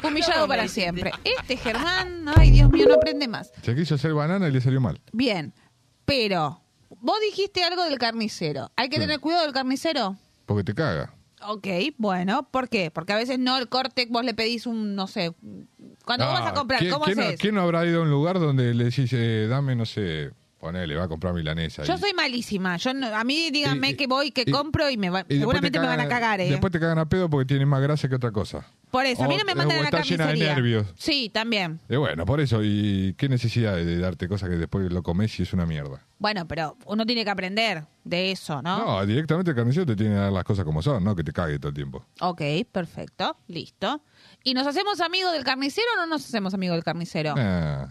humillado 0.05 0.49
para 0.49 0.68
siempre. 0.68 1.12
Este 1.24 1.57
Germán, 1.57 2.24
ay 2.37 2.51
Dios 2.51 2.70
mío, 2.70 2.87
no 2.89 2.95
aprende 2.95 3.29
más. 3.29 3.51
Se 3.62 3.74
quiso 3.74 3.95
hacer 3.97 4.12
banana 4.14 4.49
y 4.49 4.53
le 4.53 4.61
salió 4.61 4.81
mal. 4.81 5.01
Bien, 5.12 5.53
pero 6.05 6.61
vos 7.01 7.16
dijiste 7.31 7.62
algo 7.64 7.85
del 7.85 7.99
carnicero. 7.99 8.70
¿Hay 8.77 8.89
que 8.89 8.97
Sí. 8.97 9.03
tener 9.03 9.20
cuidado 9.20 9.45
del 9.45 9.53
carnicero? 9.53 10.16
Porque 10.47 10.64
te 10.64 10.74
caga. 10.74 11.12
Ok, 11.43 11.66
bueno, 11.99 12.49
¿por 12.51 12.68
qué? 12.68 12.91
Porque 12.91 13.12
a 13.12 13.16
veces 13.16 13.39
no 13.39 13.59
el 13.59 13.68
corte, 13.68 14.07
vos 14.11 14.24
le 14.24 14.33
pedís 14.35 14.66
un, 14.66 14.95
no 14.95 15.07
sé, 15.07 15.33
cuando 16.05 16.24
vos 16.27 16.35
vas 16.35 16.47
a 16.47 16.49
Ah, 16.51 16.55
comprar, 16.55 16.81
¿quién, 16.81 16.93
¿cómo 16.93 17.05
quién 17.05 17.18
no, 17.18 17.24
haces? 17.24 17.41
quién 17.41 17.55
no 17.55 17.61
habrá 17.61 17.85
ido 17.85 18.01
a 18.01 18.03
un 18.05 18.11
lugar 18.11 18.41
donde 18.41 18.72
le 18.72 18.85
decís, 18.85 19.11
eh, 19.12 19.47
dame, 19.49 19.77
no 19.77 19.85
sé, 19.85 20.31
ponele, 20.59 20.94
va 20.96 21.04
a 21.04 21.09
comprar 21.09 21.34
milanesa? 21.34 21.82
Yo 21.84 21.94
y- 21.94 21.98
soy 21.98 22.12
malísima. 22.14 22.76
Yo 22.76 22.92
no- 22.94 23.14
a 23.14 23.24
mí 23.24 23.50
díganme 23.50 23.88
Y- 23.88 23.92
y- 23.92 23.96
que 23.96 24.07
voy, 24.07 24.30
que 24.30 24.44
y- 24.46 24.50
compro 24.50 24.88
y 24.90 24.96
me 24.96 25.11
va- 25.11 25.20
y 25.20 25.22
después 25.22 25.38
seguramente 25.40 25.70
te 25.78 25.80
me 25.80 25.86
van 25.86 26.00
a 26.00 26.04
cagan- 26.04 26.20
cagar, 26.20 26.40
¿eh? 26.40 26.50
Después 26.50 26.72
te 26.72 26.80
cagan 26.80 26.98
a 26.98 27.09
pedo 27.09 27.28
porque 27.30 27.46
tiene 27.46 27.66
más 27.66 27.80
grasa 27.82 28.09
que 28.09 28.14
otra 28.14 28.30
cosa. 28.32 28.66
Por 28.90 29.04
eso, 29.04 29.24
a 29.24 29.28
mí 29.28 29.34
o- 29.34 29.38
no 29.38 29.44
me 29.44 29.52
o 29.52 29.57
mandan 29.57 29.78
a 29.78 29.80
la 29.82 29.86
está 29.88 30.00
llena 30.02 30.24
de 30.26 30.30
carnicería. 30.38 30.54
nervios. 30.54 30.86
Sí, 30.96 31.28
también. 31.32 31.80
Y 31.88 31.96
bueno, 31.96 32.24
por 32.24 32.40
eso, 32.40 32.61
¿y 32.62 33.14
qué 33.18 33.28
necesidad 33.28 33.74
de, 33.74 33.84
de 33.84 33.98
darte 33.98 34.28
cosas 34.28 34.48
que 34.48 34.57
después 34.57 34.90
lo 34.90 35.02
comes 35.02 35.38
y 35.38 35.42
es 35.42 35.52
una 35.52 35.66
mierda? 35.66 36.07
Bueno, 36.18 36.46
pero 36.48 36.76
uno 36.86 37.04
tiene 37.04 37.24
que 37.24 37.30
aprender 37.30 37.84
de 38.04 38.30
eso, 38.30 38.62
¿no? 38.62 38.78
No, 38.78 39.04
directamente 39.07 39.50
el 39.50 39.57
carnicero 39.57 39.84
te 39.84 39.96
tiene 39.96 40.14
que 40.14 40.20
dar 40.20 40.32
las 40.32 40.44
cosas 40.44 40.64
como 40.64 40.80
son, 40.82 41.04
no 41.04 41.14
que 41.14 41.24
te 41.24 41.32
cague 41.32 41.59
todo 41.59 41.68
el 41.68 41.74
tiempo. 41.74 42.07
Ok, 42.20 42.40
perfecto, 42.72 43.36
listo. 43.48 44.02
¿Y 44.44 44.54
nos 44.54 44.66
hacemos 44.66 45.00
amigos 45.00 45.32
del 45.32 45.44
carnicero 45.44 45.86
o 45.96 46.00
no 46.00 46.07
nos 46.07 46.24
hacemos 46.24 46.54
amigos 46.54 46.76
del 46.76 46.84
carnicero? 46.84 47.34
Ah, 47.36 47.88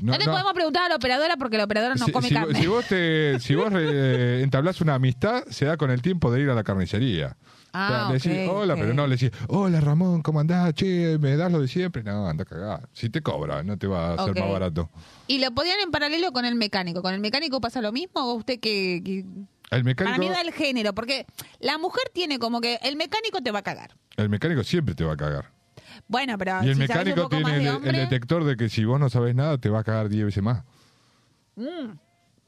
No, 0.00 0.16
le 0.16 0.24
podemos 0.24 0.52
preguntar 0.52 0.84
a 0.84 0.88
la 0.88 0.96
operadora 0.96 1.36
porque 1.36 1.56
la 1.56 1.64
operadora 1.64 1.94
no 1.94 2.04
si, 2.06 2.12
come 2.12 2.28
si- 2.28 2.34
carne. 2.34 2.58
si 2.60 2.66
vos, 2.66 2.84
te, 2.86 3.38
si 3.40 3.54
vos 3.54 3.72
eh, 3.74 4.40
entablás 4.44 4.80
una 4.80 4.94
amistad, 4.94 5.44
se 5.50 5.64
da 5.64 5.76
con 5.76 5.90
el 5.90 6.02
tiempo 6.02 6.30
de 6.30 6.40
ir 6.42 6.50
a 6.50 6.54
la 6.54 6.64
carnicería. 6.64 7.36
Ah, 7.72 7.86
O 7.86 7.88
sea, 7.88 8.08
le 8.08 8.14
decís, 8.38 8.48
ok, 8.50 8.56
hola, 8.62 8.74
pero 8.76 8.94
no 8.94 9.06
le 9.06 9.16
decís, 9.16 9.30
hola 9.48 9.80
Ramón, 9.80 10.22
¿cómo 10.22 10.40
andás? 10.40 10.72
Che, 10.74 11.18
¿me 11.18 11.36
das 11.36 11.52
lo 11.52 11.60
de 11.60 11.68
siempre? 11.68 12.02
No, 12.02 12.26
anda 12.26 12.42
a 12.42 12.46
cagar. 12.46 12.88
Si 12.92 13.10
te 13.10 13.20
cobra, 13.20 13.62
no 13.62 13.76
te 13.76 13.86
va 13.86 14.08
a 14.10 14.14
hacer 14.14 14.30
Ok. 14.30 14.38
más 14.40 14.50
barato. 14.50 14.90
Y 15.26 15.38
lo 15.38 15.50
podían 15.50 15.78
en 15.80 15.90
paralelo 15.90 16.32
con 16.32 16.44
el 16.46 16.54
mecánico. 16.54 17.02
¿Con 17.02 17.12
el 17.12 17.20
mecánico 17.20 17.60
pasa 17.60 17.82
lo 17.82 17.92
mismo 17.92 18.22
o 18.22 18.34
usted 18.34 18.58
que...? 18.58 19.02
que- 19.04 19.24
El 19.70 19.84
mecánico, 19.84 20.16
Para 20.16 20.18
mí 20.18 20.30
da 20.34 20.40
el 20.40 20.52
género, 20.54 20.94
porque 20.94 21.26
la 21.60 21.76
mujer 21.76 22.04
tiene 22.14 22.38
como 22.38 22.62
que 22.62 22.78
el 22.82 22.96
mecánico 22.96 23.42
te 23.42 23.50
va 23.50 23.58
a 23.58 23.62
cagar. 23.62 23.90
el 24.16 24.30
mecánico 24.30 24.64
siempre 24.64 24.94
te 24.94 25.04
va 25.04 25.12
a 25.12 25.16
cagar. 25.18 25.50
Bueno, 26.06 26.36
pero 26.38 26.62
y 26.64 26.68
el 26.68 26.76
si 26.76 26.86
sabes 26.86 26.90
un 26.90 26.96
mecánico 27.18 27.22
poco 27.28 27.36
más 27.42 27.52
tiene 27.52 27.58
de 27.58 27.60
el, 27.60 27.66
el 27.68 27.76
hombre, 27.76 27.98
detector 27.98 28.44
de 28.44 28.56
que 28.56 28.68
si 28.68 28.84
vos 28.84 29.00
no 29.00 29.08
sabés 29.10 29.34
nada, 29.34 29.58
te 29.58 29.68
va 29.70 29.80
a 29.80 29.84
cagar 29.84 30.08
10 30.08 30.24
veces 30.26 30.42
más. 30.42 30.64
mm, 31.56 31.90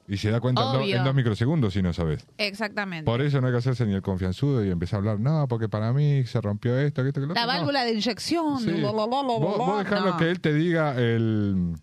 Y 0.09 0.17
se 0.17 0.31
da 0.31 0.41
cuenta 0.41 0.63
en, 0.63 0.73
do- 0.73 0.81
en 0.97 1.05
dos 1.05 1.15
microsegundos 1.15 1.73
si 1.73 1.83
no 1.83 1.93
sabés. 1.93 2.27
exactamente. 2.39 3.05
Por 3.05 3.21
eso 3.23 3.41
no 3.41 3.47
hay 3.47 3.53
que 3.53 3.59
hacerse 3.59 3.87
ni 3.87 3.95
el 3.95 4.03
confianzudo 4.03 4.65
y 4.65 4.71
empezar 4.71 4.97
a 4.97 4.99
hablar, 5.01 5.21
no, 5.21 5.47
porque 5.49 5.69
para 5.69 5.93
mí 5.93 6.25
se 6.27 6.41
rompió 6.41 6.77
esto, 6.79 7.03
que 7.03 7.09
esto, 7.09 7.21
que 7.21 7.27
lo 7.29 7.35
la 7.35 7.43
otro". 7.43 7.53
No. 7.53 7.59
válvula 7.59 7.85
de 7.85 7.93
inyección. 7.93 8.59
Sí. 8.61 8.71
bla, 8.73 8.91
bla, 8.93 9.07
bla, 9.07 9.23
Vos, 9.23 9.59
vos 9.59 9.79
dejalo 9.85 10.11
no. 10.11 10.17
que 10.17 10.31
él 10.31 10.41
te 10.41 10.53
diga 10.53 10.97
el 11.01 11.75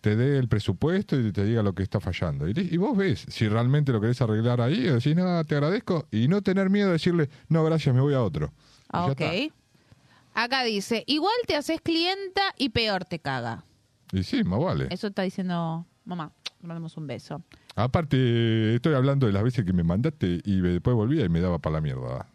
te 0.00 0.16
dé 0.16 0.36
el 0.38 0.48
presupuesto 0.48 1.18
y 1.18 1.32
te 1.32 1.44
diga 1.46 1.62
lo 1.62 1.74
que 1.74 1.82
está 1.82 1.98
fallando. 1.98 2.46
Y, 2.46 2.52
y 2.54 2.76
vos 2.76 2.94
ves 2.94 3.24
si 3.28 3.48
realmente 3.48 3.90
lo 3.90 4.02
querés 4.02 4.20
arreglar 4.20 4.60
ahí, 4.60 4.80
decís, 4.82 5.16
no, 5.16 5.42
te 5.44 5.54
agradezco, 5.54 6.06
y 6.10 6.28
no 6.28 6.42
tener 6.42 6.68
miedo 6.68 6.88
de 6.88 6.92
decirle, 6.94 7.30
no, 7.48 7.64
gracias, 7.64 7.94
me 7.94 8.02
voy 8.02 8.12
a 8.12 8.22
otro. 8.22 8.52
Ah, 8.90 9.06
ok. 9.06 9.20
está. 9.22 9.54
Acá 10.34 10.64
dice, 10.64 11.04
igual 11.06 11.34
te 11.46 11.56
haces 11.56 11.80
clienta 11.80 12.42
y 12.58 12.70
peor 12.70 13.04
te 13.04 13.18
caga. 13.20 13.64
Y 14.12 14.22
sí, 14.24 14.44
más 14.44 14.60
vale. 14.60 14.88
Eso 14.90 15.06
está 15.06 15.22
diciendo 15.22 15.86
mamá. 16.04 16.32
Le 16.60 16.68
mandamos 16.68 16.96
un 16.96 17.06
beso. 17.06 17.42
Aparte, 17.76 18.74
estoy 18.74 18.94
hablando 18.94 19.26
de 19.26 19.32
las 19.32 19.42
veces 19.42 19.64
que 19.64 19.72
me 19.72 19.82
mandaste 19.82 20.40
y 20.44 20.60
después 20.60 20.94
volvía 20.96 21.24
y 21.24 21.28
me 21.28 21.40
daba 21.40 21.58
para 21.58 21.74
la 21.74 21.80
mierda. 21.80 22.28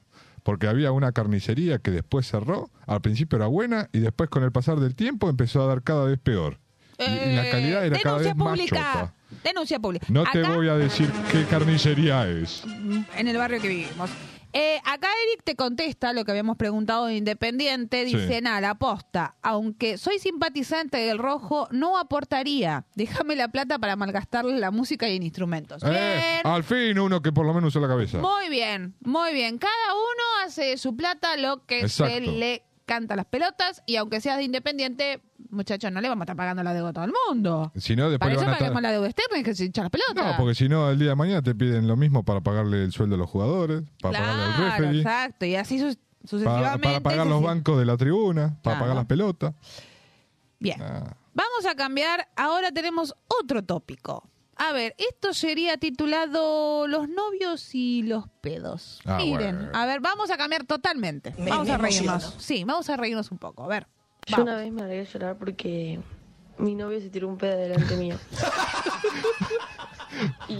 Porque 0.43 0.67
había 0.67 0.91
una 0.91 1.11
carnicería 1.11 1.79
que 1.79 1.91
después 1.91 2.27
cerró, 2.27 2.69
al 2.87 3.01
principio 3.01 3.37
era 3.37 3.47
buena 3.47 3.89
y 3.91 3.99
después 3.99 4.29
con 4.29 4.43
el 4.43 4.51
pasar 4.51 4.79
del 4.79 4.95
tiempo 4.95 5.29
empezó 5.29 5.63
a 5.63 5.67
dar 5.67 5.83
cada 5.83 6.05
vez 6.05 6.19
peor. 6.19 6.59
Y, 6.97 7.03
y 7.03 7.35
la 7.35 7.49
calidad 7.49 7.85
era 7.85 7.99
cada 7.99 8.17
Eh, 8.21 8.23
Denuncia 8.23 8.33
vez 8.33 8.35
más 8.35 8.47
pública. 8.57 8.75
chota. 8.93 9.13
Denuncia 9.43 9.79
pública. 9.79 10.05
No 10.09 10.23
te 10.31 10.43
voy 10.43 10.67
a 10.69 10.75
decir 10.75 11.09
qué 11.31 11.45
carnicería 11.45 12.27
es. 12.29 12.63
en 13.15 13.27
el 13.27 13.37
barrio 13.37 13.61
que 13.61 13.67
vivimos. 13.67 14.09
Eh, 14.53 14.79
acá 14.83 15.07
Eric 15.27 15.43
te 15.43 15.55
contesta 15.55 16.13
lo 16.13 16.25
que 16.25 16.31
habíamos 16.31 16.57
preguntado 16.57 17.05
de 17.05 17.15
Independiente. 17.15 18.07
Sí. 18.07 18.17
Dice, 18.17 18.41
nada, 18.41 18.61
la 18.61 18.69
aposta. 18.71 19.35
Aunque 19.41 19.97
soy 19.97 20.19
simpatizante 20.19 20.97
del 20.97 21.17
rojo, 21.19 21.67
no 21.71 21.97
aportaría. 21.97 22.85
Déjame 22.95 23.35
la 23.35 23.49
plata 23.49 23.77
para 23.79 23.95
malgastarle 23.95 24.57
la 24.57 24.71
música 24.71 25.07
y 25.07 25.17
en 25.17 25.23
instrumentos. 25.23 25.83
Eh, 25.85 26.41
al 26.43 26.63
fin 26.63 26.97
uno 26.99 27.21
que 27.21 27.31
por 27.31 27.45
lo 27.45 27.53
menos 27.53 27.69
usa 27.69 27.81
la 27.81 27.87
cabeza. 27.87 28.19
Muy 28.19 28.49
bien, 28.49 28.95
muy 29.01 29.33
bien. 29.33 29.57
Cada 29.57 29.93
uno 29.93 30.23
hace 30.45 30.63
de 30.63 30.77
su 30.77 30.95
plata 30.95 31.37
lo 31.37 31.65
que 31.65 31.87
se 31.87 32.21
le 32.21 32.63
canta 32.85 33.13
a 33.13 33.17
las 33.17 33.25
pelotas. 33.25 33.83
Y 33.85 33.97
aunque 33.97 34.19
seas 34.21 34.37
de 34.37 34.43
Independiente, 34.43 35.21
muchachos, 35.49 35.91
no 35.91 36.01
le 36.01 36.09
vamos 36.09 36.21
a 36.21 36.25
estar 36.25 36.35
pagando 36.35 36.63
la 36.63 36.73
deuda 36.73 36.89
a 36.89 36.93
todo 36.93 37.05
el 37.05 37.13
mundo. 37.27 37.71
Si 37.75 37.95
no, 37.95 38.09
después 38.09 38.19
Para 38.19 38.29
le 38.31 38.35
eso 38.35 38.41
a 38.41 38.53
estar- 38.53 38.59
pagamos 38.59 38.81
la 38.81 38.91
deuda 38.91 39.07
externa 39.07 39.37
y 39.39 39.43
que 39.43 39.55
se 39.55 39.65
echan 39.65 39.83
las 39.85 39.91
pelotas. 39.91 40.25
No, 40.25 40.37
porque 40.37 40.55
si 40.55 40.69
no, 40.69 40.89
el 40.89 40.99
día 40.99 41.09
de 41.09 41.15
mañana 41.15 41.41
te 41.41 41.55
piden 41.55 41.87
lo 41.87 41.95
mismo 41.97 42.23
para 42.23 42.41
pagarle 42.41 42.83
el 42.83 42.91
sueldo 42.91 43.15
a 43.15 43.17
los 43.17 43.29
jugadores, 43.29 43.83
para 44.01 44.19
pagarle 44.19 44.43
al 44.43 44.53
Claro, 44.55 44.71
referee, 44.77 45.01
exacto. 45.01 45.45
Y 45.45 45.55
así 45.55 45.79
para, 45.79 45.93
sucesivamente. 46.25 46.79
para 46.87 46.99
pagar 47.01 47.27
los 47.27 47.41
bancos 47.41 47.77
de 47.79 47.85
la 47.85 47.97
tribuna, 47.97 48.47
para 48.61 48.61
Claro. 48.61 48.79
pagar 48.79 48.95
las 48.95 49.05
pelotas. 49.05 49.53
Bien. 50.59 50.81
Ah. 50.81 51.15
Vamos 51.33 51.65
a 51.69 51.75
cambiar. 51.75 52.27
Ahora 52.35 52.71
tenemos 52.71 53.15
otro 53.27 53.63
tópico. 53.63 54.29
A 54.57 54.73
ver, 54.73 54.93
esto 54.97 55.33
sería 55.33 55.77
titulado 55.77 56.85
Los 56.87 57.07
novios 57.07 57.73
y 57.73 58.03
los 58.03 58.25
pedos. 58.41 58.99
Ah, 59.05 59.15
Miren, 59.17 59.55
bueno. 59.55 59.71
a 59.73 59.85
ver, 59.85 60.01
vamos 60.01 60.29
a 60.31 60.37
cambiar 60.37 60.65
totalmente. 60.65 61.33
Me- 61.37 61.49
vamos 61.49 61.67
me 61.67 61.73
a 61.75 61.77
reírnos. 61.77 62.23
emociono. 62.23 62.41
Sí, 62.41 62.63
vamos 62.65 62.89
a 62.89 62.97
reírnos 62.97 63.31
un 63.31 63.37
poco. 63.37 63.63
A 63.63 63.67
ver. 63.67 63.87
Yo 64.29 64.37
vamos. 64.37 64.47
una 64.53 64.55
vez 64.57 64.71
me 64.71 64.81
largué 64.81 65.01
a 65.01 65.03
llorar 65.03 65.35
porque 65.37 65.99
mi 66.57 66.75
novio 66.75 66.99
se 67.01 67.09
tiró 67.09 67.27
un 67.27 67.37
pedo 67.37 67.57
delante 67.57 67.95
mío. 67.97 68.17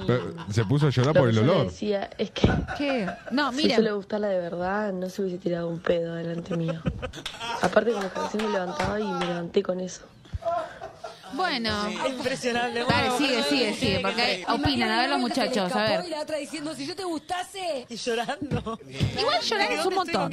Pero 0.08 0.34
Se 0.52 0.64
puso 0.64 0.88
a 0.88 0.90
llorar 0.90 1.16
Lo 1.16 1.22
por 1.22 1.30
que 1.32 1.36
el 1.36 1.36
yo 1.38 1.44
le 1.46 1.52
olor. 1.52 1.66
decía 1.68 2.10
es 2.18 2.32
que 2.32 2.50
¿Qué? 2.78 3.08
No, 3.32 3.52
si 3.52 3.68
yo 3.70 3.82
le 3.82 3.92
gustara 3.92 4.28
de 4.30 4.40
verdad, 4.40 4.94
no 4.94 5.10
se 5.10 5.22
hubiese 5.22 5.38
tirado 5.38 5.68
un 5.68 5.80
pedo 5.80 6.16
delante 6.16 6.56
mío. 6.56 6.82
Aparte 7.62 7.92
con 7.92 8.04
la 8.04 8.10
canción 8.10 8.46
me 8.46 8.52
levantaba 8.54 9.00
y 9.00 9.04
me 9.12 9.26
levanté 9.26 9.62
con 9.64 9.80
eso. 9.82 10.04
Bueno. 11.34 11.90
Impresionante. 12.08 12.84
Dale, 12.84 13.18
sigue, 13.18 13.44
sigue, 13.44 13.74
sigue. 13.74 14.00
Porque 14.02 14.46
opinan. 14.48 14.92
A 14.92 15.02
ver 15.02 15.10
los 15.10 15.20
muchachos. 15.20 15.72
A 15.76 15.84
ver. 15.84 16.06
Y 16.06 16.10
la 16.10 16.22
otra 16.22 16.38
diciendo, 16.38 16.74
si 16.76 16.86
yo 16.86 16.96
te 16.96 17.04
gustase. 17.04 17.86
Y 17.90 17.96
llorando. 17.96 18.80
Igual 19.20 19.42
llorar 19.42 19.72
es 19.72 19.86
un 19.86 19.94
montón. 19.96 20.32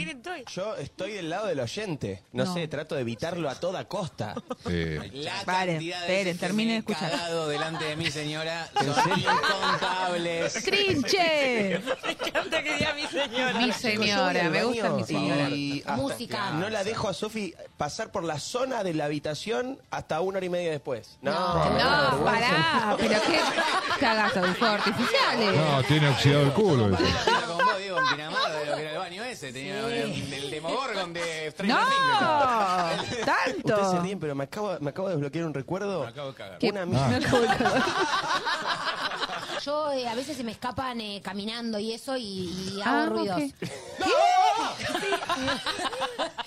Yo 0.54 0.76
estoy 0.76 1.12
del 1.12 1.30
lado 1.30 1.46
del 1.46 1.60
oyente. 1.60 2.22
No, 2.32 2.44
No. 2.44 2.54
sé, 2.54 2.68
trato 2.68 2.94
de 2.94 3.00
evitarlo 3.02 3.48
a 3.50 3.54
toda 3.58 3.86
costa. 3.86 4.34
Eh, 4.68 5.10
La 5.14 5.42
Vale, 5.44 5.72
cantidad 5.72 5.96
de 5.98 6.02
esperen, 6.04 6.24
veces 6.24 6.40
que 6.40 6.46
terminen 6.46 6.66
me 6.66 6.72
de 6.72 6.76
he 6.76 6.78
escuchar. 6.94 7.10
cagado 7.10 7.48
delante 7.48 7.84
de 7.84 7.96
mi 7.96 8.10
señora 8.10 8.68
son 8.74 9.18
incontables. 9.18 10.64
¡Trinche! 10.64 11.80
Me 12.04 12.12
encanta 12.12 12.62
que 12.62 12.74
diga 12.74 12.94
mi 12.94 13.06
señora. 13.06 13.58
Mi 13.60 13.72
señora, 13.72 14.50
me 14.50 14.64
gusta 14.64 14.90
mi 14.90 15.04
señora. 15.04 15.48
Y 15.50 15.80
hasta 15.80 15.96
Música. 15.96 16.50
No 16.52 16.68
la 16.68 16.84
dejo 16.84 17.08
a 17.08 17.14
Sofi 17.14 17.54
pasar 17.76 18.10
por 18.12 18.24
la 18.24 18.38
zona 18.38 18.84
de 18.84 18.94
la 18.94 19.06
habitación 19.06 19.78
hasta 19.90 20.20
una 20.20 20.38
hora 20.38 20.46
y 20.46 20.50
media 20.50 20.70
después. 20.94 21.18
No, 21.20 21.32
No, 21.32 22.24
pará. 22.24 22.96
Pero 22.98 23.20
qué 23.26 23.40
cagazo 24.00 24.40
de 24.42 24.54
fuegos 24.54 24.78
artificiales. 24.80 25.56
No, 25.56 25.82
tiene 25.84 26.08
oxidado 26.08 26.42
el 26.44 26.52
culo. 26.52 26.82
con 26.84 26.90
vos, 26.92 27.00
en 27.80 28.06
Pinamar, 28.16 28.52
de 28.52 28.66
lo 28.66 28.76
que 28.76 28.82
era 28.82 28.92
el 28.92 28.98
baño 28.98 29.24
ese. 29.24 29.52
Tenía 29.52 29.80
el, 29.80 30.32
el 30.32 30.50
Demogorgon 30.50 31.12
de 31.12 31.50
Stranger 31.50 31.76
¡No! 31.76 31.82
Ustedes 33.02 33.18
se 33.18 33.24
¡Tanto! 33.24 34.02
ríen, 34.02 34.20
pero 34.20 34.34
me 34.34 34.44
acabo, 34.44 34.76
me 34.80 34.90
acabo 34.90 35.08
de 35.08 35.14
desbloquear 35.14 35.44
un 35.46 35.54
recuerdo. 35.54 36.02
Me 36.04 36.08
acabo 36.08 36.28
de 36.28 36.34
cagar. 36.34 36.58
¿Qué? 36.58 36.70
Una 36.70 36.80
Ah. 36.80 36.84
amiga. 36.84 37.18
Yo 39.64 39.90
eh, 39.92 40.06
a 40.08 40.14
veces 40.14 40.36
se 40.36 40.44
me 40.44 40.52
escapan 40.52 41.00
eh, 41.00 41.20
caminando 41.22 41.78
y 41.78 41.92
eso 41.92 42.16
y, 42.16 42.22
y 42.76 42.80
hago 42.84 42.96
Ah, 42.96 43.06
ruidos. 43.06 43.42
ok. 43.42 43.70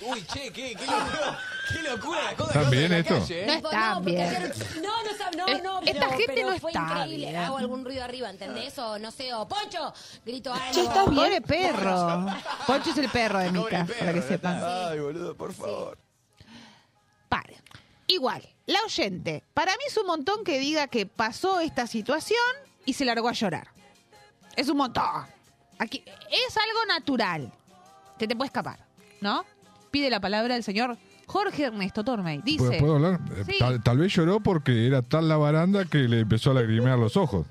Uy, 0.02 0.24
che, 0.26 0.50
qué, 0.52 0.74
qué 0.74 0.86
locura. 0.86 1.38
Qué 1.72 1.82
locura 1.82 2.22
la 2.24 2.36
cosa 2.36 2.52
que 2.52 2.58
¿Están 2.58 2.64
pasa 2.64 2.70
bien 2.70 2.92
esto? 2.92 3.18
calle, 3.18 3.42
¿eh? 3.42 3.46
No 3.46 3.52
está 3.54 3.94
porque 3.94 4.10
bien. 4.10 4.22
ayer- 4.28 4.54
no, 4.82 5.02
no, 5.04 5.10
sab- 5.10 5.36
no, 5.36 5.46
Es- 5.46 5.62
no, 5.62 5.80
esta 5.80 5.92
pero, 5.92 6.10
gente 6.10 6.24
pero 6.34 6.50
no 6.50 6.58
fue 6.58 6.70
está 6.70 6.82
increíble. 6.82 7.16
bien. 7.16 7.36
Hago 7.36 7.58
algún 7.58 7.84
ruido 7.84 8.04
arriba, 8.04 8.30
¿entendés? 8.30 8.78
O 8.78 8.98
no 8.98 9.10
sé, 9.10 9.32
o 9.34 9.46
Poncho, 9.46 9.92
grito 10.24 10.52
algo. 10.52 10.72
Che, 10.72 10.80
está 10.82 11.04
Pobre 11.04 11.40
perro. 11.40 12.26
Poncho 12.66 12.90
es 12.90 12.98
el 12.98 13.08
perro 13.10 13.38
de 13.38 13.52
Mica, 13.52 13.86
para 13.98 14.12
que 14.12 14.22
sepan. 14.22 14.60
Ay, 14.64 14.98
boludo, 14.98 15.34
por 15.36 15.52
favor. 15.52 15.98
Pare. 17.28 17.58
Igual, 18.08 18.42
la 18.66 18.80
oyente. 18.82 19.44
Para 19.54 19.72
mí 19.72 19.82
es 19.86 19.96
un 19.96 20.06
montón 20.06 20.42
que 20.42 20.58
diga 20.58 20.88
que 20.88 21.06
pasó 21.06 21.60
esta 21.60 21.86
situación 21.86 22.40
y 22.84 22.92
se 22.92 23.04
largó 23.04 23.28
a 23.28 23.32
llorar. 23.32 23.68
Es 24.56 24.68
un 24.68 24.76
montón. 24.78 25.04
Aquí 25.78 26.02
es 26.06 26.56
algo 26.56 26.86
natural. 26.88 27.52
Que 28.18 28.28
te 28.28 28.36
puede 28.36 28.46
escapar, 28.48 28.78
¿no? 29.20 29.44
Pide 29.90 30.10
la 30.10 30.20
palabra 30.20 30.54
el 30.56 30.62
señor 30.62 30.98
Jorge 31.26 31.64
Ernesto 31.64 32.04
Tormey. 32.04 32.42
Dice. 32.44 32.64
¿Puedo, 32.66 32.78
puedo 32.78 32.94
hablar? 32.96 33.20
Eh, 33.36 33.44
Sí. 33.46 33.56
Tal, 33.58 33.82
tal 33.82 33.98
vez 33.98 34.12
lloró 34.12 34.40
porque 34.40 34.86
era 34.86 35.00
tal 35.02 35.28
la 35.28 35.36
baranda 35.36 35.84
que 35.84 35.98
le 35.98 36.20
empezó 36.20 36.50
a 36.50 36.54
lagrimear 36.54 36.98
los 36.98 37.16
ojos. 37.16 37.46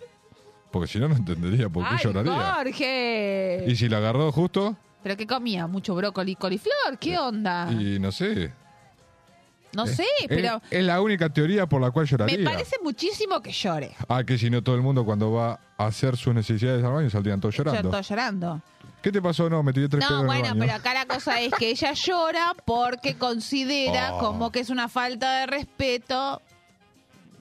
Porque 0.71 0.87
si 0.87 0.99
no, 0.99 1.07
no 1.07 1.15
entendería 1.15 1.67
por 1.69 1.83
qué 1.83 1.89
¡Ay, 1.95 2.03
lloraría. 2.03 2.53
Jorge! 2.55 3.63
Y 3.67 3.75
si 3.75 3.89
la 3.89 3.97
agarró 3.97 4.31
justo, 4.31 4.77
¿Pero 5.01 5.15
qué 5.15 5.25
comía? 5.25 5.65
¿Mucho 5.65 5.95
brócoli 5.95 6.33
y 6.33 6.35
coliflor? 6.35 6.97
¿Qué 6.99 7.17
onda? 7.17 7.71
y 7.71 7.99
no 7.99 8.11
sé. 8.11 8.53
No 9.73 9.85
Eh, 9.85 9.95
sé, 9.95 10.03
es- 10.21 10.27
pero 10.27 10.61
Es, 10.71 10.83
la 10.83 10.99
única 11.01 11.29
teoría 11.29 11.67
por 11.67 11.79
la 11.81 11.91
cual 11.91 12.07
lloraría. 12.07 12.37
me 12.37 12.43
parece 12.43 12.75
muchísimo 12.83 13.41
que 13.41 13.51
llore. 13.51 13.95
Ah, 14.07 14.23
que 14.23 14.37
si 14.37 14.49
no 14.49 14.63
todo 14.63 14.75
el 14.75 14.81
mundo 14.81 15.05
cuando 15.05 15.31
va 15.31 15.59
a 15.77 15.85
hacer 15.85 16.17
sus 16.17 16.33
necesidades 16.33 16.83
al 16.83 16.91
baño 16.91 17.09
saldrían 17.09 17.39
todos 17.39 17.55
llorando. 17.55 17.89
Estoy 17.89 18.03
llorando. 18.03 18.61
¿Qué 19.01 19.11
te 19.11 19.21
pasó? 19.21 19.49
No, 19.49 19.63
me 19.63 19.71
tiré 19.71 19.87
tres 19.87 20.05
pedos 20.05 20.11
No, 20.11 20.17
en 20.17 20.21
el 20.21 20.27
bueno, 20.41 20.49
baño. 20.55 20.59
pero 20.59 20.73
acá 20.73 20.93
la 20.93 21.05
cosa 21.05 21.39
es 21.39 21.53
que 21.53 21.69
ella 21.69 21.93
llora 21.93 22.53
porque 22.65 23.15
considera 23.17 24.15
Oh. 24.15 24.19
como 24.19 24.51
que 24.51 24.59
es 24.59 24.69
una 24.69 24.89
falta 24.89 25.39
de 25.39 25.45
respeto. 25.45 26.41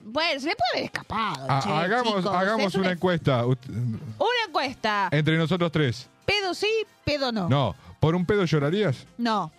Bueno, 0.05 0.39
se 0.39 0.47
le 0.47 0.55
puede 0.55 0.69
haber 0.73 0.83
escapado. 0.85 1.45
Ah, 1.49 1.59
che, 1.63 1.69
hagamos 1.71 2.15
chicos. 2.15 2.25
hagamos 2.33 2.65
Es 2.67 2.75
una 2.75 2.91
encuesta 2.91 3.45
Ut- 3.45 3.67
una 3.67 4.43
encuesta. 4.47 5.09
entre 5.11 5.37
nosotros 5.37 5.71
tres. 5.71 6.07
¿Pedo 6.25 6.53
sí, 6.53 6.69
pedo 7.03 7.31
no? 7.31 7.49
No, 7.49 7.75
¿por 7.99 8.15
un 8.15 8.25
pedo 8.25 8.45
llorarías? 8.45 9.05
No. 9.17 9.51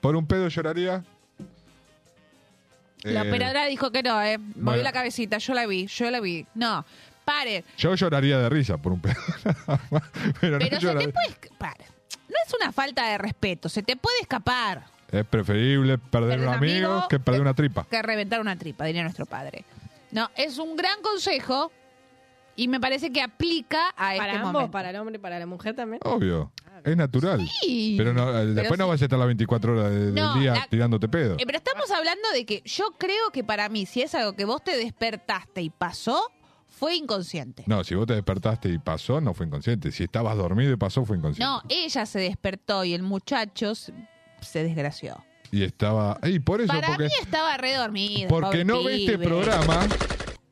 ¿Por 0.00 0.16
un 0.16 0.26
pedo 0.26 0.48
lloraría? 0.48 1.02
La 3.02 3.22
Eh, 3.24 3.28
operadora 3.28 3.66
dijo 3.66 3.90
que 3.90 4.02
no, 4.02 4.22
¿eh? 4.22 4.38
Bueno. 4.38 4.82
la 4.82 4.92
cabecita, 4.92 5.38
yo 5.38 5.54
la 5.54 5.66
vi, 5.66 5.86
yo 5.86 6.10
la 6.10 6.20
vi. 6.20 6.46
No, 6.54 6.84
pare. 7.24 7.64
Yo 7.78 7.94
lloraría 7.94 8.38
de 8.38 8.48
risa 8.48 8.78
por 8.78 8.92
un 8.92 9.00
pedo. 9.00 9.14
pero 10.40 10.58
no 10.58 10.58
Pero 10.58 10.76
se 10.76 10.82
lloraría. 10.82 11.06
te 11.08 11.12
puede 11.12 11.28
escapar. 11.28 11.76
No 12.28 12.36
es 12.46 12.54
una 12.54 12.72
falta 12.72 13.08
de 13.08 13.18
respeto, 13.18 13.68
se 13.68 13.82
te 13.82 13.96
puede 13.96 14.20
escapar. 14.20 14.84
Es 15.10 15.26
preferible 15.26 15.98
perder 15.98 16.38
un 16.40 16.48
un 16.48 16.54
amigo, 16.54 16.90
amigo 16.92 17.08
que 17.08 17.18
perder 17.20 17.42
una 17.42 17.54
tripa. 17.54 17.86
Que 17.90 18.00
reventar 18.00 18.40
una 18.40 18.56
tripa, 18.56 18.84
diría 18.86 19.02
nuestro 19.02 19.26
padre. 19.26 19.64
No, 20.10 20.30
es 20.36 20.58
un 20.58 20.76
gran 20.76 21.00
consejo 21.02 21.70
y 22.56 22.68
me 22.68 22.80
parece 22.80 23.12
que 23.12 23.20
aplica 23.22 23.88
a 23.90 23.94
Para 23.94 24.16
este 24.16 24.36
ambos, 24.38 24.52
momento. 24.52 24.70
para 24.72 24.90
el 24.90 24.96
hombre 24.96 25.16
y 25.16 25.18
para 25.18 25.38
la 25.38 25.46
mujer 25.46 25.74
también. 25.74 26.00
Obvio. 26.04 26.50
Es 26.84 26.96
natural. 26.96 27.48
Sí. 27.60 27.94
Pero, 27.98 28.12
no, 28.12 28.36
eh, 28.38 28.46
después 28.46 28.78
no 28.78 28.88
vas 28.88 29.00
a 29.00 29.04
estar 29.04 29.18
las 29.18 29.26
24 29.26 29.72
horas 29.72 29.90
de- 29.90 30.12
No, 30.12 30.32
del 30.34 30.42
día 30.42 30.54
la- 30.54 30.66
tirándote 30.68 31.08
pedo. 31.08 31.34
Eh, 31.38 31.44
pero 31.46 31.58
estamos 31.58 31.90
hablando 31.90 32.28
de 32.34 32.44
que 32.44 32.62
yo 32.64 32.92
creo 32.98 33.30
que 33.32 33.44
para 33.44 33.68
mí, 33.68 33.86
si 33.86 34.02
es 34.02 34.14
algo 34.14 34.34
que 34.34 34.44
vos 34.44 34.62
te 34.64 34.76
despertaste 34.76 35.62
y 35.62 35.70
pasó, 35.70 36.20
fue 36.68 36.96
inconsciente. 36.96 37.64
No, 37.66 37.84
si 37.84 37.94
vos 37.94 38.06
te 38.06 38.14
despertaste 38.14 38.68
y 38.68 38.78
pasó, 38.78 39.20
no 39.20 39.34
fue 39.34 39.46
inconsciente. 39.46 39.92
Si 39.92 40.04
estabas 40.04 40.36
dormido 40.36 40.72
y 40.72 40.76
pasó, 40.76 41.04
fue 41.04 41.16
inconsciente. 41.18 41.44
No, 41.44 41.62
ella 41.68 42.06
se 42.06 42.18
despertó 42.18 42.84
y 42.84 42.94
el 42.94 43.02
muchacho 43.02 43.74
se 43.74 43.92
desgració. 44.64 45.22
Y 45.50 45.64
estaba... 45.64 46.18
Y 46.24 46.38
por 46.40 46.62
eso, 46.62 46.72
Para 46.72 46.88
porque, 46.88 47.04
mí 47.04 47.10
estaba 47.20 47.56
redormido. 47.58 48.28
porque 48.28 48.64
no 48.64 48.82
ve 48.82 48.96
este 49.04 49.18
programa, 49.18 49.86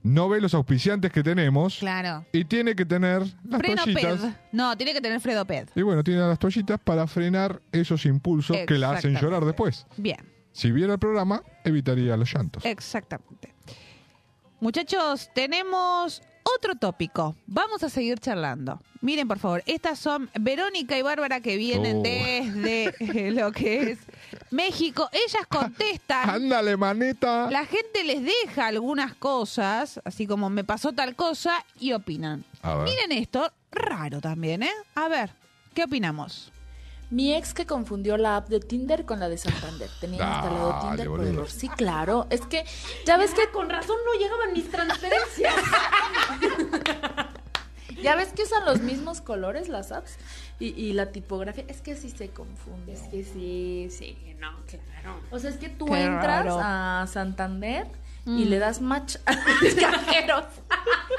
no 0.02 0.28
ve 0.28 0.40
los 0.40 0.54
auspiciantes 0.54 1.12
que 1.12 1.22
tenemos 1.22 1.78
Claro. 1.78 2.24
y 2.32 2.44
tiene 2.44 2.74
que 2.74 2.84
tener 2.86 3.22
las 3.44 3.60
Freno 3.60 3.82
toallitas. 3.84 4.20
No, 4.52 4.76
tiene 4.76 4.92
que 4.94 5.00
tener 5.00 5.20
Fredo 5.20 5.44
ped. 5.44 5.68
Y 5.74 5.82
bueno, 5.82 6.02
tiene 6.02 6.20
las 6.20 6.38
toallitas 6.38 6.80
para 6.80 7.06
frenar 7.06 7.60
esos 7.72 8.06
impulsos 8.06 8.56
que 8.66 8.78
la 8.78 8.92
hacen 8.92 9.14
llorar 9.16 9.44
después. 9.44 9.86
Bien, 9.96 10.18
Si 10.52 10.72
viera 10.72 10.94
el 10.94 10.98
programa, 10.98 11.42
evitaría 11.64 12.16
los 12.16 12.32
llantos. 12.34 12.64
exactamente. 12.64 13.52
Muchachos, 14.60 15.30
tenemos 15.34 16.22
otro 16.56 16.74
tópico. 16.74 17.34
Vamos 17.46 17.82
a 17.82 17.88
seguir 17.88 18.18
charlando. 18.18 18.80
Miren, 19.00 19.26
por 19.28 19.38
favor, 19.38 19.62
estas 19.66 19.98
son 19.98 20.28
Verónica 20.38 20.98
y 20.98 21.02
Bárbara 21.02 21.40
que 21.40 21.56
vienen 21.56 21.98
Oh. 21.98 22.02
desde 22.02 23.30
lo 23.32 23.52
que 23.52 23.92
es 23.92 23.98
México. 24.50 25.08
Ellas 25.12 25.46
contestan. 25.48 26.30
Ándale, 26.30 26.76
maneta. 26.76 27.50
La 27.50 27.64
gente 27.66 28.04
les 28.04 28.22
deja 28.22 28.66
algunas 28.66 29.14
cosas, 29.14 30.00
así 30.04 30.26
como 30.26 30.50
me 30.50 30.64
pasó 30.64 30.92
tal 30.92 31.14
cosa, 31.16 31.64
y 31.78 31.92
opinan. 31.92 32.44
A 32.62 32.74
ver. 32.76 32.84
Miren 32.84 33.12
esto, 33.12 33.52
raro 33.70 34.20
también, 34.20 34.62
¿eh? 34.62 34.72
A 34.94 35.08
ver, 35.08 35.30
¿qué 35.74 35.84
opinamos? 35.84 36.52
Mi 37.10 37.34
ex 37.34 37.54
que 37.54 37.66
confundió 37.66 38.16
la 38.16 38.36
app 38.36 38.48
de 38.48 38.60
Tinder 38.60 39.04
con 39.04 39.18
la 39.18 39.28
de 39.28 39.36
Santander. 39.36 39.90
Tenía 40.00 40.20
Dale, 40.20 40.34
instalado 40.36 40.80
Tinder 40.80 41.06
por 41.08 41.18
boludo. 41.18 41.32
error. 41.32 41.50
Sí, 41.50 41.68
claro. 41.68 42.28
Es 42.30 42.42
que, 42.42 42.64
ya 43.04 43.16
ves 43.16 43.34
que 43.34 43.50
con 43.50 43.68
razón 43.68 43.96
no 44.06 44.20
llegaban 44.20 44.52
mis 44.52 44.70
transferencias. 44.70 45.54
ya 48.02 48.14
ves 48.16 48.28
que 48.34 48.42
usan 48.42 48.64
los 48.64 48.80
mismos 48.80 49.20
colores 49.20 49.68
las 49.68 49.92
apps 49.92 50.16
y, 50.58 50.68
y 50.68 50.92
la 50.92 51.12
tipografía. 51.12 51.64
Es 51.68 51.80
que 51.80 51.94
sí 51.96 52.10
se 52.10 52.28
confunde. 52.30 52.92
Es 52.92 53.00
que 53.02 53.24
sí, 53.24 53.88
sí, 53.90 54.16
no, 54.38 54.52
claro. 54.66 55.20
O 55.30 55.38
sea, 55.38 55.50
es 55.50 55.56
que 55.56 55.68
tú 55.68 55.86
Qué 55.86 56.02
entras 56.04 56.44
raro. 56.44 56.58
a 56.62 57.06
Santander 57.06 57.86
y 58.26 58.30
Mm. 58.44 58.48
le 58.50 58.58
das 58.58 58.80
match 58.82 59.16
a 59.24 59.32
los 59.32 59.74
cajeros. 59.80 60.44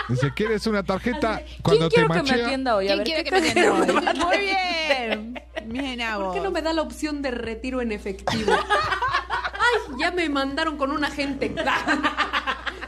Dice, 0.07 0.31
¿quieres 0.35 0.67
una 0.67 0.83
tarjeta? 0.83 1.41
Cuando 1.63 1.89
¿Quién 1.89 2.07
te 2.07 2.15
quiero 2.15 2.25
que 2.25 2.33
me 2.35 2.41
atienda 2.43 2.75
hoy? 2.75 2.89
A 2.89 2.93
¿Quién 2.93 2.97
ver, 2.99 3.05
quiere 3.05 3.23
¿qué 3.23 3.29
que 3.31 3.41
me 3.41 3.49
atienda 3.49 4.11
hoy? 4.11 4.17
Muy 4.25 4.37
bien. 4.37 5.43
Bien 5.65 5.99
¿Por 6.15 6.33
qué 6.35 6.41
no 6.41 6.51
me 6.51 6.61
da 6.61 6.73
la 6.73 6.81
opción 6.83 7.21
de 7.21 7.31
retiro 7.31 7.81
en 7.81 7.91
efectivo? 7.91 8.53
Ay, 9.53 9.95
ya 9.99 10.11
me 10.11 10.29
mandaron 10.29 10.77
con 10.77 10.91
un 10.91 11.03
agente. 11.03 11.53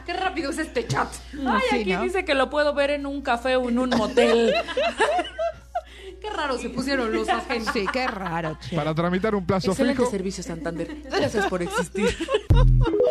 Qué 0.05 0.13
rápido 0.13 0.51
es 0.51 0.57
este 0.57 0.85
chat. 0.87 1.07
Ay, 1.47 1.61
Sí, 1.69 1.75
aquí 1.81 1.93
¿no? 1.93 2.01
dice 2.03 2.25
que 2.25 2.33
lo 2.35 2.49
puedo 2.49 2.73
ver 2.73 2.89
en 2.91 3.05
un 3.05 3.21
café 3.21 3.55
o 3.55 3.69
en 3.69 3.79
un 3.79 3.89
motel. 3.91 4.53
Qué 6.21 6.29
raro 6.29 6.57
se 6.57 6.69
pusieron 6.69 7.11
los 7.13 7.27
agentes. 7.27 7.73
Sí, 7.73 7.85
qué 7.91 8.07
raro, 8.07 8.57
che. 8.61 8.77
Para 8.77 8.95
tramitar 8.95 9.35
un 9.35 9.45
plazo 9.45 9.71
Excelente 9.71 9.99
fijo... 10.03 10.09
servicio, 10.11 10.41
Santander. 10.41 11.01
Gracias 11.03 11.47
por 11.47 11.61
existir. 11.61 12.15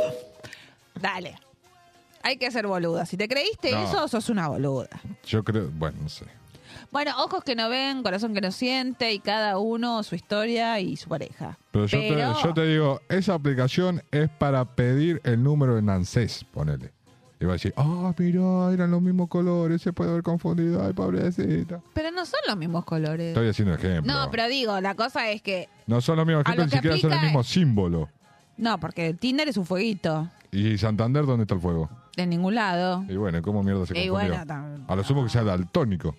Dale. 1.00 1.36
Hay 2.22 2.38
que 2.38 2.50
ser 2.50 2.66
boluda. 2.66 3.04
Si 3.04 3.16
te 3.18 3.28
creíste 3.28 3.72
No. 3.72 3.84
eso, 3.84 4.08
sos 4.08 4.28
una 4.30 4.48
boluda. 4.48 4.88
Yo 5.26 5.42
creo... 5.44 5.68
Bueno, 5.72 5.98
no 6.02 6.08
sé. 6.08 6.24
Bueno, 6.92 7.12
ojos 7.24 7.42
que 7.42 7.56
no 7.56 7.68
ven, 7.70 8.02
corazón 8.02 8.34
que 8.34 8.40
no 8.42 8.52
siente, 8.52 9.12
y 9.14 9.18
cada 9.18 9.58
uno 9.58 10.02
su 10.02 10.14
historia 10.14 10.78
y 10.78 10.96
su 10.96 11.08
pareja. 11.08 11.56
Pero 11.70 11.86
yo, 11.86 11.98
Pero- 11.98 12.34
Te, 12.34 12.42
yo 12.44 12.54
te 12.54 12.66
digo, 12.66 13.00
esa 13.08 13.32
aplicación 13.34 14.02
es 14.10 14.28
para 14.28 14.64
pedir 14.66 15.20
el 15.24 15.42
número 15.42 15.78
en 15.78 15.88
ANSES, 15.88 16.44
ponele. 16.44 16.92
Y 17.40 17.44
va 17.46 17.52
a 17.52 17.54
decir, 17.54 17.72
ah, 17.76 18.12
mira, 18.18 18.72
eran 18.72 18.90
los 18.90 19.00
mismos 19.02 19.28
colores, 19.28 19.80
se 19.82 19.92
puede 19.92 20.10
haber 20.10 20.22
confundido, 20.22 20.84
ay, 20.84 20.92
pobrecita. 20.92 21.80
Pero 21.94 22.10
no 22.12 22.24
son 22.26 22.38
los 22.46 22.56
mismos 22.56 22.84
colores. 22.84 23.28
Estoy 23.28 23.48
haciendo 23.48 23.74
ejemplo. 23.74 24.12
No, 24.12 24.30
pero 24.30 24.46
digo, 24.46 24.78
la 24.80 24.94
cosa 24.94 25.28
es 25.30 25.42
que. 25.42 25.68
No 25.86 26.00
son 26.02 26.18
los 26.18 26.26
mismos 26.26 26.44
a 26.46 26.50
ejemplos, 26.52 26.58
lo 26.58 26.64
ni 26.66 26.70
que 26.70 26.76
siquiera 26.76 26.96
son 26.98 27.10
el 27.12 27.18
aplica- 27.18 27.26
mismo 27.26 27.42
símbolo. 27.42 28.08
No, 28.58 28.78
porque 28.78 29.14
Tinder 29.14 29.48
es 29.48 29.56
un 29.56 29.64
fueguito. 29.66 30.28
¿Y 30.52 30.76
Santander 30.78 31.24
dónde 31.24 31.44
está 31.44 31.54
el 31.54 31.60
fuego? 31.62 31.88
De 32.16 32.26
ningún 32.26 32.54
lado. 32.54 33.02
Y 33.08 33.16
bueno, 33.16 33.40
¿cómo 33.42 33.62
mierda 33.62 33.86
se 33.86 33.94
Y 33.98 34.08
confundió? 34.08 34.34
bueno, 34.36 34.44
tam- 34.46 34.84
a 34.86 34.94
lo 34.94 35.02
sumo 35.02 35.24
que 35.24 35.30
sea 35.30 35.42
daltónico. 35.42 36.14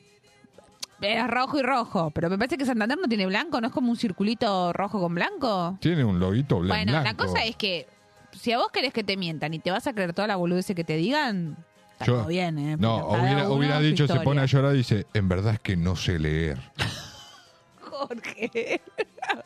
Es 1.04 1.28
rojo 1.28 1.60
y 1.60 1.62
rojo. 1.64 2.12
Pero 2.12 2.30
me 2.30 2.38
parece 2.38 2.58
que 2.58 2.66
Santander 2.66 2.98
no 2.98 3.08
tiene 3.08 3.26
blanco, 3.26 3.60
¿no 3.62 3.68
es 3.68 3.74
como 3.74 3.90
un 3.92 3.98
circulito 3.98 4.72
rojo 4.74 5.00
con 5.00 5.14
blanco? 5.16 5.78
Tiene 5.82 6.04
un 6.04 6.20
loguito 6.20 6.60
blan- 6.60 6.68
bueno, 6.68 6.92
blanco. 6.94 7.08
la 7.08 7.14
cosa 7.16 7.44
es 7.44 7.56
que 7.56 7.88
si 8.32 8.52
a 8.52 8.58
vos 8.58 8.68
querés 8.72 8.94
que 8.94 9.04
te 9.04 9.18
mientan 9.18 9.54
y 9.54 9.60
te 9.60 9.70
vas 9.72 9.86
a 9.88 9.94
creer 9.94 10.14
toda 10.14 10.28
la 10.28 10.36
boludez 10.38 10.66
que 10.68 10.84
te 10.84 10.96
digan, 10.98 11.58
está 11.94 12.06
Yo- 12.06 12.14
todo 12.18 12.28
bien, 12.28 12.58
¿eh? 12.58 12.78
No, 12.80 13.08
cada 13.10 13.22
hubiera, 13.24 13.44
uno 13.46 13.54
hubiera 13.56 13.78
su 13.78 13.84
dicho, 13.84 13.98
se 14.08 14.14
historia. 14.14 14.24
pone 14.24 14.42
a 14.42 14.46
llorar 14.46 14.74
y 14.74 14.78
dice, 14.78 15.06
en 15.14 15.30
verdad 15.30 15.54
es 15.54 15.60
que 15.60 15.76
no 15.78 15.96
sé 15.96 16.18
leer. 16.20 16.60
Jorge. 17.80 18.82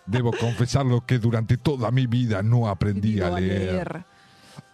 Debo 0.06 0.32
confesarlo 0.32 1.06
que 1.06 1.20
durante 1.20 1.58
toda 1.58 1.92
mi 1.92 2.08
vida 2.08 2.42
no 2.44 2.68
aprendí 2.68 3.20
a 3.22 3.30
leer. 3.30 3.72
leer. 3.72 4.06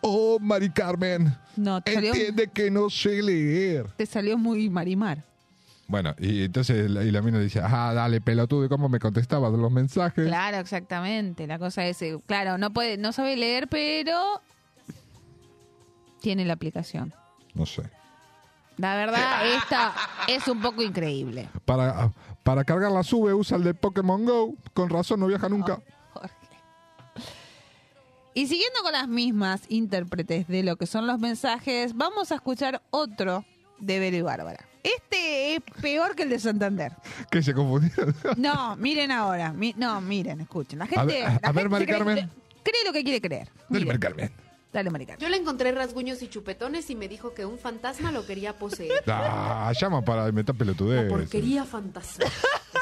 Oh, 0.02 0.38
Mari 0.40 0.70
Carmen, 0.70 1.36
No, 1.56 1.82
te 1.82 1.94
salió, 1.94 2.14
entiende 2.14 2.50
que 2.50 2.70
no 2.70 2.90
sé 2.90 3.22
leer. 3.22 3.88
te 3.96 4.06
salió 4.06 4.38
muy 4.38 4.70
marimar. 4.70 5.24
Bueno, 5.88 6.16
y 6.18 6.46
entonces 6.46 6.90
y 6.90 7.12
la 7.12 7.22
mina 7.22 7.40
dice, 7.40 7.62
ah, 7.62 7.94
dale, 7.94 8.22
pelotudo, 8.22 8.66
¿y 8.66 8.70
cómo 8.70 8.90
me 8.90 9.00
contestabas 9.00 9.52
los 9.54 9.72
mensajes? 9.72 10.26
Claro, 10.26 10.58
exactamente. 10.58 11.46
La 11.46 11.60
cosa 11.60 11.86
es, 11.86 12.02
eh, 12.02 12.18
claro, 12.26 12.58
no 12.58 12.72
puede, 12.72 12.98
no 12.98 13.12
sabe 13.12 13.36
leer, 13.36 13.68
pero 13.68 14.42
tiene 16.22 16.46
la 16.46 16.54
aplicación. 16.54 17.14
No 17.54 17.66
sé. 17.66 17.84
La 18.78 18.96
verdad, 18.96 19.46
esta 19.46 19.94
es 20.28 20.48
un 20.48 20.62
poco 20.62 20.82
increíble. 20.82 21.50
Para, 21.66 22.12
para 22.44 22.64
cargar 22.64 22.92
la 22.92 23.04
sube 23.04 23.34
usa 23.34 23.58
el 23.58 23.64
de 23.64 23.74
Pokémon 23.74 24.26
Go. 24.26 24.56
Con 24.74 24.90
razón 24.90 25.20
no 25.20 25.28
viaja 25.28 25.48
nunca. 25.48 25.80
Y 28.34 28.48
siguiendo 28.48 28.82
con 28.82 28.94
las 28.94 29.08
mismas 29.08 29.62
intérpretes 29.70 30.48
de 30.48 30.64
lo 30.64 30.76
que 30.76 30.88
son 30.88 31.06
los 31.06 31.20
mensajes, 31.20 31.96
vamos 31.96 32.32
a 32.32 32.36
escuchar 32.36 32.82
otro 32.90 33.46
de 33.80 34.00
Vero 34.00 34.18
y 34.18 34.22
Bárbara. 34.22 34.66
Este 34.84 35.56
es 35.56 35.62
peor 35.82 36.14
que 36.16 36.24
el 36.24 36.30
de 36.30 36.40
Santander. 36.40 36.92
Que 37.32 37.42
se 37.42 37.54
confundieron. 37.54 38.14
No, 38.38 38.76
miren 38.76 39.12
ahora. 39.12 39.54
mi- 39.54 39.74
no, 39.78 40.02
miren, 40.02 40.42
escuchen. 40.42 40.80
La 40.80 40.86
gente, 40.88 41.00
A 41.02 41.06
ver, 41.06 41.22
la 41.22 41.28
a 41.28 41.32
gente 41.32 41.52
ver, 41.54 41.64
se 41.64 41.70
Mari 41.70 41.86
cree- 41.86 41.98
Carmen. 41.98 42.30
cree 42.64 42.84
lo 42.86 42.92
que 42.94 43.04
quiere 43.04 43.22
creer. 43.22 43.50
Dale, 43.70 43.86
Mari 43.86 44.00
Carmen. 44.00 44.32
Dale, 44.74 44.90
Mari 44.90 45.06
Carmen. 45.06 45.22
Yo 45.22 45.30
le 45.30 45.38
encontré 45.38 45.72
rasguños 45.72 46.22
y 46.24 46.28
chupetones 46.28 46.90
y 46.90 46.96
me 46.96 47.08
dijo 47.08 47.34
que 47.34 47.46
un 47.46 47.58
fantasma 47.60 48.12
lo 48.12 48.26
quería 48.26 48.58
poseer. 48.58 49.04
Ah, 49.56 49.72
llama 49.80 50.02
para 50.04 50.32
meter 50.32 50.56
pelotudez. 50.56 51.08
Porquería 51.10 51.64
fantasma. 51.64 52.26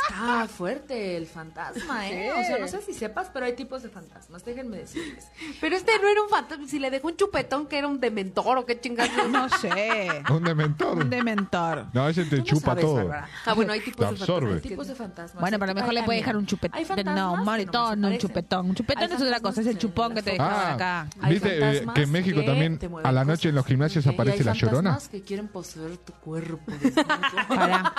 Está 0.09 0.47
fuerte 0.47 1.17
el 1.17 1.25
fantasma, 1.25 2.07
¿eh? 2.09 2.31
Sí. 2.33 2.39
O 2.41 2.43
sea, 2.43 2.57
no 2.59 2.67
sé 2.67 2.81
si 2.81 2.93
sepas, 2.93 3.29
pero 3.33 3.45
hay 3.45 3.53
tipos 3.53 3.81
de 3.83 3.89
fantasmas. 3.89 4.43
Déjenme 4.45 4.77
decirles. 4.77 5.27
Pero 5.59 5.75
este 5.75 5.91
no 6.01 6.07
era 6.07 6.21
un 6.21 6.29
fantasma. 6.29 6.67
Si 6.67 6.79
le 6.79 6.89
dejó 6.91 7.07
un 7.07 7.15
chupetón 7.17 7.67
que 7.67 7.77
era 7.77 7.87
un 7.87 7.99
dementor 7.99 8.57
o 8.57 8.65
qué 8.65 8.79
chingados. 8.79 9.11
No 9.31 9.47
sé. 9.49 10.23
Un 10.29 10.43
dementor. 10.43 10.97
Un 10.97 11.09
dementor. 11.09 11.87
No, 11.93 12.07
ese 12.09 12.25
te 12.25 12.43
chupa 12.43 12.61
sabes, 12.67 12.83
todo. 12.85 12.95
Bárbara. 12.95 13.29
Ah, 13.45 13.53
bueno, 13.53 13.73
hay 13.73 13.79
tipos 13.81 13.99
de 14.09 14.17
fantasmas. 14.17 14.53
Hay 14.53 14.59
tipos 14.69 14.87
de 14.87 14.95
fantasmas. 14.95 15.41
Bueno, 15.41 15.59
pero 15.59 15.71
a 15.71 15.73
lo 15.73 15.79
mejor 15.79 15.93
le 15.93 16.03
puede 16.03 16.19
dejar 16.19 16.37
un 16.37 16.45
chupetón. 16.45 16.81
No, 17.05 17.33
un 17.33 17.43
maritón, 17.45 17.99
no 18.01 18.07
un 18.09 18.17
chupetón. 18.17 18.69
Un 18.69 18.75
chupetón 18.75 19.03
es 19.11 19.21
otra 19.21 19.39
cosa, 19.39 19.61
es 19.61 19.67
el 19.67 19.77
chupón 19.77 20.13
que 20.13 20.21
te 20.21 20.31
dejaban 20.31 20.55
Ah, 20.55 20.73
acá. 20.73 21.07
Hay 21.21 21.33
¿Viste 21.33 21.80
que 21.93 22.01
en 22.03 22.11
México 22.11 22.39
que 22.39 22.45
también 22.45 22.79
a 23.03 23.11
la 23.11 23.25
noche 23.25 23.49
en 23.49 23.55
los 23.55 23.65
gimnasios 23.65 24.05
aparece 24.07 24.43
la 24.43 24.53
llorona? 24.53 24.97
que 25.09 25.21
quieren 25.21 25.47
poseer 25.47 25.97
tu 25.97 26.13
cuerpo. 26.13 26.71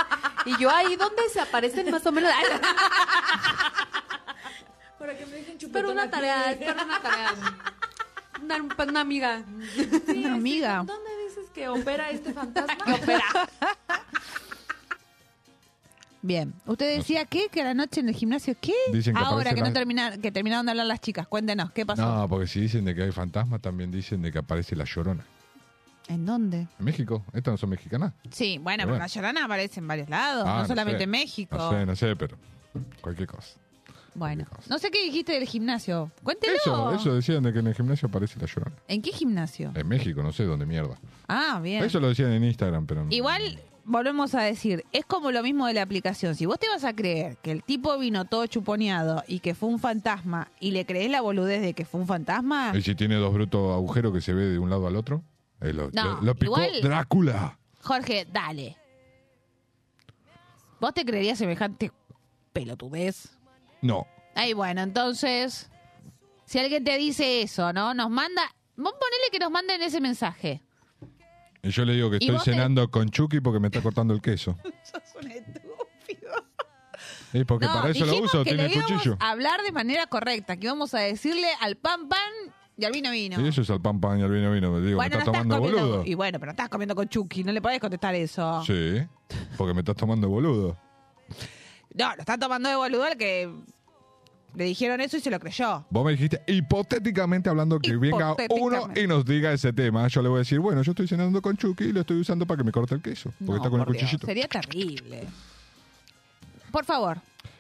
Y 0.45 0.59
yo 0.59 0.71
ahí, 0.71 0.97
¿dónde 0.97 1.23
se 1.33 1.41
aparecen 1.41 1.89
más 1.91 2.05
o 2.05 2.11
menos? 2.11 2.33
Para 4.99 5.17
que 5.17 5.27
me 5.27 5.33
dejen 5.37 5.71
Pero 5.73 5.93
una 5.93 6.11
tarea, 6.11 6.57
para 6.59 6.85
una 6.85 7.01
tarea. 7.01 7.35
Una, 8.43 8.57
una 8.89 9.01
amiga. 9.01 9.45
Una 10.09 10.35
amiga. 10.35 10.83
¿Dónde 10.85 11.11
dices 11.29 11.49
que 11.55 11.69
opera 11.69 12.11
este 12.11 12.33
fantasma? 12.33 12.77
Que 12.85 12.93
opera. 12.93 13.25
Bien. 16.23 16.55
¿Usted 16.67 16.97
decía 16.99 17.25
qué? 17.25 17.49
¿Que 17.51 17.63
a 17.63 17.65
la 17.65 17.75
noche 17.75 18.01
en 18.01 18.09
el 18.09 18.15
gimnasio 18.15 18.55
qué? 18.61 18.73
Dicen 18.93 19.15
que 19.15 19.19
Ahora 19.21 19.51
aparece 19.51 19.55
que, 19.57 19.61
la- 19.63 19.67
no 19.69 19.73
termina, 19.75 20.19
que 20.19 20.31
terminaron 20.33 20.65
de 20.67 20.71
hablar 20.71 20.87
las 20.87 21.01
chicas. 21.01 21.27
Cuéntenos, 21.27 21.73
¿qué 21.73 21.85
pasó? 21.85 22.03
No, 22.03 22.29
porque 22.29 22.47
si 22.47 22.61
dicen 22.61 22.85
de 22.85 22.95
que 22.95 23.03
hay 23.03 23.13
fantasmas, 23.13 23.61
también 23.61 23.91
dicen 23.91 24.23
de 24.23 24.31
que 24.31 24.39
aparece 24.39 24.77
la 24.77 24.85
llorona. 24.85 25.25
¿En 26.09 26.25
dónde? 26.27 26.69
¿En 26.79 26.85
México? 26.85 27.25
¿Estas 27.33 27.53
no 27.53 27.59
son 27.59 27.71
mexicanas? 27.71 28.13
Sí, 28.31 28.59
bueno, 28.59 28.83
Pero 28.83 28.89
bueno. 28.91 29.03
la 29.05 29.07
llorona 29.09 29.45
aparece 29.45 29.81
en 29.81 29.89
varios 29.89 30.09
lados, 30.09 30.45
Ah, 30.47 30.59
no 30.63 30.67
solamente 30.69 30.99
sé. 30.99 31.05
en 31.05 31.11
México. 31.11 31.57
No 31.57 31.71
sé, 31.71 31.87
no 31.87 31.97
sé, 31.97 32.17
pero 32.17 32.37
cualquier 33.01 33.29
cosa. 33.29 33.59
Bueno, 34.15 34.45
no 34.69 34.79
sé 34.79 34.91
qué 34.91 35.03
dijiste 35.05 35.33
del 35.33 35.47
gimnasio. 35.47 36.11
Cuéntelo. 36.23 36.55
Eso, 36.55 36.93
eso 36.95 37.15
decían 37.15 37.43
de 37.45 37.53
que 37.53 37.61
en 37.61 37.69
el 37.69 37.75
gimnasio 37.75 38.09
aparece 38.09 38.39
la 38.39 38.47
llorona. 38.47 38.77
¿En 38.89 39.01
qué 39.01 39.11
gimnasio? 39.11 39.73
En 39.75 39.89
México, 39.89 40.23
no 40.23 40.33
sé 40.33 40.45
dónde 40.45 40.67
mierda. 40.67 40.99
Ah, 41.29 41.61
bien. 41.63 41.83
Eso 41.83 41.99
lo 41.99 42.09
decían 42.09 42.31
en 42.33 42.45
Instagram, 42.45 42.85
pero... 42.87 43.07
Igual, 43.09 43.59
volvemos 43.85 44.35
a 44.35 44.43
decir, 44.43 44.85
es 44.93 45.05
como 45.05 45.31
lo 45.31 45.43
mismo 45.43 45.67
de 45.67 45.75
la 45.75 45.83
aplicación. 45.83 46.35
Si 46.35 46.47
vos 46.47 46.59
te 46.59 46.69
vas 46.69 46.85
a 46.85 46.95
creer 46.95 47.37
que 47.39 47.51
el 47.51 47.63
tipo 47.63 47.97
vino 47.99 48.25
todo 48.25 48.47
chuponeado 48.47 49.23
y 49.27 49.41
que 49.41 49.55
fue 49.55 49.69
un 49.69 49.79
fantasma 49.79 50.49
y 50.61 50.71
le 50.71 50.87
crees 50.87 51.11
la 51.11 51.21
boludez 51.21 51.61
de 51.63 51.75
que 51.75 51.85
fue 51.85 52.01
un 52.01 52.07
fantasma, 52.07 52.73
¿Y 52.77 52.83
si 52.83 52.95
tiene 52.95 53.17
dos 53.17 53.33
brutos 53.35 53.75
agujeros 53.75 54.13
que 54.13 54.21
se 54.21 54.33
ve 54.33 54.45
de 54.47 54.59
un 54.59 54.71
lado 54.71 54.87
al 54.87 54.97
otro? 54.97 55.23
Eh, 55.61 55.73
lo, 55.73 55.91
No, 55.93 56.05
lo- 56.17 56.21
lo 56.23 56.35
picó 56.35 56.61
igual- 56.63 56.81
Drácula. 56.83 57.59
Jorge, 57.83 58.27
dale. 58.33 58.77
¿Vos 60.81 60.95
te 60.95 61.05
creerías 61.05 61.39
semejante 61.39 61.93
pelotudez? 62.53 63.37
No. 63.81 64.07
Ay, 64.35 64.53
bueno, 64.53 64.81
entonces, 64.83 65.71
si 66.45 66.59
alguien 66.59 66.85
te 66.85 66.97
dice 66.99 67.43
eso, 67.43 67.73
¿no? 67.73 67.95
Nos 67.95 68.11
manda, 68.11 68.43
vos 68.77 68.93
ponele 68.93 69.31
que 69.31 69.39
nos 69.39 69.51
manden 69.51 69.83
ese 69.83 70.01
mensaje. 70.01 70.61
Y 71.63 71.71
yo 71.71 71.85
le 71.85 71.93
digo 71.95 72.11
que 72.11 72.17
¿Y 72.21 72.25
estoy 72.27 72.39
te- 72.39 72.51
cenando 72.51 72.91
con 72.91 73.09
Chucky 73.09 73.41
porque 73.41 73.61
me 73.61 73.69
está 73.69 73.81
cortando 73.81 74.13
el 74.15 74.21
queso. 74.21 74.57
Y 77.35 77.45
porque 77.45 77.65
no, 77.65 77.73
para 77.73 77.89
eso 77.91 78.05
lo 78.05 78.19
uso, 78.23 78.45
que 78.45 78.51
tiene 78.55 78.69
le 78.69 78.75
cuchillo. 78.83 79.17
hablar 79.19 79.63
de 79.63 79.73
manera 79.73 80.07
correcta, 80.07 80.57
que 80.59 80.67
íbamos 80.67 80.93
a 80.93 80.99
decirle 81.01 81.47
al 81.63 81.77
pan 81.77 82.07
pan 82.07 82.19
y 82.77 82.85
al 82.85 82.93
vino 82.93 83.11
vino. 83.11 83.41
Y 83.41 83.49
eso 83.49 83.63
es 83.63 83.71
al 83.71 83.81
pan 83.81 84.01
pan 84.01 84.19
y 84.21 84.23
al 84.23 84.31
vino 84.31 84.53
vino. 84.53 84.71
Me 84.71 84.81
digo, 84.83 84.97
bueno, 84.97 85.17
me 85.17 85.17
no 85.17 85.19
estás 85.21 85.35
estás 85.35 85.43
tomando 85.43 85.57
comiendo, 85.57 85.89
boludo. 85.97 86.05
y 86.05 86.13
bueno, 86.15 86.39
pero 86.39 86.49
no 86.49 86.53
estás 86.53 86.69
comiendo 86.69 86.95
con 86.95 87.09
Chucky, 87.09 87.43
no 87.43 87.53
le 87.53 87.63
podés 87.63 87.81
contestar 87.81 88.15
eso. 88.15 88.63
Sí, 88.67 89.01
porque 89.57 89.73
me 89.73 89.81
estás 89.81 89.97
tomando 89.97 90.29
boludo. 90.29 90.77
No, 91.95 92.15
lo 92.15 92.21
está 92.21 92.37
tomando 92.37 92.69
de 92.69 92.77
boludo 92.77 93.05
al 93.05 93.17
que 93.17 93.51
le 94.55 94.65
dijeron 94.65 95.01
eso 95.01 95.17
y 95.17 95.21
se 95.21 95.31
lo 95.31 95.39
creyó. 95.41 95.85
Vos 95.91 96.05
me 96.05 96.13
dijiste, 96.13 96.43
hipotéticamente 96.47 97.49
hablando, 97.49 97.79
que 97.79 97.97
venga 97.97 98.37
uno 98.51 98.89
y 98.95 99.07
nos 99.07 99.25
diga 99.25 99.53
ese 99.53 99.73
tema. 99.73 100.07
Yo 100.09 100.23
le 100.23 100.29
voy 100.29 100.37
a 100.37 100.39
decir, 100.41 100.59
bueno, 100.61 100.83
yo 100.83 100.93
estoy 100.93 101.09
cenando 101.09 101.41
con 101.41 101.57
Chucky 101.57 101.85
y 101.85 101.93
lo 101.93 102.01
estoy 102.01 102.21
usando 102.21 102.47
para 102.47 102.59
que 102.59 102.65
me 102.65 102.73
corte 102.73 102.95
el 102.95 103.03
queso. 103.03 103.31
Porque 103.39 103.45
No, 103.45 103.57
está 103.57 103.71
con 103.71 103.81
el 103.81 103.87
por 103.87 103.95
Dios, 103.95 104.05
cuchillito. 104.05 104.27
Sería 104.27 104.49
terrible. 104.49 105.25
Por 106.71 106.85
favor. 106.85 107.19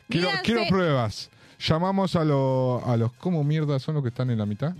Quiero, 0.08 0.28
pruebas. 0.68 1.30
Llamamos 1.58 2.16
a, 2.16 2.24
lo- 2.24 2.82
a 2.84 2.96
los... 2.96 3.12
¿Cómo 3.14 3.44
mierda 3.44 3.78
son 3.78 3.94
los 3.94 4.02
que 4.02 4.08
están 4.08 4.30
en 4.30 4.38
la 4.38 4.46
mitad? 4.46 4.74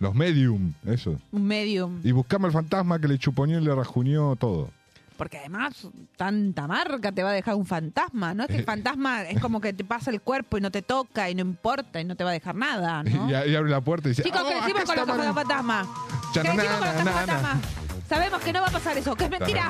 Los 0.00 0.14
medium, 0.14 0.72
eso. 0.86 1.16
un 1.32 1.44
medium. 1.46 2.00
Y 2.04 2.12
buscame 2.12 2.46
al 2.46 2.52
fantasma 2.52 3.00
que 3.00 3.08
le 3.08 3.18
chuponeó 3.18 3.58
y 3.58 3.64
le 3.64 3.74
rajuñó 3.74 4.36
todo. 4.36 4.70
Porque 5.18 5.36
además, 5.38 5.74
tanta 6.16 6.66
marca 6.68 7.10
te 7.12 7.22
va 7.24 7.30
a 7.30 7.32
dejar 7.32 7.56
un 7.56 7.66
fantasma. 7.66 8.32
No 8.34 8.44
es 8.44 8.48
que 8.48 8.54
el 8.54 8.60
Eh. 8.62 8.64
fantasma 8.64 9.22
es 9.24 9.40
como 9.40 9.60
que 9.60 9.72
te 9.72 9.84
pasa 9.84 10.10
el 10.12 10.20
cuerpo 10.22 10.56
y 10.56 10.60
no 10.60 10.70
te 10.70 10.80
toca 10.80 11.28
y 11.28 11.34
no 11.34 11.42
importa 11.42 12.00
y 12.00 12.04
no 12.04 12.14
te 12.16 12.22
va 12.24 12.30
a 12.30 12.32
dejar 12.34 12.54
nada, 12.54 13.02
¿no? 13.02 13.28
Y, 13.28 13.32
y 13.50 13.56
abre 13.56 13.68
la 13.68 13.80
puerta 13.80 14.08
y 14.08 14.12
dice, 14.12 14.22
Chicos, 14.22 14.40
¿qué 14.44 14.54
"Oh, 14.54 14.60
decimos 14.60 14.88
acá 14.88 15.04
con 15.04 15.18
los 15.18 15.26
ojos 15.26 15.26
de 15.26 15.32
Manu". 15.32 15.34
fantasma? 15.34 15.86
¿Qué 16.32 16.40
Chanana, 16.40 16.62
decimos 16.62 16.78
con 16.78 16.86
los 16.86 16.94
ojos 16.94 17.04
de 17.04 17.12
fantasma? 17.12 17.60
Sabemos 18.08 18.40
que 18.42 18.52
no 18.52 18.60
va 18.62 18.66
a 18.68 18.70
pasar 18.70 18.96
eso, 18.96 19.16
que 19.16 19.24
es 19.24 19.30
mentira. 19.30 19.68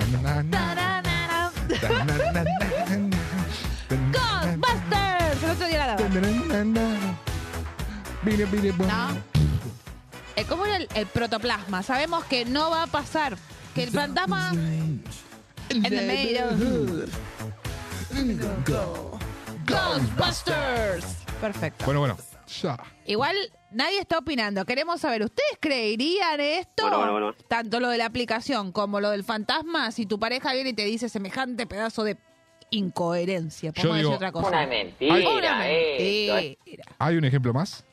¡Ghostbusters! 4.12 5.42
El 5.42 5.50
otro 5.50 5.66
día 5.66 5.86
la. 5.86 5.96
No. 8.86 9.16
Eh, 10.36 10.44
¿Cómo 10.48 10.66
era 10.66 10.76
el, 10.76 10.88
el 10.94 11.06
protoplasma? 11.06 11.82
Sabemos 11.82 12.24
que 12.24 12.44
no 12.44 12.70
va 12.70 12.84
a 12.84 12.86
pasar. 12.86 13.36
Que 13.74 13.84
el 13.84 13.90
fantasma. 13.90 14.52
En 15.70 15.82
the 15.82 15.90
neighborhood. 15.90 17.08
Ghostbusters. 19.66 21.04
Perfecto. 21.40 21.84
Bueno, 21.84 22.00
bueno. 22.00 22.16
Ya. 22.62 22.78
Igual 23.04 23.36
nadie 23.70 23.98
está 24.00 24.18
opinando. 24.18 24.64
Queremos 24.64 25.00
saber, 25.00 25.22
¿ustedes 25.22 25.58
creerían 25.60 26.40
esto? 26.40 26.82
Bueno, 26.82 26.98
bueno, 26.98 27.12
bueno. 27.12 27.34
Tanto 27.48 27.78
lo 27.80 27.90
de 27.90 27.98
la 27.98 28.06
aplicación 28.06 28.72
como 28.72 29.00
lo 29.00 29.10
del 29.10 29.24
fantasma, 29.24 29.92
si 29.92 30.06
tu 30.06 30.18
pareja 30.18 30.54
viene 30.54 30.70
y 30.70 30.72
te 30.72 30.84
dice 30.84 31.08
semejante 31.08 31.66
pedazo 31.66 32.04
de 32.04 32.16
incoherencia. 32.70 33.72
Podemos 33.72 33.96
decir 33.98 34.14
otra 34.14 34.32
cosa. 34.32 34.48
Una 34.48 34.66
mentira, 34.66 35.14
Una 35.14 35.68
esto, 35.68 36.34
mentira. 36.34 36.84
¿Hay 36.98 37.16
un 37.16 37.24
ejemplo 37.24 37.52
más? 37.52 37.84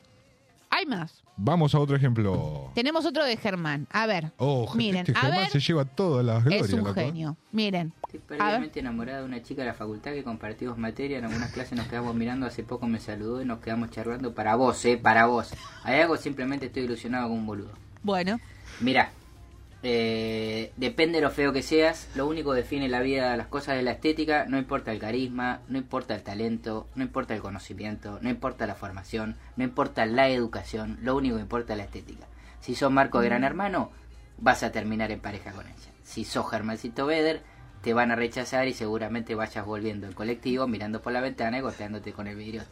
Hay 0.70 0.86
más. 0.86 1.22
Vamos 1.38 1.74
a 1.74 1.78
otro 1.78 1.96
ejemplo. 1.96 2.70
Tenemos 2.74 3.04
otro 3.04 3.22
de 3.24 3.36
Germán. 3.36 3.86
A 3.90 4.06
ver. 4.06 4.32
Oh, 4.38 4.72
miren, 4.74 5.00
este 5.00 5.12
a 5.12 5.20
Germán 5.20 5.40
ver. 5.40 5.50
se 5.50 5.60
lleva 5.60 5.84
todas 5.84 6.24
las 6.24 6.42
glorias. 6.42 6.66
Es 6.68 6.72
un 6.72 6.80
loco. 6.80 6.94
genio. 6.94 7.36
Miren. 7.52 7.92
Estoy 8.06 8.20
perdidamente 8.20 8.80
enamorada 8.80 9.18
de 9.18 9.24
una 9.26 9.42
chica 9.42 9.60
de 9.62 9.68
la 9.68 9.74
facultad 9.74 10.12
que 10.12 10.24
compartimos 10.24 10.78
materia. 10.78 11.18
En 11.18 11.26
algunas 11.26 11.52
clases 11.52 11.76
nos 11.76 11.88
quedamos 11.88 12.14
mirando. 12.14 12.46
Hace 12.46 12.62
poco 12.62 12.86
me 12.86 12.98
saludó 13.00 13.42
y 13.42 13.44
nos 13.44 13.58
quedamos 13.58 13.90
charlando 13.90 14.34
para 14.34 14.56
vos, 14.56 14.82
eh, 14.86 14.96
para 14.96 15.26
vos. 15.26 15.52
Hay 15.82 16.00
algo, 16.00 16.16
simplemente 16.16 16.66
estoy 16.66 16.84
ilusionado 16.84 17.28
con 17.28 17.38
un 17.38 17.46
boludo. 17.46 17.72
Bueno. 18.02 18.40
Mira, 18.80 19.10
eh, 19.88 20.72
depende 20.76 21.18
de 21.18 21.22
lo 21.22 21.30
feo 21.30 21.52
que 21.52 21.62
seas. 21.62 22.08
Lo 22.16 22.26
único 22.26 22.50
que 22.50 22.56
define 22.56 22.88
la 22.88 23.02
vida, 23.02 23.36
las 23.36 23.46
cosas 23.46 23.76
de 23.76 23.82
la 23.82 23.92
estética. 23.92 24.44
No 24.46 24.58
importa 24.58 24.90
el 24.90 24.98
carisma, 24.98 25.60
no 25.68 25.78
importa 25.78 26.16
el 26.16 26.24
talento, 26.24 26.88
no 26.96 27.04
importa 27.04 27.36
el 27.36 27.40
conocimiento, 27.40 28.18
no 28.20 28.28
importa 28.28 28.66
la 28.66 28.74
formación, 28.74 29.36
no 29.56 29.62
importa 29.62 30.04
la 30.04 30.28
educación. 30.28 30.98
Lo 31.02 31.14
único 31.14 31.36
que 31.36 31.42
importa 31.42 31.74
es 31.74 31.76
la 31.76 31.84
estética. 31.84 32.26
Si 32.58 32.74
sos 32.74 32.90
Marco 32.90 33.20
Gran 33.20 33.44
Hermano, 33.44 33.92
vas 34.38 34.64
a 34.64 34.72
terminar 34.72 35.12
en 35.12 35.20
pareja 35.20 35.52
con 35.52 35.68
ella. 35.68 35.92
Si 36.02 36.24
sos 36.24 36.50
Germancito 36.50 37.06
Beder, 37.06 37.42
te 37.80 37.94
van 37.94 38.10
a 38.10 38.16
rechazar 38.16 38.66
y 38.66 38.72
seguramente 38.72 39.36
vayas 39.36 39.64
volviendo 39.64 40.08
en 40.08 40.14
colectivo, 40.14 40.66
mirando 40.66 41.00
por 41.00 41.12
la 41.12 41.20
ventana 41.20 41.58
y 41.58 41.60
golpeándote 41.60 42.12
con 42.12 42.26
el 42.26 42.34
vidrio. 42.34 42.64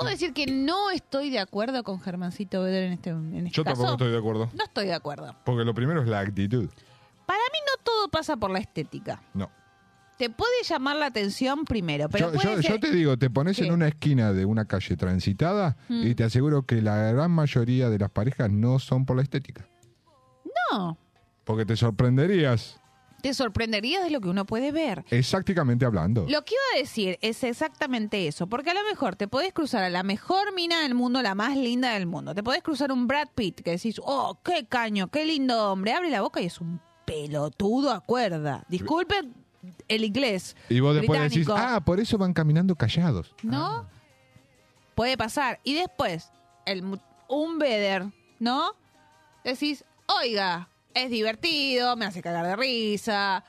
¿Puedo 0.00 0.10
decir 0.10 0.32
que 0.32 0.46
no 0.46 0.90
estoy 0.90 1.30
de 1.30 1.38
acuerdo 1.38 1.82
con 1.84 2.00
Germancito 2.00 2.62
Beder 2.62 2.84
en 2.84 2.92
este, 2.94 3.10
en 3.10 3.46
este 3.46 3.50
Yo 3.50 3.64
caso? 3.64 3.76
tampoco 3.82 3.92
estoy 3.92 4.10
de 4.12 4.18
acuerdo. 4.18 4.50
No 4.54 4.64
estoy 4.64 4.86
de 4.86 4.94
acuerdo. 4.94 5.34
Porque 5.44 5.64
lo 5.64 5.74
primero 5.74 6.02
es 6.02 6.08
la 6.08 6.20
actitud. 6.20 6.68
Para 7.26 7.38
mí 7.38 7.58
no 7.66 7.82
todo 7.82 8.08
pasa 8.08 8.36
por 8.36 8.50
la 8.50 8.58
estética. 8.58 9.22
No. 9.34 9.50
Te 10.18 10.30
puede 10.30 10.62
llamar 10.64 10.96
la 10.96 11.06
atención 11.06 11.64
primero, 11.64 12.08
pero 12.08 12.26
yo, 12.32 12.34
puede 12.40 12.56
yo- 12.56 12.62
ser- 12.62 12.70
yo 12.72 12.80
te 12.80 12.90
digo, 12.92 13.16
te 13.16 13.30
pones 13.30 13.56
¿Qué? 13.56 13.66
en 13.66 13.72
una 13.72 13.88
esquina 13.88 14.32
de 14.32 14.44
una 14.44 14.64
calle 14.64 14.96
transitada 14.96 15.76
Mm. 15.88 16.06
y 16.06 16.14
te 16.14 16.22
aseguro 16.24 16.62
que 16.66 16.80
la 16.82 16.96
gran 17.12 17.30
mayoría 17.32 17.88
de 17.90 17.98
las 17.98 18.10
parejas 18.10 18.50
no 18.50 18.78
son 18.78 19.06
por 19.06 19.16
la 19.16 19.22
estética. 19.22 19.66
No, 20.72 20.96
Porque 21.44 21.66
te 21.66 21.76
sorprenderías, 21.76 22.80
te 23.24 23.32
sorprenderías 23.32 24.04
de 24.04 24.10
lo 24.10 24.20
que 24.20 24.28
uno 24.28 24.44
puede 24.44 24.70
ver. 24.70 25.02
exactamente 25.08 25.86
hablando. 25.86 26.26
Lo 26.28 26.44
que 26.44 26.52
iba 26.52 26.62
a 26.74 26.78
decir 26.78 27.18
es 27.22 27.42
exactamente 27.42 28.28
eso, 28.28 28.46
porque 28.48 28.68
a 28.68 28.74
lo 28.74 28.82
mejor 28.82 29.16
te 29.16 29.28
podés 29.28 29.54
cruzar 29.54 29.82
a 29.82 29.88
la 29.88 30.02
mejor 30.02 30.52
mina 30.52 30.82
del 30.82 30.94
mundo, 30.94 31.22
la 31.22 31.34
más 31.34 31.56
linda 31.56 31.94
del 31.94 32.04
mundo. 32.04 32.34
Te 32.34 32.42
podés 32.42 32.62
cruzar 32.62 32.92
un 32.92 33.06
Brad 33.06 33.28
Pitt 33.34 33.62
que 33.62 33.70
decís, 33.70 33.98
oh, 34.04 34.38
qué 34.44 34.66
caño, 34.66 35.08
qué 35.08 35.24
lindo 35.24 35.72
hombre. 35.72 35.94
Abre 35.94 36.10
la 36.10 36.20
boca 36.20 36.42
y 36.42 36.44
es 36.44 36.60
un 36.60 36.82
pelotudo 37.06 37.92
a 37.92 38.00
cuerda. 38.00 38.66
Disculpe 38.68 39.14
el 39.88 40.04
inglés. 40.04 40.54
Y 40.68 40.80
vos 40.80 40.94
después 40.94 41.18
decís, 41.22 41.48
ah, 41.48 41.80
por 41.82 42.00
eso 42.00 42.18
van 42.18 42.34
caminando 42.34 42.74
callados. 42.74 43.34
¿No? 43.42 43.88
Puede 44.94 45.16
pasar. 45.16 45.60
Y 45.64 45.72
después, 45.72 46.30
el, 46.66 46.84
un 47.28 47.58
Beder, 47.58 48.04
¿no? 48.38 48.72
Decís, 49.44 49.82
oiga, 50.22 50.68
es 50.94 51.10
divertido, 51.10 51.96
me 51.96 52.06
hace 52.06 52.22
cagar 52.22 52.46
de 52.46 52.56
risa, 52.56 53.44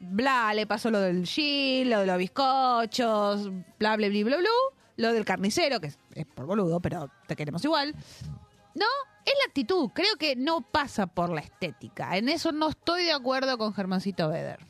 bla, 0.00 0.54
le 0.54 0.66
pasó 0.66 0.90
lo 0.90 1.00
del 1.00 1.26
Gil, 1.26 1.90
lo 1.90 2.00
de 2.00 2.06
los 2.06 2.18
bizcochos, 2.18 3.50
bla, 3.78 3.96
bla, 3.96 4.08
bla, 4.08 4.24
bla, 4.24 4.36
bla, 4.38 4.48
lo 4.96 5.12
del 5.12 5.24
carnicero, 5.24 5.80
que 5.80 5.88
es, 5.88 5.98
es 6.14 6.26
por 6.26 6.46
boludo, 6.46 6.80
pero 6.80 7.10
te 7.26 7.36
queremos 7.36 7.64
igual. 7.64 7.94
No, 8.74 8.86
es 9.24 9.32
la 9.38 9.48
actitud. 9.48 9.90
Creo 9.94 10.16
que 10.18 10.36
no 10.36 10.60
pasa 10.60 11.06
por 11.06 11.30
la 11.30 11.40
estética. 11.40 12.16
En 12.16 12.28
eso 12.28 12.52
no 12.52 12.68
estoy 12.68 13.04
de 13.04 13.12
acuerdo 13.12 13.56
con 13.58 13.72
Germancito 13.74 14.28
Beder. 14.28 14.60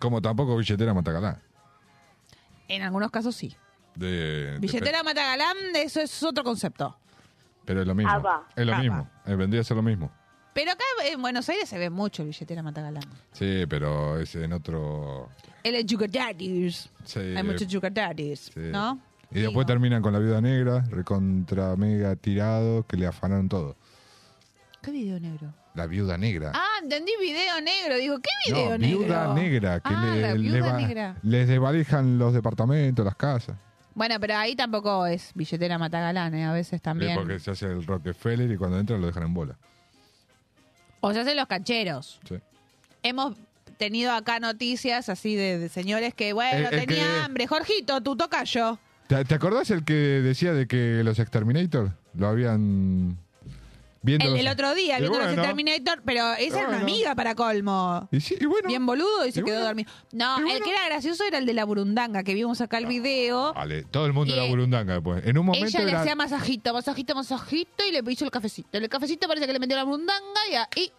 Como 0.00 0.22
tampoco 0.22 0.56
billetera 0.56 0.94
Matacalá. 0.94 1.40
En 2.68 2.82
algunos 2.82 3.10
casos 3.10 3.34
sí. 3.34 3.54
De, 3.94 4.52
de- 4.52 4.58
Billetera 4.60 5.02
Matagalán, 5.02 5.56
eso 5.74 6.00
es 6.00 6.22
otro 6.22 6.44
concepto. 6.44 6.96
pero 7.64 7.80
es 7.80 7.86
lo 7.86 7.94
mismo. 7.94 8.12
Ah. 8.12 8.44
Es 8.54 8.64
lo 8.66 8.74
Ah, 8.74 8.78
mismo. 8.78 9.10
Eh, 9.26 9.34
vendría 9.34 9.60
a 9.60 9.64
ser 9.64 9.76
lo 9.76 9.82
mismo. 9.82 10.10
Pero 10.58 10.72
acá 10.72 10.82
en 11.08 11.22
Buenos 11.22 11.48
Aires 11.48 11.68
se 11.68 11.78
ve 11.78 11.88
mucho 11.88 12.22
el 12.22 12.28
billetera 12.30 12.64
Matagalán. 12.64 13.04
Sí, 13.30 13.64
pero 13.68 14.18
es 14.18 14.34
en 14.34 14.52
otro... 14.52 15.28
El 15.62 15.88
Sugar 15.88 16.10
Daddies. 16.10 16.90
Sí, 17.04 17.20
Hay 17.20 17.44
muchos 17.44 17.70
Sugar 17.70 17.92
Daddies, 17.94 18.50
sí. 18.52 18.60
¿no? 18.72 18.98
Y 19.30 19.38
después 19.40 19.68
terminan 19.68 20.02
con 20.02 20.12
la 20.12 20.18
viuda 20.18 20.40
negra, 20.40 20.80
recontra 20.90 21.76
mega 21.76 22.16
tirado, 22.16 22.84
que 22.88 22.96
le 22.96 23.06
afanaron 23.06 23.48
todo. 23.48 23.76
¿Qué 24.82 24.90
video 24.90 25.20
negro? 25.20 25.54
La 25.76 25.86
viuda 25.86 26.18
negra. 26.18 26.50
Ah, 26.56 26.80
entendí 26.82 27.12
video 27.20 27.60
negro. 27.60 27.96
Digo, 27.96 28.16
¿qué 28.18 28.50
video 28.52 28.70
no, 28.70 28.78
negro? 28.78 28.98
viuda 28.98 29.34
negra, 29.34 29.78
que 29.80 29.94
Ah, 29.94 30.12
le- 30.12 30.22
la 30.22 30.32
le 30.34 30.38
viuda 30.38 30.72
va- 30.72 30.76
negra. 30.80 31.16
les 31.22 31.46
desvalijan 31.46 32.18
los 32.18 32.32
departamentos, 32.34 33.04
las 33.04 33.14
casas. 33.14 33.56
Bueno, 33.94 34.16
pero 34.18 34.34
ahí 34.36 34.56
tampoco 34.56 35.06
es 35.06 35.30
billetera 35.36 35.78
Matagalán, 35.78 36.34
¿eh? 36.34 36.44
A 36.46 36.52
veces 36.52 36.82
también. 36.82 37.14
Porque 37.16 37.38
se 37.38 37.52
hace 37.52 37.66
el 37.66 37.86
Rockefeller 37.86 38.50
y 38.50 38.56
cuando 38.56 38.80
entran 38.80 39.00
lo 39.00 39.06
dejan 39.06 39.22
en 39.22 39.34
bola. 39.34 39.56
O 41.00 41.12
se 41.12 41.20
hacen 41.20 41.36
los 41.36 41.46
cancheros. 41.46 42.20
Sí. 42.28 42.36
Hemos 43.02 43.36
tenido 43.76 44.12
acá 44.12 44.40
noticias 44.40 45.08
así 45.08 45.36
de, 45.36 45.58
de 45.58 45.68
señores 45.68 46.12
que, 46.14 46.32
bueno, 46.32 46.68
El- 46.68 46.74
el 46.74 46.86
tenía 46.86 47.04
que- 47.04 47.20
hambre. 47.20 47.46
Jorgito, 47.46 48.00
tu 48.02 48.16
tocayo. 48.16 48.78
¿Te, 49.06 49.24
te 49.24 49.34
acordás 49.34 49.70
el 49.70 49.84
que 49.84 49.92
decía 49.94 50.52
de 50.52 50.66
que 50.66 51.02
los 51.04 51.18
Exterminator 51.18 51.92
lo 52.14 52.28
habían 52.28 53.16
viendo 54.02 54.34
El, 54.34 54.48
otro 54.48 54.74
día, 54.74 54.98
viendo 54.98 55.18
los 55.18 55.26
bueno. 55.28 55.42
Terminator, 55.42 56.02
pero 56.04 56.32
esa 56.34 56.60
era 56.60 56.68
una 56.68 56.80
amiga 56.80 57.14
para 57.14 57.34
colmo. 57.34 58.08
Y 58.12 58.20
sí, 58.20 58.36
y 58.40 58.46
bueno. 58.46 58.68
Bien 58.68 58.84
boludo 58.86 59.26
y 59.26 59.32
se 59.32 59.40
Y 59.40 59.44
quedó 59.44 59.62
dormido. 59.64 59.90
No, 60.12 60.38
el 60.38 60.62
que 60.62 60.70
era 60.70 60.84
gracioso 60.86 61.24
era 61.24 61.38
el 61.38 61.46
de 61.46 61.54
la 61.54 61.64
burundanga, 61.64 62.22
que 62.22 62.34
vimos 62.34 62.60
acá 62.60 62.78
el 62.78 62.86
video. 62.86 63.52
Vale, 63.54 63.84
todo 63.84 64.06
el 64.06 64.12
mundo 64.12 64.34
era 64.34 64.44
eh, 64.44 64.48
burundanga 64.48 64.94
después. 64.94 65.24
En 65.26 65.38
un 65.38 65.46
momento 65.46 65.66
Ella 65.66 65.84
le 65.84 65.90
era- 65.90 66.00
hacía 66.00 66.14
masajito, 66.14 66.72
masajito, 66.72 67.14
masajito 67.14 67.84
y 67.88 67.92
le 67.92 68.02
hizo 68.12 68.24
el 68.24 68.30
cafecito. 68.30 68.78
El 68.78 68.88
cafecito 68.88 69.26
parece 69.28 69.46
que 69.46 69.52
le 69.52 69.58
metió 69.58 69.76
la 69.76 69.84
burundanga 69.84 70.40
y, 70.50 70.54
ahí 70.54 70.92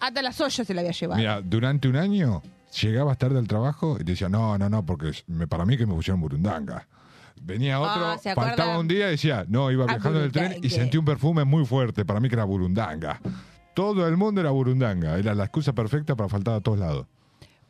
hasta 0.00 0.20
las 0.22 0.40
ollas 0.40 0.66
se 0.66 0.74
la 0.74 0.80
había 0.80 0.92
llevado. 0.92 1.18
Mira, 1.18 1.40
durante 1.40 1.88
un 1.88 1.96
año 1.96 2.42
llegabas 2.80 3.18
tarde 3.18 3.38
al 3.38 3.46
trabajo 3.46 3.96
y 4.00 4.04
te 4.04 4.12
decía, 4.12 4.28
no, 4.28 4.58
no, 4.58 4.68
no, 4.68 4.84
porque 4.84 5.12
me- 5.26 5.46
para 5.46 5.64
mí 5.64 5.76
que 5.76 5.86
me 5.86 5.94
pusieron 5.94 6.20
burundanga. 6.20 6.86
Venía 7.40 7.80
otro, 7.80 8.06
Ah, 8.06 8.18
¿se 8.18 8.30
acuerdan? 8.30 8.56
faltaba 8.56 8.78
un 8.78 8.88
día 8.88 9.08
y 9.08 9.12
decía, 9.12 9.44
no, 9.48 9.70
iba 9.70 9.84
Ah, 9.84 9.94
viajando 9.94 10.18
en 10.20 10.24
el 10.26 10.32
tren 10.32 10.56
y 10.62 10.70
sentí 10.70 10.96
un 10.98 11.04
perfume 11.04 11.44
muy 11.44 11.64
fuerte, 11.66 12.04
para 12.04 12.20
mí 12.20 12.28
que 12.28 12.34
era 12.34 12.44
burundanga. 12.44 13.20
Todo 13.74 14.06
el 14.06 14.16
mundo 14.16 14.40
era 14.40 14.50
burundanga, 14.50 15.16
era 15.18 15.34
la 15.34 15.44
excusa 15.44 15.72
perfecta 15.72 16.14
para 16.14 16.28
faltar 16.28 16.54
a 16.54 16.60
todos 16.60 16.78
lados. 16.78 17.06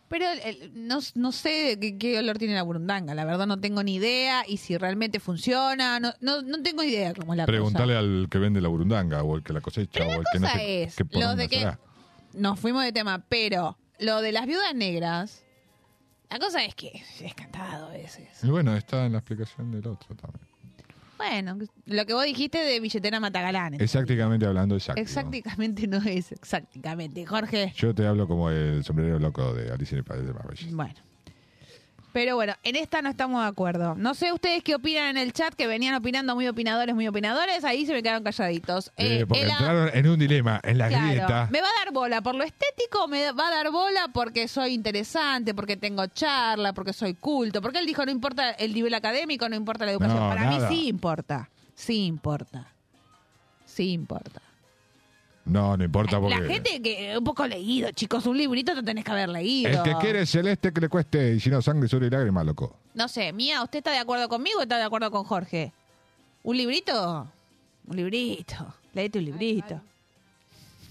Pero 0.08 0.26
no, 0.74 0.98
no 1.14 1.32
sé 1.32 1.78
qué, 1.80 1.96
qué 1.96 2.18
olor 2.18 2.36
tiene 2.36 2.54
la 2.54 2.62
burundanga. 2.64 3.14
La 3.14 3.24
verdad 3.24 3.46
no 3.46 3.60
tengo 3.60 3.82
ni 3.82 3.94
idea. 3.94 4.44
Y 4.46 4.58
si 4.58 4.76
realmente 4.76 5.20
funciona, 5.20 6.00
no, 6.00 6.12
no, 6.20 6.42
no 6.42 6.60
tengo 6.62 6.82
idea 6.82 7.14
cómo 7.14 7.32
es 7.32 7.38
la 7.38 7.46
Preguntale 7.46 7.94
cosa. 7.94 7.98
al 8.00 8.26
que 8.30 8.38
vende 8.38 8.60
la 8.60 8.68
burundanga 8.68 9.22
o 9.22 9.36
el 9.36 9.42
que 9.42 9.54
la 9.54 9.62
cosecha 9.62 10.04
o 10.06 10.12
el 10.12 10.24
que 10.30 10.38
no 10.40 10.48
sé 10.48 10.82
es, 10.82 10.96
qué 10.96 11.04
los 11.18 11.34
de 11.38 11.48
que 11.48 11.58
será. 11.60 11.78
nos 12.34 12.60
fuimos 12.60 12.84
de 12.84 12.92
tema, 12.92 13.24
pero 13.26 13.78
lo 14.00 14.20
de 14.20 14.32
las 14.32 14.44
viudas 14.46 14.74
negras, 14.74 15.44
la 16.32 16.38
cosa 16.38 16.64
es 16.64 16.74
que 16.74 17.02
es 17.20 17.34
cantado 17.34 17.86
a 17.86 17.90
veces. 17.90 18.28
Y 18.42 18.48
bueno, 18.48 18.74
está 18.76 19.06
en 19.06 19.12
la 19.12 19.18
explicación 19.18 19.70
del 19.70 19.86
otro 19.86 20.14
también. 20.16 20.46
Bueno, 21.18 21.58
lo 21.86 22.06
que 22.06 22.14
vos 22.14 22.24
dijiste 22.24 22.58
de 22.58 22.80
billetera 22.80 23.20
Matagalán. 23.20 23.74
Exactamente 23.74 24.44
hablando, 24.44 24.74
exacto. 24.74 25.00
Exactamente 25.00 25.86
no 25.86 25.98
es 25.98 26.32
exactamente, 26.32 27.24
Jorge. 27.26 27.72
Yo 27.76 27.94
te 27.94 28.06
hablo 28.06 28.26
como 28.26 28.50
el 28.50 28.82
sombrero 28.82 29.18
loco 29.20 29.54
de 29.54 29.70
Alicia 29.70 29.94
en 29.94 29.98
el 29.98 30.04
País 30.04 30.22
de 30.22 30.28
las 30.28 30.36
Maravillas. 30.36 30.72
Bueno. 30.74 31.11
Pero 32.12 32.34
bueno, 32.36 32.54
en 32.62 32.76
esta 32.76 33.00
no 33.02 33.08
estamos 33.08 33.42
de 33.42 33.48
acuerdo. 33.48 33.94
No 33.96 34.14
sé 34.14 34.32
ustedes 34.32 34.62
qué 34.62 34.74
opinan 34.74 35.08
en 35.08 35.16
el 35.16 35.32
chat, 35.32 35.54
que 35.54 35.66
venían 35.66 35.94
opinando 35.94 36.34
muy 36.34 36.46
opinadores, 36.46 36.94
muy 36.94 37.08
opinadores. 37.08 37.64
Ahí 37.64 37.86
se 37.86 37.92
me 37.92 38.02
quedaron 38.02 38.22
calladitos. 38.22 38.88
Eh, 38.96 39.20
Eh, 39.20 39.26
porque 39.26 39.42
entraron 39.44 39.90
en 39.94 40.08
un 40.08 40.18
dilema, 40.18 40.60
en 40.62 40.78
la 40.78 40.88
Claro, 40.88 41.06
grieta. 41.06 41.48
¿Me 41.50 41.60
va 41.60 41.68
a 41.68 41.84
dar 41.84 41.92
bola 41.92 42.20
por 42.20 42.34
lo 42.34 42.44
estético? 42.44 43.08
¿Me 43.08 43.32
va 43.32 43.48
a 43.48 43.50
dar 43.50 43.70
bola 43.70 44.08
porque 44.12 44.46
soy 44.48 44.74
interesante, 44.74 45.54
porque 45.54 45.76
tengo 45.76 46.06
charla, 46.06 46.72
porque 46.72 46.92
soy 46.92 47.14
culto? 47.14 47.62
Porque 47.62 47.78
él 47.78 47.86
dijo, 47.86 48.04
no 48.04 48.10
importa 48.12 48.50
el 48.52 48.74
nivel 48.74 48.94
académico, 48.94 49.48
no 49.48 49.56
importa 49.56 49.84
la 49.86 49.92
educación. 49.92 50.18
No, 50.20 50.28
Para 50.28 50.44
nada. 50.44 50.68
mí 50.68 50.76
sí 50.76 50.88
importa. 50.88 51.48
Sí 51.74 52.04
importa. 52.04 52.66
Sí 53.64 53.92
importa. 53.92 54.42
No, 55.44 55.76
no 55.76 55.84
importa 55.84 56.20
porque... 56.20 56.38
La 56.38 56.46
gente 56.46 56.80
que 56.80 57.18
un 57.18 57.24
poco 57.24 57.46
leído, 57.46 57.90
chicos, 57.90 58.26
un 58.26 58.38
librito 58.38 58.74
te 58.74 58.82
tenés 58.82 59.04
que 59.04 59.10
haber 59.10 59.28
leído. 59.28 59.70
El 59.70 59.82
que 59.82 59.94
quiere 60.00 60.24
celeste 60.24 60.72
que 60.72 60.80
le 60.80 60.88
cueste, 60.88 61.34
y 61.34 61.40
si 61.40 61.50
no, 61.50 61.60
sangre, 61.60 61.88
sudor 61.88 62.04
y 62.04 62.10
lágrimas, 62.10 62.46
loco. 62.46 62.76
No 62.94 63.08
sé, 63.08 63.32
Mía, 63.32 63.62
¿usted 63.62 63.78
está 63.78 63.90
de 63.90 63.98
acuerdo 63.98 64.28
conmigo 64.28 64.60
o 64.60 64.62
está 64.62 64.78
de 64.78 64.84
acuerdo 64.84 65.10
con 65.10 65.24
Jorge? 65.24 65.72
¿Un 66.44 66.56
librito? 66.56 67.28
Un 67.86 67.96
librito. 67.96 68.74
Leete 68.92 69.18
un 69.18 69.24
librito. 69.24 69.80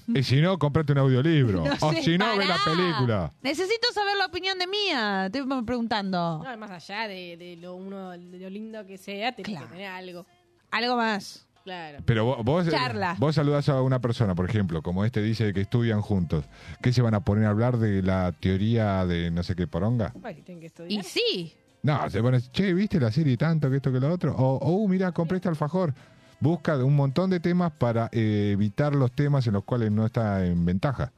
Y 0.07 0.23
si 0.23 0.41
no, 0.41 0.57
comprate 0.57 0.91
un 0.91 0.97
audiolibro. 0.97 1.63
No 1.65 1.87
o 1.87 1.93
sé, 1.93 2.03
si 2.03 2.17
no, 2.17 2.35
ve 2.35 2.45
la 2.45 2.57
película. 2.63 3.31
Necesito 3.41 3.87
saber 3.93 4.17
la 4.17 4.25
opinión 4.25 4.57
de 4.57 4.67
Mía. 4.67 5.27
Estoy 5.27 5.43
preguntando. 5.63 6.41
No, 6.43 6.57
más 6.57 6.71
allá 6.71 7.07
de, 7.07 7.37
de 7.37 7.55
lo 7.55 7.75
uno, 7.75 8.11
de 8.11 8.39
lo 8.39 8.49
lindo 8.49 8.85
que 8.85 8.97
sea, 8.97 9.31
tenés 9.31 9.61
que 9.61 9.67
tener 9.67 9.87
algo. 9.87 10.25
Algo 10.71 10.97
más. 10.97 11.45
Claro. 11.64 11.99
Pero 12.05 12.26
vos, 12.26 12.43
vos, 12.43 12.68
eh, 12.68 12.72
Charla. 12.72 13.16
vos 13.20 13.36
saludás 13.36 13.70
a 13.70 13.82
una 13.82 13.99
persona, 13.99 14.34
por 14.36 14.49
ejemplo, 14.49 14.82
como 14.82 15.05
este 15.05 15.22
dice 15.22 15.53
que 15.53 15.62
estudian 15.62 16.01
juntos. 16.01 16.45
¿Qué 16.82 16.91
se 16.91 17.01
van 17.01 17.14
a 17.14 17.20
poner 17.20 17.45
a 17.45 17.49
hablar 17.51 17.78
de 17.78 18.01
la 18.01 18.32
teoría 18.32 19.05
de 19.05 19.30
no 19.32 19.43
sé 19.43 19.55
qué 19.55 19.68
poronga? 19.68 20.14
Ay, 20.24 20.41
tienen 20.41 20.59
que 20.62 20.68
estudiar. 20.68 20.91
Y 20.99 21.07
sí. 21.07 21.53
No, 21.84 22.09
se 22.09 22.22
pone, 22.22 22.39
che, 22.51 22.74
¿viste 22.74 22.99
la 22.99 23.12
serie 23.12 23.38
tanto 23.38 23.70
que 23.70 23.78
esto 23.78 23.91
que 23.91 23.99
lo 23.99 24.12
otro? 24.12 24.36
O, 24.36 24.57
oh, 24.62 24.88
mira, 24.88 25.12
compré 25.12 25.38
este 25.38 25.49
alfajor. 25.49 25.93
Busca 26.39 26.76
un 26.78 26.95
montón 26.95 27.30
de 27.30 27.39
temas 27.39 27.72
para 27.72 28.09
eh, 28.12 28.49
evitar 28.53 28.95
los 28.95 29.12
temas 29.12 29.45
en 29.47 29.53
los 29.53 29.64
cuales 29.64 29.91
no 29.91 30.05
está 30.07 30.43
en 30.45 30.66
ventaja. 30.66 31.12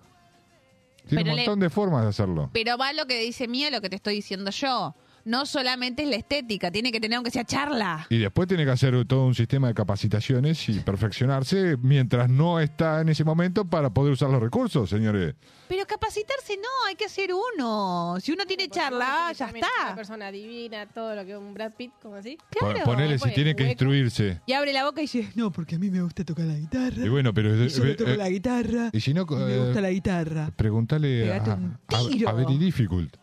Tiene 1.08 1.24
Pero 1.24 1.32
un 1.32 1.36
le- 1.38 1.42
montón 1.44 1.60
de 1.60 1.70
formas 1.70 2.04
de 2.04 2.10
hacerlo. 2.10 2.50
Pero 2.54 2.78
va 2.78 2.92
lo 2.94 3.06
que 3.06 3.20
dice 3.20 3.48
Mía, 3.48 3.70
lo 3.72 3.82
que 3.82 3.90
te 3.90 3.96
estoy 3.98 4.16
diciendo 4.16 4.52
yo. 4.52 4.96
No 5.26 5.46
solamente 5.46 6.04
es 6.04 6.10
la 6.10 6.18
estética, 6.18 6.70
tiene 6.70 6.92
que 6.92 7.00
tener 7.00 7.16
aunque 7.16 7.32
sea 7.32 7.46
charla. 7.46 8.06
Y 8.10 8.18
después 8.18 8.48
tiene 8.48 8.66
que 8.66 8.72
hacer 8.72 9.06
todo 9.06 9.26
un 9.26 9.36
sistema 9.36 9.68
de 9.70 9.74
capacitaciones 9.74 10.68
y 10.68 10.80
perfeccionarse 10.80 11.78
mientras 11.82 12.30
no 12.30 12.60
está 12.60 13.00
en 13.02 13.10
ese 13.10 13.24
momento 13.24 13.64
para 13.66 13.90
poder 13.90 14.14
usar 14.14 14.30
los 14.30 14.42
recursos, 14.42 14.90
señores. 14.90 15.36
Pero 15.70 15.86
capacitarse 15.86 16.58
no, 16.58 16.88
hay 16.88 16.96
que 16.96 17.08
ser 17.08 17.30
uno. 17.34 18.18
Si 18.22 18.32
uno 18.34 18.46
tiene 18.46 18.68
charla, 18.68 19.32
ya 19.34 19.46
También 19.46 19.66
es 19.66 19.72
Una 19.76 19.84
está. 19.86 19.96
persona 19.96 20.32
divina, 20.32 20.86
todo 20.88 21.16
lo 21.16 21.26
que 21.26 21.38
un 21.38 21.54
Brad 21.54 21.72
Pitt, 21.74 21.92
como 22.02 22.16
así. 22.16 22.38
Pon- 22.60 22.76
Ponele 22.84 23.18
si 23.18 23.32
tiene 23.32 23.56
que 23.56 23.64
instruirse. 23.70 24.42
Y 24.46 24.54
abre 24.54 24.74
la 24.74 24.84
boca 24.86 25.00
y 25.02 25.06
dice, 25.06 25.30
no, 25.36 25.52
porque 25.52 25.76
a 25.76 25.80
mí 25.80 25.90
me 25.90 26.02
gusta 26.02 26.24
tocar 26.26 26.46
la 26.46 26.56
guitarra. 26.58 27.04
Y 27.06 27.10
bueno, 27.10 27.34
pero... 27.34 27.64
Y 27.64 27.70
solo 27.70 27.92
eh, 27.92 27.96
toco 27.96 28.12
eh, 28.12 28.18
la 28.18 28.30
guitarra. 28.30 28.90
Y 28.92 29.00
si 29.00 29.14
no, 29.14 29.26
y 29.30 29.36
me 29.36 29.56
eh, 29.56 29.60
gusta 29.60 29.82
la 29.82 29.90
guitarra. 29.90 30.52
Pregúntale 30.56 31.32
a, 31.34 31.38
a- 31.38 32.10
tiro. 32.10 32.30
a 32.30 32.34
Very 32.34 32.58
Difficult. 32.58 33.16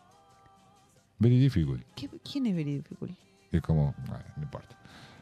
Very 1.21 1.39
Difficult. 1.39 1.83
¿Qué- 1.95 2.09
¿Quién 2.29 2.47
es 2.47 2.57
very 2.57 2.77
difficult? 2.79 3.13
Es 3.53 3.63
como, 3.63 3.95
bueno, 4.09 4.25
no 4.37 4.43
importa. 4.43 4.77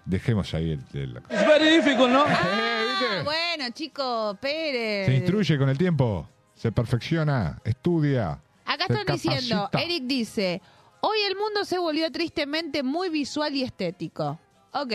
Dejemos 0.07 0.55
ahí 0.55 0.71
el, 0.71 0.81
el- 0.95 1.13
la- 1.15 1.23
Es 1.29 1.47
very 1.47 1.77
difficult, 1.77 2.11
¿no? 2.11 2.25
Ah, 2.27 3.21
bueno, 3.25 3.69
chico, 3.75 4.39
Pérez. 4.41 5.07
Se 5.07 5.15
instruye 5.17 5.59
con 5.59 5.69
el 5.69 5.77
tiempo, 5.77 6.27
se 6.55 6.73
perfecciona, 6.73 7.61
estudia. 7.65 8.41
Acá 8.65 8.85
están 8.89 9.05
diciendo, 9.07 9.65
capacita. 9.71 9.83
Eric 9.83 10.05
dice, 10.05 10.63
hoy 11.01 11.19
el 11.29 11.37
mundo 11.37 11.65
se 11.65 11.79
volvió 11.79 12.11
tristemente 12.11 12.83
muy 12.83 13.09
visual 13.11 13.55
y 13.55 13.63
estético. 13.65 14.39
Ok, 14.73 14.93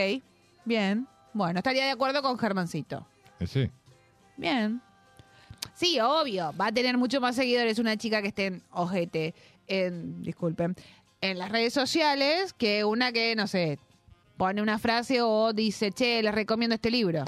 bien. 0.65 1.07
Bueno, 1.33 1.59
estaría 1.59 1.85
de 1.85 1.91
acuerdo 1.91 2.21
con 2.21 2.37
Germancito. 2.39 3.05
Eh, 3.39 3.47
Sí. 3.47 3.69
Bien. 4.37 4.81
Sí, 5.73 5.99
obvio, 5.99 6.53
va 6.59 6.67
a 6.67 6.71
tener 6.71 6.97
mucho 6.97 7.19
más 7.21 7.35
seguidores 7.35 7.79
una 7.79 7.97
chica 7.97 8.21
que 8.21 8.27
esté 8.29 8.45
en 8.47 8.63
ojete, 8.71 9.33
en, 9.67 10.21
disculpen, 10.21 10.75
en 11.21 11.37
las 11.39 11.49
redes 11.51 11.73
sociales 11.73 12.53
que 12.53 12.83
una 12.83 13.11
que, 13.11 13.35
no 13.35 13.47
sé, 13.47 13.79
pone 14.37 14.61
una 14.61 14.79
frase 14.79 15.21
o 15.21 15.53
dice, 15.53 15.91
che, 15.91 16.21
les 16.21 16.33
recomiendo 16.33 16.75
este 16.75 16.91
libro. 16.91 17.23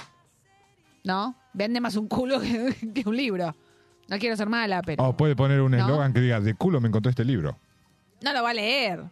¿No? 1.03 1.35
Vende 1.53 1.79
más 1.79 1.95
un 1.95 2.07
culo 2.07 2.39
que, 2.41 2.75
que 2.93 3.07
un 3.07 3.15
libro. 3.15 3.55
No 4.07 4.17
quiero 4.19 4.35
ser 4.35 4.49
mala, 4.49 4.81
pero... 4.83 5.03
O 5.03 5.17
puede 5.17 5.35
poner 5.35 5.61
un 5.61 5.71
¿No? 5.71 5.77
eslogan 5.77 6.13
que 6.13 6.19
diga, 6.19 6.39
de 6.39 6.53
culo 6.53 6.79
me 6.81 6.87
encontré 6.87 7.09
este 7.11 7.25
libro. 7.25 7.57
No 8.21 8.33
lo 8.33 8.43
va 8.43 8.51
a 8.51 8.53
leer. 8.53 8.97
Pero, 8.99 9.11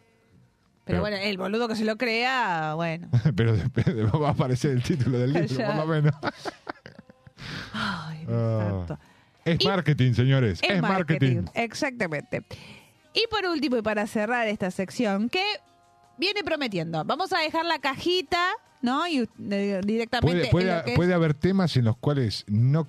Pero- 0.86 1.00
bueno, 1.02 1.18
el 1.18 1.38
boludo 1.38 1.68
que 1.68 1.76
se 1.76 1.86
lo 1.86 1.96
crea, 1.98 2.74
bueno. 2.76 3.10
Pero 3.36 3.56
después 3.56 3.86
va 4.22 4.28
a 4.28 4.32
aparecer 4.32 4.72
el 4.72 4.84
título 4.84 5.18
del 5.18 5.34
libro, 5.34 5.48
Ya. 5.48 5.68
por 5.68 5.76
lo 5.78 5.88
menos. 5.88 6.14
Ay, 7.74 8.26
santo. 8.26 9.00
es 9.46 9.66
marketing, 9.66 10.14
señores. 10.14 10.60
Es, 10.62 10.82
marketing. 10.82 11.46
Exactamente. 11.54 12.44
Y 13.14 13.26
por 13.30 13.46
último, 13.46 13.78
y 13.78 13.82
para 13.82 14.08
cerrar 14.08 14.48
esta 14.48 14.72
sección, 14.72 15.30
que 15.30 15.44
viene 16.18 16.44
prometiendo, 16.44 17.04
vamos 17.06 17.32
a 17.34 17.40
dejar 17.40 17.66
la 17.66 17.80
cajita, 17.80 18.52
¿no? 18.82 19.08
Y 19.08 19.28
eh, 19.52 19.82
directamente. 19.84 20.32
Puede, 20.32 20.46
en 20.46 20.52
puede, 20.52 20.78
lo 20.78 20.84
que 20.84 20.92
es- 20.92 20.96
puede 20.96 21.14
haber 21.14 21.34
temas 21.34 21.76
en 21.78 21.86
los 21.86 21.98
cuales 21.98 22.44
no 22.48 22.88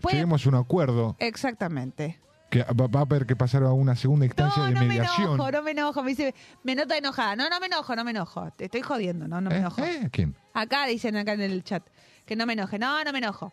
Puede- 0.00 0.20
a 0.22 0.24
un 0.48 0.54
acuerdo, 0.56 1.16
Exactamente. 1.18 2.18
que 2.50 2.64
va, 2.64 2.98
a 2.98 3.02
haber 3.02 3.24
que 3.26 3.36
pasar 3.36 3.62
a 3.62 3.72
una 3.72 3.94
segunda 3.96 4.26
instancia 4.26 4.62
No, 4.62 4.68
de 4.68 4.74
no 4.74 4.80
me 4.80 4.86
mediación. 4.88 5.34
enojo, 5.34 5.50
no 5.52 5.62
me 5.62 5.70
enojo. 5.70 6.02
Me 6.02 6.10
dice, 6.10 6.34
me 6.64 6.74
nota 6.74 6.96
enojada. 6.98 7.36
No, 7.36 7.48
no 7.48 7.60
me 7.60 7.66
enojo, 7.66 7.94
no 7.96 8.04
me 8.04 8.10
enojo. 8.10 8.50
Te 8.56 8.64
estoy 8.66 8.82
jodiendo, 8.82 9.26
no, 9.28 9.40
no 9.40 9.48
me 9.48 9.56
¿Eh? 9.56 9.58
enojo. 9.60 9.82
¿Eh? 9.84 10.08
¿Quién? 10.12 10.34
Acá 10.52 10.86
dicen 10.86 11.16
acá 11.16 11.32
en 11.34 11.40
el 11.42 11.62
chat 11.64 11.82
que 12.26 12.36
no 12.36 12.44
me 12.44 12.52
enoje. 12.54 12.78
No, 12.78 13.02
no 13.04 13.12
me 13.12 13.18
enojo. 13.18 13.52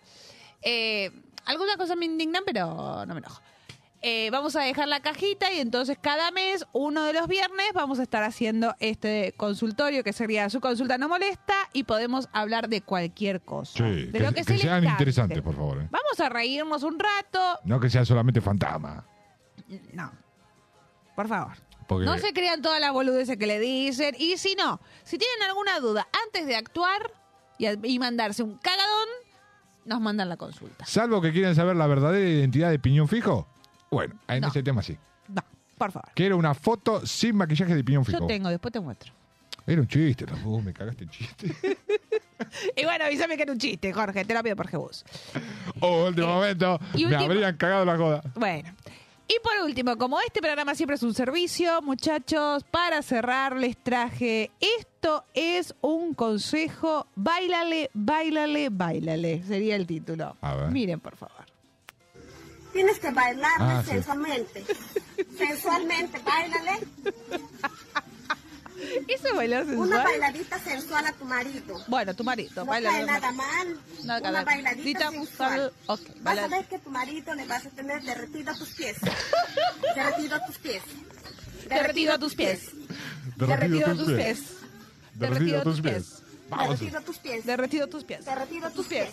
Eh, 0.62 1.12
algunas 1.46 1.78
cosas 1.78 1.96
me 1.98 2.06
indignan, 2.06 2.44
pero 2.46 3.06
no 3.06 3.14
me 3.14 3.20
enojo. 3.20 3.42
Eh, 4.02 4.30
vamos 4.32 4.56
a 4.56 4.62
dejar 4.62 4.88
la 4.88 5.02
cajita 5.02 5.52
y 5.52 5.60
entonces 5.60 5.98
cada 6.00 6.32
mes, 6.32 6.66
uno 6.72 7.04
de 7.04 7.12
los 7.12 7.28
viernes, 7.28 7.68
vamos 7.74 8.00
a 8.00 8.04
estar 8.04 8.24
haciendo 8.24 8.74
este 8.80 9.34
consultorio 9.36 10.06
que 10.06 10.14
sería 10.14 10.50
su 10.50 10.62
consulta 10.62 10.98
no 10.98 11.10
molesta 11.10 11.54
y 11.74 11.84
podemos 11.84 12.30
hablar 12.32 12.70
de 12.70 12.82
cualquier 12.82 13.42
cosa. 13.42 13.78
Sí, 13.78 14.06
de 14.06 14.12
que, 14.12 14.20
lo 14.20 14.30
que 14.30 14.36
que, 14.36 14.44
se 14.46 14.58
sean 14.60 14.86
interesantes, 14.86 15.42
por 15.42 15.56
favor. 15.56 15.82
¿eh? 15.82 15.88
Vamos 15.92 16.20
a 16.20 16.30
reírnos 16.30 16.84
un 16.84 16.98
rato. 16.98 17.60
No 17.66 17.80
que 17.82 17.90
sea 17.90 18.06
solamente 18.06 18.40
fantasma. 18.40 19.06
No. 19.92 20.12
Por 21.16 21.28
favor. 21.28 21.58
Porque 21.86 22.06
No 22.06 22.18
se 22.20 22.32
crean 22.32 22.62
todas 22.62 22.80
las 22.80 22.94
boludeces 22.94 23.36
que 23.36 23.48
le 23.48 23.60
dicen. 23.60 24.16
Y 24.18 24.38
si 24.38 24.56
no, 24.56 24.80
si 25.04 25.18
tienen 25.18 25.44
alguna 25.50 25.80
duda 25.82 26.08
antes 26.26 26.48
de 26.48 26.56
actuar 26.56 27.12
y, 27.58 27.68
y 27.68 28.00
mandarse 28.00 28.44
un 28.44 28.58
cagadón, 28.60 29.10
nos 29.84 30.00
mandan 30.00 30.30
la 30.30 30.38
consulta. 30.38 30.86
Salvo 30.86 31.20
que 31.20 31.34
quieran 31.34 31.56
saber 31.56 31.76
la 31.76 31.88
verdadera 31.88 32.26
identidad 32.30 32.70
de 32.70 32.80
Piñón 32.80 33.10
Fijo. 33.10 33.48
Bueno, 33.92 34.16
en 34.28 34.42
No. 34.42 34.48
ese 34.48 34.62
tema 34.64 34.82
sí. 34.82 34.98
No, 35.28 35.44
por 35.78 35.92
favor. 35.92 36.10
Quiero 36.16 36.38
una 36.38 36.54
foto 36.54 37.06
sin 37.06 37.36
maquillaje 37.36 37.76
de 37.76 37.84
piñón 37.84 38.06
fijo. 38.06 38.20
Yo 38.20 38.28
tengo, 38.28 38.50
después 38.50 38.72
te 38.72 38.80
muestro. 38.80 39.14
Era 39.68 39.82
un 39.82 39.88
chiste, 39.88 40.26
tampoco 40.26 40.62
me 40.62 40.74
cagaste 40.74 41.04
el 41.04 41.10
chiste. 41.10 41.56
Y 42.76 42.86
bueno, 42.86 43.04
avísame 43.06 43.36
que 43.36 43.44
era 43.44 43.52
un 43.52 43.60
chiste, 43.60 43.92
Jorge, 43.92 44.24
te 44.24 44.34
lo 44.34 44.42
pido 44.42 44.56
por 44.56 44.68
Jebus. 44.70 45.04
Oh, 45.82 46.06
último 46.08 46.28
momento, 46.28 46.80
y 46.94 47.06
me 47.06 47.12
último- 47.12 47.26
habrían 47.32 47.58
cagado 47.58 47.84
la 47.86 47.98
joda. 47.98 48.22
Bueno. 48.36 48.74
Y 49.28 49.36
por 49.44 49.64
último, 49.64 49.96
como 49.98 50.20
este 50.22 50.42
programa 50.42 50.74
siempre 50.74 50.96
es 50.96 51.04
un 51.04 51.14
servicio, 51.14 51.82
muchachos, 51.84 52.64
para 52.72 53.02
cerrar 53.04 53.58
les 53.58 53.78
traje, 53.78 54.50
esto 54.80 55.26
es 55.36 55.76
un 55.82 56.14
consejo, 56.16 57.06
bailale, 57.16 57.92
bailale, 57.94 58.70
bailale, 58.72 59.44
sería 59.44 59.76
el 59.76 59.86
título. 59.86 60.36
A 60.42 60.56
ver. 60.56 60.72
Miren, 60.72 61.00
por 61.00 61.16
favor. 61.18 61.39
Tienes 62.74 63.00
que 63.00 63.12
bailarle 63.12 63.58
Ah, 63.60 63.82
sí. 63.84 63.92
sensualmente. 63.92 64.66
Sensualmente, 65.38 66.20
bailale. 66.20 66.88
¿Eso 69.08 69.28
es 69.28 69.36
bailar 69.36 69.64
Una 69.66 69.76
sensual? 69.78 70.04
bailadita 70.04 70.60
sensual 70.60 71.06
a 71.06 71.12
tu 71.12 71.26
marido. 71.26 71.84
Bueno, 71.88 72.16
tu 72.16 72.24
marido, 72.24 72.64
No 72.64 72.66
bailale. 72.72 72.98
cae 72.98 73.06
nada 73.06 73.32
mal. 73.34 73.80
Nada 74.06 74.20
Una 74.22 74.32
mal. 74.32 74.46
bailadita 74.46 74.84
Dita, 74.84 75.12
sensual. 75.12 75.74
Vas 75.88 76.00
a 76.00 76.14
baila- 76.22 76.48
ver 76.48 76.66
que 76.68 76.80
tu 76.80 76.90
marido 76.90 77.34
le 77.36 77.46
vas 77.46 77.66
a 77.66 77.70
tener 77.72 78.02
derretido 78.04 78.52
a 78.52 78.56
tus 78.56 78.70
pies. 78.70 78.98
derretido 79.96 80.36
a 80.36 80.46
tus 80.46 80.58
pies. 80.60 80.84
Derretido 81.68 82.14
a 82.14 82.20
tus 82.20 82.36
pies. 82.36 82.72
Derretido 83.36 83.86
a 83.88 83.96
tus 83.96 84.08
pies. 84.08 84.42
Derretido 85.16 85.60
a 85.60 85.64
tus 85.64 85.82
pies. 85.82 86.14
Derretido 86.56 86.98
a 86.98 87.02
tus 87.02 87.18
pies. 87.20 87.46
Derretido 87.46 87.84
a 87.84 87.88
tus 87.90 88.04
pies. 88.06 88.26
Derretido 88.26 88.68
a 88.68 88.70
tus 88.72 88.88
pies. 88.88 89.10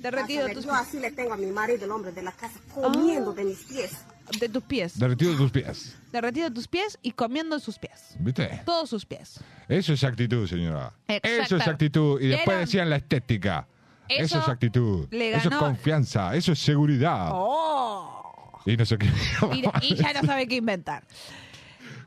Derretido 0.00 0.48
tus 0.50 0.64
Yo 0.64 0.72
así 0.72 0.98
le 1.00 1.10
tengo 1.10 1.32
a 1.32 1.36
mi 1.36 1.46
marido, 1.46 1.84
el 1.84 1.90
hombre 1.90 2.12
de 2.12 2.22
la 2.22 2.32
casa, 2.32 2.58
Ah. 2.70 2.72
comiendo 2.74 3.32
de 3.32 3.44
mis 3.44 3.58
pies. 3.64 3.92
De 4.40 4.48
tus 4.48 4.62
pies. 4.64 4.98
Derretido 4.98 5.32
de 5.32 5.36
tus 5.38 5.50
pies. 5.52 5.96
Derretido 6.12 6.46
a 6.48 6.50
tus 6.50 6.66
pies 6.68 6.98
y 7.02 7.12
comiendo 7.12 7.58
sus 7.60 7.78
pies. 7.78 8.16
¿Viste? 8.18 8.62
Todos 8.64 8.90
sus 8.90 9.06
pies. 9.06 9.40
Eso 9.68 9.92
es 9.92 10.02
actitud, 10.04 10.46
señora. 10.48 10.92
Exacto. 11.06 11.28
Eso 11.44 11.56
es 11.56 11.68
actitud. 11.68 12.20
Y 12.20 12.26
después 12.28 12.58
decían 12.58 12.90
la 12.90 12.96
estética. 12.96 13.66
Eso, 14.08 14.24
Eso 14.24 14.38
es 14.40 14.48
actitud. 14.48 15.08
le 15.10 15.34
Eso 15.34 15.48
es 15.48 15.54
confianza. 15.56 16.34
Eso 16.36 16.52
es 16.52 16.58
seguridad. 16.58 17.30
¡Oh! 17.32 18.60
Y 18.64 18.76
no 18.76 18.84
sé 18.84 18.98
qué. 18.98 19.06
Y, 19.52 19.92
y 19.92 19.94
ya 19.94 20.12
no 20.12 20.22
sabe 20.26 20.46
qué 20.48 20.56
inventar. 20.56 21.04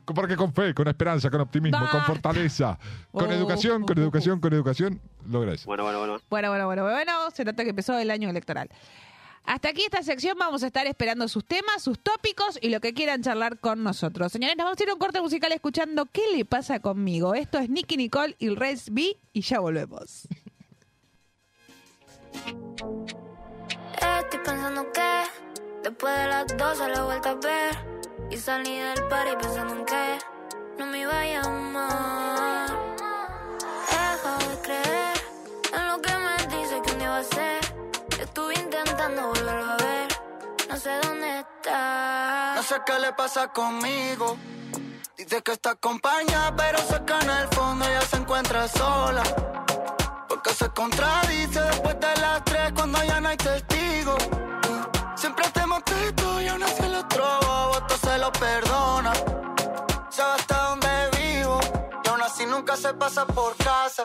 Porque 0.04 0.36
con 0.36 0.52
fe, 0.52 0.74
con 0.74 0.88
esperanza, 0.88 1.30
con 1.30 1.40
optimismo, 1.40 1.88
con 1.90 2.02
fortaleza, 2.02 2.78
con 3.12 3.30
Oh, 3.30 3.32
educación, 3.32 3.84
con 3.84 3.98
educación, 3.98 4.40
con 4.40 4.52
educación, 4.52 5.00
logra 5.28 5.52
eso. 5.54 5.66
Bueno, 5.66 5.84
bueno, 5.84 5.98
bueno. 6.00 6.20
Bueno, 6.28 6.48
bueno, 6.50 6.66
bueno, 6.66 6.82
bueno, 6.82 7.30
se 7.32 7.44
nota 7.44 7.62
que 7.62 7.70
empezó 7.70 7.98
el 7.98 8.10
año 8.10 8.28
electoral. 8.28 8.68
Hasta 9.44 9.70
aquí 9.70 9.82
esta 9.82 10.02
sección 10.02 10.36
vamos 10.38 10.62
a 10.62 10.66
estar 10.66 10.86
esperando 10.86 11.26
sus 11.26 11.44
temas, 11.44 11.82
sus 11.82 11.98
tópicos 11.98 12.58
y 12.60 12.68
lo 12.68 12.80
que 12.80 12.92
quieran 12.92 13.22
charlar 13.22 13.58
con 13.58 13.82
nosotros. 13.82 14.32
Señores, 14.32 14.56
nos 14.56 14.64
vamos 14.64 14.78
a 14.80 14.82
ir 14.82 14.90
a 14.90 14.92
un 14.94 14.98
corte 14.98 15.20
musical 15.20 15.50
escuchando 15.52 16.06
¿Qué 16.06 16.22
le 16.36 16.44
pasa 16.44 16.80
conmigo? 16.80 17.34
Esto 17.34 17.58
es 17.58 17.68
Nicky 17.70 17.96
Nicole 17.96 18.36
y 18.38 18.50
Res 18.50 18.92
B 18.92 19.16
y 19.32 19.40
ya 19.40 19.60
volvemos. 19.60 20.28
Estoy 23.94 24.40
pensando 24.44 24.86
que 24.92 25.22
después 25.82 26.16
de 26.18 26.26
las 26.28 26.46
12 26.56 26.88
la 26.88 27.04
vuelta 27.04 27.30
a 27.30 27.34
ver 27.34 27.89
y 28.30 28.36
salí 28.36 28.78
del 28.78 29.06
party 29.08 29.36
pensando 29.40 29.74
en 29.74 29.84
que 29.84 30.18
no 30.78 30.86
me 30.86 30.98
iba 30.98 31.20
a 31.20 31.24
llamar. 31.24 32.70
He 33.90 34.12
dejado 34.12 34.50
de 34.50 34.60
creer 34.62 35.16
en 35.76 35.88
lo 35.88 36.00
que 36.00 36.12
me 36.16 36.56
dice 36.56 36.82
que 36.82 36.92
un 36.92 36.98
día 36.98 37.10
va 37.10 37.18
a 37.18 37.24
ser. 37.24 37.60
Estuve 38.20 38.54
intentando 38.54 39.28
volverlo 39.28 39.72
a 39.72 39.76
ver, 39.76 40.08
no 40.68 40.76
sé 40.76 40.90
dónde 41.02 41.40
está. 41.40 42.54
No 42.56 42.62
sé 42.62 42.76
qué 42.86 42.98
le 42.98 43.12
pasa 43.12 43.48
conmigo. 43.48 44.36
Dice 45.16 45.42
que 45.42 45.52
está 45.52 45.70
acompañada, 45.70 46.54
pero 46.56 46.78
sé 46.78 47.02
que 47.04 47.12
en 47.12 47.30
el 47.30 47.48
fondo 47.48 47.84
ella 47.84 48.00
se 48.02 48.16
encuentra 48.16 48.68
sola. 48.68 49.22
Porque 50.28 50.54
se 50.54 50.68
contradice 50.70 51.60
después 51.60 52.00
de 52.00 52.20
las 52.20 52.44
tres 52.44 52.72
cuando 52.74 53.02
ya 53.04 53.20
no 53.20 53.28
hay 53.28 53.36
testigos. 53.36 54.22
Siempre 55.16 55.44
te 55.50 55.66
mostré 55.66 56.14
y 56.42 56.48
aún 56.48 56.62
así 56.62 56.82
el 56.82 56.94
otro 56.94 57.49
pasa 63.00 63.26
por 63.26 63.56
casa. 63.56 64.04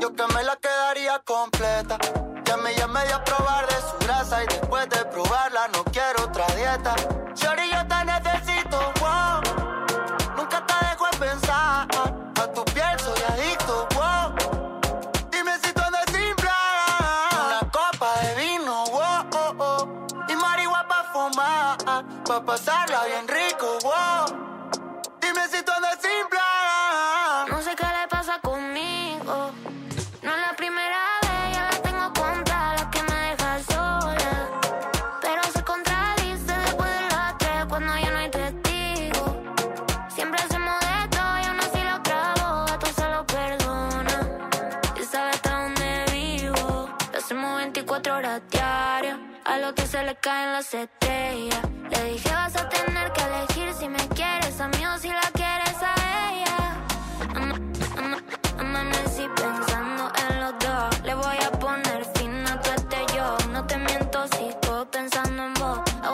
Yo 0.00 0.14
que 0.14 0.24
me 0.34 0.42
la 0.44 0.56
quedaría 0.56 1.18
completa. 1.24 1.98
Ya 2.44 2.56
me 2.56 2.72
dio 2.74 3.16
a 3.16 3.24
probar 3.24 3.66
de 3.66 3.74
su 3.88 3.96
grasa 4.06 4.44
y 4.44 4.46
después 4.46 4.88
de 4.88 5.04
probarla 5.06 5.68
no 5.74 5.82
quiero 5.84 6.24
otra 6.24 6.46
dieta. 6.54 6.94
Shorty, 7.34 7.68
yo 7.74 7.82
te 7.92 8.04
necesito, 8.04 8.78
wow. 9.00 9.40
Nunca 10.36 10.64
te 10.64 10.74
dejo 10.86 11.04
de 11.10 11.16
pensar. 11.26 11.88
A 12.42 12.52
tu 12.54 12.64
piel 12.66 12.96
soy 13.00 13.20
adicto, 13.32 13.88
wow. 13.96 14.26
Dime 15.32 15.52
si 15.62 15.72
tú 15.72 15.80
andas 15.82 16.04
sin 16.14 16.34
plan. 16.36 17.28
Una 17.46 17.62
copa 17.78 18.08
de 18.22 18.34
vino, 18.42 18.84
wow. 18.96 19.26
oh, 19.42 19.54
oh. 19.58 20.06
Y 20.28 20.36
marihuana 20.36 20.86
pa' 20.88 21.04
fumar. 21.12 21.76
Pa' 22.24 22.44
pasarla 22.44 23.04
bien 23.06 23.26
rico, 23.26 23.35
caen 50.20 50.52
las 50.52 50.72
estrellas. 50.74 51.60
Le 51.90 52.04
dije 52.12 52.30
vas 52.30 52.56
a 52.56 52.68
tener 52.68 53.12
que 53.12 53.22
elegir 53.22 53.74
si 53.74 53.88
me 53.88 54.08
quieres 54.08 54.60
a 54.60 54.68
mí 54.68 54.84
o 54.86 54.98
si 54.98 55.08
la 55.08 55.30
quieres 55.32 55.76
a 55.82 55.94
ella. 56.32 56.56
Ama- 57.34 57.60
ama- 57.98 58.22
Amanecí 58.58 59.28
pensando 59.36 60.10
en 60.28 60.40
los 60.40 60.54
dos. 60.58 61.00
Le 61.04 61.14
voy 61.14 61.36
a 61.46 61.50
poner 61.58 62.04
fin 62.16 62.46
a 62.46 62.60
tu 62.62 62.70
este 62.70 62.98
yo. 63.16 63.36
No 63.52 63.66
te 63.66 63.76
miento 63.78 64.26
si 64.36 64.46
estoy 64.48 64.84
pensando 64.86 65.44
en 65.46 65.54
vos. 65.54 65.80
I 66.02 66.08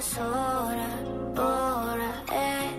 las 0.00 0.16
horas, 0.16 0.94
horas, 1.36 2.16
eh. 2.32 2.70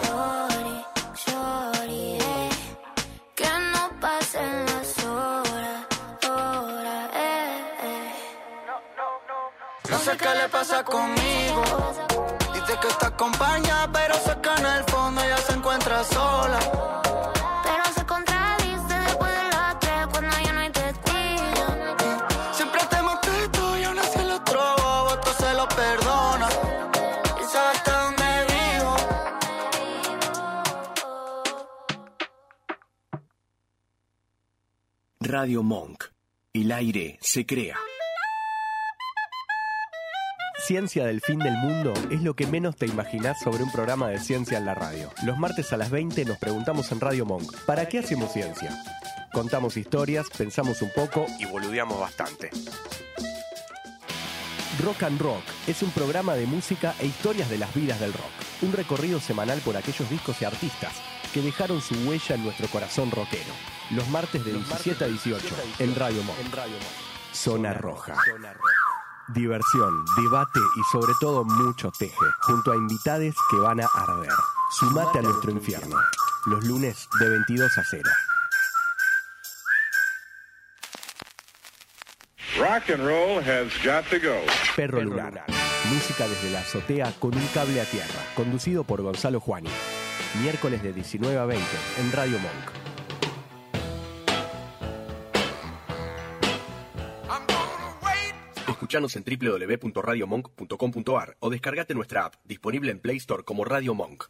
Sorry, 0.00 0.76
sorry, 1.14 2.18
eh. 2.18 2.50
Que 3.34 3.44
no 3.44 4.00
pasen 4.00 4.64
las 4.64 5.04
horas, 5.04 5.86
horas, 6.24 7.10
eh, 7.14 7.60
eh. 7.82 8.12
No 9.90 9.98
sé 9.98 10.16
qué 10.16 10.34
le 10.34 10.48
pasa 10.48 10.82
conmigo. 10.82 11.62
Dice 12.54 12.78
que 12.80 12.88
está 12.88 13.08
acompañada, 13.08 13.92
pero 13.92 14.14
sé 14.14 14.34
que 14.40 14.48
en 14.48 14.66
el 14.66 14.84
fondo 14.84 15.20
ella 15.20 15.36
se 15.36 15.52
encuentra 15.52 16.04
sola. 16.04 16.95
Radio 35.28 35.64
Monk. 35.64 36.04
El 36.52 36.70
aire 36.70 37.18
se 37.20 37.44
crea. 37.44 37.76
Ciencia 40.64 41.04
del 41.04 41.20
fin 41.20 41.40
del 41.40 41.54
mundo 41.54 41.92
es 42.12 42.22
lo 42.22 42.36
que 42.36 42.46
menos 42.46 42.76
te 42.76 42.86
imaginás 42.86 43.40
sobre 43.40 43.64
un 43.64 43.72
programa 43.72 44.08
de 44.08 44.20
ciencia 44.20 44.56
en 44.56 44.66
la 44.66 44.76
radio. 44.76 45.10
Los 45.24 45.36
martes 45.36 45.72
a 45.72 45.76
las 45.78 45.90
20 45.90 46.24
nos 46.26 46.38
preguntamos 46.38 46.92
en 46.92 47.00
Radio 47.00 47.26
Monk, 47.26 47.52
¿para 47.66 47.88
qué 47.88 47.98
hacemos 47.98 48.32
ciencia? 48.32 48.70
Contamos 49.32 49.76
historias, 49.76 50.28
pensamos 50.30 50.80
un 50.80 50.90
poco 50.94 51.26
y 51.40 51.46
boludeamos 51.46 51.98
bastante. 51.98 52.50
Rock 54.80 55.02
and 55.02 55.20
Rock 55.20 55.42
es 55.66 55.82
un 55.82 55.90
programa 55.90 56.36
de 56.36 56.46
música 56.46 56.94
e 57.00 57.06
historias 57.06 57.50
de 57.50 57.58
las 57.58 57.74
vidas 57.74 57.98
del 57.98 58.12
rock. 58.12 58.30
Un 58.62 58.72
recorrido 58.72 59.18
semanal 59.18 59.60
por 59.64 59.76
aquellos 59.76 60.08
discos 60.08 60.40
y 60.40 60.44
artistas 60.44 60.92
que 61.34 61.42
dejaron 61.42 61.80
su 61.80 61.96
huella 62.08 62.36
en 62.36 62.44
nuestro 62.44 62.68
corazón 62.68 63.10
rockero. 63.10 63.75
Los 63.90 64.08
martes 64.08 64.44
de 64.44 64.52
17 64.52 65.04
a 65.04 65.06
18 65.06 65.46
en 65.78 65.94
Radio 65.94 66.22
Monk. 66.24 66.38
Zona 67.32 67.72
Roja. 67.72 68.16
Diversión, 69.28 70.04
debate 70.16 70.60
y 70.76 70.82
sobre 70.90 71.12
todo 71.20 71.44
mucho 71.44 71.92
teje, 71.96 72.14
junto 72.40 72.72
a 72.72 72.76
invitades 72.76 73.34
que 73.50 73.56
van 73.58 73.80
a 73.80 73.86
arder. 73.94 74.32
Sumate 74.78 75.20
a 75.20 75.22
nuestro 75.22 75.52
infierno, 75.52 75.96
los 76.46 76.64
lunes 76.64 77.08
de 77.20 77.28
22 77.28 77.78
a 77.78 77.82
0. 77.88 78.02
Rock 82.58 82.90
and 82.90 83.06
roll 83.06 83.38
has 83.38 83.72
got 83.84 84.08
to 84.10 84.18
go. 84.18 84.40
Perro 84.74 85.02
Lunar. 85.02 85.44
Música 85.92 86.26
desde 86.26 86.50
la 86.50 86.60
azotea 86.60 87.12
con 87.20 87.36
un 87.36 87.46
cable 87.48 87.80
a 87.80 87.84
tierra. 87.84 88.20
Conducido 88.34 88.82
por 88.82 89.02
Gonzalo 89.02 89.38
Juani. 89.38 89.70
Miércoles 90.42 90.82
de 90.82 90.92
19 90.92 91.38
a 91.38 91.44
20 91.44 91.64
en 92.00 92.12
Radio 92.12 92.38
Monk. 92.38 92.85
Escuchanos 98.86 99.16
en 99.16 99.24
www.radiomonk.com.ar 99.24 101.36
o 101.40 101.50
descargate 101.50 101.92
nuestra 101.92 102.26
app, 102.26 102.34
disponible 102.44 102.92
en 102.92 103.00
Play 103.00 103.16
Store 103.16 103.42
como 103.42 103.64
Radio 103.64 103.94
Monk. 103.94 104.26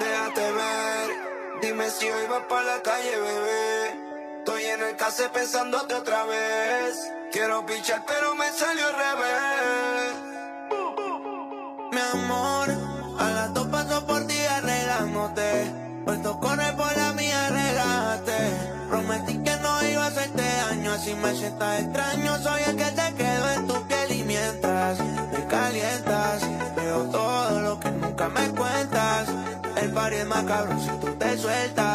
Déjate 0.00 0.52
ver, 0.52 1.10
dime 1.62 1.88
si 1.90 2.10
hoy 2.10 2.26
vas 2.28 2.42
para 2.48 2.64
la 2.64 2.82
calle, 2.82 3.20
bebé. 3.20 4.38
Estoy 4.38 4.64
en 4.64 4.82
el 4.82 4.96
case 4.96 5.28
pensándote 5.32 5.94
otra. 5.94 6.13
Pero 8.06 8.34
me 8.34 8.50
salió 8.50 8.86
al 8.88 8.94
revés. 8.94 10.14
Mi 11.92 12.20
amor, 12.20 12.68
a 13.20 13.30
las 13.30 13.54
dos 13.54 13.68
paso 13.68 14.04
por 14.04 14.26
ti 14.26 14.36
arreglándote. 14.38 15.72
Puesto 16.04 16.40
correr 16.40 16.74
por 16.74 16.96
la 16.96 17.12
mía, 17.12 17.48
relájate. 17.50 18.38
Prometí 18.90 19.38
que 19.38 19.56
no 19.58 19.86
iba 19.86 20.04
a 20.04 20.08
hacerte 20.08 20.42
daño, 20.42 20.92
así 20.92 21.14
me 21.14 21.34
sientas 21.36 21.80
extraño. 21.82 22.38
Soy 22.38 22.62
el 22.66 22.76
que 22.76 22.90
te 22.90 23.14
quedo 23.14 23.50
en 23.50 23.66
tu 23.68 23.86
piel 23.86 24.12
y 24.12 24.24
mientras 24.24 24.98
me 24.98 25.46
calientas, 25.46 26.42
veo 26.76 27.04
todo 27.10 27.60
lo 27.60 27.80
que 27.80 27.90
nunca 27.90 28.28
me 28.28 28.48
cuentas. 28.50 29.28
El 29.76 29.92
party 29.92 30.16
es 30.16 30.26
más 30.26 30.44
cabrón 30.44 30.80
si 30.80 30.90
tú 31.00 31.14
te 31.14 31.38
sueltas. 31.38 31.93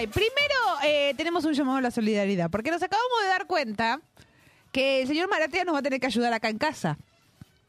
Hay. 0.00 0.06
Primero 0.06 0.54
eh, 0.84 1.14
tenemos 1.16 1.44
un 1.44 1.52
llamado 1.52 1.78
a 1.78 1.80
la 1.80 1.90
solidaridad, 1.90 2.50
porque 2.50 2.70
nos 2.70 2.82
acabamos 2.82 3.22
de 3.22 3.28
dar 3.28 3.46
cuenta 3.46 4.00
que 4.72 5.02
el 5.02 5.08
señor 5.08 5.28
Maratea 5.28 5.64
nos 5.64 5.74
va 5.74 5.78
a 5.80 5.82
tener 5.82 6.00
que 6.00 6.06
ayudar 6.06 6.32
acá 6.32 6.48
en 6.48 6.58
casa. 6.58 6.98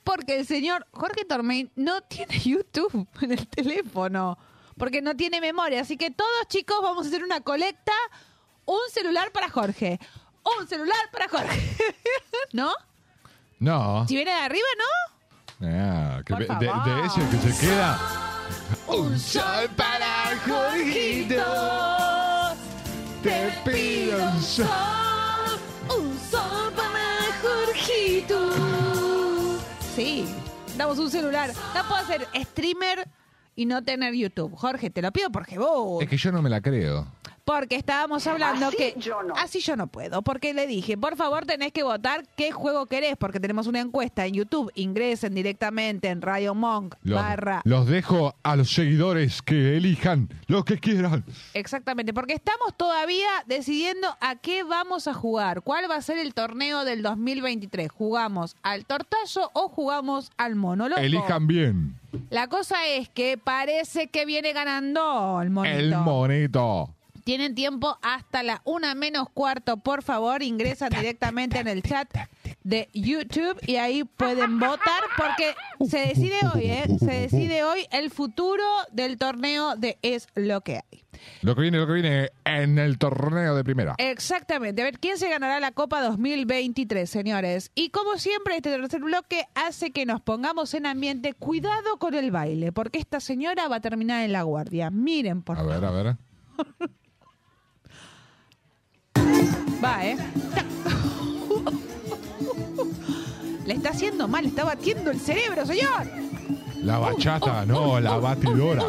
Porque 0.04 0.40
el 0.40 0.48
señor 0.48 0.88
Jorge 0.92 1.26
Tormein 1.26 1.72
no 1.76 2.02
tiene 2.02 2.40
YouTube 2.44 3.08
en 3.22 3.32
el 3.34 3.48
teléfono, 3.48 4.38
porque 4.78 5.02
no 5.02 5.16
tiene 5.16 5.40
memoria. 5.42 5.82
Así 5.82 5.96
que 5.98 6.10
todos 6.12 6.48
chicos 6.48 6.78
vamos 6.82 7.06
a 7.06 7.10
hacer 7.10 7.24
una 7.24 7.42
colecta, 7.42 7.94
un 8.66 8.80
celular 8.92 9.32
para 9.32 9.50
Jorge, 9.50 10.00
un 10.60 10.68
celular 10.68 10.98
para 11.12 11.28
Jorge. 11.28 11.60
¿No? 12.54 12.72
No. 13.60 14.08
Si 14.08 14.16
viene 14.16 14.32
de 14.32 14.38
arriba, 14.38 14.66
¿no? 14.78 15.68
Ah, 15.68 16.22
que 16.26 16.34
Por 16.34 16.48
de, 16.48 16.56
de- 16.56 16.68
favor. 16.72 16.84
de 17.02 17.06
ese 17.06 17.30
que 17.30 17.52
se 17.54 17.68
queda. 17.68 18.00
Un 18.88 19.20
sol 19.20 19.70
para 19.78 20.36
Jorgito. 20.48 21.46
Te 23.24 23.52
pido 23.64 24.18
un 24.32 24.42
sol. 24.42 24.66
Un 25.96 26.18
sol 26.20 26.74
para 26.76 27.32
Jorgito. 27.42 28.52
Sí, 29.96 30.26
damos 30.76 30.98
un 30.98 31.12
celular. 31.12 31.52
No 31.76 31.88
puedo 31.88 32.06
ser 32.08 32.28
streamer 32.34 33.08
y 33.56 33.66
no 33.68 33.84
tener 33.84 34.16
YouTube. 34.16 34.56
Jorge, 34.56 34.90
te 34.90 35.02
lo 35.04 35.12
pido 35.12 35.30
porque 35.32 35.60
vos. 35.60 36.02
Es 36.02 36.10
que 36.10 36.18
yo 36.18 36.32
no 36.32 36.42
me 36.42 36.50
la 36.50 36.62
creo. 36.62 37.08
Porque 37.46 37.76
estábamos 37.76 38.28
hablando 38.28 38.68
Así 38.68 38.78
que 38.78 38.96
yo 38.98 39.24
no. 39.24 39.34
así 39.36 39.60
yo 39.60 39.76
no 39.76 39.88
puedo, 39.88 40.22
porque 40.22 40.54
le 40.54 40.68
dije, 40.68 40.98
por 40.98 41.16
favor 41.16 41.46
tenés 41.46 41.72
que 41.72 41.84
votar 41.84 42.26
qué 42.36 42.52
juego 42.52 42.86
querés, 42.86 43.16
porque 43.18 43.40
tenemos 43.40 43.68
una 43.68 43.80
encuesta 43.80 44.26
en 44.26 44.34
YouTube, 44.34 44.72
ingresen 44.76 45.34
directamente 45.34 46.10
en 46.10 46.22
Radio 46.22 46.54
Monk 46.56 46.96
Los, 47.04 47.22
barra 47.22 47.62
los 47.64 47.88
dejo 47.88 48.36
a 48.44 48.56
los 48.56 48.72
seguidores 48.72 49.42
que 49.42 49.78
elijan 49.78 50.30
lo 50.48 50.64
que 50.66 50.78
quieran. 50.78 51.24
Exactamente, 51.54 52.14
porque 52.14 52.34
estamos 52.34 52.76
todavía 52.78 53.30
decidiendo 53.46 54.16
a 54.20 54.36
qué 54.36 54.64
vamos 54.64 55.08
a 55.08 55.14
jugar, 55.14 55.62
cuál 55.62 55.90
va 55.90 55.96
a 55.96 56.02
ser 56.02 56.18
el 56.18 56.34
torneo 56.34 56.86
del 56.86 57.02
2023. 57.02 57.90
¿Jugamos 57.92 58.56
al 58.64 58.86
tortazo 58.86 59.52
o 59.54 59.68
jugamos 59.70 60.32
al 60.38 60.56
monólogo? 60.56 61.02
Elijan 61.02 61.48
bien. 61.48 61.96
La 62.30 62.48
cosa 62.48 62.88
es 62.88 63.10
que 63.10 63.38
parece 63.38 64.08
que 64.08 64.26
viene 64.26 64.54
ganando 64.54 65.40
el 65.42 65.50
monito. 65.50 65.78
El 65.78 65.96
monito. 65.98 66.90
Tienen 67.24 67.56
tiempo 67.56 67.98
hasta 68.02 68.44
la 68.44 68.62
una 68.66 68.96
menos 68.96 69.30
cuarto, 69.30 69.78
por 69.78 70.04
favor, 70.04 70.44
ingresan 70.44 70.90
directamente 70.90 71.60
en 71.60 71.68
el 71.68 71.84
chat 71.84 72.10
de 72.64 72.90
YouTube 72.94 73.58
y 73.66 73.78
ahí 73.78 74.04
pueden 74.04 74.60
votar 74.60 75.04
porque 75.18 75.56
se 75.88 76.00
decide 76.00 76.38
hoy, 76.54 76.66
¿eh? 76.66 76.86
Se 77.00 77.12
decide 77.12 77.64
hoy 77.64 77.86
el 77.92 78.12
futuro 78.12 78.64
del 78.92 79.18
torneo 79.18 79.76
de 79.76 79.98
Es 80.02 80.28
lo 80.36 80.62
que 80.62 80.78
hay. 80.78 81.02
Lo 81.42 81.56
que 81.56 81.62
viene, 81.62 81.78
lo 81.78 81.88
que 81.88 81.94
viene 81.94 82.30
en 82.46 82.78
el 82.80 82.98
torneo 82.98 83.56
de 83.56 83.64
primera. 83.64 83.96
Exactamente. 83.98 84.82
A 84.82 84.86
ver, 84.86 85.00
¿quién 85.00 85.18
se 85.18 85.30
ganará 85.30 85.60
la 85.60 85.72
Copa 85.72 86.02
2023, 86.02 87.10
señores? 87.10 87.72
Y 87.76 87.90
como 87.90 88.18
siempre, 88.18 88.56
este 88.56 88.72
tercer 88.72 89.02
bloque 89.02 89.46
hace 89.56 89.92
que 89.92 90.06
nos 90.06 90.22
pongamos 90.22 90.74
en 90.74 90.86
ambiente. 90.86 91.34
Cuidado 91.34 91.98
con 91.98 92.14
el 92.14 92.32
baile, 92.32 92.72
porque 92.72 93.00
esta 93.00 93.20
señora 93.20 93.68
va 93.68 93.78
a 93.78 93.82
terminar 93.82 94.24
en 94.24 94.32
la 94.32 94.44
guardia. 94.44 94.90
Miren, 94.90 95.42
por 95.44 95.58
A 95.58 95.64
ver, 95.64 95.84
a 95.84 95.92
ver. 95.92 96.18
Va, 99.84 100.06
¿eh? 100.06 100.16
Le 103.66 103.74
está 103.74 103.90
haciendo 103.90 104.28
mal, 104.28 104.46
está 104.46 104.64
batiendo 104.64 105.10
el 105.12 105.20
cerebro, 105.20 105.66
señor. 105.66 106.08
La 106.84 107.00
bachata, 107.00 107.66
no, 107.66 108.00
la 108.00 108.18
batidora. 108.18 108.84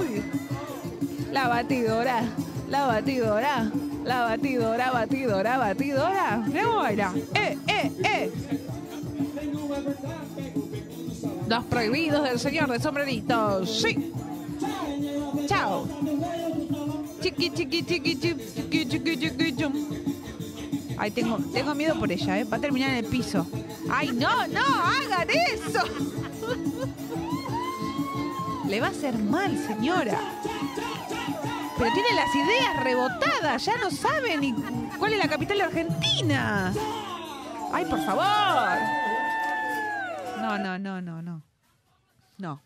La 1.31 1.49
batidora, 1.49 2.23
la 2.69 2.87
batidora, 2.87 3.71
la 4.05 4.21
batidora, 4.23 4.91
batidora, 4.91 5.59
batidora. 5.59 6.45
Cómo 6.47 6.77
baila. 6.77 7.13
¡Eh, 7.35 7.59
eh, 7.69 7.93
eh! 8.05 8.33
Los 11.49 11.65
prohibidos 11.65 12.23
del 12.25 12.39
señor 12.39 12.71
de 12.71 12.81
sombreritos. 12.81 13.83
Sí. 13.83 14.13
Chao. 15.47 15.87
Chiqui, 17.21 17.51
chiqui, 17.51 17.83
chiqui, 17.83 18.19
chiqui, 18.19 18.55
chiqui, 18.55 18.89
chiqui, 18.89 19.19
chiqui, 19.19 19.57
chum. 19.57 19.73
Ay, 21.03 21.11
tengo, 21.11 21.37
tengo 21.53 21.75
miedo 21.75 21.99
por 21.99 22.13
ella, 22.13 22.39
¿eh? 22.39 22.45
Va 22.45 22.59
a 22.59 22.61
terminar 22.61 22.91
en 22.91 22.99
el 22.99 23.07
piso. 23.07 23.45
¡Ay, 23.91 24.13
no, 24.13 24.47
no! 24.47 24.61
¡Hagan 24.65 25.29
eso! 25.53 25.83
Le 28.69 28.81
va 28.81 28.87
a 28.87 28.91
hacer 28.91 29.19
mal, 29.19 29.59
señora. 29.67 30.17
Pero 31.77 31.93
tiene 31.93 32.15
las 32.15 32.33
ideas 32.33 32.85
rebotadas, 32.85 33.65
ya 33.65 33.77
no 33.79 33.91
sabe 33.91 34.37
ni 34.37 34.55
cuál 34.97 35.15
es 35.15 35.19
la 35.19 35.27
capital 35.27 35.59
de 35.59 35.65
Argentina. 35.65 36.73
¡Ay, 37.73 37.85
por 37.87 38.01
favor! 38.05 38.79
No, 40.41 40.57
no, 40.57 40.79
no, 40.79 41.01
no, 41.01 41.21
no. 41.21 41.43
No. 42.39 42.63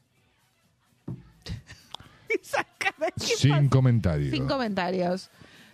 Esa 2.29 2.67
cara, 2.77 3.11
¿qué 3.19 3.35
Sin 3.35 3.71
comentarios. 3.71 4.31
sin 4.31 4.47
comentarios. 4.47 5.31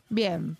Bien. 0.08 0.56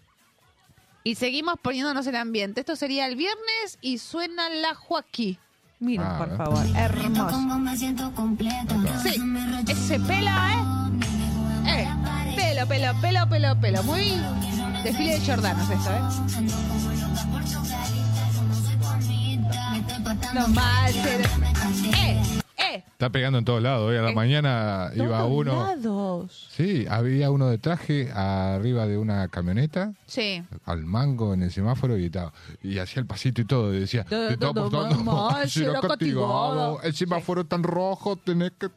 Y 1.05 1.17
seguimos 1.17 1.55
poniéndonos 1.61 2.07
en 2.07 2.17
ambiente. 2.17 2.61
Esto 2.61 2.77
sería 2.77 3.07
el 3.07 3.17
viernes 3.17 3.79
y 3.81 3.99
suena 3.99 4.49
la 4.51 4.75
Joaquí. 4.75 5.39
Miren, 5.81 6.07
Ah, 6.07 6.19
por 6.19 6.29
¿eh? 6.33 6.37
favor. 6.37 6.65
Hermoso. 6.77 7.41
Sí, 9.03 9.21
ese 9.69 9.99
pelo, 10.01 10.31
¿eh? 10.31 10.63
Eh, 11.67 11.89
pelo, 12.37 12.67
pelo, 12.69 13.01
pelo, 13.01 13.29
pelo, 13.29 13.61
pelo. 13.61 13.83
Muy 13.83 14.13
desfile 14.85 15.19
de 15.19 15.27
Jordanos 15.27 15.69
esto, 15.71 15.91
¿eh? 15.91 16.01
No 20.35 20.49
mal 20.49 20.93
ser... 20.93 21.21
Eh, 21.97 22.42
Está 22.77 23.11
pegando 23.11 23.39
en 23.39 23.45
todos 23.45 23.63
lados. 23.63 23.89
Hoy 23.91 23.97
a 23.97 24.03
la 24.03 24.13
mañana 24.13 24.91
iba 24.95 25.19
Todos 25.19 25.31
uno. 25.33 25.53
lados. 25.67 26.49
Sí, 26.51 26.87
había 26.89 27.31
uno 27.31 27.49
de 27.49 27.59
traje 27.59 28.11
arriba 28.13 28.87
de 28.87 28.99
una 28.99 29.29
camioneta, 29.29 29.93
Sí. 30.07 30.43
al 30.65 30.85
mango 30.85 31.35
en 31.35 31.43
el 31.43 31.51
semáforo 31.51 31.97
y 31.99 32.07
estaba. 32.07 32.33
Y 32.63 32.79
hacía 32.79 33.01
el 33.01 33.07
pasito 33.07 33.41
y 33.41 33.45
todo. 33.45 33.75
Y 33.75 33.81
decía: 33.81 34.05
Te 34.05 34.35
estamos 34.35 34.71
dando 34.71 35.31
será 35.47 35.49
será 35.49 35.81
castigado". 35.89 36.81
El 36.83 36.95
semáforo 36.95 37.45
tan 37.45 37.63
rojo, 37.63 38.17
tenés 38.17 38.53
que. 38.59 38.69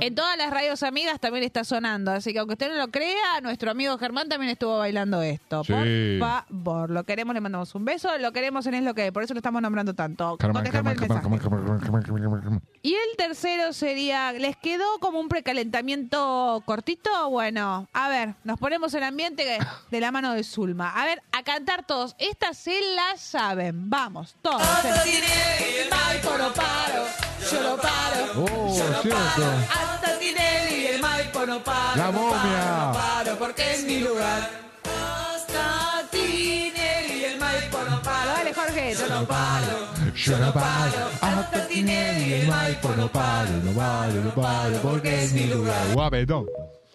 En 0.00 0.14
todas 0.14 0.36
las 0.36 0.50
radios 0.50 0.82
amigas 0.82 1.18
también 1.20 1.44
está 1.44 1.64
sonando, 1.64 2.10
así 2.10 2.32
que 2.32 2.38
aunque 2.38 2.54
usted 2.54 2.68
no 2.70 2.76
lo 2.76 2.88
crea, 2.88 3.40
nuestro 3.42 3.70
amigo 3.70 3.96
Germán 3.98 4.28
también 4.28 4.50
estuvo 4.50 4.78
bailando 4.78 5.22
esto. 5.22 5.64
Sí. 5.64 5.72
Por 5.72 6.28
favor, 6.28 6.90
lo 6.90 7.04
queremos, 7.04 7.34
le 7.34 7.40
mandamos 7.40 7.74
un 7.74 7.84
beso, 7.84 8.08
lo 8.18 8.32
queremos 8.32 8.66
en 8.66 8.74
Es 8.74 8.82
lo 8.84 8.94
que, 8.94 9.02
hay, 9.02 9.10
por 9.10 9.22
eso 9.22 9.34
lo 9.34 9.38
estamos 9.38 9.62
nombrando 9.62 9.94
tanto. 9.94 10.36
Carmen, 10.36 10.56
Contestame 10.64 10.94
Carmen, 10.94 11.02
el 11.04 11.08
Carmen, 11.08 11.30
mensaje. 11.30 11.44
Carmen, 11.44 11.80
Carmen, 11.80 12.02
Carmen, 12.02 12.22
Carmen, 12.22 12.40
Carmen. 12.42 12.62
Y 12.82 12.92
el 12.94 13.16
tercero 13.44 13.74
sería, 13.74 14.32
¿les 14.32 14.56
quedó 14.56 14.98
como 15.00 15.20
un 15.20 15.28
precalentamiento 15.28 16.62
cortito? 16.64 17.28
Bueno, 17.28 17.88
a 17.92 18.08
ver, 18.08 18.36
nos 18.42 18.58
ponemos 18.58 18.94
en 18.94 19.02
ambiente 19.02 19.58
de 19.90 20.00
la 20.00 20.10
mano 20.10 20.32
de 20.32 20.42
Zulma. 20.42 20.90
A 20.90 21.04
ver, 21.04 21.22
a 21.30 21.42
cantar 21.42 21.84
todos. 21.84 22.16
Estas 22.18 22.56
se 22.56 22.80
las 22.96 23.20
saben. 23.20 23.90
Vamos, 23.90 24.34
todos. 24.40 24.62
Maipo 24.62 26.38
no 26.38 26.54
paro, 26.54 27.04
yo 27.52 27.62
no 27.62 27.76
paro. 27.76 28.32
Oh, 28.34 28.78
yo 28.78 28.88
no 28.90 29.02
cierto. 29.02 29.20
paro. 29.20 29.52
Hasta 29.70 30.18
Tinelli, 30.18 30.86
el 30.86 31.02
Maipo 31.02 31.44
no 31.44 31.62
paro. 31.62 31.96
La 31.96 32.06
no 32.06 32.12
momia. 32.12 32.40
paro, 32.40 32.86
no 32.86 32.92
paro, 32.94 33.38
porque 33.38 33.74
es 33.74 33.84
mi 33.84 34.00
lugar. 34.00 34.50
Hasta 34.84 36.08
Tinelli, 36.10 37.24
el 37.24 37.38
Maipo 37.38 37.78
no 37.90 38.00
paro. 38.00 38.30
Dale, 38.30 38.54
Jorge. 38.54 38.94
Yo 38.94 39.06
no 39.06 39.26
paro. 39.26 39.93
Yo 40.24 40.38
no 40.38 40.52
paro, 40.54 41.10
hasta 41.20 41.66
Tinelli, 41.68 42.32
el 42.32 42.48
Maipo 42.48 42.88
no 42.96 43.08
paro, 43.12 43.50
no 43.62 43.72
paro, 43.72 44.22
no 44.24 44.34
paro, 44.34 44.78
porque 44.80 45.24
es 45.24 45.32
mi 45.34 45.44
lugar. 45.46 45.92
Guapetón. 45.92 46.46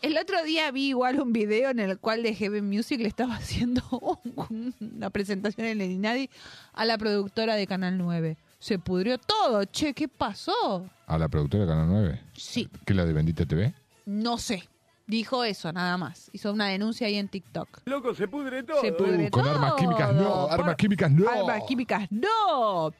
El 0.02 0.18
otro 0.18 0.42
día 0.44 0.72
vi 0.72 0.90
igual 0.90 1.20
un 1.20 1.32
video 1.34 1.70
en 1.70 1.80
el 1.80 2.00
cual 2.00 2.24
de 2.24 2.34
Heaven 2.34 2.68
Music 2.68 3.00
le 3.02 3.08
estaba 3.08 3.36
haciendo 3.38 3.84
un- 3.92 4.74
una 4.80 5.10
presentación 5.12 5.68
en 5.68 5.82
el 5.82 5.92
Inadi 5.92 6.30
a 6.74 6.86
la 6.86 6.98
productora 6.98 7.56
de 7.56 7.68
Canal 7.68 7.98
9. 7.98 8.38
Se 8.60 8.80
pudrió 8.80 9.18
todo. 9.20 9.64
Che, 9.66 9.94
¿qué 9.94 10.08
pasó? 10.08 10.90
A 11.06 11.18
la 11.18 11.28
productora 11.28 11.64
de 11.66 11.70
Canal 11.70 11.88
9. 11.88 12.22
Sí, 12.34 12.68
¿Qué 12.86 12.94
la 12.94 13.06
de 13.06 13.14
Bendita 13.14 13.46
TV? 13.46 13.74
no 14.06 14.38
sé. 14.40 14.68
Dijo 15.10 15.44
eso, 15.44 15.74
nada 15.74 15.98
más. 15.98 16.30
Hizo 16.34 16.54
una 16.54 16.68
denuncia 16.68 17.08
ahí 17.08 17.16
en 17.16 17.28
TikTok. 17.28 17.82
Loco, 17.86 18.14
se 18.14 18.28
pudre 18.28 18.62
todo. 18.64 18.80
Se 18.80 18.92
pudre 18.94 19.28
Uh, 19.28 19.30
con 19.32 19.44
todo. 19.44 19.52
armas 19.56 19.74
químicas 19.74 20.14
no, 20.14 20.44
armas 20.48 20.68
Por- 20.68 20.76
químicas 20.78 21.12
no. 21.12 21.30
Armas 21.30 21.62
químicas 21.68 22.08
no. 22.12 22.94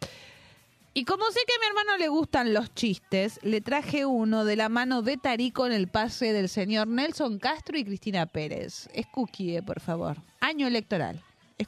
Y 0.96 1.06
como 1.06 1.24
sé 1.26 1.40
que 1.48 1.54
a 1.54 1.60
mi 1.60 1.68
hermano 1.68 1.98
le 2.00 2.08
gustan 2.10 2.52
los 2.54 2.74
chistes, 2.74 3.40
le 3.44 3.62
traje 3.62 4.06
uno 4.08 4.44
de 4.44 4.56
la 4.56 4.70
mano 4.70 5.04
de 5.04 5.18
Tarico 5.18 5.68
en 5.68 5.72
el 5.72 5.88
pase 5.88 6.34
del 6.34 6.50
señor 6.50 6.88
Nelson 6.88 7.38
Castro 7.38 7.78
y 7.78 7.86
Cristina 7.86 8.26
Pérez. 8.26 8.90
Es 8.94 9.06
cookie, 9.08 9.62
por 9.62 9.80
favor. 9.80 10.18
Año 10.42 10.66
electoral. 10.68 11.22
Es 11.60 11.68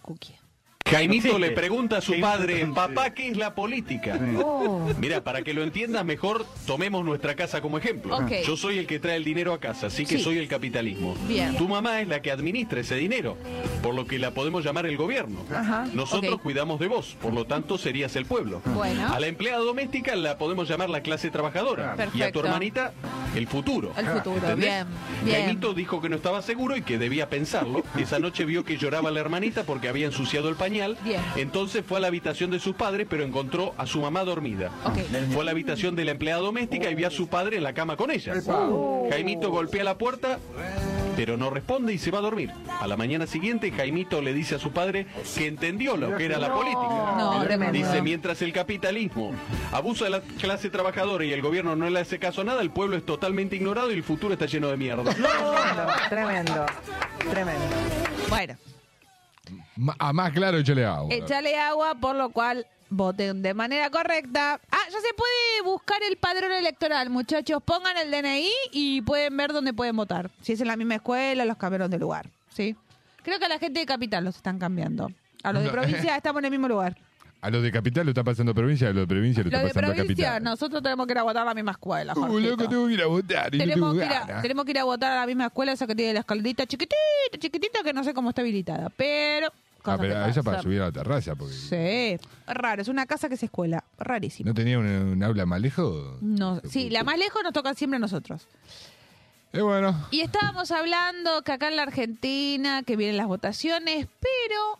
Jaimito 0.90 1.40
le 1.40 1.52
pregunta 1.52 1.98
a 1.98 2.02
su 2.02 2.20
padre, 2.20 2.66
papá, 2.76 3.12
¿qué 3.14 3.30
es 3.30 3.38
la 3.38 3.56
política? 3.56 4.20
Oh. 4.44 4.90
Mira, 5.00 5.24
para 5.24 5.42
que 5.42 5.54
lo 5.54 5.64
entiendas 5.64 6.04
mejor, 6.04 6.46
tomemos 6.68 7.06
nuestra 7.06 7.36
casa 7.36 7.62
como 7.62 7.78
ejemplo. 7.78 8.18
Yo 8.46 8.58
soy 8.58 8.78
el 8.78 8.88
que 8.88 9.00
trae 9.00 9.16
el 9.16 9.24
dinero 9.24 9.54
a 9.54 9.60
casa, 9.60 9.88
así 9.88 10.06
que 10.06 10.18
Sí. 10.18 10.24
soy 10.24 10.38
el 10.38 10.48
capitalismo. 10.50 11.16
Bien. 11.30 11.56
Tu 11.56 11.68
mamá 11.68 12.02
es 12.02 12.08
la 12.10 12.22
que 12.22 12.30
administra 12.32 12.82
ese 12.82 12.96
dinero, 12.96 13.38
por 13.82 13.96
lo 13.96 14.06
que 14.06 14.20
la 14.20 14.32
podemos 14.32 14.66
llamar 14.66 14.86
el 14.86 14.98
gobierno. 14.98 15.40
Ajá, 15.54 15.88
Nosotros 15.94 16.42
cuidamos 16.42 16.80
de 16.80 16.88
vos, 16.88 17.16
por 17.22 17.34
lo 17.34 17.46
tanto 17.46 17.78
serías 17.78 18.16
el 18.18 18.26
pueblo. 18.26 18.62
Bueno. 18.66 19.14
A 19.14 19.20
la 19.20 19.28
empleada 19.28 19.60
doméstica 19.60 20.16
la 20.16 20.38
podemos 20.38 20.68
llamar 20.68 20.90
la 20.90 21.02
clase 21.02 21.30
trabajadora. 21.32 21.96
Y 22.14 22.22
a 22.22 22.32
tu 22.34 22.40
hermanita, 22.42 22.92
el 23.36 23.48
futuro. 23.48 23.94
El 23.98 24.08
futuro, 24.08 24.36
¿Entendés? 24.36 24.58
bien, 24.60 24.88
bien. 25.24 25.46
Jaimito 25.46 25.74
dijo 25.74 26.02
que 26.02 26.10
no 26.10 26.18
estaba 26.18 26.42
seguro 26.42 26.76
y 26.76 26.82
que 26.82 26.98
debía 26.98 27.30
pensarlo. 27.30 27.84
Esa 27.98 28.20
noche 28.20 28.44
vio 28.44 28.66
que 28.66 28.78
lloraba 28.78 29.10
la 29.12 29.22
hermanita 29.22 29.64
porque 29.64 29.88
había 29.88 30.08
ensuciado 30.08 30.50
el 30.50 30.56
pañal. 30.72 30.98
Bien. 31.04 31.22
Entonces 31.36 31.84
fue 31.86 31.98
a 31.98 32.02
la 32.02 32.08
habitación 32.08 32.52
de 32.52 32.60
sus 32.60 32.76
padres, 32.76 33.08
pero 33.10 33.24
encontró 33.24 33.74
a 33.78 33.86
su 33.86 34.02
mamá 34.02 34.24
dormida. 34.24 34.72
Fue 35.32 35.42
a 35.42 35.46
la 35.46 35.52
habitación 35.52 35.96
de 35.96 36.06
la 36.06 36.12
empleada 36.12 36.42
doméstica 36.42 36.90
y 36.90 36.96
vio 36.96 37.08
a 37.08 37.12
su 37.12 37.28
padre 37.28 37.58
en 37.58 37.64
la 37.64 37.74
cama 37.74 37.98
con 37.98 38.12
ella. 38.12 38.34
Jaimito 39.10 39.52
golpea 39.52 39.84
la 39.84 39.98
puerta 39.98 40.40
pero 41.16 41.38
no 41.38 41.50
responde 41.50 41.94
y 41.94 41.98
se 41.98 42.10
va 42.10 42.20
a 42.20 42.22
dormir. 42.22 42.52
A 42.80 42.88
la 42.88 42.98
mañana 42.98 43.28
siguiente, 43.28 43.72
Jaimito 43.72 44.22
le 44.22 44.34
dice 44.34 44.56
a 44.56 44.60
su 44.60 44.72
padre 44.72 45.08
que 45.36 45.46
entendió 45.46 45.98
lo 45.98 46.16
que 46.16 46.26
era 46.26 46.40
la 46.40 46.54
política. 46.54 47.16
No, 47.18 47.44
tremendo. 47.44 47.74
Dice, 47.74 48.02
mientras 48.02 48.42
el 48.42 48.54
capitalismo 48.54 49.34
abusa 49.72 50.06
de 50.06 50.12
la 50.12 50.22
clase 50.22 50.70
trabajadora 50.70 51.26
y 51.26 51.34
el 51.34 51.42
gobierno 51.42 51.76
no 51.76 51.90
le 51.90 52.00
hace 52.00 52.18
caso 52.18 52.42
a 52.42 52.44
nada, 52.46 52.62
el 52.62 52.72
pueblo 52.72 52.96
es 52.96 53.06
totalmente 53.06 53.56
ignorado 53.56 53.92
y 53.92 53.96
el 53.96 54.04
futuro 54.04 54.34
está 54.34 54.46
lleno 54.46 54.70
de 54.70 54.78
mierda. 54.78 55.14
Tremendo, 56.10 56.66
tremendo. 57.30 57.66
Bueno, 58.30 58.56
A 60.00 60.14
más 60.14 60.32
claro, 60.32 60.58
échale 60.58 60.86
agua. 60.86 61.14
échale 61.14 61.58
agua, 61.58 61.96
por 61.96 62.16
lo 62.16 62.30
cual 62.30 62.66
voten 62.90 63.42
de 63.42 63.54
manera 63.54 63.90
correcta. 63.90 64.60
Ah, 64.70 64.78
ya 64.92 65.00
se 65.00 65.14
puede 65.16 65.62
buscar 65.64 65.98
el 66.10 66.18
padrón 66.18 66.52
electoral, 66.52 67.10
muchachos. 67.10 67.64
Pongan 67.64 67.98
el 67.98 68.12
DNI 68.12 68.50
y 68.74 69.02
pueden 69.02 69.36
ver 69.38 69.54
dónde 69.54 69.74
pueden 69.74 69.96
votar. 69.96 70.30
Si 70.42 70.54
es 70.54 70.62
en 70.62 70.68
la 70.68 70.76
misma 70.76 70.96
escuela, 70.96 71.46
los 71.46 71.58
cambiaron 71.58 71.90
de 71.90 71.98
lugar. 72.00 72.30
¿Sí? 72.50 72.76
Creo 73.24 73.40
que 73.40 73.46
a 73.46 73.50
la 73.50 73.60
gente 73.60 73.80
de 73.80 73.86
capital 73.86 74.26
los 74.26 74.36
están 74.36 74.60
cambiando. 74.60 75.10
A 75.44 75.54
los 75.54 75.64
de 75.64 75.70
No. 75.70 75.74
provincia 75.74 76.16
estamos 76.18 76.40
en 76.42 76.46
el 76.46 76.52
mismo 76.52 76.68
lugar. 76.68 76.98
A 77.44 77.50
los 77.50 77.64
de 77.64 77.72
capital 77.72 78.06
lo 78.06 78.12
está 78.12 78.24
pasando 78.24 78.52
a 78.52 78.56
provincia, 78.56 78.90
a 78.90 78.94
los 78.94 79.02
de 79.04 79.08
provincia 79.08 79.42
lo 79.42 79.50
está 79.50 79.64
pasando 79.64 79.92
a 79.94 79.96
provincia, 79.96 80.26
capital. 80.26 80.44
nosotros 80.44 80.84
tenemos 80.84 81.08
que 81.08 81.14
ir 81.14 81.18
a 81.18 81.24
votar 81.24 81.42
a 81.42 81.46
la 81.46 81.54
misma 81.56 81.72
escuela. 81.72 82.14
Uh, 82.16 82.40
loco, 82.40 82.68
tengo 82.70 82.88
que 82.88 82.94
ir 82.94 83.02
a 83.02 83.08
votar 83.08 83.56
y 83.56 83.58
no 83.58 83.64
Tenemos 83.64 83.94
tengo 83.94 84.00
que, 84.00 84.06
ir 84.06 84.14
a, 84.36 84.42
tenemos 84.44 84.66
que 84.66 84.72
ir 84.72 84.78
a 84.80 84.84
votar 84.84 85.12
a 85.14 85.16
la 85.22 85.26
misma 85.26 85.46
escuela, 85.48 85.72
esa 85.72 85.88
que 85.88 85.96
tiene 85.96 86.14
la 86.14 86.20
escalerita 86.20 86.68
chiquitita, 86.68 86.96
chiquitita, 87.40 87.80
que 87.84 87.94
no 87.94 88.04
sé 88.04 88.14
cómo 88.14 88.30
está 88.30 88.42
habilitada. 88.42 88.90
Pero. 88.96 89.48
Ah, 89.84 89.98
pero 90.00 90.24
que 90.26 90.30
esa 90.32 90.44
para 90.44 90.62
subir 90.62 90.82
a 90.82 90.86
la 90.86 90.92
terraza, 90.92 91.36
porque 91.36 91.54
Sí, 91.54 92.28
raro, 92.48 92.82
es 92.82 92.88
una 92.88 93.06
casa 93.06 93.28
que 93.30 93.36
es 93.36 93.44
escuela, 93.44 93.84
rarísimo. 93.98 94.48
no 94.50 94.54
tenía 94.54 94.78
un, 94.80 94.86
un 94.86 95.24
aula 95.24 95.46
más 95.46 95.60
lejos. 95.62 96.22
No, 96.22 96.62
sí, 96.70 96.90
la 96.90 97.04
más 97.04 97.18
lejos 97.18 97.42
nos 97.44 97.54
toca 97.54 97.74
siempre 97.74 97.98
a 97.98 98.00
nosotros. 98.00 98.48
Es 99.54 99.62
bueno. 99.62 100.08
Y 100.12 100.22
estábamos 100.22 100.72
hablando 100.72 101.42
que 101.42 101.52
acá 101.52 101.68
en 101.68 101.76
la 101.76 101.84
Argentina, 101.84 102.84
que 102.84 102.96
vienen 102.96 103.18
las 103.18 103.28
votaciones, 103.28 104.08
pero 104.20 104.80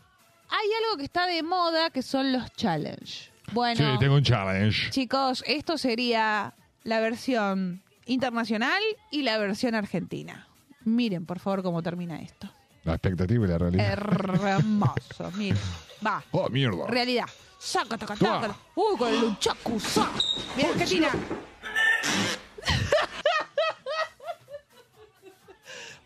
hay 0.50 0.68
algo 0.86 0.98
que 0.98 1.04
está 1.04 1.28
de 1.28 1.44
moda 1.44 1.90
que 1.90 2.02
son 2.02 2.32
los 2.32 2.52
challenge. 2.54 3.30
Bueno, 3.54 3.76
Sí, 3.94 4.00
tengo 4.00 4.16
un 4.16 4.24
challenge. 4.24 4.90
chicos, 4.92 5.44
esto 5.46 5.78
sería 5.78 6.54
la 6.84 7.00
versión 7.02 7.82
internacional 8.06 8.82
y 9.12 9.24
la 9.24 9.38
versión 9.38 9.76
argentina. 9.76 10.48
Miren, 10.86 11.26
por 11.26 11.40
favor, 11.40 11.64
cómo 11.64 11.84
termina 11.84 12.22
esto. 12.22 12.50
La 12.84 12.94
expectativa 12.94 13.46
y 13.46 13.50
la 13.50 13.58
realidad. 13.58 13.92
Hermoso, 13.94 15.32
miren. 15.36 15.58
Va. 16.06 16.24
Oh, 16.32 16.50
mierda. 16.50 16.88
Realidad. 16.88 17.26
Saca, 17.60 17.98
taca, 17.98 18.16
taca. 18.16 18.56
Uy, 18.76 18.98
con 18.98 19.14
el 19.14 19.20
luchacu, 19.22 19.80
sa. 19.80 20.10
Bien, 20.56 20.70
Argentina. 20.72 21.10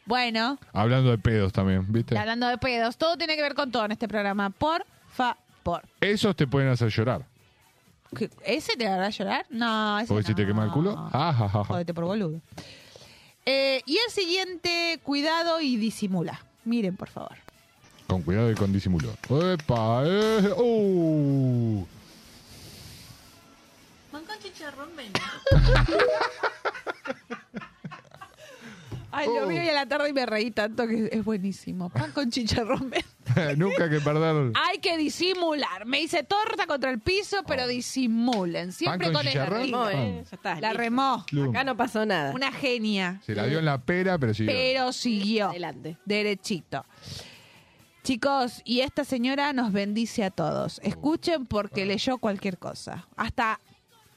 bueno, 0.05 0.59
Hablando 0.73 1.09
de 1.11 1.17
pedos 1.17 1.51
también, 1.53 1.85
¿viste? 1.91 2.17
hablando 2.17 2.47
de 2.47 2.57
pedos, 2.57 2.97
todo 2.97 3.17
tiene 3.17 3.35
que 3.35 3.41
ver 3.41 3.55
con 3.55 3.71
todo 3.71 3.85
en 3.85 3.91
este 3.93 4.07
programa. 4.07 4.49
Por 4.51 4.85
favor. 5.11 5.81
Esos 6.01 6.35
te 6.35 6.45
pueden 6.45 6.69
hacer 6.69 6.89
llorar. 6.89 7.25
¿Qué- 8.15 8.29
¿Ese 8.45 8.77
te 8.77 8.87
hará 8.87 9.09
llorar? 9.09 9.45
No, 9.49 9.97
ese 9.99 10.07
Porque 10.07 10.27
si 10.27 10.35
te 10.35 10.43
no. 10.43 10.47
quema 10.49 10.65
el 10.65 10.71
culo. 10.71 10.95
Ah, 11.11 11.33
ja, 11.33 11.35
ja, 11.47 11.49
ja. 11.49 11.63
Jodete 11.63 11.93
por 11.93 12.05
boludo. 12.05 12.39
Eh, 13.47 13.81
y 13.85 13.97
el 13.97 14.11
siguiente, 14.11 14.99
cuidado 15.03 15.59
y 15.59 15.75
disimula. 15.77 16.39
Miren, 16.65 16.95
por 16.95 17.09
favor. 17.09 17.37
Con 18.07 18.21
cuidado 18.23 18.51
y 18.51 18.55
con 18.55 18.73
disimulo. 18.73 19.11
¡Epa! 19.29 20.03
Eh, 20.05 20.53
¡Uh! 20.57 21.85
Pan 24.11 24.23
con 24.25 24.39
chicharrón, 24.39 24.89
ven. 24.95 25.11
Ay, 29.11 29.27
lo 29.27 29.47
vi 29.47 29.57
hoy 29.57 29.69
a 29.69 29.73
la 29.73 29.85
tarde 29.85 30.09
y 30.09 30.13
me 30.13 30.25
reí 30.25 30.51
tanto 30.51 30.87
que 30.87 31.09
es 31.11 31.23
buenísimo. 31.23 31.89
Pan 31.89 32.11
con 32.11 32.29
chicharrón. 32.29 32.91
Nunca 33.57 33.89
que 33.89 33.99
perder. 33.99 34.51
Hay 34.55 34.79
que 34.79 34.97
disimular. 34.97 35.85
Me 35.85 36.01
hice 36.01 36.23
torta 36.23 36.67
contra 36.67 36.89
el 36.91 36.99
piso, 36.99 37.43
pero 37.47 37.67
disimulen. 37.67 38.71
Siempre 38.71 39.11
¿Pan 39.11 39.23
con 39.23 39.33
con, 39.33 39.47
Remó, 39.47 39.89
eh, 39.89 40.23
ya 40.23 40.35
está, 40.35 40.55
La 40.59 40.69
listo. 40.69 40.77
remó. 40.77 41.25
Plum. 41.27 41.49
Acá 41.49 41.63
no 41.63 41.77
pasó 41.77 42.05
nada. 42.05 42.33
Una 42.33 42.51
genia. 42.51 43.21
Se 43.25 43.35
la 43.35 43.45
dio 43.45 43.59
en 43.59 43.65
la 43.65 43.79
pera, 43.79 44.17
pero 44.17 44.33
siguió. 44.33 44.53
Pero 44.53 44.93
siguió. 44.93 45.49
Adelante. 45.49 45.97
Derechito. 46.05 46.85
Chicos, 48.03 48.61
y 48.65 48.81
esta 48.81 49.03
señora 49.03 49.51
nos 49.51 49.71
bendice 49.71 50.23
a 50.23 50.29
todos. 50.29 50.79
Escuchen 50.83 51.47
porque 51.47 51.85
leyó 51.85 52.19
cualquier 52.19 52.59
cosa. 52.59 53.07
Hasta 53.15 53.59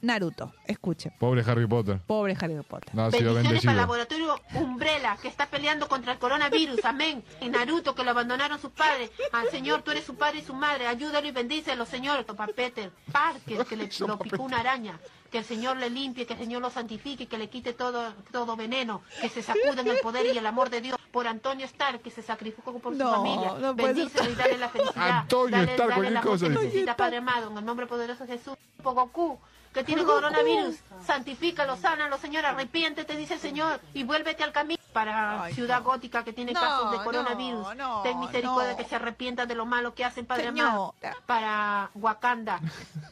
Naruto. 0.01 0.53
Escuchen. 0.65 1.13
Pobre 1.19 1.43
Harry 1.45 1.67
Potter. 1.67 1.99
Pobre 2.05 2.35
Harry 2.39 2.55
Potter. 2.63 2.95
No 2.95 3.05
ha 3.05 3.11
sido 3.11 3.33
Bendiciones 3.33 3.63
para 3.65 3.71
el 3.73 3.77
laboratorio 3.79 4.39
Umbrella, 4.55 5.17
que 5.21 5.27
está 5.27 5.47
peleando 5.47 5.87
contra 5.87 6.13
el 6.13 6.19
coronavirus. 6.19 6.83
Amén. 6.85 7.23
Y 7.41 7.49
Naruto, 7.49 7.95
que 7.95 8.03
lo 8.03 8.11
abandonaron 8.11 8.59
sus 8.59 8.71
padres. 8.71 9.11
Al 9.33 9.49
Señor, 9.49 9.81
tú 9.81 9.91
eres 9.91 10.05
su 10.05 10.15
padre 10.15 10.39
y 10.39 10.41
su 10.41 10.53
madre. 10.53 10.87
Ayúdalo 10.87 11.27
y 11.27 11.31
bendícelo, 11.31 11.85
Señor. 11.85 12.25
Para 12.25 12.53
Peter 12.53 12.91
Parker, 13.11 13.65
que 13.65 13.75
le 13.75 13.89
lo 14.07 14.17
picó 14.19 14.43
una 14.43 14.59
araña. 14.59 14.99
Que 15.31 15.39
el 15.39 15.45
Señor 15.45 15.77
le 15.77 15.89
limpie, 15.91 16.25
que 16.25 16.33
el 16.33 16.39
Señor 16.39 16.61
lo 16.61 16.71
santifique, 16.71 17.27
que 17.27 17.37
le 17.37 17.49
quite 17.49 17.73
todo, 17.73 18.13
todo 18.31 18.55
veneno. 18.55 19.01
Que 19.21 19.29
se 19.29 19.43
sacudan 19.43 19.85
el 19.87 19.99
poder 19.99 20.25
y 20.33 20.37
el 20.37 20.45
amor 20.47 20.69
de 20.69 20.81
Dios. 20.81 20.97
Por 21.11 21.27
Antonio 21.27 21.65
Stark, 21.65 22.01
que 22.01 22.09
se 22.11 22.21
sacrificó 22.21 22.71
por 22.79 22.93
su 22.93 22.99
No, 22.99 23.11
familia. 23.11 23.53
no 23.59 23.73
Bendícelo 23.75 24.29
y 24.29 24.35
dale 24.35 24.57
la 24.57 24.69
felicidad. 24.69 25.09
Antonio 25.21 25.57
dale, 25.57 25.71
Stark, 25.71 25.89
dale 25.89 25.93
cualquier 25.95 26.13
la 26.13 26.21
cosa 26.21 26.49
necesita, 26.49 26.95
Padre 26.95 27.17
amado. 27.17 27.51
En 27.51 27.57
el 27.57 27.65
nombre 27.65 27.85
poderoso 27.85 28.25
de 28.25 28.37
Jesús. 28.37 28.55
Goku, 28.81 29.39
que 29.73 29.83
tiene 29.83 30.03
coronavirus, 30.03 30.77
santifícalo, 31.05 31.77
sánalo, 31.77 32.17
Señor, 32.17 32.45
arrepiéntete, 32.45 33.15
dice 33.15 33.35
el 33.35 33.39
Señor, 33.39 33.79
y 33.93 34.03
vuélvete 34.03 34.43
al 34.43 34.51
camino 34.51 34.79
para 34.93 35.49
Ciudad 35.51 35.83
Gótica 35.83 36.23
que 36.23 36.33
tiene 36.33 36.51
No, 36.51 36.59
casos 36.59 36.91
de 36.91 36.97
coronavirus. 37.03 37.75
no, 37.75 38.01
Ten 38.01 38.19
misericordia 38.19 38.71
no. 38.71 38.77
que 38.77 38.85
se 38.85 38.95
arrepientan 38.95 39.47
de 39.47 39.53
lo 39.53 39.65
malo 39.67 39.93
que 39.93 40.03
hacen, 40.03 40.25
Padre 40.25 40.45
Señora. 40.45 40.69
amado. 40.69 40.95
Para 41.27 41.91
Wakanda, 41.93 42.59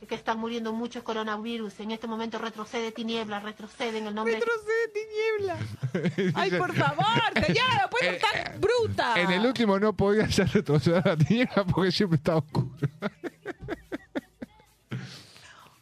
que 0.09 0.15
están 0.15 0.39
muriendo 0.39 0.73
muchos 0.73 1.03
coronavirus. 1.03 1.79
En 1.79 1.91
este 1.91 2.07
momento 2.07 2.39
retrocede 2.39 2.91
tinieblas, 2.91 3.43
retrocede 3.43 3.99
en 3.99 4.07
el 4.07 4.15
nombre 4.15 4.39
Retrocede 4.39 4.87
tiniebla. 4.93 6.33
Ay, 6.41 6.51
por 6.51 6.73
favor, 6.73 7.05
señora, 7.45 7.87
puede 7.91 8.19
ser 8.19 8.21
tan 8.21 8.59
bruta. 8.59 9.13
En 9.21 9.31
el 9.31 9.45
último 9.45 9.79
no 9.79 9.93
podía 9.93 10.23
hacer 10.25 10.47
retroceder 10.51 11.03
a 11.07 11.09
la 11.15 11.17
tierra 11.17 11.63
porque 11.63 11.91
siempre 11.91 12.17
estaba 12.17 12.39
oscuro. 12.39 12.69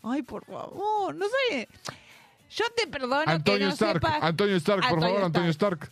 Ay, 0.07 0.22
por 0.22 0.45
favor, 0.45 1.15
no 1.15 1.26
sé. 1.49 1.68
Yo 2.52 2.65
te 2.77 2.86
perdono 2.88 3.26
que 3.26 3.32
Antonio 3.32 3.68
no 3.68 3.73
Stark, 3.73 3.94
sepas. 3.95 4.23
Antonio 4.23 4.56
Stark, 4.57 4.88
por 4.88 4.99
favor, 5.02 5.23
Antonio 5.23 5.49
Stark. 5.49 5.90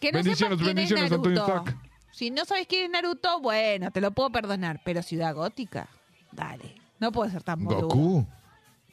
Que 0.00 0.10
no 0.12 0.16
bendiciones, 0.18 0.58
sepas 0.58 0.64
quién 0.64 0.78
es 0.78 0.90
bendiciones, 0.90 1.10
Naruto. 1.10 1.28
Antonio 1.28 1.60
Stark. 1.60 1.88
Si 2.10 2.30
no 2.30 2.44
sabes 2.44 2.66
quién 2.66 2.84
es 2.86 2.90
Naruto, 2.90 3.40
bueno, 3.40 3.92
te 3.92 4.00
lo 4.00 4.10
puedo 4.10 4.30
perdonar. 4.30 4.80
Pero 4.84 5.02
Ciudad 5.02 5.34
Gótica, 5.34 5.88
dale. 6.32 6.74
No 6.98 7.12
puede 7.12 7.30
ser 7.30 7.44
tan 7.44 7.64
boludo. 7.64 7.82
Goku. 7.82 8.26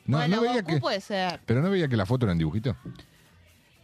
No, 0.05 0.17
bueno, 0.17 0.35
no 0.35 0.41
veía 0.43 0.61
Goku 0.61 0.73
que. 0.75 0.79
puede 0.79 1.01
ser. 1.01 1.39
Pero 1.47 1.63
no 1.63 1.71
veía 1.71 1.87
que 1.87 1.97
la 1.97 2.05
foto 2.05 2.27
era 2.27 2.33
en 2.33 2.37
dibujito. 2.37 2.75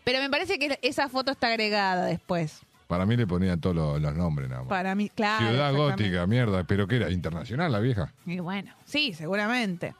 Pero 0.03 0.19
me 0.19 0.29
parece 0.29 0.59
que 0.59 0.77
esa 0.83 1.09
foto 1.09 1.31
está 1.31 1.47
agregada 1.47 2.05
después. 2.05 2.61
Para 2.85 3.05
mí 3.07 3.17
le 3.17 3.25
ponían 3.25 3.59
todos 3.59 3.75
los, 3.75 4.01
los 4.01 4.15
nombres 4.15 4.47
nada 4.49 4.61
más. 4.61 4.69
Para 4.69 4.93
mí, 4.93 5.09
claro. 5.09 5.47
Ciudad. 5.47 5.73
Gótica, 5.73 6.27
mierda. 6.27 6.63
Pero 6.65 6.87
que 6.87 6.97
era 6.97 7.09
internacional 7.09 7.71
la 7.71 7.79
vieja. 7.79 8.13
Y 8.27 8.39
bueno, 8.39 8.75
sí, 8.85 9.13
seguramente. 9.13 9.95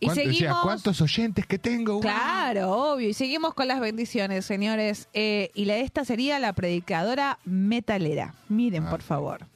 Y 0.00 0.06
¿Cuánto- 0.06 0.20
decía, 0.22 0.38
seguimos. 0.38 0.62
¿Cuántos 0.62 1.00
oyentes 1.00 1.46
que 1.46 1.58
tengo? 1.58 2.00
Claro, 2.00 2.70
obvio. 2.92 3.08
Y 3.08 3.14
seguimos 3.14 3.54
con 3.54 3.68
las 3.68 3.80
bendiciones, 3.80 4.44
señores. 4.44 5.08
Eh, 5.12 5.50
y 5.54 5.64
la 5.64 5.76
esta 5.76 6.04
sería 6.04 6.38
la 6.38 6.52
predicadora 6.52 7.38
metalera. 7.44 8.34
Miren, 8.48 8.86
Ah, 8.86 8.90
por 8.90 9.02
favor. 9.02 9.46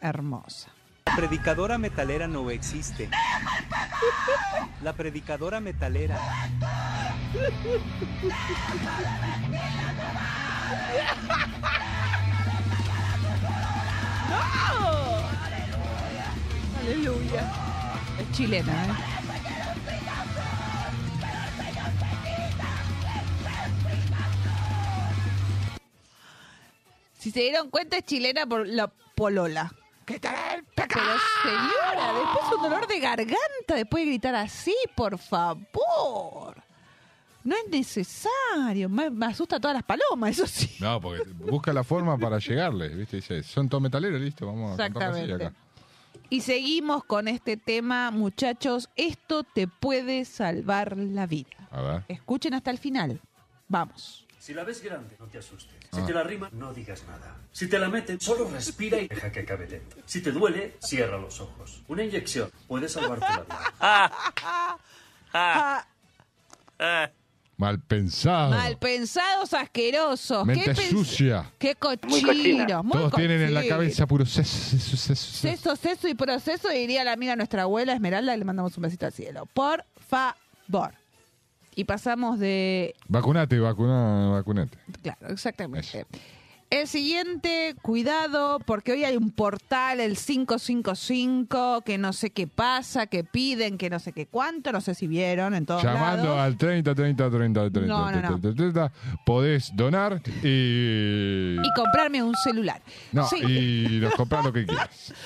Hermosa. 0.00 0.70
La 1.06 1.16
predicadora 1.16 1.78
metalera 1.78 2.28
no 2.28 2.50
existe. 2.50 3.08
La 4.82 4.92
predicadora 4.92 5.58
metalera. 5.60 6.18
Aleluya. 16.80 17.52
Es 18.20 18.32
chilena, 18.36 18.72
¿eh? 18.86 19.17
Si 27.18 27.30
se 27.30 27.40
dieron 27.40 27.70
cuenta, 27.70 27.98
es 27.98 28.04
chilena 28.04 28.46
por 28.46 28.66
la 28.66 28.88
polola. 28.88 29.72
¿Qué 30.06 30.18
tal 30.18 30.34
el 30.54 30.64
Pero 30.74 30.88
señora, 31.42 32.12
después 32.14 32.52
un 32.56 32.62
dolor 32.62 32.86
de 32.86 33.00
garganta 33.00 33.74
después 33.74 34.04
de 34.04 34.10
gritar 34.10 34.34
así, 34.36 34.74
por 34.96 35.18
favor. 35.18 36.62
No 37.44 37.56
es 37.56 37.68
necesario. 37.70 38.88
Me, 38.88 39.10
me 39.10 39.26
asusta 39.26 39.56
a 39.56 39.60
todas 39.60 39.74
las 39.74 39.82
palomas, 39.82 40.30
eso 40.30 40.46
sí. 40.46 40.76
No, 40.80 41.00
porque 41.00 41.24
busca 41.30 41.72
la 41.72 41.84
forma 41.84 42.16
para 42.16 42.38
llegarles, 42.38 42.96
¿viste? 42.96 43.16
Dice, 43.16 43.42
son 43.42 43.68
todos 43.68 43.82
metaleros, 43.82 44.20
listo, 44.20 44.46
vamos 44.46 44.74
a 44.74 44.76
cantar 44.76 45.12
así 45.12 45.30
acá. 45.30 45.52
Y 46.30 46.42
seguimos 46.42 47.04
con 47.04 47.26
este 47.26 47.56
tema, 47.56 48.10
muchachos. 48.10 48.90
Esto 48.96 49.44
te 49.44 49.66
puede 49.66 50.24
salvar 50.24 50.96
la 50.96 51.26
vida. 51.26 51.48
A 51.70 51.80
ver. 51.80 52.04
Escuchen 52.08 52.54
hasta 52.54 52.70
el 52.70 52.78
final. 52.78 53.20
Vamos. 53.66 54.26
Si 54.38 54.54
la 54.54 54.64
ves 54.64 54.82
grande, 54.82 55.16
no 55.18 55.26
te 55.26 55.38
asustes. 55.38 55.77
Ah. 55.92 55.96
Si 55.96 56.02
te 56.06 56.12
la 56.12 56.22
rima, 56.22 56.48
no 56.52 56.72
digas 56.72 57.04
nada. 57.06 57.36
Si 57.52 57.68
te 57.68 57.78
la 57.78 57.88
meten, 57.88 58.20
solo 58.20 58.48
respira 58.48 59.00
y 59.00 59.08
deja 59.08 59.32
que 59.32 59.40
acabe 59.40 59.66
lento. 59.66 59.96
Si 60.06 60.20
te 60.20 60.30
duele, 60.32 60.76
cierra 60.80 61.18
los 61.18 61.40
ojos. 61.40 61.82
Una 61.88 62.04
inyección 62.04 62.50
puede 62.66 62.88
salvarte 62.88 63.26
la 63.26 63.44
vida. 65.32 65.88
Mal 67.56 67.80
pensado. 67.80 68.50
Mal 68.50 68.78
pensados, 68.78 69.52
asquerosos. 69.52 70.46
Mente 70.46 70.74
¿Qué 70.74 70.90
sucia. 70.90 71.50
Qué 71.58 71.74
cochinos. 71.74 72.84
muy 72.84 72.92
Todos 72.92 73.12
tienen 73.14 73.42
en 73.42 73.52
la 73.52 73.66
cabeza 73.66 74.06
puro 74.06 74.24
seso, 74.24 74.78
seso, 74.78 74.96
seso, 74.96 75.74
seso. 75.74 76.08
Y 76.08 76.14
proceso, 76.14 76.68
diría 76.68 77.02
la 77.02 77.12
amiga 77.12 77.34
nuestra 77.34 77.62
abuela 77.62 77.94
Esmeralda, 77.94 78.36
le 78.36 78.44
mandamos 78.44 78.76
un 78.76 78.82
besito 78.84 79.06
al 79.06 79.12
cielo. 79.12 79.46
Por 79.52 79.84
favor. 80.08 80.94
Y 81.78 81.84
pasamos 81.84 82.40
de. 82.40 82.96
Vacunate, 83.06 83.56
vacuna, 83.60 84.30
vacunate. 84.32 84.76
Claro, 85.00 85.28
exactamente. 85.28 86.04
El 86.70 86.88
siguiente, 86.88 87.76
cuidado, 87.82 88.58
porque 88.66 88.90
hoy 88.92 89.04
hay 89.04 89.16
un 89.16 89.30
portal, 89.30 90.00
el 90.00 90.16
555, 90.18 91.82
que 91.82 91.96
no 91.98 92.12
sé 92.12 92.30
qué 92.30 92.48
pasa, 92.48 93.06
que 93.06 93.22
piden, 93.22 93.78
que 93.78 93.88
no 93.90 94.00
sé 94.00 94.12
qué 94.12 94.26
cuánto, 94.26 94.72
no 94.72 94.80
sé 94.80 94.94
si 94.96 95.06
vieron 95.06 95.54
en 95.54 95.64
todos 95.66 95.82
Llamando 95.84 96.24
lados. 96.24 96.40
al 96.40 96.56
30, 96.58 96.94
30, 96.96 97.30
30, 97.30 97.70
30, 97.70 97.80
No, 97.86 98.10
no, 98.10 98.20
no. 98.20 98.40
30, 98.40 98.54
30, 98.56 98.92
podés 99.24 99.70
donar 99.76 100.20
y... 100.42 101.56
Y 101.58 101.72
comprarme 101.76 102.22
un 102.24 102.34
celular. 102.34 102.82
No, 103.12 103.26
Sí. 103.28 103.36
y 103.38 104.00
nos 104.00 104.14
comprar 104.14 104.44
lo 104.44 104.52
que 104.52 104.66
quieras. 104.66 105.14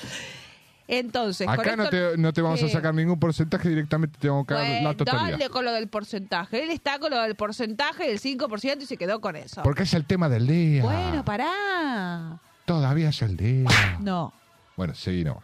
Entonces, 0.87 1.47
con 1.47 1.59
Acá 1.59 1.75
no 1.77 1.83
esto- 1.85 2.11
te, 2.11 2.17
no 2.17 2.33
te 2.33 2.41
vamos 2.41 2.61
a 2.61 2.67
sacar 2.69 2.93
ningún 2.93 3.17
porcentaje, 3.19 3.69
directamente 3.69 4.17
te 4.19 4.29
vamos 4.29 4.45
a 4.49 4.53
dar 4.55 4.81
la 4.83 4.93
totalidad. 4.93 5.31
dale 5.31 5.49
con 5.49 5.63
lo 5.65 5.71
del 5.71 5.87
porcentaje. 5.87 6.63
Él 6.63 6.71
está 6.71 6.99
con 6.99 7.11
lo 7.11 7.21
del 7.21 7.35
porcentaje 7.35 8.07
del 8.07 8.19
5% 8.19 8.81
y 8.83 8.85
se 8.85 8.97
quedó 8.97 9.21
con 9.21 9.35
eso. 9.35 9.63
Porque 9.63 9.83
es 9.83 9.93
el 9.93 10.05
tema 10.05 10.27
del 10.29 10.45
día. 10.47 10.83
Bueno, 10.83 11.23
pará. 11.23 12.39
Todavía 12.65 13.09
es 13.09 13.21
el 13.21 13.37
día. 13.37 13.69
No. 14.01 14.33
Bueno, 14.75 14.93
seguí 14.93 15.23
nomás. 15.23 15.43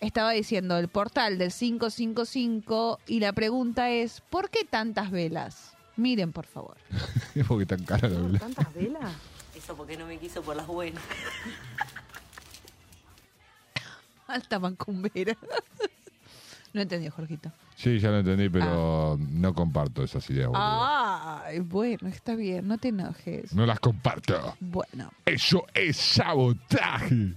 Estaba 0.00 0.32
diciendo 0.32 0.76
el 0.78 0.88
portal 0.88 1.38
del 1.38 1.52
555 1.52 2.98
y 3.06 3.20
la 3.20 3.32
pregunta 3.32 3.88
es, 3.90 4.20
¿por 4.30 4.50
qué 4.50 4.64
tantas 4.64 5.10
velas? 5.10 5.74
Miren, 5.96 6.32
por 6.32 6.46
favor. 6.46 6.76
Porque 7.48 7.66
tan 7.66 7.84
cara 7.84 8.08
la 8.08 8.20
vela. 8.20 8.38
¿Tantas 8.38 8.74
velas? 8.74 9.12
Eso 9.56 9.76
porque 9.76 9.96
no 9.96 10.06
me 10.06 10.18
quiso 10.18 10.42
por 10.42 10.56
las 10.56 10.66
buenas. 10.66 11.02
Alta 14.32 14.58
mancumbera. 14.58 15.36
no 16.72 16.80
entendió, 16.80 17.10
Jorgito. 17.10 17.52
Sí, 17.76 17.98
ya 17.98 18.10
lo 18.10 18.20
entendí, 18.20 18.48
pero 18.48 19.18
no 19.18 19.54
comparto 19.54 20.02
esas 20.02 20.28
ideas. 20.30 20.48
boludo. 20.48 20.62
Ay, 20.62 21.60
bueno, 21.60 22.08
está 22.08 22.34
bien, 22.34 22.66
no 22.66 22.78
te 22.78 22.88
enojes. 22.88 23.52
No 23.54 23.66
las 23.66 23.80
comparto. 23.80 24.56
Bueno. 24.60 25.10
Eso 25.26 25.66
es 25.74 25.96
sabotaje. 25.96 27.34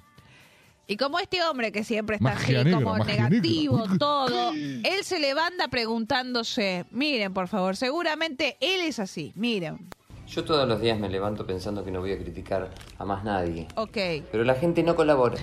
Y 0.88 0.98
como 0.98 1.18
este 1.20 1.44
hombre 1.44 1.72
que 1.72 1.84
siempre 1.84 2.18
está 2.18 2.30
Magia 2.36 2.60
así 2.60 2.66
negra, 2.66 2.80
como 2.84 2.98
magia 2.98 3.28
negativo, 3.30 3.80
negra. 3.80 3.98
todo, 3.98 4.52
él 4.54 5.04
se 5.04 5.20
levanta 5.20 5.68
preguntándose, 5.68 6.86
miren, 6.92 7.34
por 7.34 7.48
favor, 7.48 7.76
seguramente 7.76 8.56
él 8.62 8.82
es 8.82 9.00
así, 9.00 9.34
miren, 9.36 9.90
Yo 10.28 10.44
todos 10.46 10.68
los 10.68 10.80
días 10.80 11.00
me 11.00 11.10
levanto 11.10 11.44
pensando 11.48 11.84
que 11.84 11.90
no 11.90 12.02
voy 12.02 12.12
a 12.12 12.20
criticar 12.20 12.70
a 13.00 13.04
más 13.06 13.24
nadie. 13.24 13.68
ok. 13.76 13.98
Pero 14.32 14.44
la 14.44 14.54
gente 14.54 14.84
no 14.84 14.96
colabora. 14.96 15.38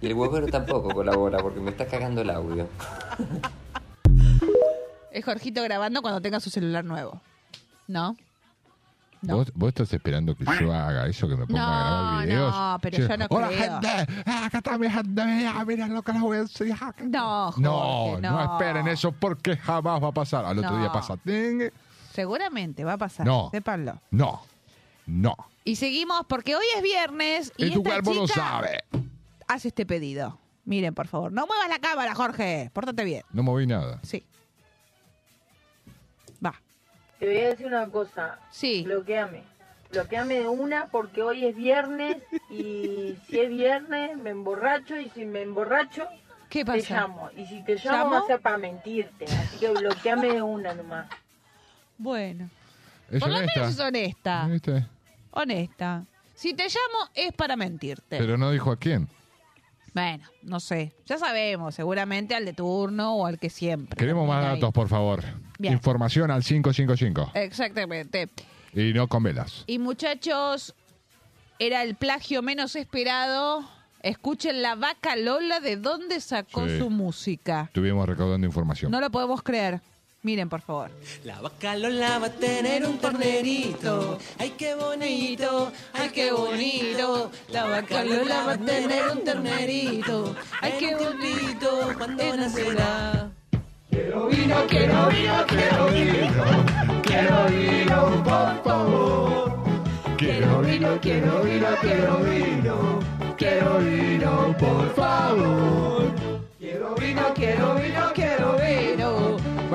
Y 0.00 0.06
el 0.06 0.14
huevero 0.14 0.46
tampoco 0.48 0.90
colabora 0.90 1.38
porque 1.38 1.60
me 1.60 1.70
está 1.70 1.86
cagando 1.86 2.20
el 2.22 2.30
audio. 2.30 2.66
Es 5.10 5.24
Jorgito 5.24 5.62
grabando 5.62 6.00
cuando 6.02 6.20
tenga 6.20 6.40
su 6.40 6.50
celular 6.50 6.84
nuevo. 6.84 7.20
¿No? 7.86 8.16
No. 9.20 9.36
¿Vos, 9.36 9.52
vos 9.54 9.68
estás 9.68 9.92
esperando 9.92 10.34
que 10.34 10.44
yo 10.58 10.72
haga 10.72 11.06
eso, 11.06 11.28
que 11.28 11.36
me 11.36 11.46
ponga 11.46 11.62
a 11.62 11.66
grabar 11.84 12.14
No, 12.14 12.22
videos? 12.22 12.54
no, 12.56 12.78
pero 12.82 12.96
Che, 12.96 13.02
yo 13.08 13.16
no 13.16 13.26
Hola, 13.30 13.48
creo. 13.48 13.60
gente. 13.60 14.22
Ah, 14.26 14.46
Acá 14.46 14.58
está 14.58 14.78
mi 14.78 14.90
gente. 14.90 15.24
Mira, 15.24 15.64
mira 15.64 15.86
lo 15.88 16.02
que 16.02 16.12
les 16.12 16.20
voy 16.22 16.36
a 16.38 16.40
enseñar. 16.40 16.94
No, 17.04 17.44
Jorge, 17.52 17.60
No, 17.60 18.18
no. 18.20 18.30
no 18.32 18.52
esperen 18.52 18.88
eso 18.88 19.12
porque 19.12 19.56
jamás 19.56 20.02
va 20.02 20.08
a 20.08 20.12
pasar. 20.12 20.44
Al 20.44 20.58
otro 20.58 20.72
No. 20.72 20.78
día 20.78 20.90
pasa. 20.90 21.16
Ting. 21.18 21.68
Seguramente 22.12 22.82
va 22.82 22.94
a 22.94 22.98
pasar, 22.98 23.24
No. 23.24 23.48
sépanlo. 23.52 24.00
No, 24.10 24.42
no. 25.06 25.36
Y 25.64 25.76
seguimos 25.76 26.22
porque 26.28 26.56
hoy 26.56 26.64
es 26.76 26.82
viernes 26.82 27.52
y, 27.56 27.66
Y 27.66 27.70
tu 27.74 27.78
esta 27.78 27.90
cuerpo 27.90 28.14
lo 28.14 28.26
chica 28.26 28.40
sabe. 28.40 28.84
Hace 29.54 29.68
este 29.68 29.86
pedido. 29.86 30.38
Miren, 30.64 30.94
por 30.94 31.08
favor, 31.08 31.32
no 31.32 31.46
muevas 31.46 31.68
la 31.68 31.78
cámara, 31.78 32.14
Jorge. 32.14 32.70
Pórtate 32.72 33.04
bien. 33.04 33.22
No 33.32 33.42
moví 33.42 33.66
nada. 33.66 33.98
Sí. 34.02 34.24
Va. 36.44 36.54
Te 37.18 37.26
voy 37.26 37.36
a 37.38 37.48
decir 37.48 37.66
una 37.66 37.88
cosa. 37.88 38.38
Sí. 38.50 38.82
Bloqueame. 38.84 39.42
Bloqueame 39.90 40.34
de 40.40 40.48
una 40.48 40.86
porque 40.86 41.22
hoy 41.22 41.44
es 41.44 41.54
viernes 41.56 42.16
y 42.50 43.16
si 43.26 43.38
es 43.40 43.48
viernes 43.50 44.16
me 44.16 44.30
emborracho 44.30 44.96
y 44.98 45.10
si 45.10 45.24
me 45.26 45.42
emborracho 45.42 46.06
¿Qué 46.48 46.60
te 46.64 46.72
pasa? 46.78 46.94
llamo. 47.00 47.30
Y 47.36 47.44
si 47.46 47.62
te 47.62 47.74
llamo 47.76 47.96
¿Llamo? 47.98 48.10
va 48.12 48.18
a 48.20 48.26
ser 48.26 48.40
para 48.40 48.58
mentirte. 48.58 49.24
Así 49.26 49.58
que 49.58 49.68
bloqueame 49.68 50.32
de 50.34 50.42
una 50.42 50.74
nomás. 50.74 51.08
Bueno. 51.98 52.48
Es 53.10 53.20
Por 53.20 53.28
lo 53.30 53.36
honesta. 53.38 53.60
menos 53.60 53.74
es 53.74 53.80
honesta. 53.80 54.46
¿Viste? 54.48 54.86
Honesta. 55.32 56.04
Si 56.34 56.54
te 56.54 56.64
llamo 56.64 57.10
es 57.14 57.32
para 57.34 57.56
mentirte. 57.56 58.16
Pero 58.18 58.38
no 58.38 58.50
dijo 58.50 58.70
a 58.70 58.76
quién. 58.76 59.08
Bueno, 59.94 60.24
no 60.42 60.58
sé. 60.60 60.94
Ya 61.06 61.18
sabemos, 61.18 61.74
seguramente 61.74 62.34
al 62.34 62.44
de 62.46 62.52
turno 62.54 63.14
o 63.16 63.26
al 63.26 63.38
que 63.38 63.50
siempre. 63.50 63.96
Queremos 63.98 64.26
más 64.26 64.44
Ahí. 64.44 64.54
datos, 64.54 64.72
por 64.72 64.88
favor. 64.88 65.22
Bien. 65.58 65.74
Información 65.74 66.30
al 66.30 66.42
555. 66.42 67.32
Exactamente. 67.34 68.30
Y 68.72 68.92
no 68.94 69.06
con 69.08 69.22
velas. 69.22 69.64
Y 69.66 69.78
muchachos, 69.78 70.74
era 71.58 71.82
el 71.82 71.94
plagio 71.94 72.40
menos 72.42 72.74
esperado. 72.74 73.68
Escuchen 74.02 74.62
la 74.62 74.74
vaca 74.74 75.14
Lola 75.14 75.60
de 75.60 75.76
dónde 75.76 76.20
sacó 76.20 76.66
Sí. 76.66 76.78
su 76.78 76.90
música. 76.90 77.64
Estuvimos 77.66 78.08
recaudando 78.08 78.46
información. 78.46 78.90
No 78.90 79.00
lo 79.00 79.10
podemos 79.10 79.42
creer. 79.42 79.80
Miren, 80.24 80.48
por 80.48 80.60
favor. 80.60 80.88
La 81.24 81.40
vaca 81.40 81.74
Lola 81.76 82.20
va 82.20 82.26
a 82.28 82.30
tener 82.30 82.86
un 82.86 82.96
ternerito. 82.98 84.18
Ay, 84.38 84.50
qué 84.56 84.76
bonito, 84.76 85.72
ay, 85.94 86.10
qué 86.10 86.30
bonito. 86.30 87.32
La 87.48 87.64
vaca 87.64 88.04
Lola 88.04 88.46
va 88.46 88.52
a 88.52 88.58
tener 88.58 89.02
un 89.10 89.24
ternerito. 89.24 90.36
Ay, 90.60 90.74
qué 90.78 90.94
bonito, 90.94 91.92
cuando 91.98 92.36
nacerá. 92.36 93.30
Quiero 93.90 94.28
vino, 94.28 94.56
quiero 94.68 95.08
vino, 95.08 95.46
quiero 95.48 95.86
vino. 95.88 97.02
Quiero 97.02 97.46
vino, 97.48 98.22
por 98.22 98.62
favor. 98.62 99.52
Quiero 100.16 100.60
vino, 100.60 101.00
quiero 101.00 101.42
vino, 101.42 101.66
quiero 101.80 102.16
vino. 102.18 103.00
Quiero 103.36 103.78
vino, 103.78 104.56
por 104.56 104.94
favor. 104.94 106.14
Quiero 106.60 106.94
vino, 106.94 107.22
quiero 107.34 107.74
vino, 107.74 108.12
quiero 108.14 108.56
vino. 108.56 109.21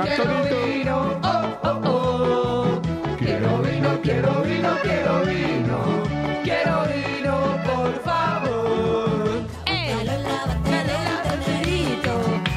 Quiero 0.03 0.43
vino, 0.43 1.19
oh, 1.23 1.57
oh, 1.63 1.81
oh. 1.85 2.81
Quiero 3.17 3.61
vino, 3.63 3.99
quiero 4.03 4.41
vino, 4.43 4.77
quiero 4.83 5.25
vino. 5.25 6.03
Quiero 6.43 6.85
vino, 6.85 7.59
por 7.65 8.03
favor. 8.03 9.41
¡Eh! 9.65 9.95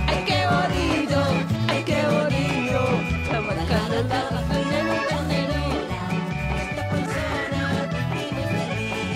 Ay, 0.06 0.24
qué 0.26 0.46
bonito, 0.46 1.16
ay, 1.68 1.82
qué 1.84 2.02
bonito. 2.04 2.80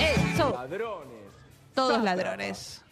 Eso. 0.00 0.50
Ladrones. 0.50 1.28
Todos 1.74 2.02
ladrones. 2.02 2.82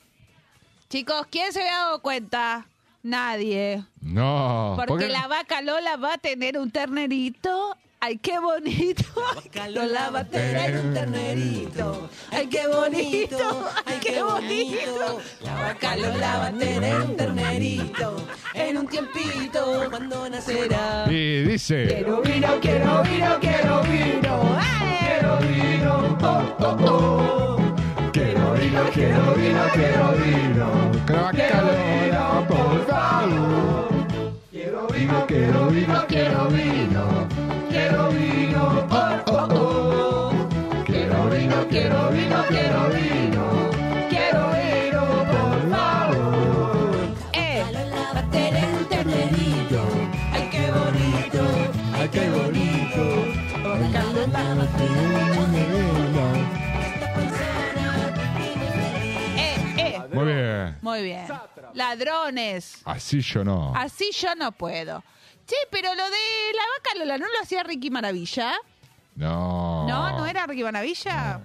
Chicos, 0.91 1.27
¿quién 1.31 1.55
se 1.55 1.61
había 1.61 1.79
dado 1.79 2.03
cuenta? 2.03 2.67
Nadie. 3.03 3.85
No. 4.01 4.77
Porque 4.87 5.09
la 5.09 5.27
vaca 5.27 5.61
Lola 5.61 5.97
va 5.97 6.15
a 6.15 6.19
tener 6.19 6.57
un 6.57 6.71
ternerito. 6.71 7.77
Ay, 8.05 8.19
qué 8.19 8.39
bonito. 8.39 9.05
vaca 9.15 9.69
Lola 9.69 10.11
va 10.11 10.21
a 10.21 10.25
tener 10.25 10.77
un 10.85 10.93
ternerito. 10.93 12.09
Ay, 12.33 12.47
qué 12.49 12.67
bonito, 12.67 13.71
ay, 13.87 13.99
qué 14.01 14.23
bonito. 14.23 15.21
La 15.41 15.55
vaca 15.55 15.97
Lola 15.97 16.39
va 16.39 16.47
a 16.47 16.53
tener 16.53 17.01
un 17.01 17.17
ternerito. 17.17 18.27
En 18.55 18.77
un 18.79 18.89
tiempito, 18.89 19.87
cuando 19.89 20.29
nacerá. 20.29 21.07
Y 21.09 21.43
dice. 21.43 21.87
Quiero 21.87 22.23
vino, 22.23 22.61
quiero 22.61 23.03
vino, 23.03 23.39
quiero 23.41 23.83
vino. 23.83 24.59
Quiero 25.01 25.39
vino, 25.39 26.19
oh, 26.23 26.57
oh, 26.59 26.77
oh. 26.89 27.52
Quiero 28.63 28.85
vino, 28.85 28.91
quiero 28.93 29.35
vino, 29.35 29.61
quiero 29.75 30.13
vino. 30.13 30.69
Quiero 31.33 31.63
vino, 31.67 32.47
por 32.47 32.87
favor. 32.87 33.89
Quiero 34.53 34.87
vino, 34.87 35.27
quiero 35.27 35.67
vino, 35.67 36.05
quiero 36.07 36.49
vino. 36.49 37.29
Quiero 37.69 38.09
vino, 38.11 38.87
oh, 38.89 39.33
oh, 39.33 39.49
oh. 39.51 40.85
Quiero 40.87 41.29
vino, 41.31 41.67
quiero 41.69 42.11
vino, 42.11 42.45
quiero 42.49 42.89
vino. 42.91 43.32
Muy 60.83 61.03
bien. 61.03 61.27
Ladrones. 61.75 62.83
Así 62.85 63.21
yo 63.21 63.45
no. 63.45 63.73
Así 63.75 64.11
yo 64.13 64.35
no 64.35 64.53
puedo. 64.53 65.03
Che, 65.47 65.57
pero 65.71 65.89
lo 65.95 66.05
de 66.05 66.53
la 66.55 66.63
vaca 66.77 66.99
Lola, 66.99 67.19
¿no 67.19 67.27
lo 67.27 67.41
hacía 67.43 67.63
Ricky 67.63 67.91
Maravilla? 67.91 68.53
No. 69.17 69.87
No, 69.89 70.19
¿no 70.19 70.27
era 70.27 70.47
Ricky 70.47 70.63
Maravilla? 70.63 71.41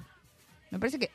Me 0.72 0.80
parece 0.80 1.00
que... 1.00 1.10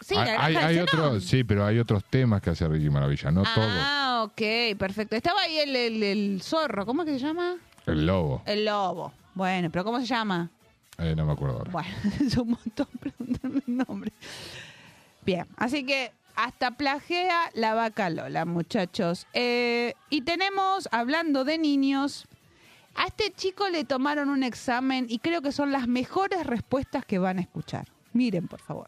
Sí, 0.00 0.14
la 0.14 0.20
hay, 0.22 0.26
granja 0.28 0.46
hay, 0.46 0.54
del 0.54 0.64
hay 0.64 0.74
Zenón. 0.88 1.06
otros, 1.06 1.24
sí, 1.24 1.44
pero 1.44 1.66
hay 1.66 1.78
otros 1.78 2.04
temas 2.04 2.40
que 2.40 2.50
hace 2.50 2.68
Ricky 2.68 2.88
Maravilla, 2.88 3.30
no 3.32 3.42
todos. 3.42 3.56
Ah, 3.68 4.22
ok, 4.26 4.76
perfecto. 4.78 5.16
Estaba 5.16 5.40
ahí 5.42 5.58
el, 5.58 5.74
el- 5.74 6.02
el 6.02 6.42
zorro, 6.42 6.86
¿cómo 6.86 7.02
es 7.02 7.06
que 7.10 7.18
se 7.18 7.26
llama? 7.26 7.56
El 7.86 8.06
lobo, 8.06 8.42
El 8.46 8.64
lobo. 8.64 9.12
Bueno, 9.34 9.70
pero 9.70 9.84
¿cómo 9.84 9.98
se 10.00 10.06
llama? 10.06 10.50
eh, 10.98 11.14
no 11.16 11.24
me 11.26 11.32
acuerdo 11.32 11.58
ahora. 11.58 11.70
Bueno, 11.72 11.88
es 12.20 12.36
un 12.36 12.50
montón 12.50 12.86
preguntarme 13.00 13.62
el 13.66 13.76
nombre. 13.76 14.12
Bien, 15.24 15.46
así 15.56 15.84
que 15.84 16.12
hasta 16.38 16.70
plagea 16.70 17.50
la 17.52 17.74
vaca 17.74 18.08
Lola, 18.10 18.44
muchachos. 18.44 19.26
Eh, 19.32 19.94
y 20.08 20.22
tenemos, 20.22 20.88
hablando 20.92 21.44
de 21.44 21.58
niños, 21.58 22.28
a 22.94 23.06
este 23.06 23.32
chico 23.32 23.68
le 23.68 23.82
tomaron 23.82 24.28
un 24.28 24.44
examen 24.44 25.06
y 25.08 25.18
creo 25.18 25.42
que 25.42 25.50
son 25.50 25.72
las 25.72 25.88
mejores 25.88 26.46
respuestas 26.46 27.04
que 27.04 27.18
van 27.18 27.38
a 27.38 27.40
escuchar. 27.40 27.88
Miren, 28.12 28.46
por 28.46 28.60
favor. 28.60 28.86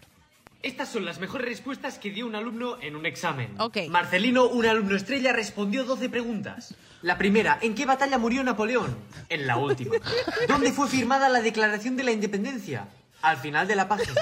Estas 0.62 0.90
son 0.90 1.05
las 1.05 1.18
mejores 1.18 1.48
respuestas 1.48 1.98
que 1.98 2.10
dio 2.10 2.24
un 2.24 2.36
alumno 2.36 2.81
en 2.81 2.94
un 2.94 3.05
examen. 3.05 3.52
Ok. 3.59 3.78
Marcelino, 3.89 4.47
un 4.47 4.66
alumno 4.66 4.94
estrella, 4.94 5.32
respondió 5.32 5.85
12 5.85 6.09
preguntas. 6.09 6.77
La 7.02 7.18
primera, 7.18 7.59
¿en 7.62 7.74
qué 7.74 7.85
batalla 7.85 8.18
murió 8.18 8.44
Napoleón? 8.44 8.97
En 9.28 9.48
la 9.48 9.56
última. 9.56 9.97
¿Dónde 10.47 10.70
fue 10.70 10.86
firmada 10.86 11.28
la 11.28 11.40
Declaración 11.40 11.97
de 11.97 12.05
la 12.05 12.12
Independencia? 12.12 12.86
Al 13.22 13.39
final 13.39 13.66
de 13.66 13.74
la 13.74 13.89
página. 13.89 14.14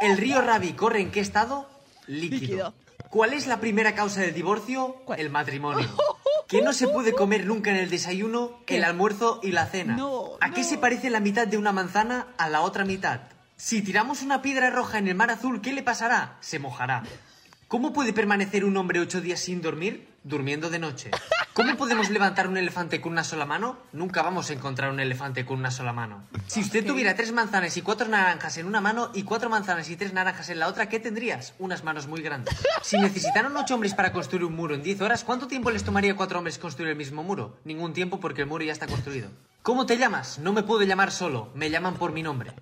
¿El 0.00 0.18
río 0.18 0.42
Ravi 0.42 0.72
corre 0.72 1.00
en 1.00 1.12
qué 1.12 1.20
estado? 1.20 1.75
Líquido. 2.06 2.74
¿Cuál 3.10 3.32
es 3.32 3.46
la 3.46 3.60
primera 3.60 3.94
causa 3.94 4.20
del 4.20 4.34
divorcio? 4.34 4.96
El 5.16 5.30
matrimonio. 5.30 5.88
¿Qué 6.48 6.62
no 6.62 6.72
se 6.72 6.88
puede 6.88 7.12
comer 7.12 7.44
nunca 7.46 7.70
en 7.70 7.76
el 7.76 7.90
desayuno? 7.90 8.60
El 8.66 8.84
almuerzo 8.84 9.40
y 9.42 9.52
la 9.52 9.66
cena. 9.66 9.98
¿A 10.40 10.52
qué 10.52 10.64
se 10.64 10.78
parece 10.78 11.10
la 11.10 11.20
mitad 11.20 11.46
de 11.46 11.58
una 11.58 11.72
manzana 11.72 12.28
a 12.38 12.48
la 12.48 12.60
otra 12.60 12.84
mitad? 12.84 13.20
Si 13.56 13.82
tiramos 13.82 14.22
una 14.22 14.42
piedra 14.42 14.70
roja 14.70 14.98
en 14.98 15.08
el 15.08 15.14
mar 15.14 15.30
azul, 15.30 15.60
¿qué 15.60 15.72
le 15.72 15.82
pasará? 15.82 16.36
Se 16.40 16.58
mojará. 16.58 17.02
¿Cómo 17.68 17.92
puede 17.92 18.12
permanecer 18.12 18.64
un 18.64 18.76
hombre 18.76 19.00
ocho 19.00 19.20
días 19.20 19.40
sin 19.40 19.60
dormir? 19.60 20.08
Durmiendo 20.30 20.70
de 20.70 20.80
noche. 20.80 21.12
¿Cómo 21.52 21.76
podemos 21.76 22.10
levantar 22.10 22.48
un 22.48 22.56
elefante 22.56 23.00
con 23.00 23.12
una 23.12 23.22
sola 23.22 23.46
mano? 23.46 23.78
Nunca 23.92 24.22
vamos 24.22 24.50
a 24.50 24.54
encontrar 24.54 24.90
un 24.90 24.98
elefante 24.98 25.46
con 25.46 25.60
una 25.60 25.70
sola 25.70 25.92
mano. 25.92 26.24
Si 26.48 26.62
usted 26.62 26.84
tuviera 26.84 27.14
tres 27.14 27.30
manzanas 27.30 27.76
y 27.76 27.82
cuatro 27.82 28.08
naranjas 28.08 28.58
en 28.58 28.66
una 28.66 28.80
mano 28.80 29.12
y 29.14 29.22
cuatro 29.22 29.48
manzanas 29.48 29.88
y 29.88 29.94
tres 29.94 30.12
naranjas 30.12 30.48
en 30.48 30.58
la 30.58 30.66
otra, 30.66 30.88
¿qué 30.88 30.98
tendrías? 30.98 31.54
Unas 31.60 31.84
manos 31.84 32.08
muy 32.08 32.22
grandes. 32.22 32.56
Si 32.82 32.98
necesitaron 32.98 33.56
ocho 33.56 33.74
hombres 33.76 33.94
para 33.94 34.12
construir 34.12 34.44
un 34.44 34.56
muro 34.56 34.74
en 34.74 34.82
diez 34.82 35.00
horas, 35.00 35.22
¿cuánto 35.22 35.46
tiempo 35.46 35.70
les 35.70 35.84
tomaría 35.84 36.10
a 36.10 36.16
cuatro 36.16 36.38
hombres 36.38 36.58
construir 36.58 36.90
el 36.90 36.96
mismo 36.96 37.22
muro? 37.22 37.60
Ningún 37.64 37.92
tiempo 37.92 38.18
porque 38.18 38.40
el 38.42 38.48
muro 38.48 38.64
ya 38.64 38.72
está 38.72 38.88
construido. 38.88 39.28
¿Cómo 39.62 39.86
te 39.86 39.96
llamas? 39.96 40.40
No 40.40 40.52
me 40.52 40.64
puedo 40.64 40.82
llamar 40.82 41.12
solo, 41.12 41.50
me 41.54 41.70
llaman 41.70 41.94
por 41.94 42.10
mi 42.10 42.24
nombre. 42.24 42.52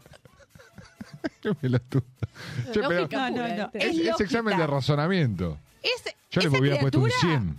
Qué 1.40 1.54
pelotudo. 1.54 2.02
Che, 2.72 2.80
pero 2.82 2.90
Lógica 2.90 3.30
No, 3.30 3.36
no, 3.48 3.56
no. 3.56 3.64
este. 3.72 3.86
es, 3.88 4.06
Es 4.08 4.20
examen 4.20 4.58
de 4.58 4.66
razonamiento. 4.66 5.58
Yo 6.30 6.40
le 6.40 6.48
hubiera 6.58 6.78
puesto 6.80 6.98
un 6.98 7.04
criatura- 7.04 7.38
100. 7.40 7.58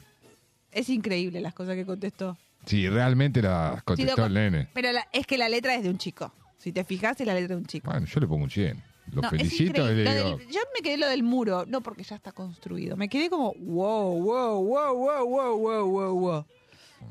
Es 0.72 0.90
increíble 0.90 1.40
las 1.42 1.54
cosas 1.54 1.76
que 1.76 1.86
contestó. 1.86 2.38
Si 2.66 2.90
realmente 2.90 3.42
la 3.42 3.76
Sí, 3.78 3.82
contestó 3.86 4.18
lo- 4.22 4.26
el 4.28 4.34
nene. 4.34 4.70
Pero 4.74 4.92
la- 4.92 5.08
es 5.14 5.26
que 5.26 5.38
la 5.38 5.48
letra 5.48 5.76
es 5.76 5.84
de 5.84 5.90
un 5.90 5.98
chico. 5.98 6.34
Si 6.58 6.72
te 6.74 6.84
fijas, 6.84 7.20
es 7.22 7.28
la 7.28 7.34
letra 7.34 7.56
de 7.56 7.62
un 7.62 7.66
chico. 7.68 7.90
Bueno, 7.92 8.06
yo 8.06 8.20
le 8.20 8.28
pongo 8.28 8.44
un 8.44 8.50
100. 8.50 8.84
Lo 9.12 9.22
No, 9.22 9.28
es 9.28 9.32
felicito 9.32 9.64
y 9.64 9.68
increíble. 9.92 10.04
le 10.04 10.04
Lo 10.04 10.26
digo, 10.26 10.38
del- 10.40 10.48
yo 10.50 10.60
me 10.74 10.82
quedé 10.82 10.98
lo 10.98 11.08
del 11.08 11.22
muro, 11.24 11.66
no 11.68 11.82
porque 11.82 12.04
ya 12.04 12.16
está 12.16 12.32
construido. 12.32 12.98
Me 12.98 13.08
quedé 13.08 13.30
como, 13.30 13.54
wow, 13.54 14.20
wow, 14.22 14.64
wow, 14.66 14.96
wow, 14.98 15.26
wow, 15.28 15.58
wow, 15.60 15.90
wow, 15.90 16.20
wow. 16.20 16.46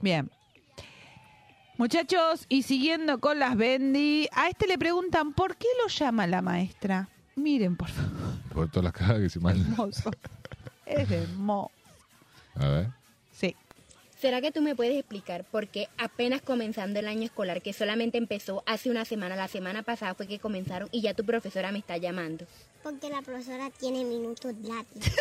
Bien. 0.03 0.29
Muchachos, 1.77 2.47
y 2.49 2.63
siguiendo 2.63 3.21
con 3.21 3.39
las 3.39 3.57
Bendy, 3.57 4.29
a 4.33 4.49
este 4.49 4.67
le 4.67 4.79
preguntan 4.79 5.33
por 5.33 5.57
qué 5.57 5.67
lo 5.83 5.89
llama 5.89 6.27
la 6.27 6.41
maestra. 6.43 7.09
Miren, 7.37 7.77
por 7.77 7.89
favor, 7.89 8.13
por 8.53 8.69
todas 8.71 8.85
las 8.85 8.93
caras 8.93 9.21
que 9.21 9.29
se 9.31 9.41
mandan. 9.41 9.73
hermoso. 9.73 10.11
Es 10.87 11.11
hermoso. 11.11 11.71
A 12.57 12.69
ver. 12.69 12.89
Sí. 13.33 13.57
¿Será 14.19 14.41
que 14.41 14.53
tú 14.53 14.63
me 14.63 14.75
puedes 14.75 14.97
explicar 14.99 15.45
por 15.45 15.69
qué 15.69 15.89
apenas 15.99 16.41
comenzando 16.41 16.99
el 17.01 17.09
año 17.09 17.25
escolar, 17.25 17.61
que 17.61 17.73
solamente 17.73 18.17
empezó 18.17 18.63
hace 18.67 18.89
una 18.91 19.05
semana, 19.05 19.37
la 19.37 19.49
semana 19.49 19.83
pasada 19.83 20.15
fue 20.15 20.27
que 20.27 20.39
comenzaron 20.39 20.89
y 20.93 21.03
ya 21.03 21.13
tu 21.15 21.25
profesora 21.25 21.73
me 21.73 21.79
está 21.81 21.97
llamando? 21.99 22.47
Porque 22.83 23.11
la 23.11 23.21
profesora 23.23 23.71
tiene 23.79 24.05
minutos 24.05 24.55
gratis. 24.63 25.15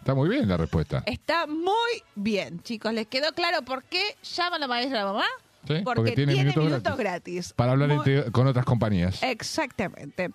Está 0.00 0.14
muy 0.14 0.28
bien 0.28 0.48
la 0.48 0.56
respuesta. 0.56 1.04
Está 1.06 1.46
muy 1.46 2.02
bien, 2.16 2.60
chicos. 2.64 2.92
¿Les 2.92 3.06
quedó 3.06 3.32
claro 3.34 3.62
por 3.62 3.84
qué 3.84 4.16
llama 4.34 4.58
la 4.58 4.66
maestra 4.66 5.02
a 5.02 5.04
la 5.04 5.12
mamá? 5.12 5.26
Sí, 5.68 5.74
Porque, 5.84 5.84
porque 5.84 6.12
tiene 6.12 6.34
minutos 6.34 6.64
minutos 6.64 6.96
gratis. 6.96 6.98
gratis. 7.34 7.52
Para 7.52 7.72
hablar 7.72 7.88
Muy- 7.90 7.98
entre- 7.98 8.32
con 8.32 8.48
otras 8.48 8.64
compañías. 8.64 9.22
Exactamente. 9.22 10.30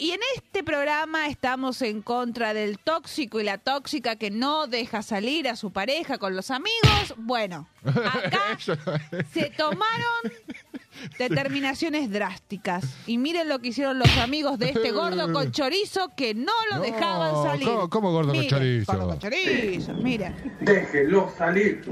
Y 0.00 0.12
en 0.12 0.20
este 0.34 0.64
programa 0.64 1.26
estamos 1.26 1.82
en 1.82 2.00
contra 2.00 2.54
del 2.54 2.78
tóxico 2.78 3.38
y 3.38 3.44
la 3.44 3.58
tóxica 3.58 4.16
que 4.16 4.30
no 4.30 4.66
deja 4.66 5.02
salir 5.02 5.46
a 5.46 5.56
su 5.56 5.72
pareja 5.72 6.16
con 6.16 6.34
los 6.34 6.50
amigos. 6.50 7.14
Bueno, 7.18 7.68
acá 7.84 8.58
se 9.32 9.50
tomaron 9.50 10.32
determinaciones 11.18 12.10
drásticas. 12.10 12.84
Y 13.06 13.18
miren 13.18 13.50
lo 13.50 13.58
que 13.58 13.68
hicieron 13.68 13.98
los 13.98 14.16
amigos 14.16 14.58
de 14.58 14.70
este 14.70 14.90
gordo 14.90 15.30
con 15.34 15.52
chorizo 15.52 16.12
que 16.16 16.32
no 16.34 16.52
lo 16.70 16.76
No, 16.76 16.82
dejaban 16.82 17.34
salir. 17.44 17.68
¿cómo- 17.68 17.90
cómo 17.90 18.12
gordo 18.12 18.32
con 18.32 18.46
chorizo? 18.46 18.92
Gordo 18.92 19.08
con 19.08 19.18
chorizo, 19.18 19.92
miren. 19.94 20.34
Déjelo 20.60 21.30
salir. 21.36 21.84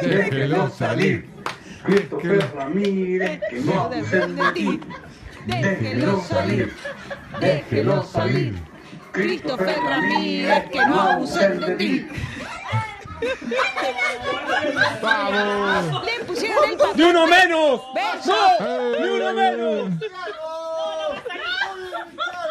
Déjelo 0.00 0.70
salir. 0.70 1.28
Christopher 1.84 2.54
Ramírez, 2.54 3.40
que 3.50 3.60
no 3.60 3.80
abusen 3.82 4.36
de 4.36 4.52
ti. 4.52 4.80
Déjelo 5.48 6.20
salir. 6.22 6.74
Déjelo 7.40 8.02
salir. 8.04 8.54
Christopher 9.12 9.76
Ramírez, 9.82 10.70
que 10.70 10.86
no 10.86 11.00
abusen 11.00 11.60
de 11.60 11.74
ti. 11.76 12.08
¡Vamos! 15.02 16.04
Le 16.04 16.24
pusieron 16.24 16.70
el 16.70 16.76
papel. 16.76 16.96
¡Ni 16.96 17.02
uno 17.04 17.26
menos! 17.26 17.80
¡Beso! 17.94 18.36
¡Ni 19.00 19.08
uno 19.08 19.32
menos! 19.32 19.90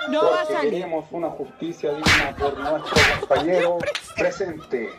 No 0.10 0.24
va 0.24 0.28
a 0.28 0.40
Porque 0.42 0.54
salir. 0.54 0.72
queremos 0.72 1.06
una 1.12 1.30
justicia 1.30 1.92
digna 1.94 2.36
por 2.38 2.58
nuestro 2.58 2.98
compañero 3.20 3.78
presente. 4.16 4.90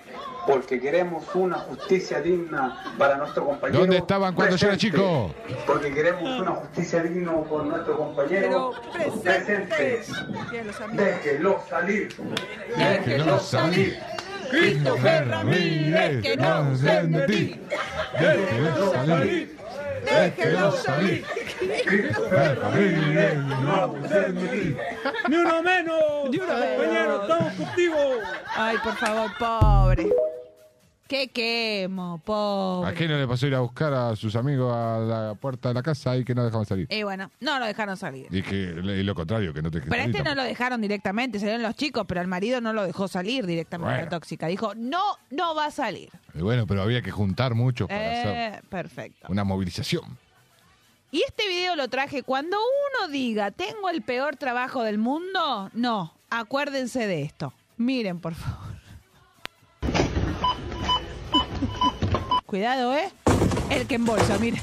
Porque 0.49 0.81
queremos 0.81 1.25
una 1.35 1.59
justicia 1.59 2.23
digna 2.23 2.83
para 2.97 3.19
nuestro 3.19 3.45
compañero 3.45 3.81
¿Dónde 3.81 3.99
estaban 3.99 4.35
cuando 4.35 4.57
yo 4.57 4.69
era 4.69 4.79
chico? 4.79 5.35
Porque 5.67 5.93
queremos 5.93 6.41
una 6.41 6.53
justicia 6.53 7.03
digna 7.03 7.33
por 7.43 7.67
nuestro 7.67 7.99
compañero 7.99 8.73
presente. 8.91 10.01
Déjelo 10.93 11.61
salir. 11.69 12.17
Déjelo 12.79 13.39
salir. 13.41 13.99
Christopher 14.51 15.29
Ramírez, 15.29 16.23
que 16.23 16.37
no 16.39 16.49
abusen 16.49 17.13
de 17.13 17.27
ti. 17.27 17.61
Déjelo 18.19 18.93
salir. 18.95 19.59
Déjelo 20.03 20.73
salir. 20.73 21.25
Christopher 21.85 22.59
Ramírez, 22.59 23.37
no 23.37 23.75
abusen 23.75 24.35
de 24.35 24.49
ti. 24.49 24.77
¡Ni 25.29 25.37
uno 25.37 25.63
menos! 25.63 26.31
Ni 26.31 26.39
uno 26.39 26.55
menos. 26.55 26.79
Compañero, 26.79 27.23
estamos 27.23 27.53
contigo. 27.53 27.97
Ay, 28.57 28.77
por 28.83 28.97
favor, 28.97 29.31
pobre. 29.39 30.09
Qué 31.09 31.29
quemo, 31.29 32.21
pobre. 32.23 32.91
¿A 32.91 32.95
qué 32.95 33.09
no 33.09 33.17
le 33.17 33.27
pasó 33.27 33.47
ir 33.47 33.55
a 33.55 33.61
buscar 33.61 33.95
a 33.95 34.15
sus 34.15 34.37
amigos 34.37 34.71
a 34.75 34.99
la 34.99 35.35
puerta 35.35 35.69
de 35.69 35.75
la 35.75 35.83
casa 35.83 36.15
y 36.19 36.23
que 36.25 36.35
no 36.35 36.45
dejaban 36.45 36.67
salir? 36.67 36.87
Y 36.91 37.03
bueno, 37.03 37.31
no 37.41 37.59
lo 37.59 37.65
dejaron 37.65 37.97
salir. 37.97 38.27
Y 38.31 38.43
que 38.43 38.57
y 38.57 39.03
lo 39.03 39.15
contrario, 39.15 39.55
que 39.55 39.63
no 39.63 39.71
te 39.71 39.79
dejen 39.79 39.91
Pero 39.91 40.03
este 40.03 40.23
no 40.23 40.35
lo 40.35 40.43
dejaron 40.43 40.83
directamente, 40.83 41.39
salieron 41.39 41.63
los 41.63 41.77
chicos, 41.77 42.05
pero 42.07 42.21
al 42.21 42.27
marido 42.27 42.61
no 42.61 42.75
lo 42.75 42.85
dejó 42.85 43.09
salir 43.09 43.47
directamente 43.47 43.91
Bueno. 43.91 44.05
la 44.05 44.09
tóxica. 44.11 44.49
Dijo, 44.49 44.75
no, 44.75 45.01
no 45.31 45.55
va 45.55 45.65
a 45.67 45.71
salir. 45.71 46.11
Y 46.35 46.43
bueno, 46.43 46.67
pero 46.67 46.83
había 46.83 47.01
que 47.01 47.11
juntar 47.11 47.55
muchos 47.55 47.89
para 47.89 48.01
hacer 48.21 48.37
Eh, 48.57 48.61
perfecto. 48.69 49.29
una 49.31 49.45
movilización. 49.45 50.19
Y 51.11 51.23
este 51.27 51.49
video 51.49 51.75
lo 51.75 51.89
traje 51.89 52.23
cuando 52.23 52.59
uno 52.59 53.09
diga, 53.11 53.51
tengo 53.51 53.89
el 53.89 54.03
peor 54.03 54.37
trabajo 54.37 54.83
del 54.83 54.99
mundo. 54.99 55.71
No, 55.73 56.13
acuérdense 56.29 57.07
de 57.07 57.23
esto. 57.23 57.55
Miren, 57.79 58.21
por 58.21 58.35
favor. 58.35 58.68
Cuidado, 62.49 62.95
¿eh? 62.95 63.11
El 63.69 63.87
que 63.87 63.97
embolsa, 63.97 64.39
miren. 64.39 64.63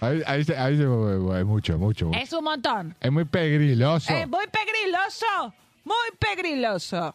Ahí, 0.00 0.22
ahí, 0.26 0.44
se- 0.44 0.56
ahí 0.56 0.76
se 0.76 0.86
mueve, 0.86 1.44
mucho, 1.44 1.76
mucho. 1.76 2.10
Es 2.14 2.32
un 2.32 2.44
montón. 2.44 2.94
Es 3.00 3.10
muy 3.10 3.24
pegriloso. 3.24 4.12
Es 4.12 4.28
muy 4.28 4.46
pegriloso. 4.46 5.54
Muy 5.84 6.10
pegriloso. 6.18 7.14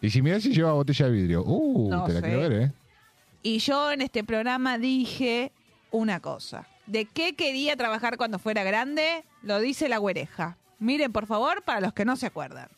Y 0.00 0.10
si 0.10 0.22
mirás 0.22 0.42
si 0.42 0.52
lleva 0.52 0.72
botella 0.72 1.06
de 1.06 1.12
vidrio. 1.12 1.44
Uh, 1.44 1.88
No 1.90 2.04
te 2.04 2.14
la 2.14 2.20
sé. 2.20 2.26
quiero 2.26 2.40
ver, 2.48 2.52
¿eh? 2.52 2.72
Y 3.42 3.58
yo 3.58 3.92
en 3.92 4.00
este 4.02 4.24
programa 4.24 4.76
dije 4.78 5.52
una 5.92 6.18
cosa. 6.20 6.66
¿De 6.86 7.04
qué 7.04 7.36
quería 7.36 7.76
trabajar 7.76 8.16
cuando 8.16 8.38
fuera 8.40 8.64
grande? 8.64 9.24
Lo 9.42 9.60
dice 9.60 9.88
la 9.88 9.98
güereja. 9.98 10.56
Miren, 10.78 11.12
por 11.12 11.26
favor, 11.26 11.62
para 11.62 11.80
los 11.80 11.92
que 11.92 12.04
no 12.04 12.16
se 12.16 12.26
acuerdan. 12.26 12.68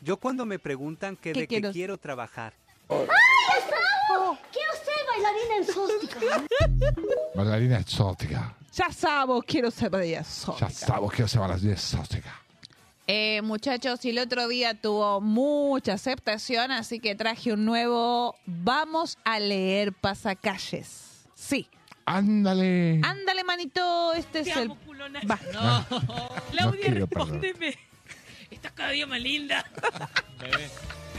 Yo 0.00 0.16
cuando 0.18 0.44
me 0.46 0.58
preguntan 0.58 1.16
que 1.16 1.32
¿Qué 1.32 1.40
de 1.40 1.46
quiero? 1.46 1.68
qué 1.68 1.72
quiero 1.72 1.98
trabajar, 1.98 2.52
¡Ay, 2.88 2.98
Gustavo! 2.98 4.38
¡Quiero 4.52 4.72
ser 4.84 5.06
bailarina 5.08 5.56
exótica! 5.62 6.44
Bailarina 7.34 7.78
exótica. 7.78 8.54
Ya 8.72 8.90
sabes, 8.92 9.42
quiero 9.46 9.70
ser 9.70 9.90
de 9.90 10.14
eso. 10.14 10.56
Ya 10.58 10.68
sabes 10.68 11.10
que 11.12 11.26
se 11.26 11.38
bailarina 11.38 11.72
exótica. 11.72 12.40
Eh, 13.06 13.40
muchachos, 13.42 14.04
y 14.04 14.10
el 14.10 14.18
otro 14.18 14.48
día 14.48 14.74
tuvo 14.74 15.20
mucha 15.20 15.94
aceptación, 15.94 16.70
así 16.70 17.00
que 17.00 17.14
traje 17.14 17.52
un 17.52 17.64
nuevo 17.64 18.34
Vamos 18.46 19.18
a 19.24 19.38
leer 19.40 19.92
pasacalles. 19.92 21.24
Sí. 21.34 21.68
Ándale. 22.06 23.00
Ándale, 23.02 23.44
manito, 23.44 24.12
este 24.14 24.40
es 24.40 24.56
el... 24.56 24.70
Va. 24.70 25.38
Ah, 25.56 25.84
Claudia, 26.50 26.80
quiero, 26.80 27.06
perdón. 27.06 27.40
respóndeme. 27.42 27.78
Estás 28.50 28.72
cada 28.72 28.90
día 28.90 29.06
más 29.06 29.20
linda. 29.20 29.64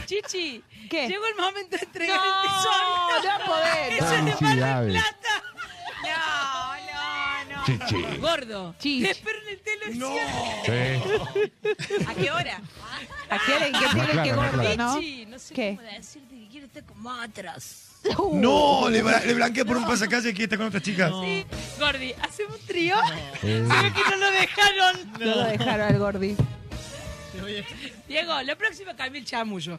Chichi, 0.06 0.62
¿Qué? 0.88 1.08
llegó 1.08 1.26
el 1.26 1.34
momento 1.34 1.76
de 1.76 1.82
entregar 1.84 2.16
No, 2.16 2.42
el 2.42 2.48
tesoro. 2.48 3.38
no 3.38 3.44
podés. 3.46 3.96
Eso 4.02 4.04
es 4.04 4.10
de 4.10 4.16
Mar 4.16 4.24
del 4.24 4.34
Felicidades. 4.36 5.02
Plata. 5.02 5.42
No, 6.02 7.48
no, 7.50 7.56
no. 7.56 7.64
Chichi. 7.88 8.16
Gordo, 8.18 8.74
Chichi. 8.78 9.02
te 9.04 9.10
espero 9.10 9.38
en 9.42 9.48
el 9.48 9.60
telo 9.60 9.84
Sí. 10.64 12.04
¿A 12.06 12.14
qué 12.14 12.30
hora? 12.30 12.60
¿A 13.30 13.38
qué 13.44 13.52
hora? 13.54 13.66
¿En 13.66 13.72
qué 13.72 13.80
No, 13.86 13.92
tiene 14.06 14.22
que 14.22 14.30
no, 14.32 14.36
gordo, 14.36 14.76
no? 14.76 15.00
Chichi, 15.00 15.26
no 15.26 15.38
sé 15.40 15.54
¿Qué? 15.54 15.76
cómo 15.76 15.88
decirte 15.90 16.34
que 16.38 16.48
quiero 16.48 16.66
estar 16.66 16.84
como 16.84 17.10
otras. 17.10 17.95
No, 18.32 18.88
le, 18.88 19.02
le 19.02 19.34
blanqueé 19.34 19.64
por 19.64 19.76
un 19.76 19.84
pasacalle 19.86 20.32
que 20.34 20.44
está 20.44 20.56
con 20.56 20.66
otra 20.66 20.80
chica. 20.80 21.08
Sí, 21.22 21.44
Gordi, 21.78 22.12
¿hacemos 22.22 22.60
un 22.60 22.66
trío? 22.66 22.96
Se 23.40 23.46
ve 23.46 23.92
que 23.92 24.10
no 24.10 24.16
lo 24.16 24.30
dejaron. 24.30 25.12
No 25.18 25.26
lo 25.36 25.44
dejaron 25.44 25.80
al 25.88 25.98
gordi. 25.98 26.36
Diego, 28.08 28.40
la 28.42 28.56
próxima 28.56 28.96
cambia 28.96 29.18
el 29.20 29.26
chamullo. 29.26 29.78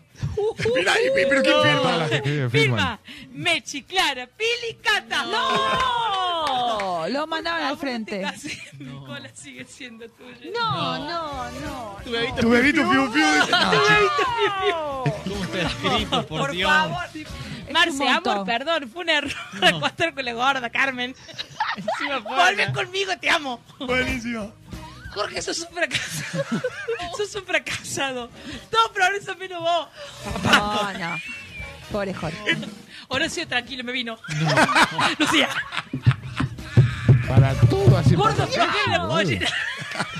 Mirá, 0.75 0.93
y- 1.01 1.09
pero 1.27 1.41
¿quién 1.41 1.55
firma? 1.63 2.07
Firma, 2.07 2.49
firman. 2.49 2.99
Mechi, 3.31 3.83
Clara, 3.83 4.27
Pili, 4.27 4.77
Cata. 4.81 5.23
¡No! 5.25 7.07
Lo 7.09 7.25
mandaron 7.27 7.65
al 7.65 7.77
frente. 7.77 8.23
Mi 8.77 8.91
cola 9.05 9.29
sigue 9.33 9.65
siendo 9.65 10.07
tuya. 10.09 10.51
No, 10.53 10.97
no, 10.99 11.51
no. 11.61 11.97
Tu 12.39 12.49
bebito 12.49 12.89
fiu 12.89 13.11
fiu. 13.11 13.25
dice, 13.33 13.51
no. 14.71 15.03
¿Cómo 15.23 15.43
está 15.45 15.61
escrito, 15.61 16.27
por, 16.27 16.39
Por 16.39 16.51
Dios? 16.51 16.69
favor. 16.71 17.05
Marce, 17.71 18.07
amor, 18.07 18.45
perdón, 18.45 18.89
fue 18.91 19.03
un 19.03 19.09
error 19.09 19.33
acostar 19.61 20.13
con 20.13 20.25
la 20.25 20.33
gorda, 20.33 20.69
Carmen. 20.69 21.15
Encima 21.75 22.21
fue 22.21 22.35
Volve 22.35 22.71
conmigo, 22.73 23.11
te 23.19 23.29
amo. 23.29 23.61
Buenísimo. 23.79 24.53
Jorge, 25.13 25.41
sos 25.41 25.59
un 25.61 25.73
fracasado. 25.75 26.43
sos 27.17 27.35
un 27.35 27.45
fracasado. 27.45 28.29
Todo 28.69 28.93
progreso 28.93 29.35
menos 29.35 29.61
vos. 29.61 29.87
No, 30.43 30.93
no. 30.93 31.15
Pobre 31.91 32.13
Jorge. 32.13 32.57
Horacio, 33.09 33.47
tranquilo, 33.47 33.83
me 33.83 33.91
vino. 33.93 34.17
Lucía, 35.17 35.49
Para 37.27 37.53
todo 37.55 37.97
así. 37.97 38.15
gordo, 38.15 38.43
aflojé 38.43 38.89
la 38.89 39.07
pollera. 39.07 39.49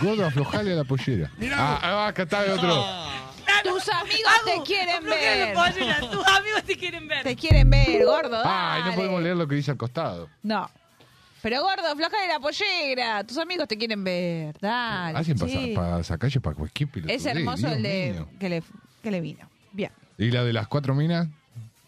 Gordo, 0.01 0.25
aflojale 0.25 0.73
a 0.73 0.75
la 0.75 0.83
pollera. 0.83 1.31
Ah, 1.53 1.79
ah, 1.81 2.07
acá 2.07 2.23
está 2.23 2.43
el 2.45 2.51
otro. 2.51 2.85
Tus 3.63 3.89
amigos 3.89 4.31
te 4.45 4.61
quieren 4.63 5.03
ver. 5.03 5.53
Tus 6.11 6.27
amigos 6.27 6.63
te 6.65 6.77
quieren 6.77 7.07
ver. 7.07 7.23
Te 7.23 7.35
quieren 7.35 7.69
ver, 7.69 8.05
gordo. 8.05 8.41
Ay, 8.43 8.79
no 8.81 8.85
dale. 8.85 8.95
podemos 8.95 9.21
leer 9.23 9.35
lo 9.35 9.47
que 9.47 9.55
dice 9.55 9.71
al 9.71 9.77
costado. 9.77 10.29
No. 10.43 10.69
Pero 11.41 11.61
gordo, 11.61 11.95
floja 11.95 12.21
de 12.21 12.27
la 12.27 12.39
pollera. 12.39 13.23
Tus 13.23 13.37
amigos 13.37 13.67
te 13.67 13.77
quieren 13.77 14.03
ver. 14.03 14.57
Dale. 14.59 15.17
Hacen 15.17 15.37
sí. 15.37 15.75
para 15.75 16.55
cualquier 16.55 16.89
piloto. 16.89 17.13
Es 17.13 17.25
hermoso 17.25 17.67
el 17.67 17.83
de 17.83 18.25
que 18.39 18.49
le, 18.49 18.63
que 19.03 19.11
le 19.11 19.21
vino. 19.21 19.47
Bien. 19.71 19.91
¿Y 20.17 20.31
la 20.31 20.43
de 20.43 20.53
las 20.53 20.67
cuatro 20.67 20.95
minas? 20.95 21.27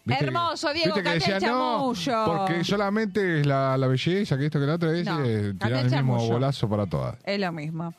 ¿Viste 0.04 0.24
Hermoso, 0.24 0.68
que- 0.68 0.74
Diego, 0.74 0.94
¿viste 0.94 1.18
que 1.18 1.32
el 1.36 1.42
no, 1.42 1.92
chamullo"? 1.94 2.24
porque 2.24 2.64
solamente 2.64 3.40
es 3.40 3.46
la, 3.46 3.76
la 3.76 3.86
belleza, 3.86 4.38
que 4.38 4.46
esto 4.46 4.58
que 4.58 4.66
la 4.66 4.74
otra 4.74 4.96
es, 4.96 5.04
No, 5.04 5.22
eh, 5.24 5.52
tirar 5.54 5.84
el 5.84 5.92
el 5.92 6.04
mismo 6.04 6.26
bolazo 6.26 6.68
para 6.68 6.86
todas. 6.86 7.16
Es 7.24 7.38
lo 7.38 7.52
mismo. 7.52 7.94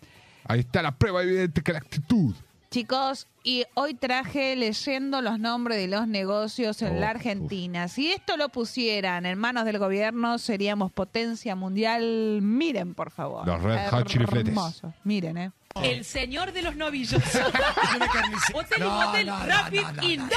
Ahí 0.45 0.61
está 0.61 0.81
la 0.81 0.91
prueba 0.91 1.21
evidente 1.21 1.61
que 1.61 1.71
la 1.73 1.77
actitud. 1.79 2.33
Chicos, 2.81 3.27
y 3.43 3.65
hoy 3.73 3.95
traje 3.95 4.55
leyendo 4.55 5.21
los 5.21 5.39
nombres 5.39 5.77
de 5.77 5.89
los 5.89 6.07
negocios 6.07 6.81
en 6.81 6.95
Oh, 6.95 6.99
la 7.01 7.09
Argentina. 7.09 7.89
Si 7.89 8.13
esto 8.13 8.37
lo 8.37 8.47
pusieran 8.47 9.25
en 9.25 9.37
manos 9.37 9.65
del 9.65 9.77
gobierno, 9.77 10.37
seríamos 10.37 10.89
potencia 10.93 11.53
mundial. 11.57 12.39
Miren, 12.41 12.93
por 12.93 13.11
favor. 13.11 13.45
Los 13.45 13.61
Red 13.61 13.89
Hot 13.89 14.07
Chili. 14.07 14.25
Miren, 15.03 15.37
¿eh? 15.37 15.51
El 15.83 16.05
señor 16.05 16.53
de 16.53 16.61
los 16.61 16.77
novillos. 16.77 17.21
Hotel 18.53 18.77
y 18.77 18.79
No, 18.79 18.89
motel 19.05 19.27
no, 19.27 19.37
no, 19.39 19.45
Rapid 19.47 19.81
no, 19.81 19.91
no, 19.91 20.03
Inn. 20.07 20.29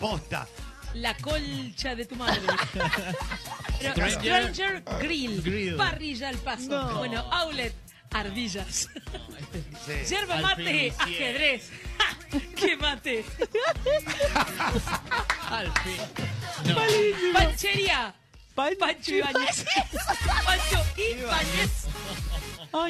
Posta. 0.00 0.48
La 0.94 1.14
colcha 1.18 1.94
de 1.94 2.04
tu 2.04 2.16
madre. 2.16 2.40
Stranger- 3.80 4.10
Stranger 4.10 4.82
Grill. 5.00 5.40
Grill. 5.40 5.76
Parrilla 5.76 6.30
al 6.30 6.38
paso. 6.38 6.68
No. 6.68 6.98
Bueno, 6.98 7.20
outlet. 7.30 7.74
Ardillas. 8.10 8.88
Yerba 10.08 10.36
Al 10.36 10.42
mate, 10.42 10.64
fin, 10.64 10.92
sí. 11.06 11.14
ajedrez. 11.14 11.70
¡Ja! 11.98 12.38
¡Qué 12.56 12.76
mate! 12.76 13.24
Al 15.50 15.72
fin. 15.82 15.96
No. 16.66 16.74
Panchería. 17.32 18.14
Pancho 18.54 19.14
Ibáñez. 19.14 19.64
Pancho 20.44 20.84
Ibáñez. 20.96 21.86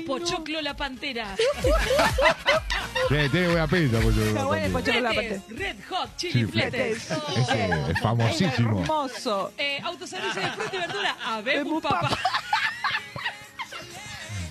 Pochoclo 0.07 0.61
la 0.63 0.75
pantera. 0.75 1.37
Sí, 1.37 3.29
tiene 3.31 3.49
buena 3.49 3.67
pinta. 3.69 3.99
Está 3.99 4.45
bueno 4.45 4.67
el 4.67 4.73
pochoclo 4.73 5.01
la 5.01 5.13
pantera. 5.15 5.43
Red 5.51 5.77
Hot 5.91 6.17
Chili 6.17 6.45
Fletes. 6.47 7.11
Ese 7.37 7.91
es 7.93 8.01
famosísimo. 8.01 8.81
Hermoso. 8.81 9.53
Eh, 9.59 9.79
autoservicio 9.85 10.41
de 10.41 10.51
fruta 10.53 10.71
y 10.75 10.79
verdura. 10.79 11.17
Habemos 11.25 11.83
papa. 11.83 12.09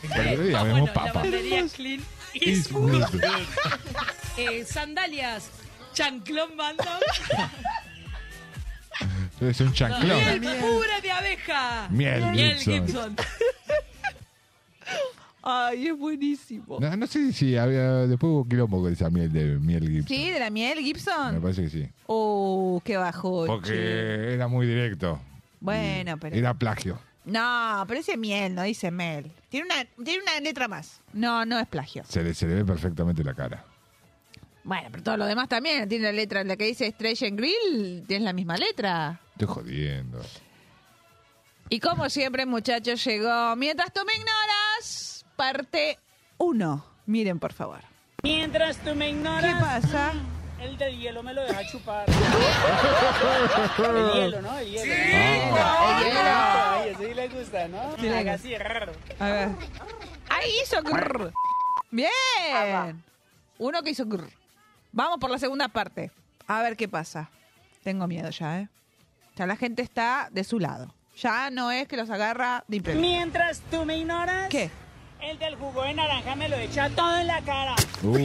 Verdulería, 0.09 0.59
Ah, 0.59 0.63
vemos 0.63 0.89
papa. 0.91 1.13
lavandería 1.13 1.65
Clean 1.75 2.01
Eastwood. 2.33 3.03
Eh, 4.37 4.63
sandalias. 4.65 5.49
Chanclón 5.93 6.55
Banda. 6.55 6.99
Es 9.41 9.59
un 9.61 9.73
chanclón. 9.73 10.39
Miel 10.39 10.57
pura 10.59 11.01
de 11.01 11.11
abeja. 11.11 11.87
Miel 11.89 12.23
Gibson. 12.35 12.85
Gibson. 12.87 13.15
Ay, 15.43 15.87
es 15.87 15.97
buenísimo. 15.97 16.77
No, 16.79 16.95
no 16.97 17.07
sé 17.07 17.31
si 17.31 17.55
había. 17.57 18.05
Después 18.05 18.29
hubo 18.29 18.47
quilombo 18.47 18.81
con 18.81 18.91
esa 18.91 19.09
miel 19.09 19.31
de 19.31 19.45
miel 19.57 19.87
Gibson. 19.89 20.07
¿Sí? 20.07 20.29
¿De 20.29 20.39
la 20.39 20.49
miel 20.49 20.77
Me 20.77 20.83
Gibson? 20.83 21.41
parece 21.41 21.63
que 21.63 21.69
sí. 21.69 21.89
Uh, 22.07 22.79
qué 22.83 22.97
bajo. 22.97 23.45
Porque 23.45 24.33
era 24.33 24.47
muy 24.47 24.67
directo. 24.67 25.19
Bueno, 25.59 26.17
pero... 26.19 26.35
Era 26.35 26.53
plagio. 26.53 26.99
No, 27.27 27.83
pero 27.87 27.99
ese 27.99 28.15
miel, 28.15 28.55
no 28.55 28.63
dice 28.63 28.89
mel. 28.89 29.29
Tiene 29.49 29.65
una, 29.65 29.85
tiene 30.03 30.23
una 30.23 30.39
letra 30.39 30.67
más. 30.69 31.01
No, 31.11 31.45
no 31.45 31.59
es 31.59 31.67
plagio. 31.67 32.03
Se 32.07 32.23
le, 32.23 32.33
se 32.33 32.47
le 32.47 32.55
ve 32.55 32.65
perfectamente 32.65 33.23
la 33.23 33.33
cara. 33.33 33.65
Bueno, 34.63 34.87
pero 34.91 35.03
todo 35.03 35.17
lo 35.17 35.25
demás 35.25 35.49
también. 35.49 35.87
Tiene 35.89 36.05
la 36.05 36.11
letra, 36.13 36.43
la 36.43 36.55
que 36.55 36.65
dice 36.65 36.89
Stretch 36.89 37.23
and 37.23 37.37
Grill, 37.37 38.05
tiene 38.07 38.23
la 38.25 38.33
misma 38.33 38.57
letra. 38.57 39.19
Estoy 39.33 39.47
jodiendo. 39.47 40.21
Y 41.69 41.81
como 41.81 42.09
siempre, 42.09 42.45
muchachos, 42.45 43.03
llegó 43.03 43.55
Mientras 43.57 43.91
tú 43.91 44.01
me 44.05 44.13
ignoras, 44.13 45.25
parte 45.35 45.99
1. 46.37 46.85
Miren, 47.07 47.39
por 47.39 47.51
favor. 47.51 47.81
Mientras 48.23 48.77
tú 48.77 48.95
me 48.95 49.09
ignoras. 49.09 49.53
¿Qué 49.53 49.59
pasa? 49.59 50.13
El 50.67 50.77
de 50.77 50.97
hielo 50.97 51.23
me 51.23 51.33
lo 51.33 51.41
deja 51.43 51.65
chupar. 51.65 52.05
El 53.77 54.11
hielo, 54.13 54.41
¿no? 54.41 54.57
El 54.59 54.69
hielo. 54.69 54.83
Sí, 54.93 55.01
Ah. 55.53 56.01
el 56.01 56.07
hielo. 56.07 56.19
A 56.19 56.83
ella 56.85 56.97
sí 56.97 57.13
le 57.13 57.27
gusta, 57.29 57.67
¿no? 57.69 57.95
Sí, 57.97 58.07
Haga 58.09 58.33
así, 58.33 58.57
raro. 58.57 58.91
A 59.19 59.25
ver. 59.29 59.49
Ahí 60.29 60.51
hizo 60.63 60.81
grrr. 60.83 61.31
Bien. 61.89 63.03
Uno 63.59 63.81
que 63.81 63.91
hizo 63.91 64.05
grrr. 64.05 64.29
Vamos 64.91 65.19
por 65.19 65.29
la 65.29 65.37
segunda 65.39 65.69
parte. 65.69 66.11
A 66.47 66.61
ver 66.61 66.75
qué 66.75 66.87
pasa. 66.89 67.29
Tengo 67.83 68.05
miedo 68.07 68.29
ya, 68.29 68.59
¿eh? 68.59 68.67
Ya 69.37 69.47
la 69.47 69.55
gente 69.55 69.81
está 69.81 70.27
de 70.31 70.43
su 70.43 70.59
lado. 70.59 70.93
Ya 71.15 71.49
no 71.49 71.71
es 71.71 71.87
que 71.87 71.95
los 71.97 72.09
agarra 72.09 72.65
de 72.67 72.77
imprevisto. 72.77 73.07
Mientras 73.07 73.61
tú 73.71 73.85
me 73.85 73.97
ignoras. 73.97 74.49
¿Qué? 74.49 74.69
El 75.21 75.37
del 75.39 75.55
jugo 75.55 75.83
de 75.83 75.93
naranja 75.93 76.35
me 76.35 76.47
lo 76.49 76.55
echa 76.57 76.89
todo 76.89 77.17
en 77.17 77.27
la 77.27 77.41
cara. 77.41 77.75
Uh. 78.03 78.17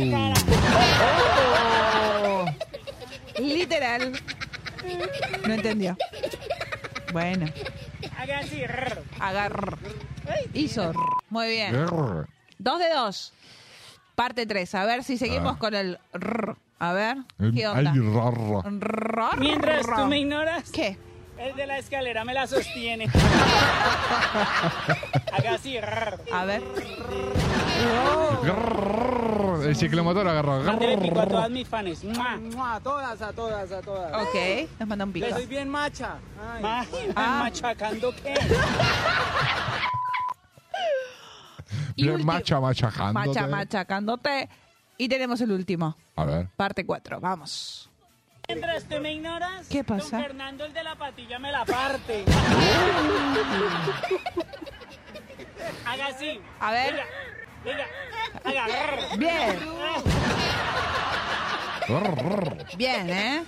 Oh. 2.24 2.44
Literal. 3.40 4.12
No 5.46 5.54
entendió. 5.54 5.96
Bueno, 7.12 7.46
Haga 8.18 8.38
así, 8.38 8.62
agarr. 9.20 9.78
Hizo. 10.54 10.92
Muy 11.30 11.48
bien. 11.50 11.72
Dos 12.58 12.78
de 12.78 12.88
dos. 12.94 13.32
Parte 14.14 14.46
3. 14.46 14.74
A 14.74 14.84
ver 14.84 15.02
si 15.04 15.16
seguimos 15.18 15.54
Ah. 15.56 15.58
con 15.58 15.74
el 15.74 15.98
rrr. 16.12 16.56
A 16.78 16.92
ver, 16.92 17.16
El- 17.38 17.54
¿qué 17.54 17.66
onda? 17.68 17.92
Rrr. 17.94 19.38
Mientras 19.38 19.86
tú 19.86 20.06
me 20.06 20.18
ignoras, 20.18 20.70
¿Qué? 20.70 20.98
El 21.38 21.56
de 21.56 21.66
la 21.66 21.78
escalera 21.78 22.24
me 22.24 22.34
la 22.34 22.46
sostiene. 22.46 23.06
Haga 25.32 25.54
así. 25.54 25.76
A 26.32 26.44
ver. 26.44 26.62
El 29.64 29.76
ciclomotor 29.76 30.26
agarró. 30.28 30.62
Mándale 30.62 30.98
pico 30.98 31.20
a 31.20 31.26
todas 31.26 31.50
mis 31.50 31.66
fans. 31.68 32.04
¡Mua! 32.04 32.74
A 32.74 32.80
todas, 32.80 33.22
a 33.22 33.32
todas, 33.32 33.70
a 33.72 33.80
todas. 33.80 34.12
Ok, 34.22 34.34
nos 34.78 34.88
manda 34.88 35.04
un 35.04 35.12
pico. 35.12 35.26
Le 35.26 35.32
soy 35.32 35.46
bien 35.46 35.68
macha. 35.68 36.16
Ay. 36.54 36.62
Ma- 36.62 36.86
Ah. 37.16 37.38
¿Machacando 37.44 38.14
qué? 38.22 38.34
Y 41.96 42.04
Bien 42.08 42.24
macha 42.24 42.58
machajando. 42.60 43.12
Macha, 43.12 43.46
machacándote. 43.46 44.48
Y 44.98 45.08
tenemos 45.08 45.40
el 45.40 45.52
último. 45.52 45.96
A 46.16 46.24
ver. 46.24 46.48
Parte 46.56 46.84
4. 46.86 47.20
Vamos. 47.20 47.90
Mientras 48.48 48.84
tú 48.84 49.00
me 49.00 49.12
ignoras, 49.12 49.68
¿Qué 49.68 49.84
pasa? 49.84 50.16
don 50.16 50.26
Fernando 50.26 50.64
el 50.64 50.72
de 50.72 50.82
la 50.82 50.96
patilla 50.96 51.38
me 51.38 51.52
la 51.52 51.64
parte. 51.64 52.24
Haga 55.86 56.06
así. 56.08 56.40
A 56.60 56.72
ver. 56.72 56.94
Venga, 57.64 57.86
venga. 58.44 58.64
Haga. 58.64 59.16
Bien. 59.16 59.58
Bien, 62.76 63.10
¿eh? 63.10 63.44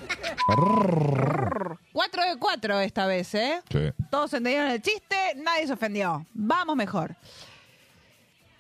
Grrrr. 0.49 1.79
4 1.93 2.23
de 2.25 2.37
4 2.39 2.81
esta 2.81 3.07
vez, 3.07 3.35
¿eh? 3.35 3.63
Sí. 3.71 3.93
Todos 4.11 4.33
entendieron 4.35 4.71
el 4.71 4.83
chiste, 4.83 5.17
nadie 5.37 5.67
se 5.67 5.73
ofendió. 5.73 6.27
Vamos 6.35 6.77
mejor. 6.77 7.15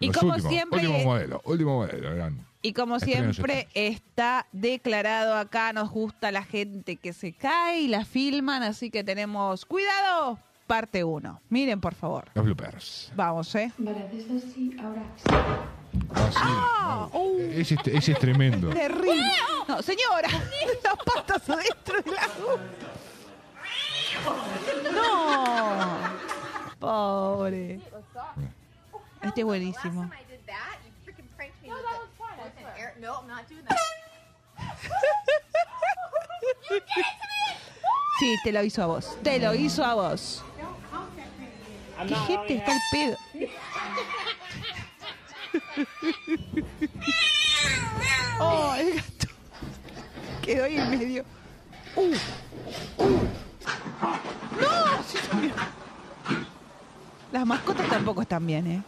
Y 0.00 0.08
Los 0.08 0.16
como 0.16 0.32
últimos, 0.32 0.52
siempre, 0.52 0.80
Último 0.80 0.98
modelo. 1.04 1.40
Último 1.44 1.76
modelo. 1.78 2.12
eran. 2.12 2.46
Y 2.64 2.72
como 2.72 2.98
siempre 2.98 3.68
está 3.74 4.46
declarado 4.52 5.34
acá, 5.36 5.74
nos 5.74 5.90
gusta 5.90 6.32
la 6.32 6.42
gente 6.42 6.96
que 6.96 7.12
se 7.12 7.34
cae 7.34 7.80
y 7.82 7.88
la 7.88 8.06
filman, 8.06 8.62
así 8.62 8.90
que 8.90 9.04
tenemos 9.04 9.66
cuidado. 9.66 10.38
Parte 10.66 11.04
1. 11.04 11.42
Miren, 11.50 11.78
por 11.78 11.94
favor. 11.94 12.24
Los 12.34 12.42
bloopers. 12.46 13.12
Vamos, 13.14 13.54
¿eh? 13.54 13.70
Vale, 13.76 14.08
desde 14.10 14.38
así, 14.38 14.74
ahora 14.82 15.02
Ah, 16.14 16.30
sí. 16.32 16.38
Ah, 16.42 17.08
uh, 17.12 17.38
Ese, 17.52 17.74
es- 17.74 17.86
ese 17.86 18.12
es 18.12 18.18
tremendo. 18.18 18.70
terrible. 18.74 19.30
No, 19.68 19.82
señora, 19.82 20.28
las 20.82 20.96
patas 21.04 21.50
adentro 21.50 22.00
de 22.02 22.10
la 22.10 22.28
No. 24.90 25.98
Pobre. 26.78 27.78
Este 29.22 29.40
es 29.40 29.44
buenísimo. 29.46 30.10
Sí, 38.18 38.36
te 38.42 38.52
lo 38.52 38.62
hizo 38.62 38.82
a 38.82 38.86
vos. 38.86 39.18
Te 39.22 39.38
lo 39.38 39.54
hizo 39.54 39.84
a 39.84 39.94
vos. 39.94 40.42
¿Qué 42.08 42.14
gente 42.14 42.54
está 42.56 42.72
el 42.72 42.80
pedo? 42.90 43.16
Oh, 48.40 48.74
el 48.78 48.94
gato. 48.94 49.28
Quedó 50.42 50.64
ahí 50.64 50.76
en 50.78 50.90
medio. 50.90 51.24
Uh, 51.96 52.14
uh. 52.98 53.20
¡No! 54.60 55.02
Sí. 55.06 55.18
Las 57.32 57.46
mascotas 57.46 57.88
tampoco 57.88 58.22
están 58.22 58.46
bien, 58.46 58.66
¿eh? 58.66 58.82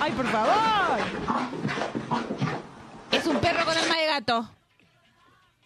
¡Ay, 0.00 0.12
por 0.12 0.26
favor! 0.26 0.98
Es 3.12 3.26
un 3.26 3.38
perro 3.38 3.64
con 3.64 3.76
alma 3.76 3.96
de 3.96 4.06
gato. 4.06 4.50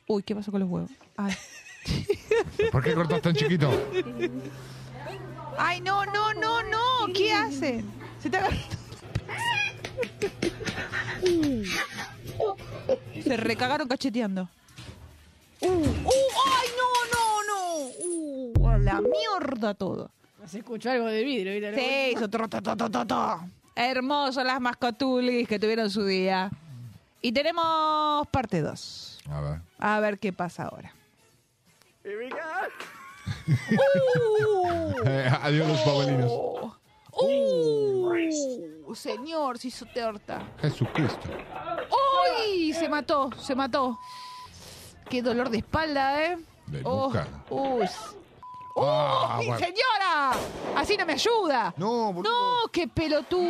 Uy, 0.06 0.22
¿qué 0.22 0.34
pasó 0.34 0.50
con 0.50 0.60
los 0.60 0.70
huevos? 0.70 0.90
Ay. 1.16 1.34
¿Por 2.72 2.82
qué 2.82 2.94
cortas 2.94 3.22
tan 3.22 3.34
chiquito? 3.34 3.70
Ay, 5.56 5.80
no, 5.80 6.04
no, 6.06 6.34
no, 6.34 6.62
no. 6.62 7.12
¿Qué 7.14 7.32
hacen? 7.32 7.90
Se 8.20 8.30
te 8.30 8.36
agarró. 8.36 8.56
Se 13.22 13.36
recagaron 13.36 13.88
cacheteando. 13.88 14.48
Uh, 15.60 15.66
uh, 15.66 16.10
ay, 16.46 16.68
no, 16.78 16.88
no, 17.12 17.42
no. 17.48 18.62
Uh, 18.62 18.68
a 18.68 18.78
la 18.78 19.00
mierda 19.00 19.74
todo. 19.74 20.10
Se 20.46 20.58
escuchó 20.58 20.90
algo 20.90 21.06
de 21.06 21.24
vidrio. 21.24 21.52
¿viste? 21.52 21.74
Sí, 21.74 22.12
hizo 22.16 22.28
Hermosos 23.80 24.44
las 24.44 24.60
mascotulis 24.60 25.46
que 25.46 25.58
tuvieron 25.58 25.88
su 25.88 26.04
día. 26.04 26.50
Y 27.22 27.30
tenemos 27.30 28.26
parte 28.28 28.60
2. 28.60 29.18
A 29.30 29.40
ver. 29.40 29.60
A 29.78 30.00
ver 30.00 30.18
qué 30.18 30.32
pasa 30.32 30.64
ahora. 30.64 30.92
Eh, 35.06 35.30
adiós 35.42 35.68
los 35.68 35.80
pavelinos. 35.82 36.32
Uh, 37.20 38.94
señor, 38.94 39.58
se 39.58 39.68
hizo 39.68 39.86
torta. 39.86 40.42
Jesucristo. 40.60 41.28
¡Uy! 42.48 42.72
Se 42.72 42.88
mató, 42.88 43.30
se 43.38 43.54
mató. 43.54 43.98
Qué 45.08 45.22
dolor 45.22 45.50
de 45.50 45.58
espalda, 45.58 46.24
¿eh? 46.24 46.38
De 46.66 46.82
Oh, 46.84 47.08
nuca. 47.08 47.26
Ah, 48.80 49.38
¡Uy, 49.40 49.46
bueno. 49.46 49.66
señora! 49.66 50.32
Así 50.76 50.96
no 50.96 51.06
me 51.06 51.14
ayuda. 51.14 51.74
No, 51.76 52.12
boludo. 52.12 52.30
No, 52.30 52.68
qué 52.70 52.86
pelotudo. 52.88 53.40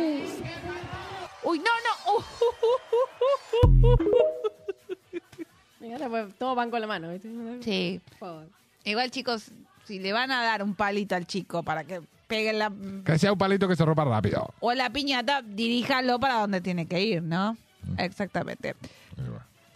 Uy, 1.43 1.59
no, 1.59 1.63
no. 1.63 2.23
Pues, 6.09 6.35
Todos 6.37 6.55
van 6.55 6.71
con 6.71 6.81
la 6.81 6.87
mano. 6.87 7.11
¿viste? 7.11 7.29
Sí. 7.61 8.01
Igual, 8.83 9.11
chicos, 9.11 9.51
si 9.85 9.99
le 9.99 10.13
van 10.13 10.31
a 10.31 10.43
dar 10.43 10.63
un 10.63 10.75
palito 10.75 11.15
al 11.15 11.25
chico 11.25 11.63
para 11.63 11.83
que 11.83 12.01
pegue 12.27 12.53
la... 12.53 12.71
Que 13.05 13.17
sea 13.17 13.31
un 13.31 13.37
palito 13.37 13.67
que 13.67 13.75
se 13.75 13.85
rompa 13.85 14.05
rápido. 14.05 14.53
O 14.59 14.73
la 14.73 14.89
piñata, 14.89 15.41
diríjalo 15.41 16.19
para 16.19 16.35
donde 16.35 16.61
tiene 16.61 16.85
que 16.85 17.01
ir, 17.01 17.23
¿no? 17.23 17.57
Exactamente. 17.97 18.75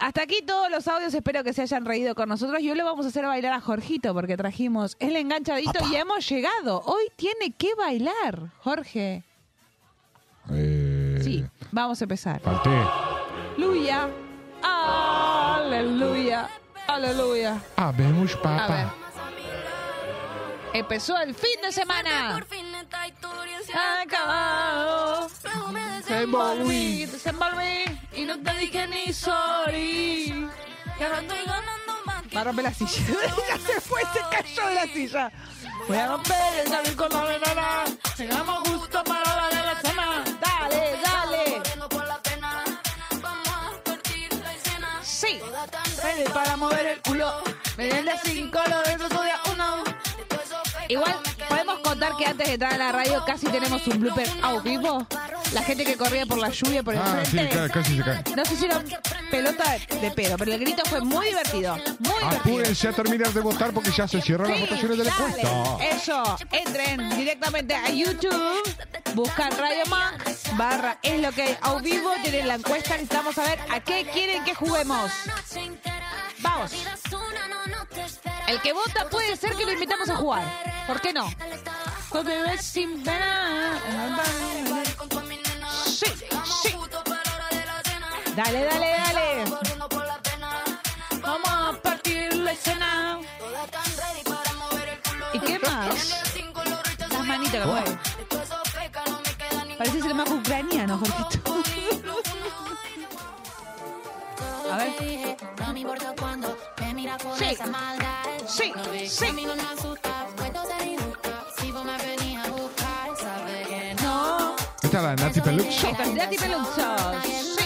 Hasta 0.03 0.23
aquí 0.23 0.41
todos 0.41 0.69
los 0.69 0.85
audios, 0.89 1.13
espero 1.13 1.45
que 1.45 1.53
se 1.53 1.61
hayan 1.61 1.85
reído 1.85 2.13
con 2.13 2.27
nosotros. 2.27 2.61
Y 2.61 2.69
hoy 2.69 2.75
le 2.75 2.84
vamos 2.84 3.05
a 3.05 3.07
hacer 3.07 3.25
bailar 3.25 3.53
a 3.53 3.61
Jorgito 3.61 4.13
porque 4.13 4.35
trajimos 4.35 4.97
el 4.99 5.15
enganchadito 5.15 5.80
y 5.89 5.95
hemos 5.95 6.27
llegado. 6.27 6.81
Hoy 6.81 7.05
tiene 7.15 7.53
que 7.57 7.73
bailar, 7.75 8.51
Jorge. 8.59 9.23
Eh, 10.51 11.21
Sí, 11.23 11.45
vamos 11.71 12.01
a 12.01 12.03
empezar. 12.03 12.41
Falté. 12.41 12.69
Aleluya, 13.55 14.09
aleluya, 14.61 16.49
aleluya. 16.85 17.63
Habemos 17.77 18.35
A 18.35 18.35
ver. 18.35 18.41
papa. 18.43 18.95
Empezó 20.73 21.17
el 21.21 21.34
fin 21.34 21.61
de 21.61 21.71
semana. 21.71 22.43
Acabado. 24.01 24.93
Desenvolví, 26.24 27.06
desenvolví 27.06 28.00
y 28.14 28.24
no 28.24 28.40
te 28.41 28.54
dije 28.54 28.88
ni 28.88 29.12
sorry. 29.12 30.50
Y 30.98 31.04
ahora 31.04 31.20
estoy 31.20 31.38
ganando 31.45 31.94
más. 32.06 32.24
Va 32.34 32.40
a 32.40 32.44
romper 32.45 32.64
la 32.64 32.74
silla. 32.74 32.91
ya 33.50 33.58
se 33.58 33.82
fue, 33.82 34.02
se 34.14 34.22
cayó 34.32 34.68
de 34.70 34.76
la 34.76 34.84
silla. 34.84 35.32
Voy 35.86 35.98
a 35.98 36.08
romper 36.08 36.60
el 36.62 36.68
salir 36.70 36.95
con 36.95 37.10
la 37.12 37.24
venena. 37.26 37.84
Llegamos 38.18 38.70
justo 38.70 39.04
para 39.04 39.36
la 39.36 39.50
de 39.50 39.66
la 39.66 39.82
cena. 39.82 40.24
Dale, 40.40 40.98
dale. 41.04 41.62
Sí. 45.02 45.41
Vete 46.02 46.30
para 46.30 46.56
mover 46.56 46.86
el 46.86 47.02
culo. 47.02 47.34
Ven 47.76 48.06
de 48.06 48.14
cinco, 48.24 48.62
lo 48.70 48.82
de 48.82 49.04
otro 49.04 49.24
día 49.24 49.41
uno. 49.52 49.52
Igual, 50.94 51.15
podemos 51.49 51.80
contar 51.80 52.15
que 52.18 52.26
antes 52.26 52.48
de 52.48 52.53
entrar 52.53 52.74
a 52.74 52.78
la 52.78 52.91
radio 52.91 53.24
casi 53.26 53.48
tenemos 53.48 53.86
un 53.88 53.99
blooper 53.99 54.30
a 54.44 54.60
vivo. 54.60 55.06
La 55.53 55.61
gente 55.64 55.84
que 55.86 55.95
corría 55.98 56.26
por 56.26 56.38
la 56.38 56.49
lluvia 56.49 56.84
por 56.84 56.94
el 56.94 56.99
Ah, 56.99 57.22
sí, 57.26 57.32
frente. 57.32 57.56
ca- 57.56 57.70
casi 57.70 57.98
se 57.98 58.03
cae. 58.03 58.24
No 58.36 58.45
se 58.45 58.53
hicieron 58.53 58.84
pelota 59.32 59.76
de 60.02 60.11
pedo, 60.11 60.38
pero 60.38 60.53
el 60.53 60.60
grito 60.60 60.84
fue 60.86 61.02
muy 61.02 61.28
divertido. 61.28 61.76
Muy 61.76 61.86
divertido. 62.20 62.40
Apúrense 62.40 62.88
a 62.88 62.91
terminar 62.94 63.30
de 63.34 63.41
votar 63.41 63.72
porque 63.72 63.91
ya 63.91 64.07
se 64.07 64.22
cierran 64.22 64.52
las 64.52 64.60
votaciones 64.61 64.98
de 64.98 65.03
la 65.03 65.11
dale. 65.11 65.41
encuesta. 65.41 65.86
Eso, 65.95 66.38
entren 66.52 67.10
directamente 67.18 67.76
a 67.76 67.90
YouTube, 67.90 68.64
buscan 69.15 69.49
Radio 69.57 69.86
Monk, 69.88 70.57
barra 70.57 70.98
es 71.02 71.20
lo 71.22 71.32
que 71.32 71.41
hay 71.44 71.57
a 71.61 71.74
vivo, 71.76 72.11
tienen 72.24 72.48
la 72.48 72.56
encuesta, 72.56 72.91
necesitamos 72.94 73.36
saber 73.36 73.60
a 73.72 73.80
qué 73.80 74.06
quieren 74.14 74.44
que 74.44 74.53
juguemos. 74.56 75.11
Vamos. 76.44 76.72
El 78.48 78.61
que 78.61 78.74
vota 78.74 79.10
puede 79.10 79.36
ser 79.38 79.56
que 79.56 79.65
lo 79.65 79.72
invitamos 79.72 80.10
a 80.10 80.15
jugar. 80.18 80.44
¿Por 80.86 80.99
qué 80.99 81.14
no? 81.14 81.28
Sí, 85.86 86.06
sí. 86.61 86.76
Dale, 88.36 88.65
dale, 88.65 88.91
dale. 88.98 89.44
Vamos 91.22 91.49
a 91.49 91.82
partir 91.82 92.36
la 92.36 92.52
escena. 92.52 93.20
¿Y 95.34 95.40
qué 95.40 95.60
más? 95.60 96.26
Las 97.10 97.26
manitas 97.26 97.61
que 97.61 97.65
mueve. 97.65 97.98
Parece 99.78 100.02
ser 100.02 100.14
más 100.14 100.30
ucraniano, 100.30 100.98
Jorgito. 100.98 101.53
A 104.72 104.78
ver. 104.78 105.32
Sí, 107.35 107.55
sí, 108.47 108.73
sí. 109.10 109.26
No. 114.01 114.55
Esta 114.81 114.97
es 114.97 115.03
la 115.03 115.15
Nati 115.15 115.41
Pelux. 115.41 115.84
Esta 115.84 116.03
es 116.03 116.14
Nati 116.14 116.38
Peluso. 116.38 116.95
Sí. 117.23 117.60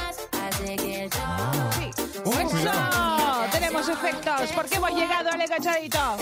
Sí. 1.78 1.92
Oh, 2.26 2.32
¡Eso! 2.32 3.52
Tenemos 3.52 3.90
efectos 3.90 4.52
porque 4.56 4.76
hemos 4.76 4.92
llegado 4.92 5.30
al 5.30 5.42
agachadito. 5.42 6.18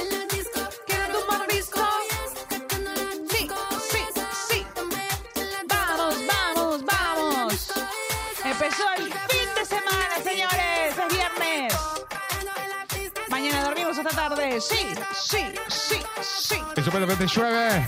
Hasta 14.06 14.30
tarde. 14.30 14.62
Sí, 14.62 14.76
sí, 15.20 15.40
sí, 15.68 16.00
sí. 16.22 16.56
Eso 16.76 16.92
de 16.92 17.00
repente 17.00 17.26
llueve. 17.26 17.88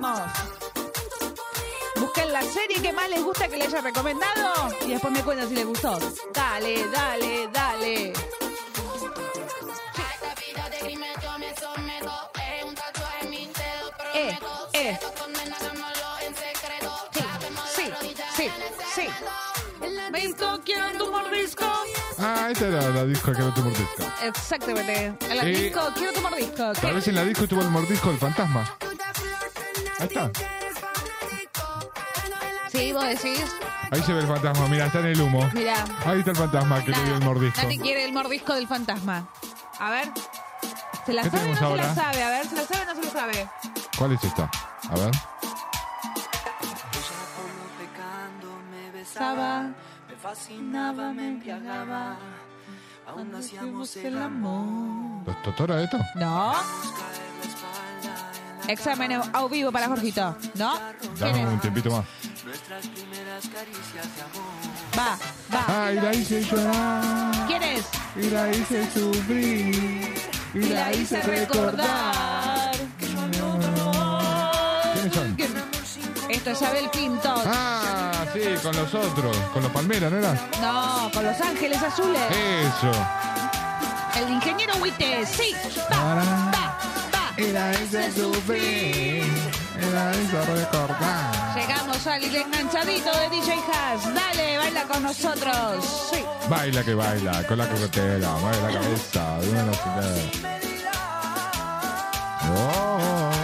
Vamos. 0.00 0.30
Busquen 1.96 2.32
la 2.32 2.42
serie 2.42 2.80
que 2.80 2.92
más 2.92 3.10
les 3.10 3.20
gusta 3.20 3.48
que 3.48 3.56
les 3.56 3.66
haya 3.66 3.80
recomendado 3.80 4.68
y 4.86 4.90
después 4.90 5.12
me 5.12 5.24
cuentan 5.24 5.48
si 5.48 5.56
les 5.56 5.66
gustó. 5.66 5.98
Dale, 6.32 6.88
dale, 6.90 7.48
dale. 7.52 8.12
Eh, 14.14 14.38
eh. 14.72 14.98
Sí, 17.74 17.92
sí, 18.36 18.48
sí, 18.48 18.50
sí. 18.94 19.08
Disco, 20.12 20.60
quiero 20.64 20.96
tu 20.96 21.10
mordisco. 21.10 21.69
Esta 22.50 22.66
era 22.66 22.88
la 22.90 23.04
disco 23.04 23.32
que 23.32 23.38
no 23.38 23.54
te 23.54 23.60
mordisco. 23.60 24.02
Exactamente. 24.22 25.06
En 25.28 25.36
la 25.36 25.44
Eh, 25.44 25.48
disco, 25.50 25.80
quiero 25.94 26.12
tu 26.12 26.20
mordisco. 26.20 26.72
Tal 26.72 26.94
vez 26.94 27.08
en 27.08 27.14
la 27.14 27.24
disco 27.24 27.44
estuvo 27.44 27.60
el 27.60 27.70
mordisco 27.70 28.08
del 28.08 28.18
fantasma. 28.18 28.76
Ahí 29.98 30.06
está. 30.08 30.30
Sí, 32.70 32.92
vos 32.92 33.04
decís. 33.04 33.44
Ahí 33.90 34.02
se 34.02 34.12
ve 34.12 34.20
el 34.20 34.26
fantasma. 34.26 34.66
Mira, 34.68 34.86
está 34.86 34.98
en 35.00 35.06
el 35.06 35.20
humo. 35.20 35.48
Mira. 35.52 35.84
Ahí 36.04 36.18
está 36.20 36.30
el 36.32 36.36
fantasma 36.36 36.84
que 36.84 36.90
le 36.90 37.02
dio 37.04 37.14
el 37.16 37.24
mordisco. 37.24 37.62
Nati 37.62 37.78
quiere 37.78 38.04
el 38.04 38.12
mordisco 38.12 38.54
del 38.54 38.66
fantasma. 38.66 39.28
A 39.78 39.90
ver. 39.90 40.08
¿Se 41.06 41.12
la 41.12 41.22
¿Qué 41.22 41.30
sabe 41.30 41.42
o 41.44 41.48
no 41.48 41.54
tenemos 41.54 41.58
se 41.58 41.62
la 41.62 41.68
ahora? 41.68 41.94
sabe? 41.94 42.22
A 42.22 42.30
ver, 42.30 42.46
¿se 42.46 42.54
la 42.56 42.62
sabe 42.64 42.82
o 42.82 42.86
no 42.86 42.94
se 43.00 43.06
la 43.06 43.10
sabe? 43.20 43.48
¿Cuál 43.96 44.12
es 44.12 44.24
esta? 44.24 44.50
A 44.90 44.94
ver. 44.96 45.10
Besaba, 48.92 49.62
me 50.08 50.16
fascinaba, 50.20 51.12
me 51.12 51.28
embriagaba. 51.28 52.16
Aún 53.10 53.34
hacíamos 53.34 53.96
el 53.96 54.22
amor. 54.22 55.26
¿Los 55.26 55.42
Totora 55.42 55.82
esto? 55.82 55.98
No. 56.14 56.54
Examen 58.68 59.20
a 59.32 59.46
vivo 59.48 59.72
para 59.72 59.88
Jorgito. 59.88 60.36
¿No? 60.54 60.78
¿Quién 61.18 61.32
Dame 61.32 61.48
un 61.48 61.58
tiempito 61.58 61.90
más. 61.90 62.04
Va, 64.96 65.18
va. 65.52 65.86
Ay, 65.86 65.96
la 65.96 66.14
hice 66.14 66.44
llorar. 66.44 67.46
¿Quién 67.48 67.62
es? 67.64 67.84
Y 68.14 68.30
la 68.30 68.48
hice 68.50 68.90
sufrir. 68.92 70.14
Y 70.54 70.58
la 70.68 70.92
hice 70.92 71.20
recordar. 71.22 72.70
Esto 76.40 76.52
es 76.52 76.62
Abel 76.62 76.88
Pinto. 76.88 77.34
Ah, 77.44 78.24
sí, 78.32 78.40
con 78.62 78.74
los 78.74 78.94
otros. 78.94 79.36
Con 79.52 79.62
los 79.62 79.70
Palmeras, 79.72 80.10
¿no 80.10 80.16
era? 80.16 80.32
No, 80.62 81.10
con 81.12 81.22
Los 81.22 81.38
Ángeles 81.38 81.82
Azules. 81.82 82.22
Eso. 82.30 82.90
El 84.18 84.32
ingeniero 84.32 84.72
Huite. 84.80 85.26
Sí. 85.26 85.54
Va. 85.92 87.34
Y 87.36 87.52
la 87.52 87.72
hice 87.72 88.10
sufrir. 88.12 89.22
Y 89.22 89.92
la 89.92 90.16
hice 90.16 90.42
recordar. 90.46 91.54
Llegamos 91.54 92.06
al 92.06 92.24
enganchadito 92.24 93.10
de 93.18 93.28
DJ 93.28 93.58
Haas. 93.70 94.14
Dale, 94.14 94.56
baila 94.56 94.84
con 94.84 95.02
nosotros. 95.02 96.08
Sí. 96.10 96.24
Baila 96.48 96.82
que 96.82 96.94
baila, 96.94 97.46
con 97.46 97.58
la 97.58 97.68
coquetera, 97.68 98.30
mueve 98.40 98.62
la 98.62 98.80
cabeza, 98.80 99.38
de 99.40 99.50
una 99.50 99.62
velocidad. 99.64 100.16
Oh. 102.56 103.39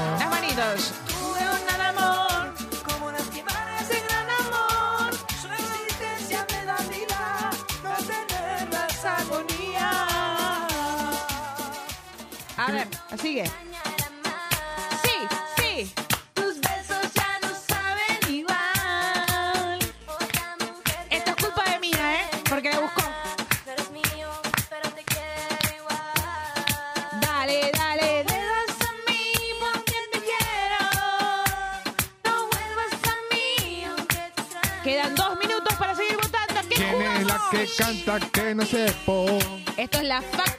A 12.67 12.73
ver, 12.73 12.89
sigue. 13.23 13.45
Sí, 15.03 15.17
sí. 15.57 15.95
Tus 16.35 16.61
besos 16.61 17.13
ya 17.15 17.39
no 17.41 17.49
saben 17.55 18.19
igual. 18.29 19.79
Esto 21.11 21.31
es 21.31 21.37
culpa 21.37 21.71
de 21.71 21.79
mía, 21.79 22.23
¿eh? 22.23 22.27
Porque 22.49 22.71
la 22.71 22.81
buscó. 22.81 23.03
Dale, 27.21 27.71
dale, 27.73 28.25
le 28.25 28.39
das 28.51 28.81
a 28.81 28.93
mí 29.09 29.33
porque 29.61 29.97
te 30.13 30.19
quiero. 30.19 30.83
No 32.25 32.47
vuelvas 32.49 32.95
a 33.05 33.15
mí 33.33 33.85
aunque 33.85 34.17
te 34.35 34.43
extrañe. 34.43 34.83
Quedan 34.83 35.15
dos 35.15 35.39
minutos 35.39 35.75
para 35.77 35.95
seguir 35.95 36.17
votando. 36.17 36.61
¿Qué 36.69 36.75
¿Quién 36.75 37.03
es 37.03 37.27
la 37.27 37.41
que 37.51 37.69
canta 37.79 38.21
que 38.33 38.55
no 38.57 38.67
sepo? 38.67 39.39
Esto 39.77 39.99
es 39.99 40.05
la 40.05 40.21
factoría. 40.23 40.56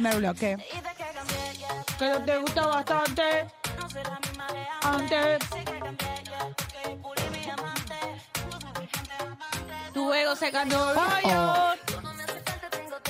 Primer 0.00 0.16
bloque 0.16 0.56
Que 1.98 2.08
no 2.08 2.24
te 2.24 2.38
gustó 2.38 2.68
bastante 2.68 3.46
Antes 4.82 5.38
Tu 9.92 10.12
ego 10.12 10.36
se 10.36 10.50
ganó 10.50 10.92
Oh. 11.24 11.74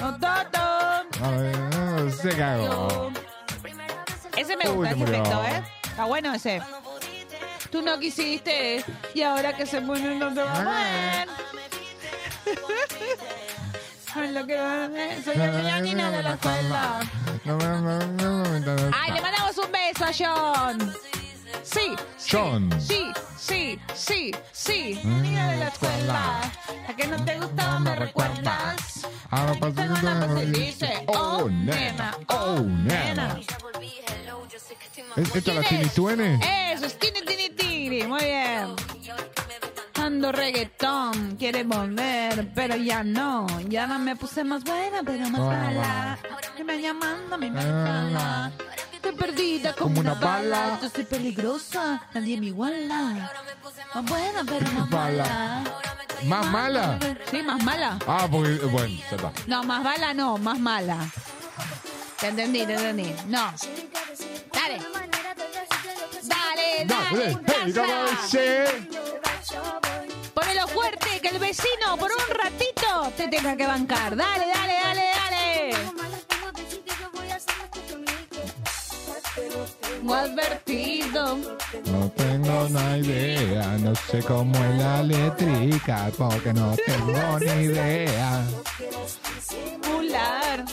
No, 0.00 0.18
tanto. 0.18 0.58
A 0.58 1.30
ver, 1.32 2.10
se 2.10 2.34
cagó. 2.34 3.12
Ese 4.34 4.56
me 4.56 4.66
gusta, 4.70 4.94
se 4.94 5.02
ese 5.02 5.04
efecto, 5.04 5.44
¿eh? 5.44 5.62
Está 5.82 6.04
bueno 6.06 6.32
ese. 6.32 6.62
Tú 7.70 7.82
no 7.82 8.00
quisiste 8.00 8.82
y 9.12 9.22
ahora 9.22 9.54
que 9.54 9.66
se 9.66 9.80
muere 9.80 10.14
no 10.16 10.32
te 10.32 10.40
va 10.40 10.54
a 10.54 11.26
ver. 14.46 14.58
Ay, 14.60 14.88
lo 14.88 15.22
que 15.22 15.22
soy 15.24 15.36
la 15.36 15.80
niña 15.80 16.10
de 16.10 16.22
la 16.22 16.34
escuela. 16.34 17.00
Ay, 18.92 19.12
le 19.12 19.20
mandamos 19.20 19.58
un 19.58 19.72
beso 19.72 20.04
a 20.04 20.12
John. 20.16 20.94
Sí, 21.62 21.94
John. 22.30 22.70
sí, 22.80 23.12
sí, 23.38 23.78
sí, 23.94 24.32
sí. 24.52 25.00
Mm, 25.04 25.22
Niña 25.22 25.50
de 25.50 25.56
la 25.58 25.68
escuela. 25.68 26.40
La 26.88 26.96
que 26.96 27.06
no 27.06 27.24
te 27.24 27.38
gustaba, 27.38 27.78
me 27.78 27.94
recuerdas. 27.96 29.06
Ahora 29.30 29.54
pasa 29.60 29.86
cosa 29.88 30.42
y 30.42 30.46
dice, 30.46 31.04
Oh, 31.06 31.48
nena, 31.48 32.16
oh, 32.28 32.60
nena. 32.60 33.38
¿Es- 35.16 35.34
¿Esta 35.36 35.54
la 35.54 35.62
Tini 35.62 35.86
Tuene? 35.90 36.40
Eso, 36.72 36.86
es 36.86 36.98
tini, 36.98 37.20
tini, 37.22 37.50
tini. 37.50 38.02
Muy 38.04 38.24
bien. 38.24 38.74
Ando 40.10 40.32
reggaetón. 40.32 41.12
¿Quién 41.12 41.36
quiere 41.36 41.62
volver, 41.62 42.48
pero 42.52 42.74
ya 42.74 43.04
no. 43.04 43.46
Ya 43.68 43.86
no 43.86 43.96
me 44.00 44.16
puse 44.16 44.42
más 44.42 44.64
buena, 44.64 45.04
pero 45.04 45.28
más 45.30 45.40
Ah, 45.40 45.44
mala. 45.62 46.18
Que 46.56 46.64
me 46.64 46.80
llamando, 46.82 47.38
me 47.38 47.46
Ah. 47.46 47.52
mala. 47.52 48.52
Estoy 48.92 49.12
perdida 49.12 49.72
como, 49.72 50.00
una, 50.00 50.14
bala. 50.14 50.80
Yo 50.82 50.88
soy 50.90 51.04
peligrosa, 51.04 52.02
nadie 52.12 52.40
me 52.40 52.46
iguala. 52.46 53.30
Más 53.94 54.04
buena, 54.04 54.44
pero 54.44 54.68
más 54.72 54.90
mala. 54.90 55.62
¿Más 56.24 56.46
mala? 56.50 56.98
Sí, 57.30 57.42
más 57.44 57.62
mala. 57.62 57.98
Ah, 58.06 58.26
porque, 58.28 58.54
bueno, 58.66 58.88
ya 58.88 59.16
está. 59.16 59.32
No, 59.46 59.62
más 59.62 59.84
bala 59.84 60.12
no, 60.12 60.38
más 60.38 60.58
mala. 60.58 60.98
Te 62.18 62.26
entendí, 62.28 62.66
te 62.66 62.74
entendí. 62.74 63.14
No. 63.28 63.52
Dale. 64.52 64.80
Dale, 66.24 66.84
dale. 66.84 66.86
Dale, 66.86 67.38
hey, 67.46 67.72
¿cómo 67.74 67.94
dice? 68.10 68.64
Ponelo 70.34 70.68
fuerte, 70.68 71.20
que 71.20 71.28
el 71.28 71.38
vecino 71.38 71.96
por 71.98 72.10
un 72.10 72.34
ratito 72.34 73.12
te 73.16 73.28
tenga 73.28 73.56
que 73.56 73.66
bancar. 73.66 74.16
Dale, 74.16 74.46
dale, 74.46 74.74
dale, 74.82 75.02
dale. 75.14 75.74
No 80.02 80.14
advertido. 80.14 81.36
No 81.86 82.10
tengo 82.16 82.64
una 82.66 82.96
idea, 82.98 83.66
no 83.78 83.94
sé 83.94 84.22
cómo 84.22 84.54
es 84.64 84.78
la 84.78 85.02
letrica, 85.02 86.10
porque 86.16 86.52
no 86.52 86.74
tengo 86.86 87.38
ni 87.38 87.64
idea. 87.64 88.44
Mular. 89.86 90.64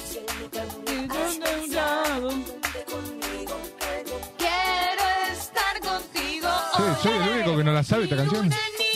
Quiero 4.38 5.03
estar 5.31 5.79
contigo. 5.81 6.49
Sí, 6.77 6.84
soy 7.03 7.13
el 7.13 7.29
único 7.29 7.57
que 7.57 7.63
no 7.63 7.71
la 7.73 7.84
sabe 7.84 8.03
esta 8.05 8.15
canción. 8.15 8.49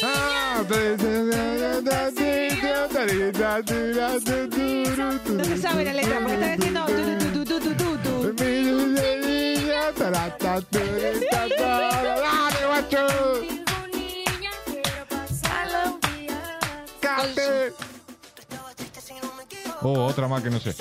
Ah, 0.04 0.64
No 5.38 5.44
se 5.46 5.58
sabe 5.58 5.86
la 5.86 5.94
letra 5.94 6.20
porque 6.20 6.34
está 6.34 6.56
diciendo 6.56 6.86
tu, 6.86 7.46
tu, 7.46 7.46
tu, 7.46 7.60
tu, 7.60 7.76
tu, 7.76 7.76
tu, 7.76 7.98
tu. 7.98 8.34
¡Dale, 11.58 12.66
guacho! 12.68 13.08
¡Cante! 17.02 17.74
Oh, 19.82 20.06
otra 20.06 20.28
más 20.28 20.42
que 20.44 20.50
no 20.50 20.60
sé. 20.60 20.76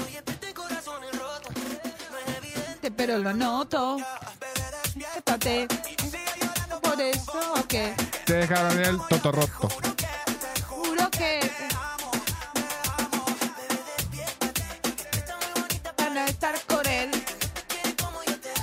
Pero 2.97 3.19
lo 3.19 3.33
noto. 3.33 3.97
Espérate. 5.17 5.90
Eso 7.01 7.55
que 7.67 7.95
Te 8.27 8.35
dejaron 8.35 8.79
el 8.85 8.99
toto 9.09 9.33
roto. 9.33 9.69
juro 10.69 11.11
que 11.11 11.51
para 15.97 16.27
estar 16.27 16.55
con 16.67 16.87
él. 16.87 17.11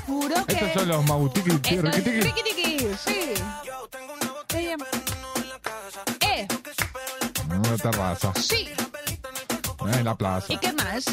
Juro 0.06 0.46
que 0.46 0.54
Estos 0.54 0.74
son 0.74 0.88
los 0.88 1.06
mautiqui, 1.06 1.50
Esto 1.52 1.68
es 1.70 1.96
riquitiqui. 1.96 2.22
riquitiqui, 2.22 2.96
sí. 3.06 3.34
Ella- 4.56 4.78
Eh, 6.22 6.48
En 7.52 7.60
una 7.60 7.78
terraza. 7.78 8.34
sí. 8.36 8.70
En 9.94 10.04
la 10.06 10.16
plaza. 10.16 10.54
¿Y 10.54 10.58
qué 10.58 10.74
más? 10.74 11.06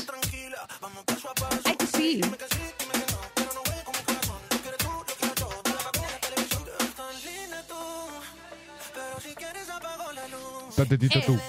Tú. 10.87 11.41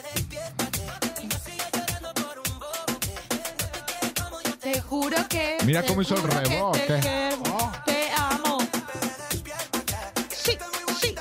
Te 4.62 4.82
juro 4.82 5.18
que. 5.28 5.58
Mira 5.66 5.84
cómo 5.84 6.02
hizo 6.02 6.16
el 6.16 6.24
rebote. 6.24 6.80
Te, 6.80 7.00
quiero, 7.00 7.72
te 7.86 8.10
amo. 8.18 8.58
Sí, 10.30 10.58
sí. 11.02 11.16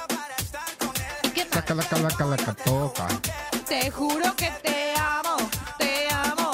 Saca 1.52 1.74
la 1.74 1.82
calaca, 1.82 2.24
la 2.24 2.36
toca. 2.36 3.08
Te 3.68 3.90
juro 3.90 4.34
que 4.36 4.50
te 4.62 4.94
amo, 4.96 5.36
te 5.78 6.08
amo. 6.08 6.52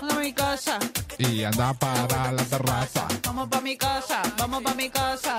Vamos 0.00 0.12
a 0.16 0.20
mi 0.20 0.32
casa, 0.32 0.78
Y 1.18 1.42
anda 1.44 1.72
para 1.74 2.30
la 2.32 2.44
terraza. 2.44 3.08
vamos 3.24 3.48
pa' 3.48 3.60
mi 3.60 3.76
casa, 3.76 4.22
vamos 4.38 4.62
pa' 4.62 4.74
mi 4.74 4.88
casa. 4.90 5.36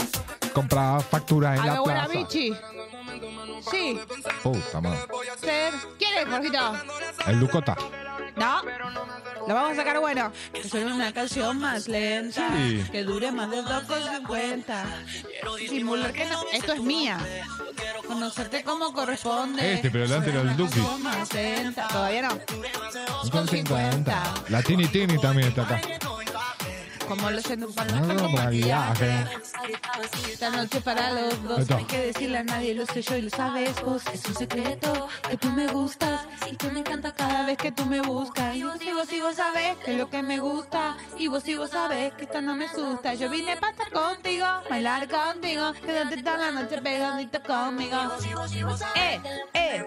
Compra 0.54 1.00
factura 1.00 1.56
en 1.56 1.62
A 1.62 1.66
la 1.66 1.84
plaza. 1.84 2.08
bichi. 2.08 2.54
Sí, 3.72 4.00
Puta 4.46 4.80
madre. 4.80 5.00
¿Quién 5.98 6.18
es, 6.20 6.28
Jorgito? 6.30 6.74
El 7.26 7.40
Lucota. 7.40 7.76
No. 8.36 8.62
Lo 9.48 9.56
vamos 9.56 9.72
a 9.72 9.76
sacar 9.76 10.00
bueno. 10.00 10.32
Que 10.54 10.70
suene 10.70 10.94
una 10.94 11.12
canción 11.12 11.58
más 11.58 11.88
lenta. 11.88 12.52
Sí. 12.56 12.86
Que 12.92 13.04
dure 13.04 13.32
más 13.32 13.50
de 13.50 13.64
2,50. 13.64 15.68
Simular 15.68 16.14
que 16.14 16.26
no. 16.26 16.44
Esto 16.54 16.74
es 16.74 16.80
mía. 16.80 17.18
Conocerte 18.06 18.64
como 18.64 18.94
corresponde. 18.94 19.74
Este, 19.74 19.90
pero 19.90 20.08
delante 20.08 20.30
era 20.30 20.42
el 20.42 20.56
Duki. 20.56 20.74
Canción 20.74 21.02
más 21.02 21.34
lenta. 21.34 21.88
Todavía 21.88 22.22
no. 22.22 23.32
Con 23.32 23.48
50. 23.48 24.34
La 24.50 24.62
Tini 24.62 24.86
Tini 24.90 25.20
también 25.20 25.48
está 25.48 25.64
acá. 25.64 25.82
Como 27.08 27.30
lo 27.30 27.42
siento 27.42 27.70
para 27.70 27.98
Ah, 27.98 28.02
como 28.08 28.30
maquillaje. 28.30 29.26
Esta 30.32 30.50
noche 30.50 30.82
para 30.82 31.12
los 31.12 31.44
dos. 31.44 31.60
Esto. 31.60 31.74
No 31.76 31.80
hay 31.80 31.86
que 31.86 31.98
decirle 32.08 32.38
a 32.40 32.44
nadie, 32.44 32.74
lo 32.74 32.86
sé 32.86 33.02
yo 33.02 33.16
y 33.16 33.22
lo 33.24 33.30
sabes 33.30 33.82
vos. 33.84 34.02
Es 34.14 34.26
un 34.26 34.36
secreto 34.36 35.08
que 35.30 35.38
tú 35.38 35.50
me 35.52 35.68
gustas 35.68 36.22
y 36.52 36.56
que 36.56 36.70
me 36.72 36.80
encanta 36.80 37.14
cada 37.14 37.46
vez 37.46 37.58
que 37.58 37.72
tú 37.72 37.86
me 37.86 38.02
buscas. 38.02 38.56
Y 38.56 38.64
vos 38.64 38.82
y 38.82 38.92
vos 38.92 39.12
y 39.14 39.22
vos 39.22 39.36
sabes 39.36 39.78
que 39.84 39.92
es 39.92 39.98
lo 39.98 40.10
que 40.10 40.24
me 40.24 40.40
gusta. 40.40 40.98
Y 41.18 41.28
vos 41.28 41.48
y 41.48 41.56
vos 41.56 41.70
sabes 41.70 42.14
que 42.14 42.24
esto 42.26 42.42
no 42.42 42.56
me 42.56 42.66
asusta. 42.66 43.14
Yo 43.14 43.30
vine 43.30 43.56
para 43.58 43.72
estar 43.72 43.92
contigo, 43.92 44.46
bailar 44.70 45.08
contigo. 45.08 45.74
Quédate 45.86 46.24
toda 46.24 46.38
la 46.38 46.52
noche 46.52 46.82
pegadito 46.82 47.42
conmigo. 47.44 47.98
Eh, 48.96 49.22
eh. 49.54 49.86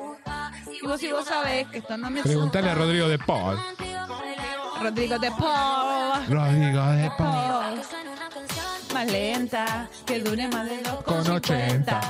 Y 0.81 0.87
vos 0.87 1.03
y 1.03 1.11
vos 1.13 1.25
sabes 1.27 1.67
que 1.69 1.79
esto 1.79 1.97
no 1.97 2.11
me 2.11 2.21
asusta. 2.21 2.29
Preguntale 2.29 2.71
a 2.71 2.75
Rodrigo 2.75 3.09
de 3.09 3.19
Paul. 3.19 3.59
Rodrigo 4.81 5.19
de 5.19 5.31
Paul. 5.33 6.27
Rodrigo 6.29 6.87
de 6.87 7.11
Paul. 7.17 7.83
Más 8.95 9.07
lenta, 9.13 9.89
que 10.07 10.21
dure 10.21 10.49
más 10.49 10.69
de 10.69 10.83
dos 10.83 11.03
Con 11.05 11.31
80. 11.31 12.01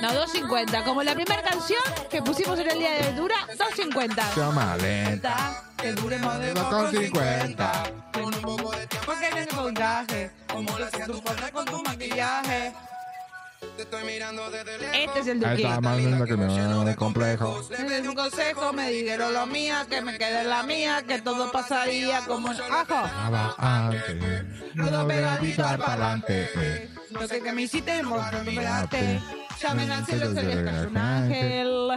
No, 0.00 0.08
2.50. 0.10 0.84
Como 0.84 1.02
la 1.02 1.14
primera 1.14 1.42
canción 1.42 1.80
que 2.08 2.22
pusimos 2.22 2.58
en 2.60 2.70
el 2.70 2.78
día 2.78 2.92
de 2.92 3.12
dura, 3.14 3.34
2.50. 3.56 4.34
Se 4.34 4.40
llama 4.40 4.76
lenta. 4.76 5.64
Que 5.76 5.92
dure 5.92 6.18
más 6.18 6.38
de 6.40 6.54
Con 6.54 6.90
50. 6.90 7.82
Porque 9.04 9.28
en 9.28 9.38
el 9.38 9.48
montaje, 9.56 10.30
como 10.52 10.76
que 10.76 10.84
se 10.90 11.04
supone 11.04 11.52
con 11.52 11.64
tu 11.64 11.82
maquillaje. 11.82 12.72
Este 13.60 15.20
es 15.20 15.26
el 15.28 15.40
más 15.80 15.96
linda 15.96 16.24
que 16.24 16.36
me 16.36 16.46
de 16.84 16.96
complejo. 16.96 17.60
Un 18.04 18.14
consejo, 18.14 18.72
me 18.72 18.90
dijeron 18.90 19.32
lo 19.32 19.46
mía, 19.46 19.86
que 19.88 20.00
me 20.00 20.18
quede 20.18 20.44
la 20.44 20.62
mía, 20.62 21.02
que 21.06 21.20
todo 21.20 21.50
pasaría 21.50 22.20
como 22.26 22.48
ajo. 22.50 23.08
Pegadito 25.06 25.62
me 27.52 27.62
hiciste, 27.62 28.02
pegaste. 28.44 29.20
Llamen 29.60 29.90
al 29.90 30.06
cielo, 30.06 30.32
se 30.34 30.42
les 30.42 30.64
cayó 30.64 30.88
un 30.88 30.96
ángel. 30.96 31.90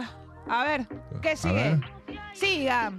A 0.48 0.64
ver, 0.64 0.86
¿qué 1.20 1.36
sigue? 1.36 1.80
Siga. 2.34 2.92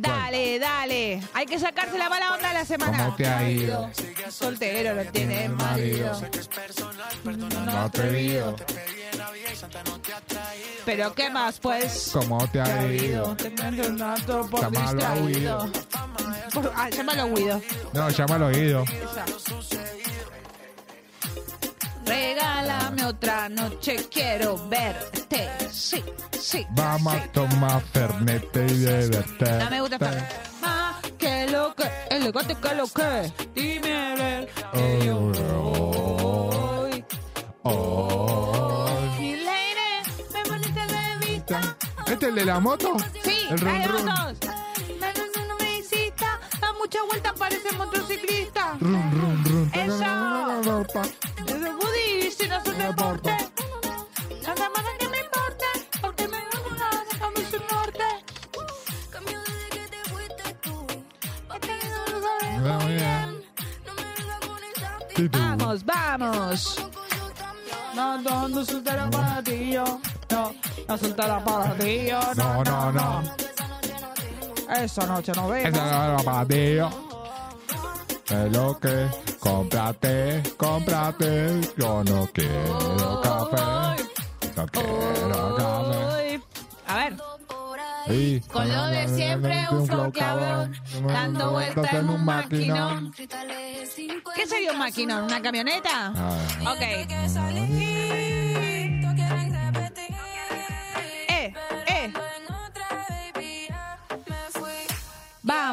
Dale, 0.00 0.58
dale. 0.58 1.22
Hay 1.34 1.46
que 1.46 1.58
sacarse 1.58 1.98
la 1.98 2.08
mala 2.08 2.32
onda 2.34 2.48
de 2.48 2.54
la 2.54 2.64
semana. 2.64 3.04
¿Cómo 3.04 3.16
te 3.16 3.26
ha 3.26 3.50
ido? 3.50 3.90
Soltero, 4.30 4.94
no 4.94 5.04
tiene 5.10 5.48
marido. 5.50 6.20
No 7.66 7.80
atrevido. 7.80 8.56
Pero 10.86 11.14
¿qué 11.14 11.30
más, 11.30 11.58
pues? 11.60 12.10
¿Cómo 12.12 12.46
te 12.48 12.60
ha 12.60 12.86
ido? 12.86 13.36
Te 13.36 13.50
mando 13.50 14.40
un 14.42 14.50
por 14.50 14.60
Llámalo 14.60 15.04
a. 15.04 15.68
Por- 16.52 16.72
ah, 16.74 16.88
llámalo 16.90 17.22
a 17.22 17.26
Guido. 17.26 17.62
No, 17.92 18.10
llama 18.10 18.34
al 18.36 18.42
oído. 18.44 18.84
Regálame 22.10 23.04
otra 23.04 23.48
noche, 23.48 24.08
quiero 24.10 24.56
verte. 24.68 25.48
Sí, 25.70 26.02
sí. 26.32 26.66
Vamos 26.70 27.14
a 27.14 27.30
tomar 27.30 27.80
fernete 27.92 28.66
y 28.66 28.74
divertirte. 28.74 29.58
No 29.58 29.70
me 29.70 29.80
gusta. 29.80 30.28
Más 30.60 30.96
que 31.16 31.46
lo 31.50 31.72
que, 31.76 31.88
el 32.10 32.24
legote 32.24 32.56
que 32.56 32.74
lo 32.74 32.86
que. 32.88 33.32
Dime 33.54 34.14
ver 34.16 34.48
que 34.72 35.06
yo 35.06 35.20
voy. 35.20 37.04
Oh. 37.62 38.88
Y 39.20 39.36
lady, 39.36 40.34
me 40.34 40.42
poniste 40.48 40.80
de 40.80 41.26
vista. 41.26 41.76
¿Este 42.08 42.14
es 42.14 42.22
el 42.24 42.34
de 42.34 42.44
la 42.44 42.58
moto? 42.58 42.96
Sí, 43.22 43.36
El 43.50 43.58
run 43.58 43.68
dale, 43.68 43.86
run 43.86 44.59
muchas 46.90 47.06
vueltas 47.06 47.32
parece 47.38 47.76
monstruo 47.76 48.06
ciclista. 48.06 48.76
Eso. 49.72 50.04
Desde 51.46 51.70
Buddy, 51.70 52.30
deporte. 52.78 53.36
Que 54.98 55.08
me 55.08 55.18
porque 56.00 56.28
me 56.28 56.38
su 57.44 57.58
norte. 57.72 58.04
Que 59.70 59.86
te 59.88 60.10
fuiste 60.10 60.54
tú. 60.62 60.86
Porque 61.46 61.78
eso 61.78 62.02
lo 62.10 62.18
sabes 62.22 62.62
Vamos, 65.30 65.84
vamos. 65.84 66.76
No, 67.94 68.18
no, 68.18 68.48
no 68.48 68.64
soltará 68.64 69.08
para 69.10 69.42
ti, 69.44 69.70
yo. 69.72 69.84
No, 70.30 70.52
no 70.88 70.98
ti. 71.76 72.08
No, 72.36 72.64
no, 72.64 72.92
no. 72.92 72.92
no. 72.92 73.49
Esa 74.78 75.06
noche 75.06 75.32
no 75.34 75.48
vemos. 75.48 75.68
Esa 75.68 76.06
era 76.06 76.16
para 76.18 76.46
ti, 76.46 76.76
yo. 76.76 76.90
Es 78.30 78.52
lo 78.52 78.78
que 78.78 79.08
cómprate, 79.40 80.42
cómprate. 80.56 81.60
Yo 81.76 82.04
no 82.04 82.28
quiero 82.32 83.20
café. 83.20 84.04
No 84.56 84.66
quiero 84.66 85.56
café. 85.56 86.40
A 86.86 86.96
ver. 86.96 87.16
Con 88.50 88.68
lo 88.68 88.86
de 88.86 89.08
siempre, 89.08 89.66
un 89.70 89.86
flow 89.86 90.12
cabrón, 90.12 90.72
dando 91.06 91.50
vueltas 91.52 91.92
en 91.92 92.08
un 92.08 92.24
maquinón. 92.24 93.12
¿Qué 94.34 94.46
sería 94.46 94.72
un 94.72 94.78
maquinón? 94.78 95.24
¿Una 95.24 95.40
camioneta? 95.40 96.12
Ah. 96.16 96.72
Ok. 96.72 97.89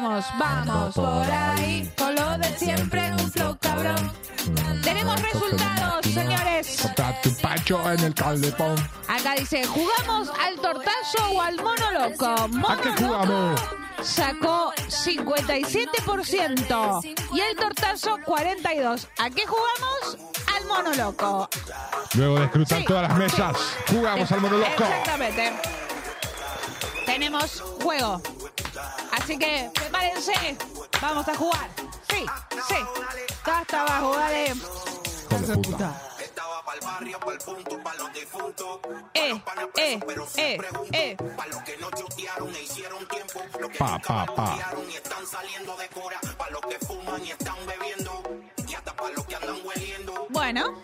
Vamos, 0.00 0.24
vamos 0.38 0.94
por 0.94 1.28
ahí, 1.28 1.90
con 1.98 2.14
lo 2.14 2.38
de 2.38 2.56
siempre, 2.56 3.10
un 3.18 3.32
flow 3.32 3.58
cabrón. 3.60 4.12
Tenemos 4.84 5.20
resultados, 5.20 6.06
señores. 6.06 6.84
Un 6.84 6.94
pacho 7.42 7.90
en 7.90 7.98
el 8.04 8.14
calefón. 8.14 8.76
Acá 9.08 9.34
dice, 9.36 9.64
¿jugamos 9.66 10.28
al 10.40 10.54
tortazo 10.60 11.30
o 11.32 11.42
al 11.42 11.56
mono 11.56 11.90
loco? 11.90 12.46
Mono 12.46 12.68
¿A 12.68 12.76
qué 12.80 12.92
jugamos? 12.92 13.60
loco 13.60 13.76
sacó 14.04 14.72
57% 14.86 17.16
y 17.32 17.40
el 17.40 17.56
tortazo 17.56 18.18
42%. 18.18 19.04
¿A 19.18 19.30
qué 19.30 19.44
jugamos? 19.48 20.16
Al 20.56 20.64
mono 20.66 20.94
loco. 20.94 21.50
Luego 22.14 22.38
de 22.38 22.44
escrutar 22.44 22.78
Sí, 22.78 22.84
todas 22.84 23.08
las 23.08 23.18
mesas, 23.18 23.56
jugamos 23.88 24.30
al 24.30 24.40
mono 24.42 24.58
loco. 24.58 24.70
Exactamente. 24.70 25.52
Tenemos 27.04 27.60
juego. 27.82 28.22
Así 29.12 29.38
que 29.38 29.70
prepárense, 29.74 30.56
vamos 31.00 31.28
a 31.28 31.34
jugar. 31.34 31.68
Sí, 32.10 32.24
sí, 32.68 32.76
hasta 33.44 33.82
abajo, 33.82 34.16
dale. 34.16 34.52
Eh, 39.14 39.42
eh, 39.76 40.00
eh, 40.36 40.58
eh. 40.92 41.16
Pa, 43.78 43.98
pa, 43.98 44.26
pa. 44.26 44.58
Bueno. 50.30 50.74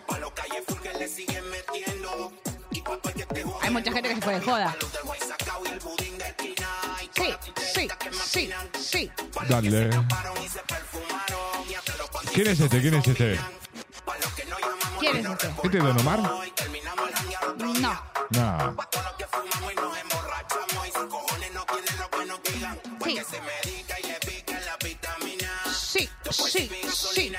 Hay 3.61 3.71
mucha 3.71 3.91
gente 3.91 4.09
que 4.09 4.15
se 4.15 4.21
fue 4.21 4.33
de 4.33 4.41
joda. 4.41 4.75
Sí, 7.25 7.33
sí, 7.73 7.89
sí, 8.23 8.49
sí. 8.79 9.11
Dale. 9.49 9.89
¿Quién 12.33 12.47
es 12.47 12.59
este? 12.59 12.81
¿Quién 12.81 12.93
es 12.93 13.07
este? 13.07 13.39
¿Quién 14.99 15.17
es 15.17 15.25
este? 15.25 15.47
¿Este 15.63 15.77
es 15.77 15.83
Don 15.83 15.99
Omar? 15.99 16.19
No. 16.19 18.01
No. 18.29 18.75
Sí. 23.03 23.19
Sí, 25.73 26.09
sí, 26.31 26.69
sí. 27.13 27.33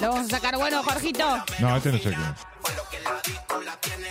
Lo 0.00 0.08
vamos 0.10 0.26
a 0.26 0.36
sacar 0.36 0.56
bueno, 0.56 0.82
Jorgito. 0.82 1.44
No, 1.58 1.76
este 1.76 1.90
no 1.90 1.98
sé 1.98 2.04
quién. 2.04 2.34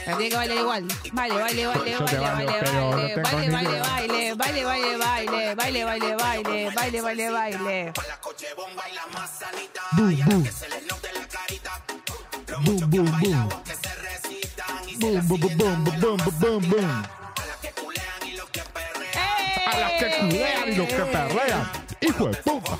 Pero 0.06 0.18
tiene 0.18 0.30
que 0.30 0.36
bailar 0.36 0.58
igual. 0.58 0.88
Baile, 1.14 1.36
baile, 1.40 1.68
baile, 1.68 1.98
baile, 1.98 2.20
baile, 2.22 2.62
baile, 2.62 3.50
baile, 3.50 3.50
baile, 3.50 4.36
baile, 4.36 4.36
baile, 4.36 4.66
baile, 4.66 5.06
baile, 5.06 5.56
baile, 5.56 5.86
baile, 5.86 6.16
baile, 6.16 6.72
baile, 6.76 7.02
baile, 7.02 7.32
baile. 7.32 7.94
Boom, 9.94 10.16
boom. 10.26 10.44
Boom, 12.64 12.80
boom, 12.90 13.06
boom. 13.22 13.50
Boom, 15.00 15.28
boom, 15.28 15.40
boom, 15.40 15.58
boom, 15.58 15.84
boom, 15.84 16.18
boom, 16.18 16.20
boom, 16.40 16.62
boom. 16.70 17.04
A 19.66 19.78
las 19.78 19.92
que 20.00 20.08
culean 20.20 20.72
y 20.72 20.76
los 20.76 20.88
que 20.88 21.02
perrean. 21.04 21.72
Hijo 22.02 22.28
de 22.28 22.38
puta. 22.38 22.78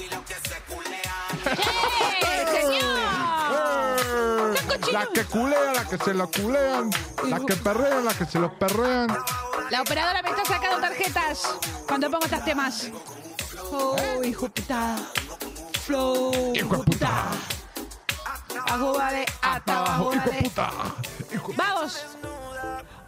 Las 4.92 5.08
que 5.10 5.24
culean, 5.26 5.74
las 5.76 5.86
que 5.88 5.98
se 5.98 6.14
los 6.14 6.30
culean, 6.30 6.90
las 7.28 7.42
que 7.42 7.56
perrean, 7.56 8.06
las 8.06 8.16
que 8.16 8.26
se 8.26 8.40
los 8.40 8.52
perrean. 8.54 9.08
La 9.70 9.82
operadora 9.82 10.22
me 10.22 10.30
está 10.30 10.46
sacando 10.46 10.80
tarjetas 10.80 11.56
cuando 11.88 12.10
pongo 12.10 12.26
estos 12.26 12.46
temas. 12.46 12.88
Oh, 13.72 13.96
hijo 14.24 14.48
puta. 14.50 14.96
Flow. 15.86 16.54
Hijo 16.56 16.78
de 16.78 16.84
puta. 16.84 17.26
Abajo, 18.68 18.94
vale, 18.98 19.26
hasta 19.42 19.78
abajo, 19.80 20.14
Hijo 20.14 20.24
vale. 20.26 20.42
puta. 20.44 20.72
Vamos. 21.56 22.06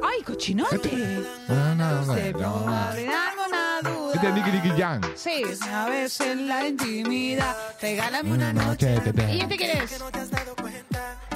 ¡Ay, 0.03 0.21
cochinote! 0.23 1.25
No, 1.47 1.75
no, 1.75 2.01
no, 2.05 2.13
Se 2.15 2.33
no. 2.33 2.39
duda. 2.59 2.93
Este 4.13 4.27
es 4.27 4.33
Nicky 4.33 4.51
Nicky 4.51 4.81
Jam. 4.81 5.01
Sí, 5.15 5.43
a 5.71 5.85
veces 5.89 6.21
en 6.27 6.47
la 6.47 6.67
intimidad. 6.67 7.55
Regálame 7.81 8.31
una 8.31 8.49
Una 8.51 8.65
noche. 8.67 8.99
¿Y 9.31 9.41
este 9.41 9.57
quién 9.57 9.77
es? 9.77 9.99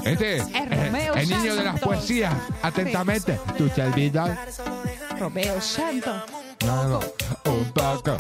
Este 0.04 0.38
es 0.38 0.46
Romeo 0.46 1.14
el 1.16 1.30
niño 1.30 1.56
de 1.56 1.64
las 1.64 1.80
poesías. 1.80 2.34
Atentamente. 2.62 3.40
Tu 3.58 3.70
servidor. 3.70 4.36
Romeo 5.20 5.62
Santo. 5.62 6.24
No, 6.66 6.84
no. 6.88 7.00
Un 7.46 7.72
poco. 7.72 8.18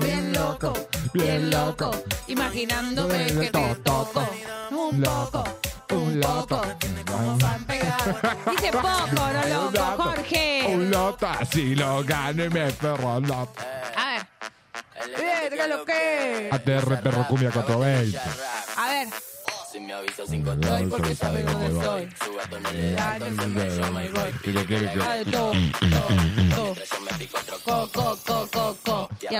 Bien 0.00 0.32
loco, 0.32 0.72
Bien 1.12 1.50
loco. 1.50 1.90
Imaginándome 2.28 3.26
que 3.26 3.50
te 3.50 3.74
toco. 3.76 4.22
Un 4.70 5.02
poco, 5.02 5.44
Un 5.90 6.20
loco. 6.20 6.62
Dice 8.50 8.72
poco, 8.72 9.06
no 9.12 9.48
loco, 9.72 10.02
Jorge. 10.02 10.66
Un 10.68 10.90
loto 10.90 11.26
así 11.26 11.74
lo 11.74 12.02
gano 12.04 12.44
y 12.44 12.50
me 12.50 12.70
perro 12.72 13.20
loto. 13.20 13.62
A 13.96 14.10
ver. 14.10 14.26
Verga, 15.16 15.66
lo 15.66 15.84
que. 15.84 16.48
ATR 16.50 17.00
Perro 17.02 17.26
Cumbia 17.28 17.50
420. 17.50 18.18
A 18.76 18.88
ver. 18.88 19.08
Si 19.70 19.80
me 19.80 19.94
porque 20.88 21.14
dónde 21.42 21.66
estoy. 21.66 22.08
Co, 27.64 27.88
co, 27.92 28.18
co, 28.52 28.76
co. 28.84 29.08
Y 29.30 29.34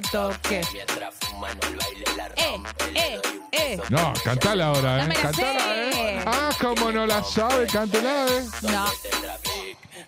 toque. 0.00 0.62
Mientras 0.72 1.14
el 1.62 1.76
baile 1.76 2.04
la. 2.16 2.26
Eh, 2.36 2.62
eh, 2.94 3.20
eh. 3.52 3.80
No, 3.90 4.12
cantala 4.24 4.66
ahora, 4.66 5.04
eh. 5.04 5.08
Cantala. 5.20 5.76
Eh. 5.90 6.24
Ah, 6.26 6.50
como 6.60 6.92
no 6.92 7.06
la 7.06 7.22
sabe, 7.24 7.66
cántala, 7.66 8.26
eh. 8.28 8.46
No. 8.62 8.86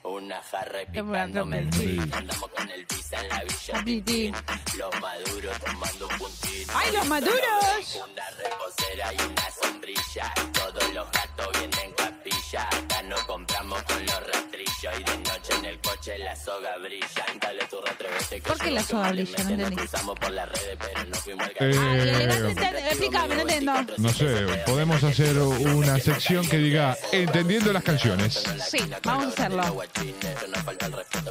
Una 0.03 0.43
jarra 0.43 0.83
y 0.83 0.87
picándome 0.87 1.59
el 1.59 1.67
beat. 1.71 2.15
Andamos 2.15 2.51
con 2.51 2.71
el 2.71 2.87
visa 2.87 3.21
en 3.21 3.29
la 3.29 3.45
villa. 3.45 3.85
Pitín. 3.85 4.35
Los 4.79 5.01
maduros 5.01 5.59
tomando 5.61 6.09
un 6.09 6.19
puntín. 6.19 6.67
¡Ay, 6.75 6.93
los 6.93 7.07
maduros! 7.07 8.03
Una 8.11 8.31
reposera 8.31 9.15
y 9.15 9.17
una 9.17 9.51
sombrilla. 9.63 10.35
Todos 10.53 10.95
los 10.95 11.11
gatos 11.11 11.49
vienen 11.59 11.93
capilla. 11.93 12.69
Acá 12.69 13.03
no 13.03 13.17
compramos 13.27 13.83
con 13.85 14.07
los 14.07 14.27
rastrillos. 14.27 14.66
Y 14.99 15.03
de 15.05 15.17
noche 15.19 15.55
en 15.59 15.65
el 15.65 15.79
coche 15.81 16.19
la 16.19 16.37
soga 16.37 16.77
brilla. 16.79 17.07
Dale 17.41 17.65
tu 17.67 17.81
retrevete 17.81 18.37
que 18.37 18.41
¿Por 18.43 18.59
qué 18.59 18.71
la 18.71 18.83
soga 18.83 19.11
brilla? 19.11 19.45
No 19.45 19.51
entendí. 19.51 19.77
cruzamos 19.77 20.19
por 20.19 20.31
las 20.31 20.49
redes, 20.49 20.79
pero 20.81 21.05
no 21.09 21.17
fuimos 21.17 21.47
al 21.47 21.57
Eh, 21.59 22.89
Explícame, 22.91 23.35
no 23.35 23.41
entiendo. 23.43 23.73
no 23.99 24.09
sé, 24.11 24.63
podemos 24.67 25.03
hacer 25.05 25.39
una 25.39 25.99
sección 25.99 26.47
que 26.49 26.59
diga 26.59 26.97
Entendiendo 27.13 27.73
las 27.73 27.83
canciones. 27.83 28.45
Sí, 28.71 28.79
vamos 29.05 29.27
a 29.27 29.29
hacerlo. 29.29 29.83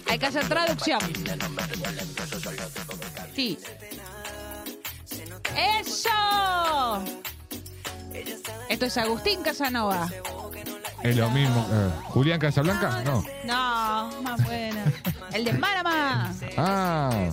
Hay 0.08 0.20
que 0.20 0.26
hacer 0.26 0.48
traducción. 0.48 1.00
Sí. 3.36 3.58
¡Eso! 5.56 7.04
Esto 8.70 8.86
es 8.86 8.98
Agustín 8.98 9.42
Casanova. 9.44 10.10
Es 11.06 11.16
lo 11.18 11.30
mismo. 11.30 11.68
eh, 11.72 11.90
¿Julián 12.06 12.40
Casablanca? 12.40 13.02
No. 13.04 13.24
No, 13.46 14.22
más 14.22 14.44
buena. 14.44 14.84
El 15.34 15.46
de 15.46 15.54
Marama. 15.54 16.32
Ah. 16.58 17.10
Ah. 17.12 17.30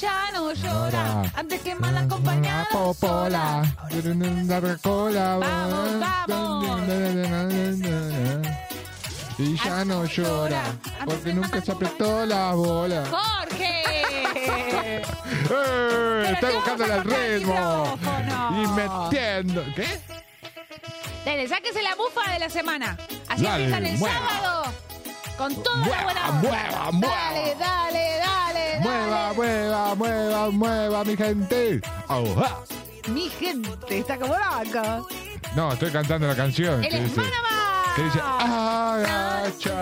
Ya 0.00 0.30
no 0.32 0.52
llora. 0.52 1.22
Antes 1.34 1.60
que 1.60 1.74
mal 1.74 1.96
acompañada. 1.96 2.66
Popola. 2.72 3.62
Dar 4.44 4.78
cola. 4.80 5.36
Vamos, 5.38 6.00
vamos. 6.28 6.80
Y 9.38 9.56
ya 9.56 9.84
no 9.84 10.04
llora, 10.04 10.62
porque 11.04 11.32
nunca 11.34 11.60
se 11.60 11.72
apretó 11.72 12.24
la 12.24 12.52
bola. 12.54 13.04
¡Jorge! 13.10 13.82
¡Eh! 14.36 15.02
Está 16.32 16.50
buscando 16.52 16.84
el 16.84 17.04
ritmo 17.04 17.98
y 18.50 18.66
metiendo. 18.68 19.64
¿Qué? 19.74 20.00
Dale, 21.24 21.48
sáquese 21.48 21.82
la 21.82 21.94
bufa 21.94 22.30
de 22.32 22.38
la 22.38 22.48
semana. 22.50 22.96
Así 23.28 23.42
Dale, 23.44 23.64
empiezan 23.64 23.86
el 23.86 23.98
mueva. 23.98 24.28
sábado. 24.28 24.72
Con 25.36 25.62
toda 25.62 25.78
la 25.88 26.02
buena 26.04 26.28
onda. 26.30 26.32
mueva, 26.48 26.92
mueva. 26.92 27.16
Dale, 27.16 27.56
dale, 27.58 28.18
dale, 28.18 28.80
Mueva, 28.80 29.32
mueva, 29.32 29.94
mueva, 29.94 30.50
mueva, 30.50 31.04
mi 31.04 31.16
gente. 31.16 31.80
Ajá. 32.08 32.58
Mi 33.08 33.28
gente 33.28 33.98
está 33.98 34.16
como 34.18 34.34
loca. 34.34 35.00
No, 35.56 35.72
estoy 35.72 35.90
cantando 35.90 36.26
la 36.28 36.36
canción. 36.36 36.84
El 36.84 36.90
que 36.90 37.00
dice. 37.00 37.20
Que 37.94 38.02
dice 38.02 38.20
agachadito. 38.20 39.72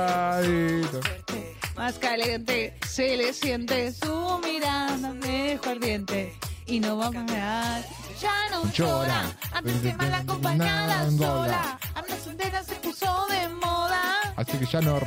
Más 1.76 1.98
caliente 1.98 2.78
se 2.86 3.16
le 3.16 3.32
siente 3.32 3.92
su 3.92 4.40
mirada 4.44 5.12
mejor 5.14 5.68
ardiente. 5.76 6.38
Y 6.66 6.78
no 6.80 6.98
va 6.98 7.06
a 7.08 7.10
cambiar. 7.10 7.82
Ya 8.20 8.50
no 8.50 8.70
llora. 8.70 9.22
Antes 9.52 9.80
que 9.80 9.94
mal 9.94 10.14
acompañada 10.14 11.10
sola. 11.10 11.78
Anda 11.94 12.16
soltera 12.22 12.62
se 12.62 12.74
puso 12.76 13.26
de 13.28 13.48
moda. 13.48 14.20
Así 14.36 14.58
que 14.58 14.66
ya 14.66 14.80
no. 14.80 15.00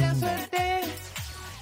La 0.00 0.14
suerte. 0.14 0.80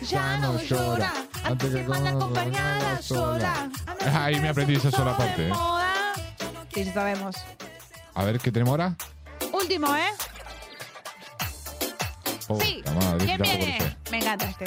Ya 0.09 0.37
no 0.37 0.61
llora. 0.61 1.13
Antes 1.43 1.75
que 1.75 1.83
mal 1.83 2.07
acompañada 2.07 3.03
sola. 3.03 3.71
Ahí 4.13 4.39
me 4.41 4.51
aprendí 4.51 4.77
esa 4.77 4.91
sola 4.91 5.17
parte. 5.17 5.49
¿eh? 5.49 5.53
Sí, 6.73 6.85
ya 6.85 6.93
sabemos. 6.93 7.37
A 8.15 8.25
ver, 8.25 8.39
¿qué 8.39 8.53
tenemos 8.53 8.71
ahora? 8.73 8.95
Último, 9.53 9.95
¿eh? 9.97 10.13
Sí. 12.61 12.83
Puta 12.85 12.93
madre, 12.93 13.25
¿Quién 13.27 13.43
viene? 13.43 13.97
Me 14.11 14.19
encanta 14.19 14.45
este. 14.51 14.67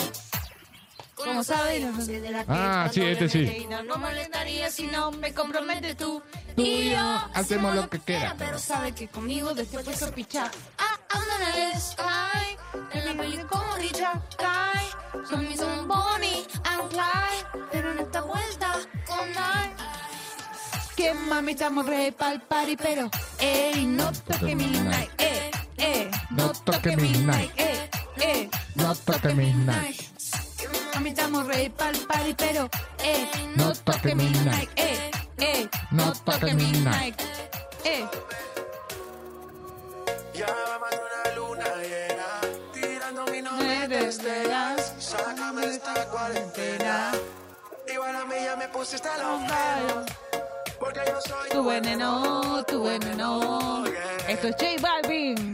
Como 1.15 1.43
sabes, 1.43 1.83
no 1.83 1.99
sé 2.01 2.21
de 2.21 2.29
la 2.31 2.45
Ah, 2.47 2.89
sí, 2.93 3.01
este 3.01 3.27
sí. 3.27 3.65
No 3.69 3.83
me 3.83 3.95
molestaría 3.97 4.69
si 4.69 4.87
no 4.87 5.11
me 5.11 5.33
comprometes 5.33 5.97
tú. 5.97 6.21
Tú 6.55 6.61
y 6.61 6.91
yo 6.91 7.21
hacemos 7.33 7.75
lo 7.75 7.89
que 7.89 7.99
quieras. 7.99 8.35
Pero 8.37 8.59
sabe 8.59 8.91
que 8.93 9.07
conmigo 9.07 9.53
después 9.53 9.83
puedes 9.83 9.99
sospechar. 9.99 10.51
Ah, 10.77 10.99
anda 11.09 11.51
en 11.51 11.71
el 11.71 11.81
sky. 11.81 12.57
En 12.93 13.05
la 13.05 13.21
peli 13.23 13.37
como 13.49 13.75
Richard 13.77 14.21
Guy. 14.37 15.25
Son 15.27 15.47
mis 15.47 15.59
son 15.59 15.87
Bonnie 15.87 16.45
and 16.65 16.89
Clyde. 16.89 17.65
Pero 17.71 17.91
en 17.91 17.99
esta 17.99 18.21
vuelta 18.21 18.73
con 19.07 19.27
Nike. 19.29 19.83
Que 20.95 21.13
mami 21.13 21.51
estamos 21.51 21.85
re 21.85 22.11
pa'l 22.11 22.41
party, 22.41 22.75
pero 22.77 23.09
ey, 23.39 23.85
no 23.85 24.11
toque 24.13 24.55
mi 24.55 24.65
night, 24.65 25.11
eh, 25.19 25.51
eh, 25.77 26.09
No 26.31 26.51
toque 26.51 26.95
mi 26.97 27.11
night. 27.11 27.51
eh, 27.57 27.89
eh, 28.17 28.49
No 28.75 28.95
toque 28.95 29.33
mi 29.33 29.51
night. 29.53 30.01
Mami 30.93 31.09
estamos 31.09 31.45
re 31.47 31.69
pa'l 31.69 31.97
party, 32.07 32.33
pero 32.33 32.69
eh, 33.03 33.27
No 33.55 33.73
toque 33.73 34.15
mi 34.15 34.29
night. 34.29 34.69
eh, 34.75 35.11
eh, 35.37 35.69
No 35.91 36.11
toque 36.13 36.53
mi 36.53 36.71
night. 36.71 37.19
eh. 37.85 38.05
Eres 43.83 44.21
de 44.21 44.47
las, 44.47 44.93
sácame 44.99 45.61
de 45.67 45.73
esta 45.75 45.93
cuarentena. 46.09 47.11
Igual 47.93 48.15
a 48.15 48.25
mí 48.25 48.35
ya 48.43 48.55
me 48.55 48.67
pusiste 48.69 49.07
los 49.21 49.41
Porque 50.79 51.01
yo 51.07 51.21
soy 51.21 51.49
Tu 51.49 51.63
veneno, 51.65 52.63
tu 52.65 52.83
veneno. 52.83 53.83
Esto 54.27 54.47
es 54.47 54.55
J 54.55 54.65
Balvin. 54.81 55.51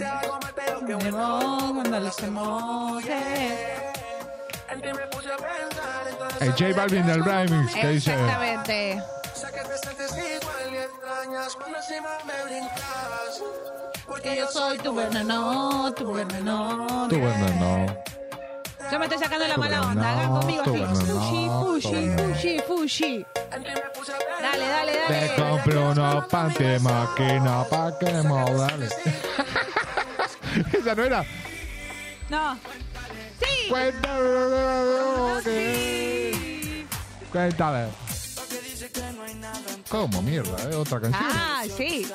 Veneno, 0.81 1.71
cuando 1.73 1.99
los 1.99 2.19
emojis. 2.19 3.11
El 6.39 6.51
J 6.51 6.73
Balvin 6.75 7.05
del 7.05 7.23
Remix 7.23 7.73
que 7.73 7.87
dice. 7.87 8.11
Exactamente. 8.11 9.03
Sé 9.33 9.47
que 9.47 9.61
te 9.61 9.77
sientes 9.77 10.11
igual 10.11 10.73
y 10.73 10.77
extrañas 10.77 11.55
cuando 11.55 11.77
encima 11.77 12.09
me 12.25 12.43
brincas. 12.45 13.43
Porque 14.05 14.35
yo 14.37 14.47
soy 14.47 14.77
tu 14.79 14.93
veneno, 14.93 15.93
tu 15.93 16.13
veneno. 16.13 17.07
Tu 17.09 17.15
veneno. 17.15 18.03
Yo 18.93 18.99
me 18.99 19.05
estoy 19.05 19.17
sacando 19.17 19.47
la 19.47 19.57
mala 19.57 19.81
onda. 19.81 20.11
Hagan 20.11 20.29
conmigo 20.29 20.63
veneno, 20.65 20.95
Fushi, 20.95 21.49
fushi, 21.49 22.11
fushi, 22.15 22.59
fushi. 22.59 23.25
Dale, 24.39 24.67
dale, 24.67 24.91
Te 25.07 25.13
dale. 25.13 25.35
compro 25.35 25.89
unos 25.89 26.25
panty 26.27 26.77
máquina 26.79 27.63
pa' 27.67 27.97
que 27.97 28.11
modales. 28.21 28.93
Esa 30.73 30.93
no 30.93 31.03
era. 31.05 31.25
No. 32.29 32.55
Sí. 33.39 33.67
Cuéntame. 37.31 37.87
¿Cómo 39.89 40.21
mierda? 40.21 40.69
¿Eh? 40.69 40.75
Otra 40.75 41.01
canción. 41.01 41.23
Ah, 41.33 41.63
sí. 41.75 42.05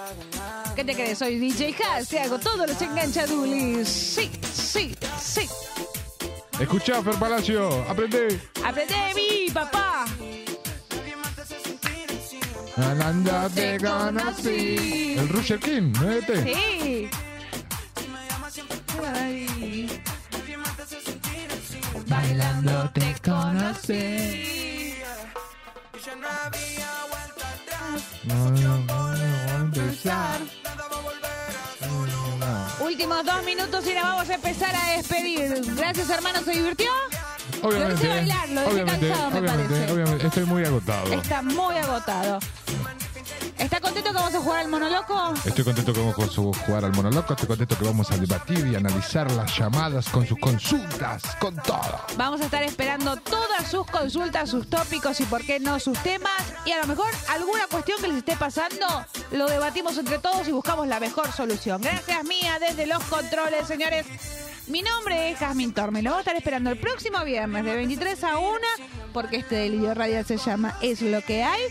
¿Qué 0.76 0.84
te 0.84 0.94
crees? 0.94 1.18
Soy 1.18 1.40
DJ 1.40 1.74
Haas, 1.82 2.06
te 2.06 2.20
hago 2.20 2.38
todos 2.38 2.68
los 2.68 2.80
enganchadulis. 2.80 3.88
Sí, 3.88 4.30
sí, 4.52 4.96
sí. 5.20 5.48
Escuchá, 6.60 7.02
Fer 7.02 7.14
Palacio. 7.18 7.84
Aprendí. 7.88 8.40
Aprende 8.64 8.94
de 8.94 9.14
mí, 9.14 9.50
papá. 9.52 10.06
Ananda 12.76 13.48
te 13.48 13.78
conocí. 13.78 15.16
El 15.18 15.28
Roger 15.28 15.58
King, 15.58 15.92
¿no 16.00 16.10
es 16.10 16.28
este? 16.28 16.44
Sí. 16.44 17.10
Bailando 22.06 22.90
te 22.90 23.14
conocí. 23.24 24.94
No, 28.24 28.50
no, 28.50 28.78
no, 28.78 29.16
no, 29.16 29.56
empezar. 29.56 30.37
Últimos 32.98 33.24
dos 33.24 33.44
minutos 33.44 33.86
y 33.86 33.94
la 33.94 34.02
vamos 34.02 34.28
a 34.28 34.34
empezar 34.34 34.74
a 34.74 34.96
despedir. 34.96 35.54
Gracias, 35.76 36.10
hermano. 36.10 36.40
¿Se 36.42 36.50
divirtió? 36.50 36.90
Lo 37.62 37.68
Obviamente, 37.68 37.94
dejé 37.94 38.08
bailar, 38.08 38.48
lo 38.48 38.60
dejé 38.62 38.72
obviamente, 38.72 39.08
cansado, 39.08 39.30
me 39.30 39.38
obviamente, 39.38 39.74
parece. 39.74 39.92
obviamente, 39.92 40.26
estoy 40.26 40.44
muy 40.46 40.64
agotado. 40.64 41.12
Está 41.12 41.42
muy 41.42 41.76
agotado. 41.76 42.38
¿Está 43.58 43.80
contento 43.80 44.10
que 44.10 44.16
vamos 44.16 44.34
a 44.34 44.40
jugar 44.40 44.60
al 44.60 44.68
monoloco? 44.68 45.34
Estoy 45.44 45.64
contento 45.64 45.92
que 45.92 45.98
vamos 45.98 46.16
a 46.16 46.64
jugar 46.64 46.84
al 46.84 46.92
monoloco, 46.92 47.32
estoy 47.32 47.48
contento 47.48 47.76
que 47.76 47.84
vamos 47.84 48.10
a 48.12 48.16
debatir 48.16 48.64
y 48.68 48.76
analizar 48.76 49.30
las 49.32 49.58
llamadas 49.58 50.08
con 50.10 50.24
sus 50.24 50.38
consultas, 50.38 51.22
con 51.40 51.56
todo. 51.56 52.00
Vamos 52.16 52.40
a 52.40 52.44
estar 52.44 52.62
esperando 52.62 53.16
todas 53.16 53.68
sus 53.68 53.84
consultas, 53.86 54.48
sus 54.50 54.70
tópicos 54.70 55.18
y 55.20 55.24
por 55.24 55.44
qué 55.44 55.58
no 55.58 55.80
sus 55.80 55.98
temas. 56.04 56.40
Y 56.66 56.70
a 56.70 56.80
lo 56.80 56.86
mejor 56.86 57.08
alguna 57.30 57.66
cuestión 57.68 58.00
que 58.00 58.06
les 58.06 58.18
esté 58.18 58.36
pasando, 58.36 58.86
lo 59.32 59.46
debatimos 59.48 59.98
entre 59.98 60.20
todos 60.20 60.46
y 60.46 60.52
buscamos 60.52 60.86
la 60.86 61.00
mejor 61.00 61.32
solución. 61.32 61.82
Gracias 61.82 62.24
mía 62.24 62.58
desde 62.60 62.86
los 62.86 63.02
controles, 63.04 63.66
señores. 63.66 64.06
Mi 64.68 64.82
nombre 64.82 65.30
es 65.30 65.38
Jasmine 65.38 65.72
Torme. 65.72 66.02
Lo 66.02 66.10
voy 66.10 66.18
a 66.18 66.20
estar 66.20 66.36
esperando 66.36 66.70
el 66.70 66.78
próximo 66.78 67.24
viernes 67.24 67.64
de 67.64 67.74
23 67.74 68.22
a 68.22 68.38
1 68.38 68.58
porque 69.12 69.38
este 69.38 69.56
delirio 69.56 69.94
radial 69.94 70.24
se 70.26 70.36
llama 70.36 70.76
Es 70.80 71.02
lo 71.02 71.22
que 71.22 71.42
hay. 71.42 71.62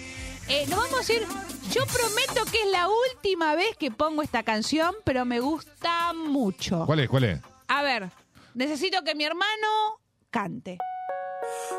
Eh, 0.50 0.66
nos 0.70 0.80
vamos 0.80 1.10
a 1.10 1.14
ir. 1.14 1.26
Yo 1.72 1.84
prometo 1.86 2.50
que 2.52 2.62
es 2.62 2.72
la 2.72 2.88
última 2.88 3.56
vez 3.56 3.76
que 3.78 3.92
pongo 3.92 4.22
esta 4.22 4.44
canción, 4.44 4.96
pero 5.04 5.26
me 5.26 5.40
gusta 5.42 6.14
mucho. 6.14 6.86
¿Cuál 6.86 7.02
es? 7.02 7.10
¿Cuál 7.10 7.24
es? 7.26 7.42
A 7.68 7.82
ver, 7.84 8.10
necesito 8.54 9.04
que 9.04 9.16
mi 9.16 9.26
hermano 9.26 10.00
cante. 10.32 10.78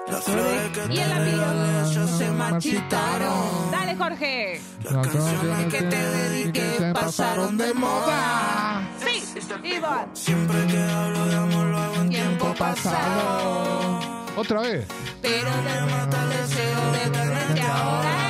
Las 0.09 0.25
flores 0.25 0.71
que 0.73 0.81
Y 0.85 0.89
pidió. 0.89 1.91
ya 1.93 2.07
se 2.07 2.31
marchitaron. 2.31 3.71
Dale, 3.71 3.97
Jorge. 3.97 4.61
Las 4.85 5.07
canciones 5.09 5.73
que 5.75 5.83
te 5.83 5.97
dediqué 5.97 6.93
pasaron 6.95 7.57
de 7.57 7.75
moda. 7.75 8.83
Sí, 8.99 9.25
Iván. 9.65 10.11
Siempre 10.15 10.67
que 10.67 10.79
hablo 10.83 11.27
de 11.27 11.35
amor 11.37 11.67
lo 11.67 11.79
hago 11.79 11.95
en 11.97 12.11
Tiempo 12.11 12.55
pasado. 12.55 14.01
¿Otra 14.37 14.61
vez? 14.61 14.87
Pero 15.21 15.51
me 15.51 15.93
mata 15.93 16.23
el 16.23 16.29
deseo 16.31 16.93
de 16.93 17.11
tenerte 17.11 17.61
ahora 17.63 18.28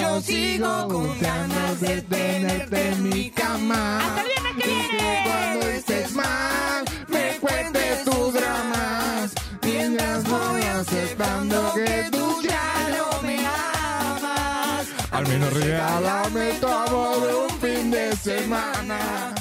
yo 0.00 0.20
sigo 0.20 0.88
buscando 0.88 1.74
de 1.80 2.02
tenerte 2.02 2.88
en 2.88 3.08
mi 3.08 3.30
cama. 3.30 3.98
Hasta 3.98 4.20
el 4.22 4.26
viernes 4.28 4.64
que 4.64 4.70
Y 4.70 4.88
que 4.88 4.96
viene. 4.96 5.22
cuando 5.26 5.66
estés 5.68 6.12
mal, 6.14 6.84
me 7.08 7.36
cuentes 7.40 8.04
tus 8.04 8.32
dramas. 8.34 9.32
Mientras 9.62 10.24
voy 10.24 10.62
aceptando 10.62 11.72
que 11.74 12.08
tú 12.12 12.42
ya 12.42 12.88
no 12.96 13.22
me 13.26 13.38
amas. 13.46 14.86
Al 15.10 15.26
menos 15.28 15.52
regálame 15.52 16.52
tu 16.60 16.66
amor 16.68 17.26
de 17.26 17.34
un 17.34 17.50
fin 17.60 17.90
de 17.90 18.16
semana. 18.16 19.34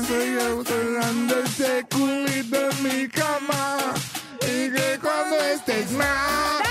Estoy 0.00 0.54
buscando 0.56 1.34
ese 1.44 1.86
culito 1.90 2.70
en 2.70 2.82
mi 2.82 3.08
cama. 3.08 3.78
Y 4.42 4.70
que 4.70 4.98
cuando 5.00 5.36
estés 5.54 5.90
mal, 5.92 6.63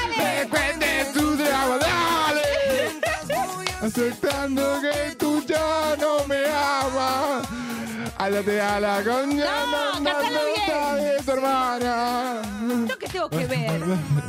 Aceptando 3.95 4.82
que 4.82 5.15
tú 5.18 5.45
ya 5.45 5.95
no 5.99 6.26
me 6.26 6.48
amas. 6.48 7.48
Ándate 8.18 8.60
a 8.60 8.80
la 8.80 9.03
coña. 9.03 9.45
No, 9.68 9.99
no, 9.99 10.20
bien, 10.95 11.24
tu 11.24 11.32
hermana. 11.32 12.41
Yo 12.90 12.98
que 12.98 13.07
tengo 13.07 13.30
que 13.30 13.45
ver. 13.45 13.84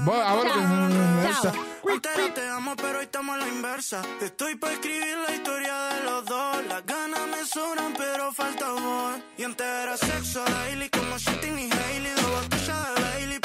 Chao. 0.04 1.52
Entera 1.88 2.34
te 2.34 2.46
amo, 2.46 2.76
pero 2.76 2.98
hoy 2.98 3.04
estamos 3.04 3.36
a 3.36 3.38
la 3.38 3.48
inversa. 3.48 4.02
Estoy 4.20 4.54
para 4.56 4.74
escribir 4.74 5.16
la 5.26 5.34
historia 5.34 5.74
de 5.94 6.02
los 6.02 6.26
dos. 6.26 6.56
Las 6.68 6.84
ganas 6.84 7.26
me 7.26 7.46
sobran, 7.46 7.94
pero 7.96 8.32
falta 8.34 8.66
amor. 8.66 9.14
Y 9.38 9.44
entera 9.44 9.96
sexo 9.96 10.44
daily, 10.44 10.90
como 10.90 11.16
Shitting 11.16 11.58
y 11.58 11.70
Hailey. 11.72 12.12
Dos 12.16 12.30
botellas 12.42 12.94
de 12.94 13.02
Bailey 13.02 13.38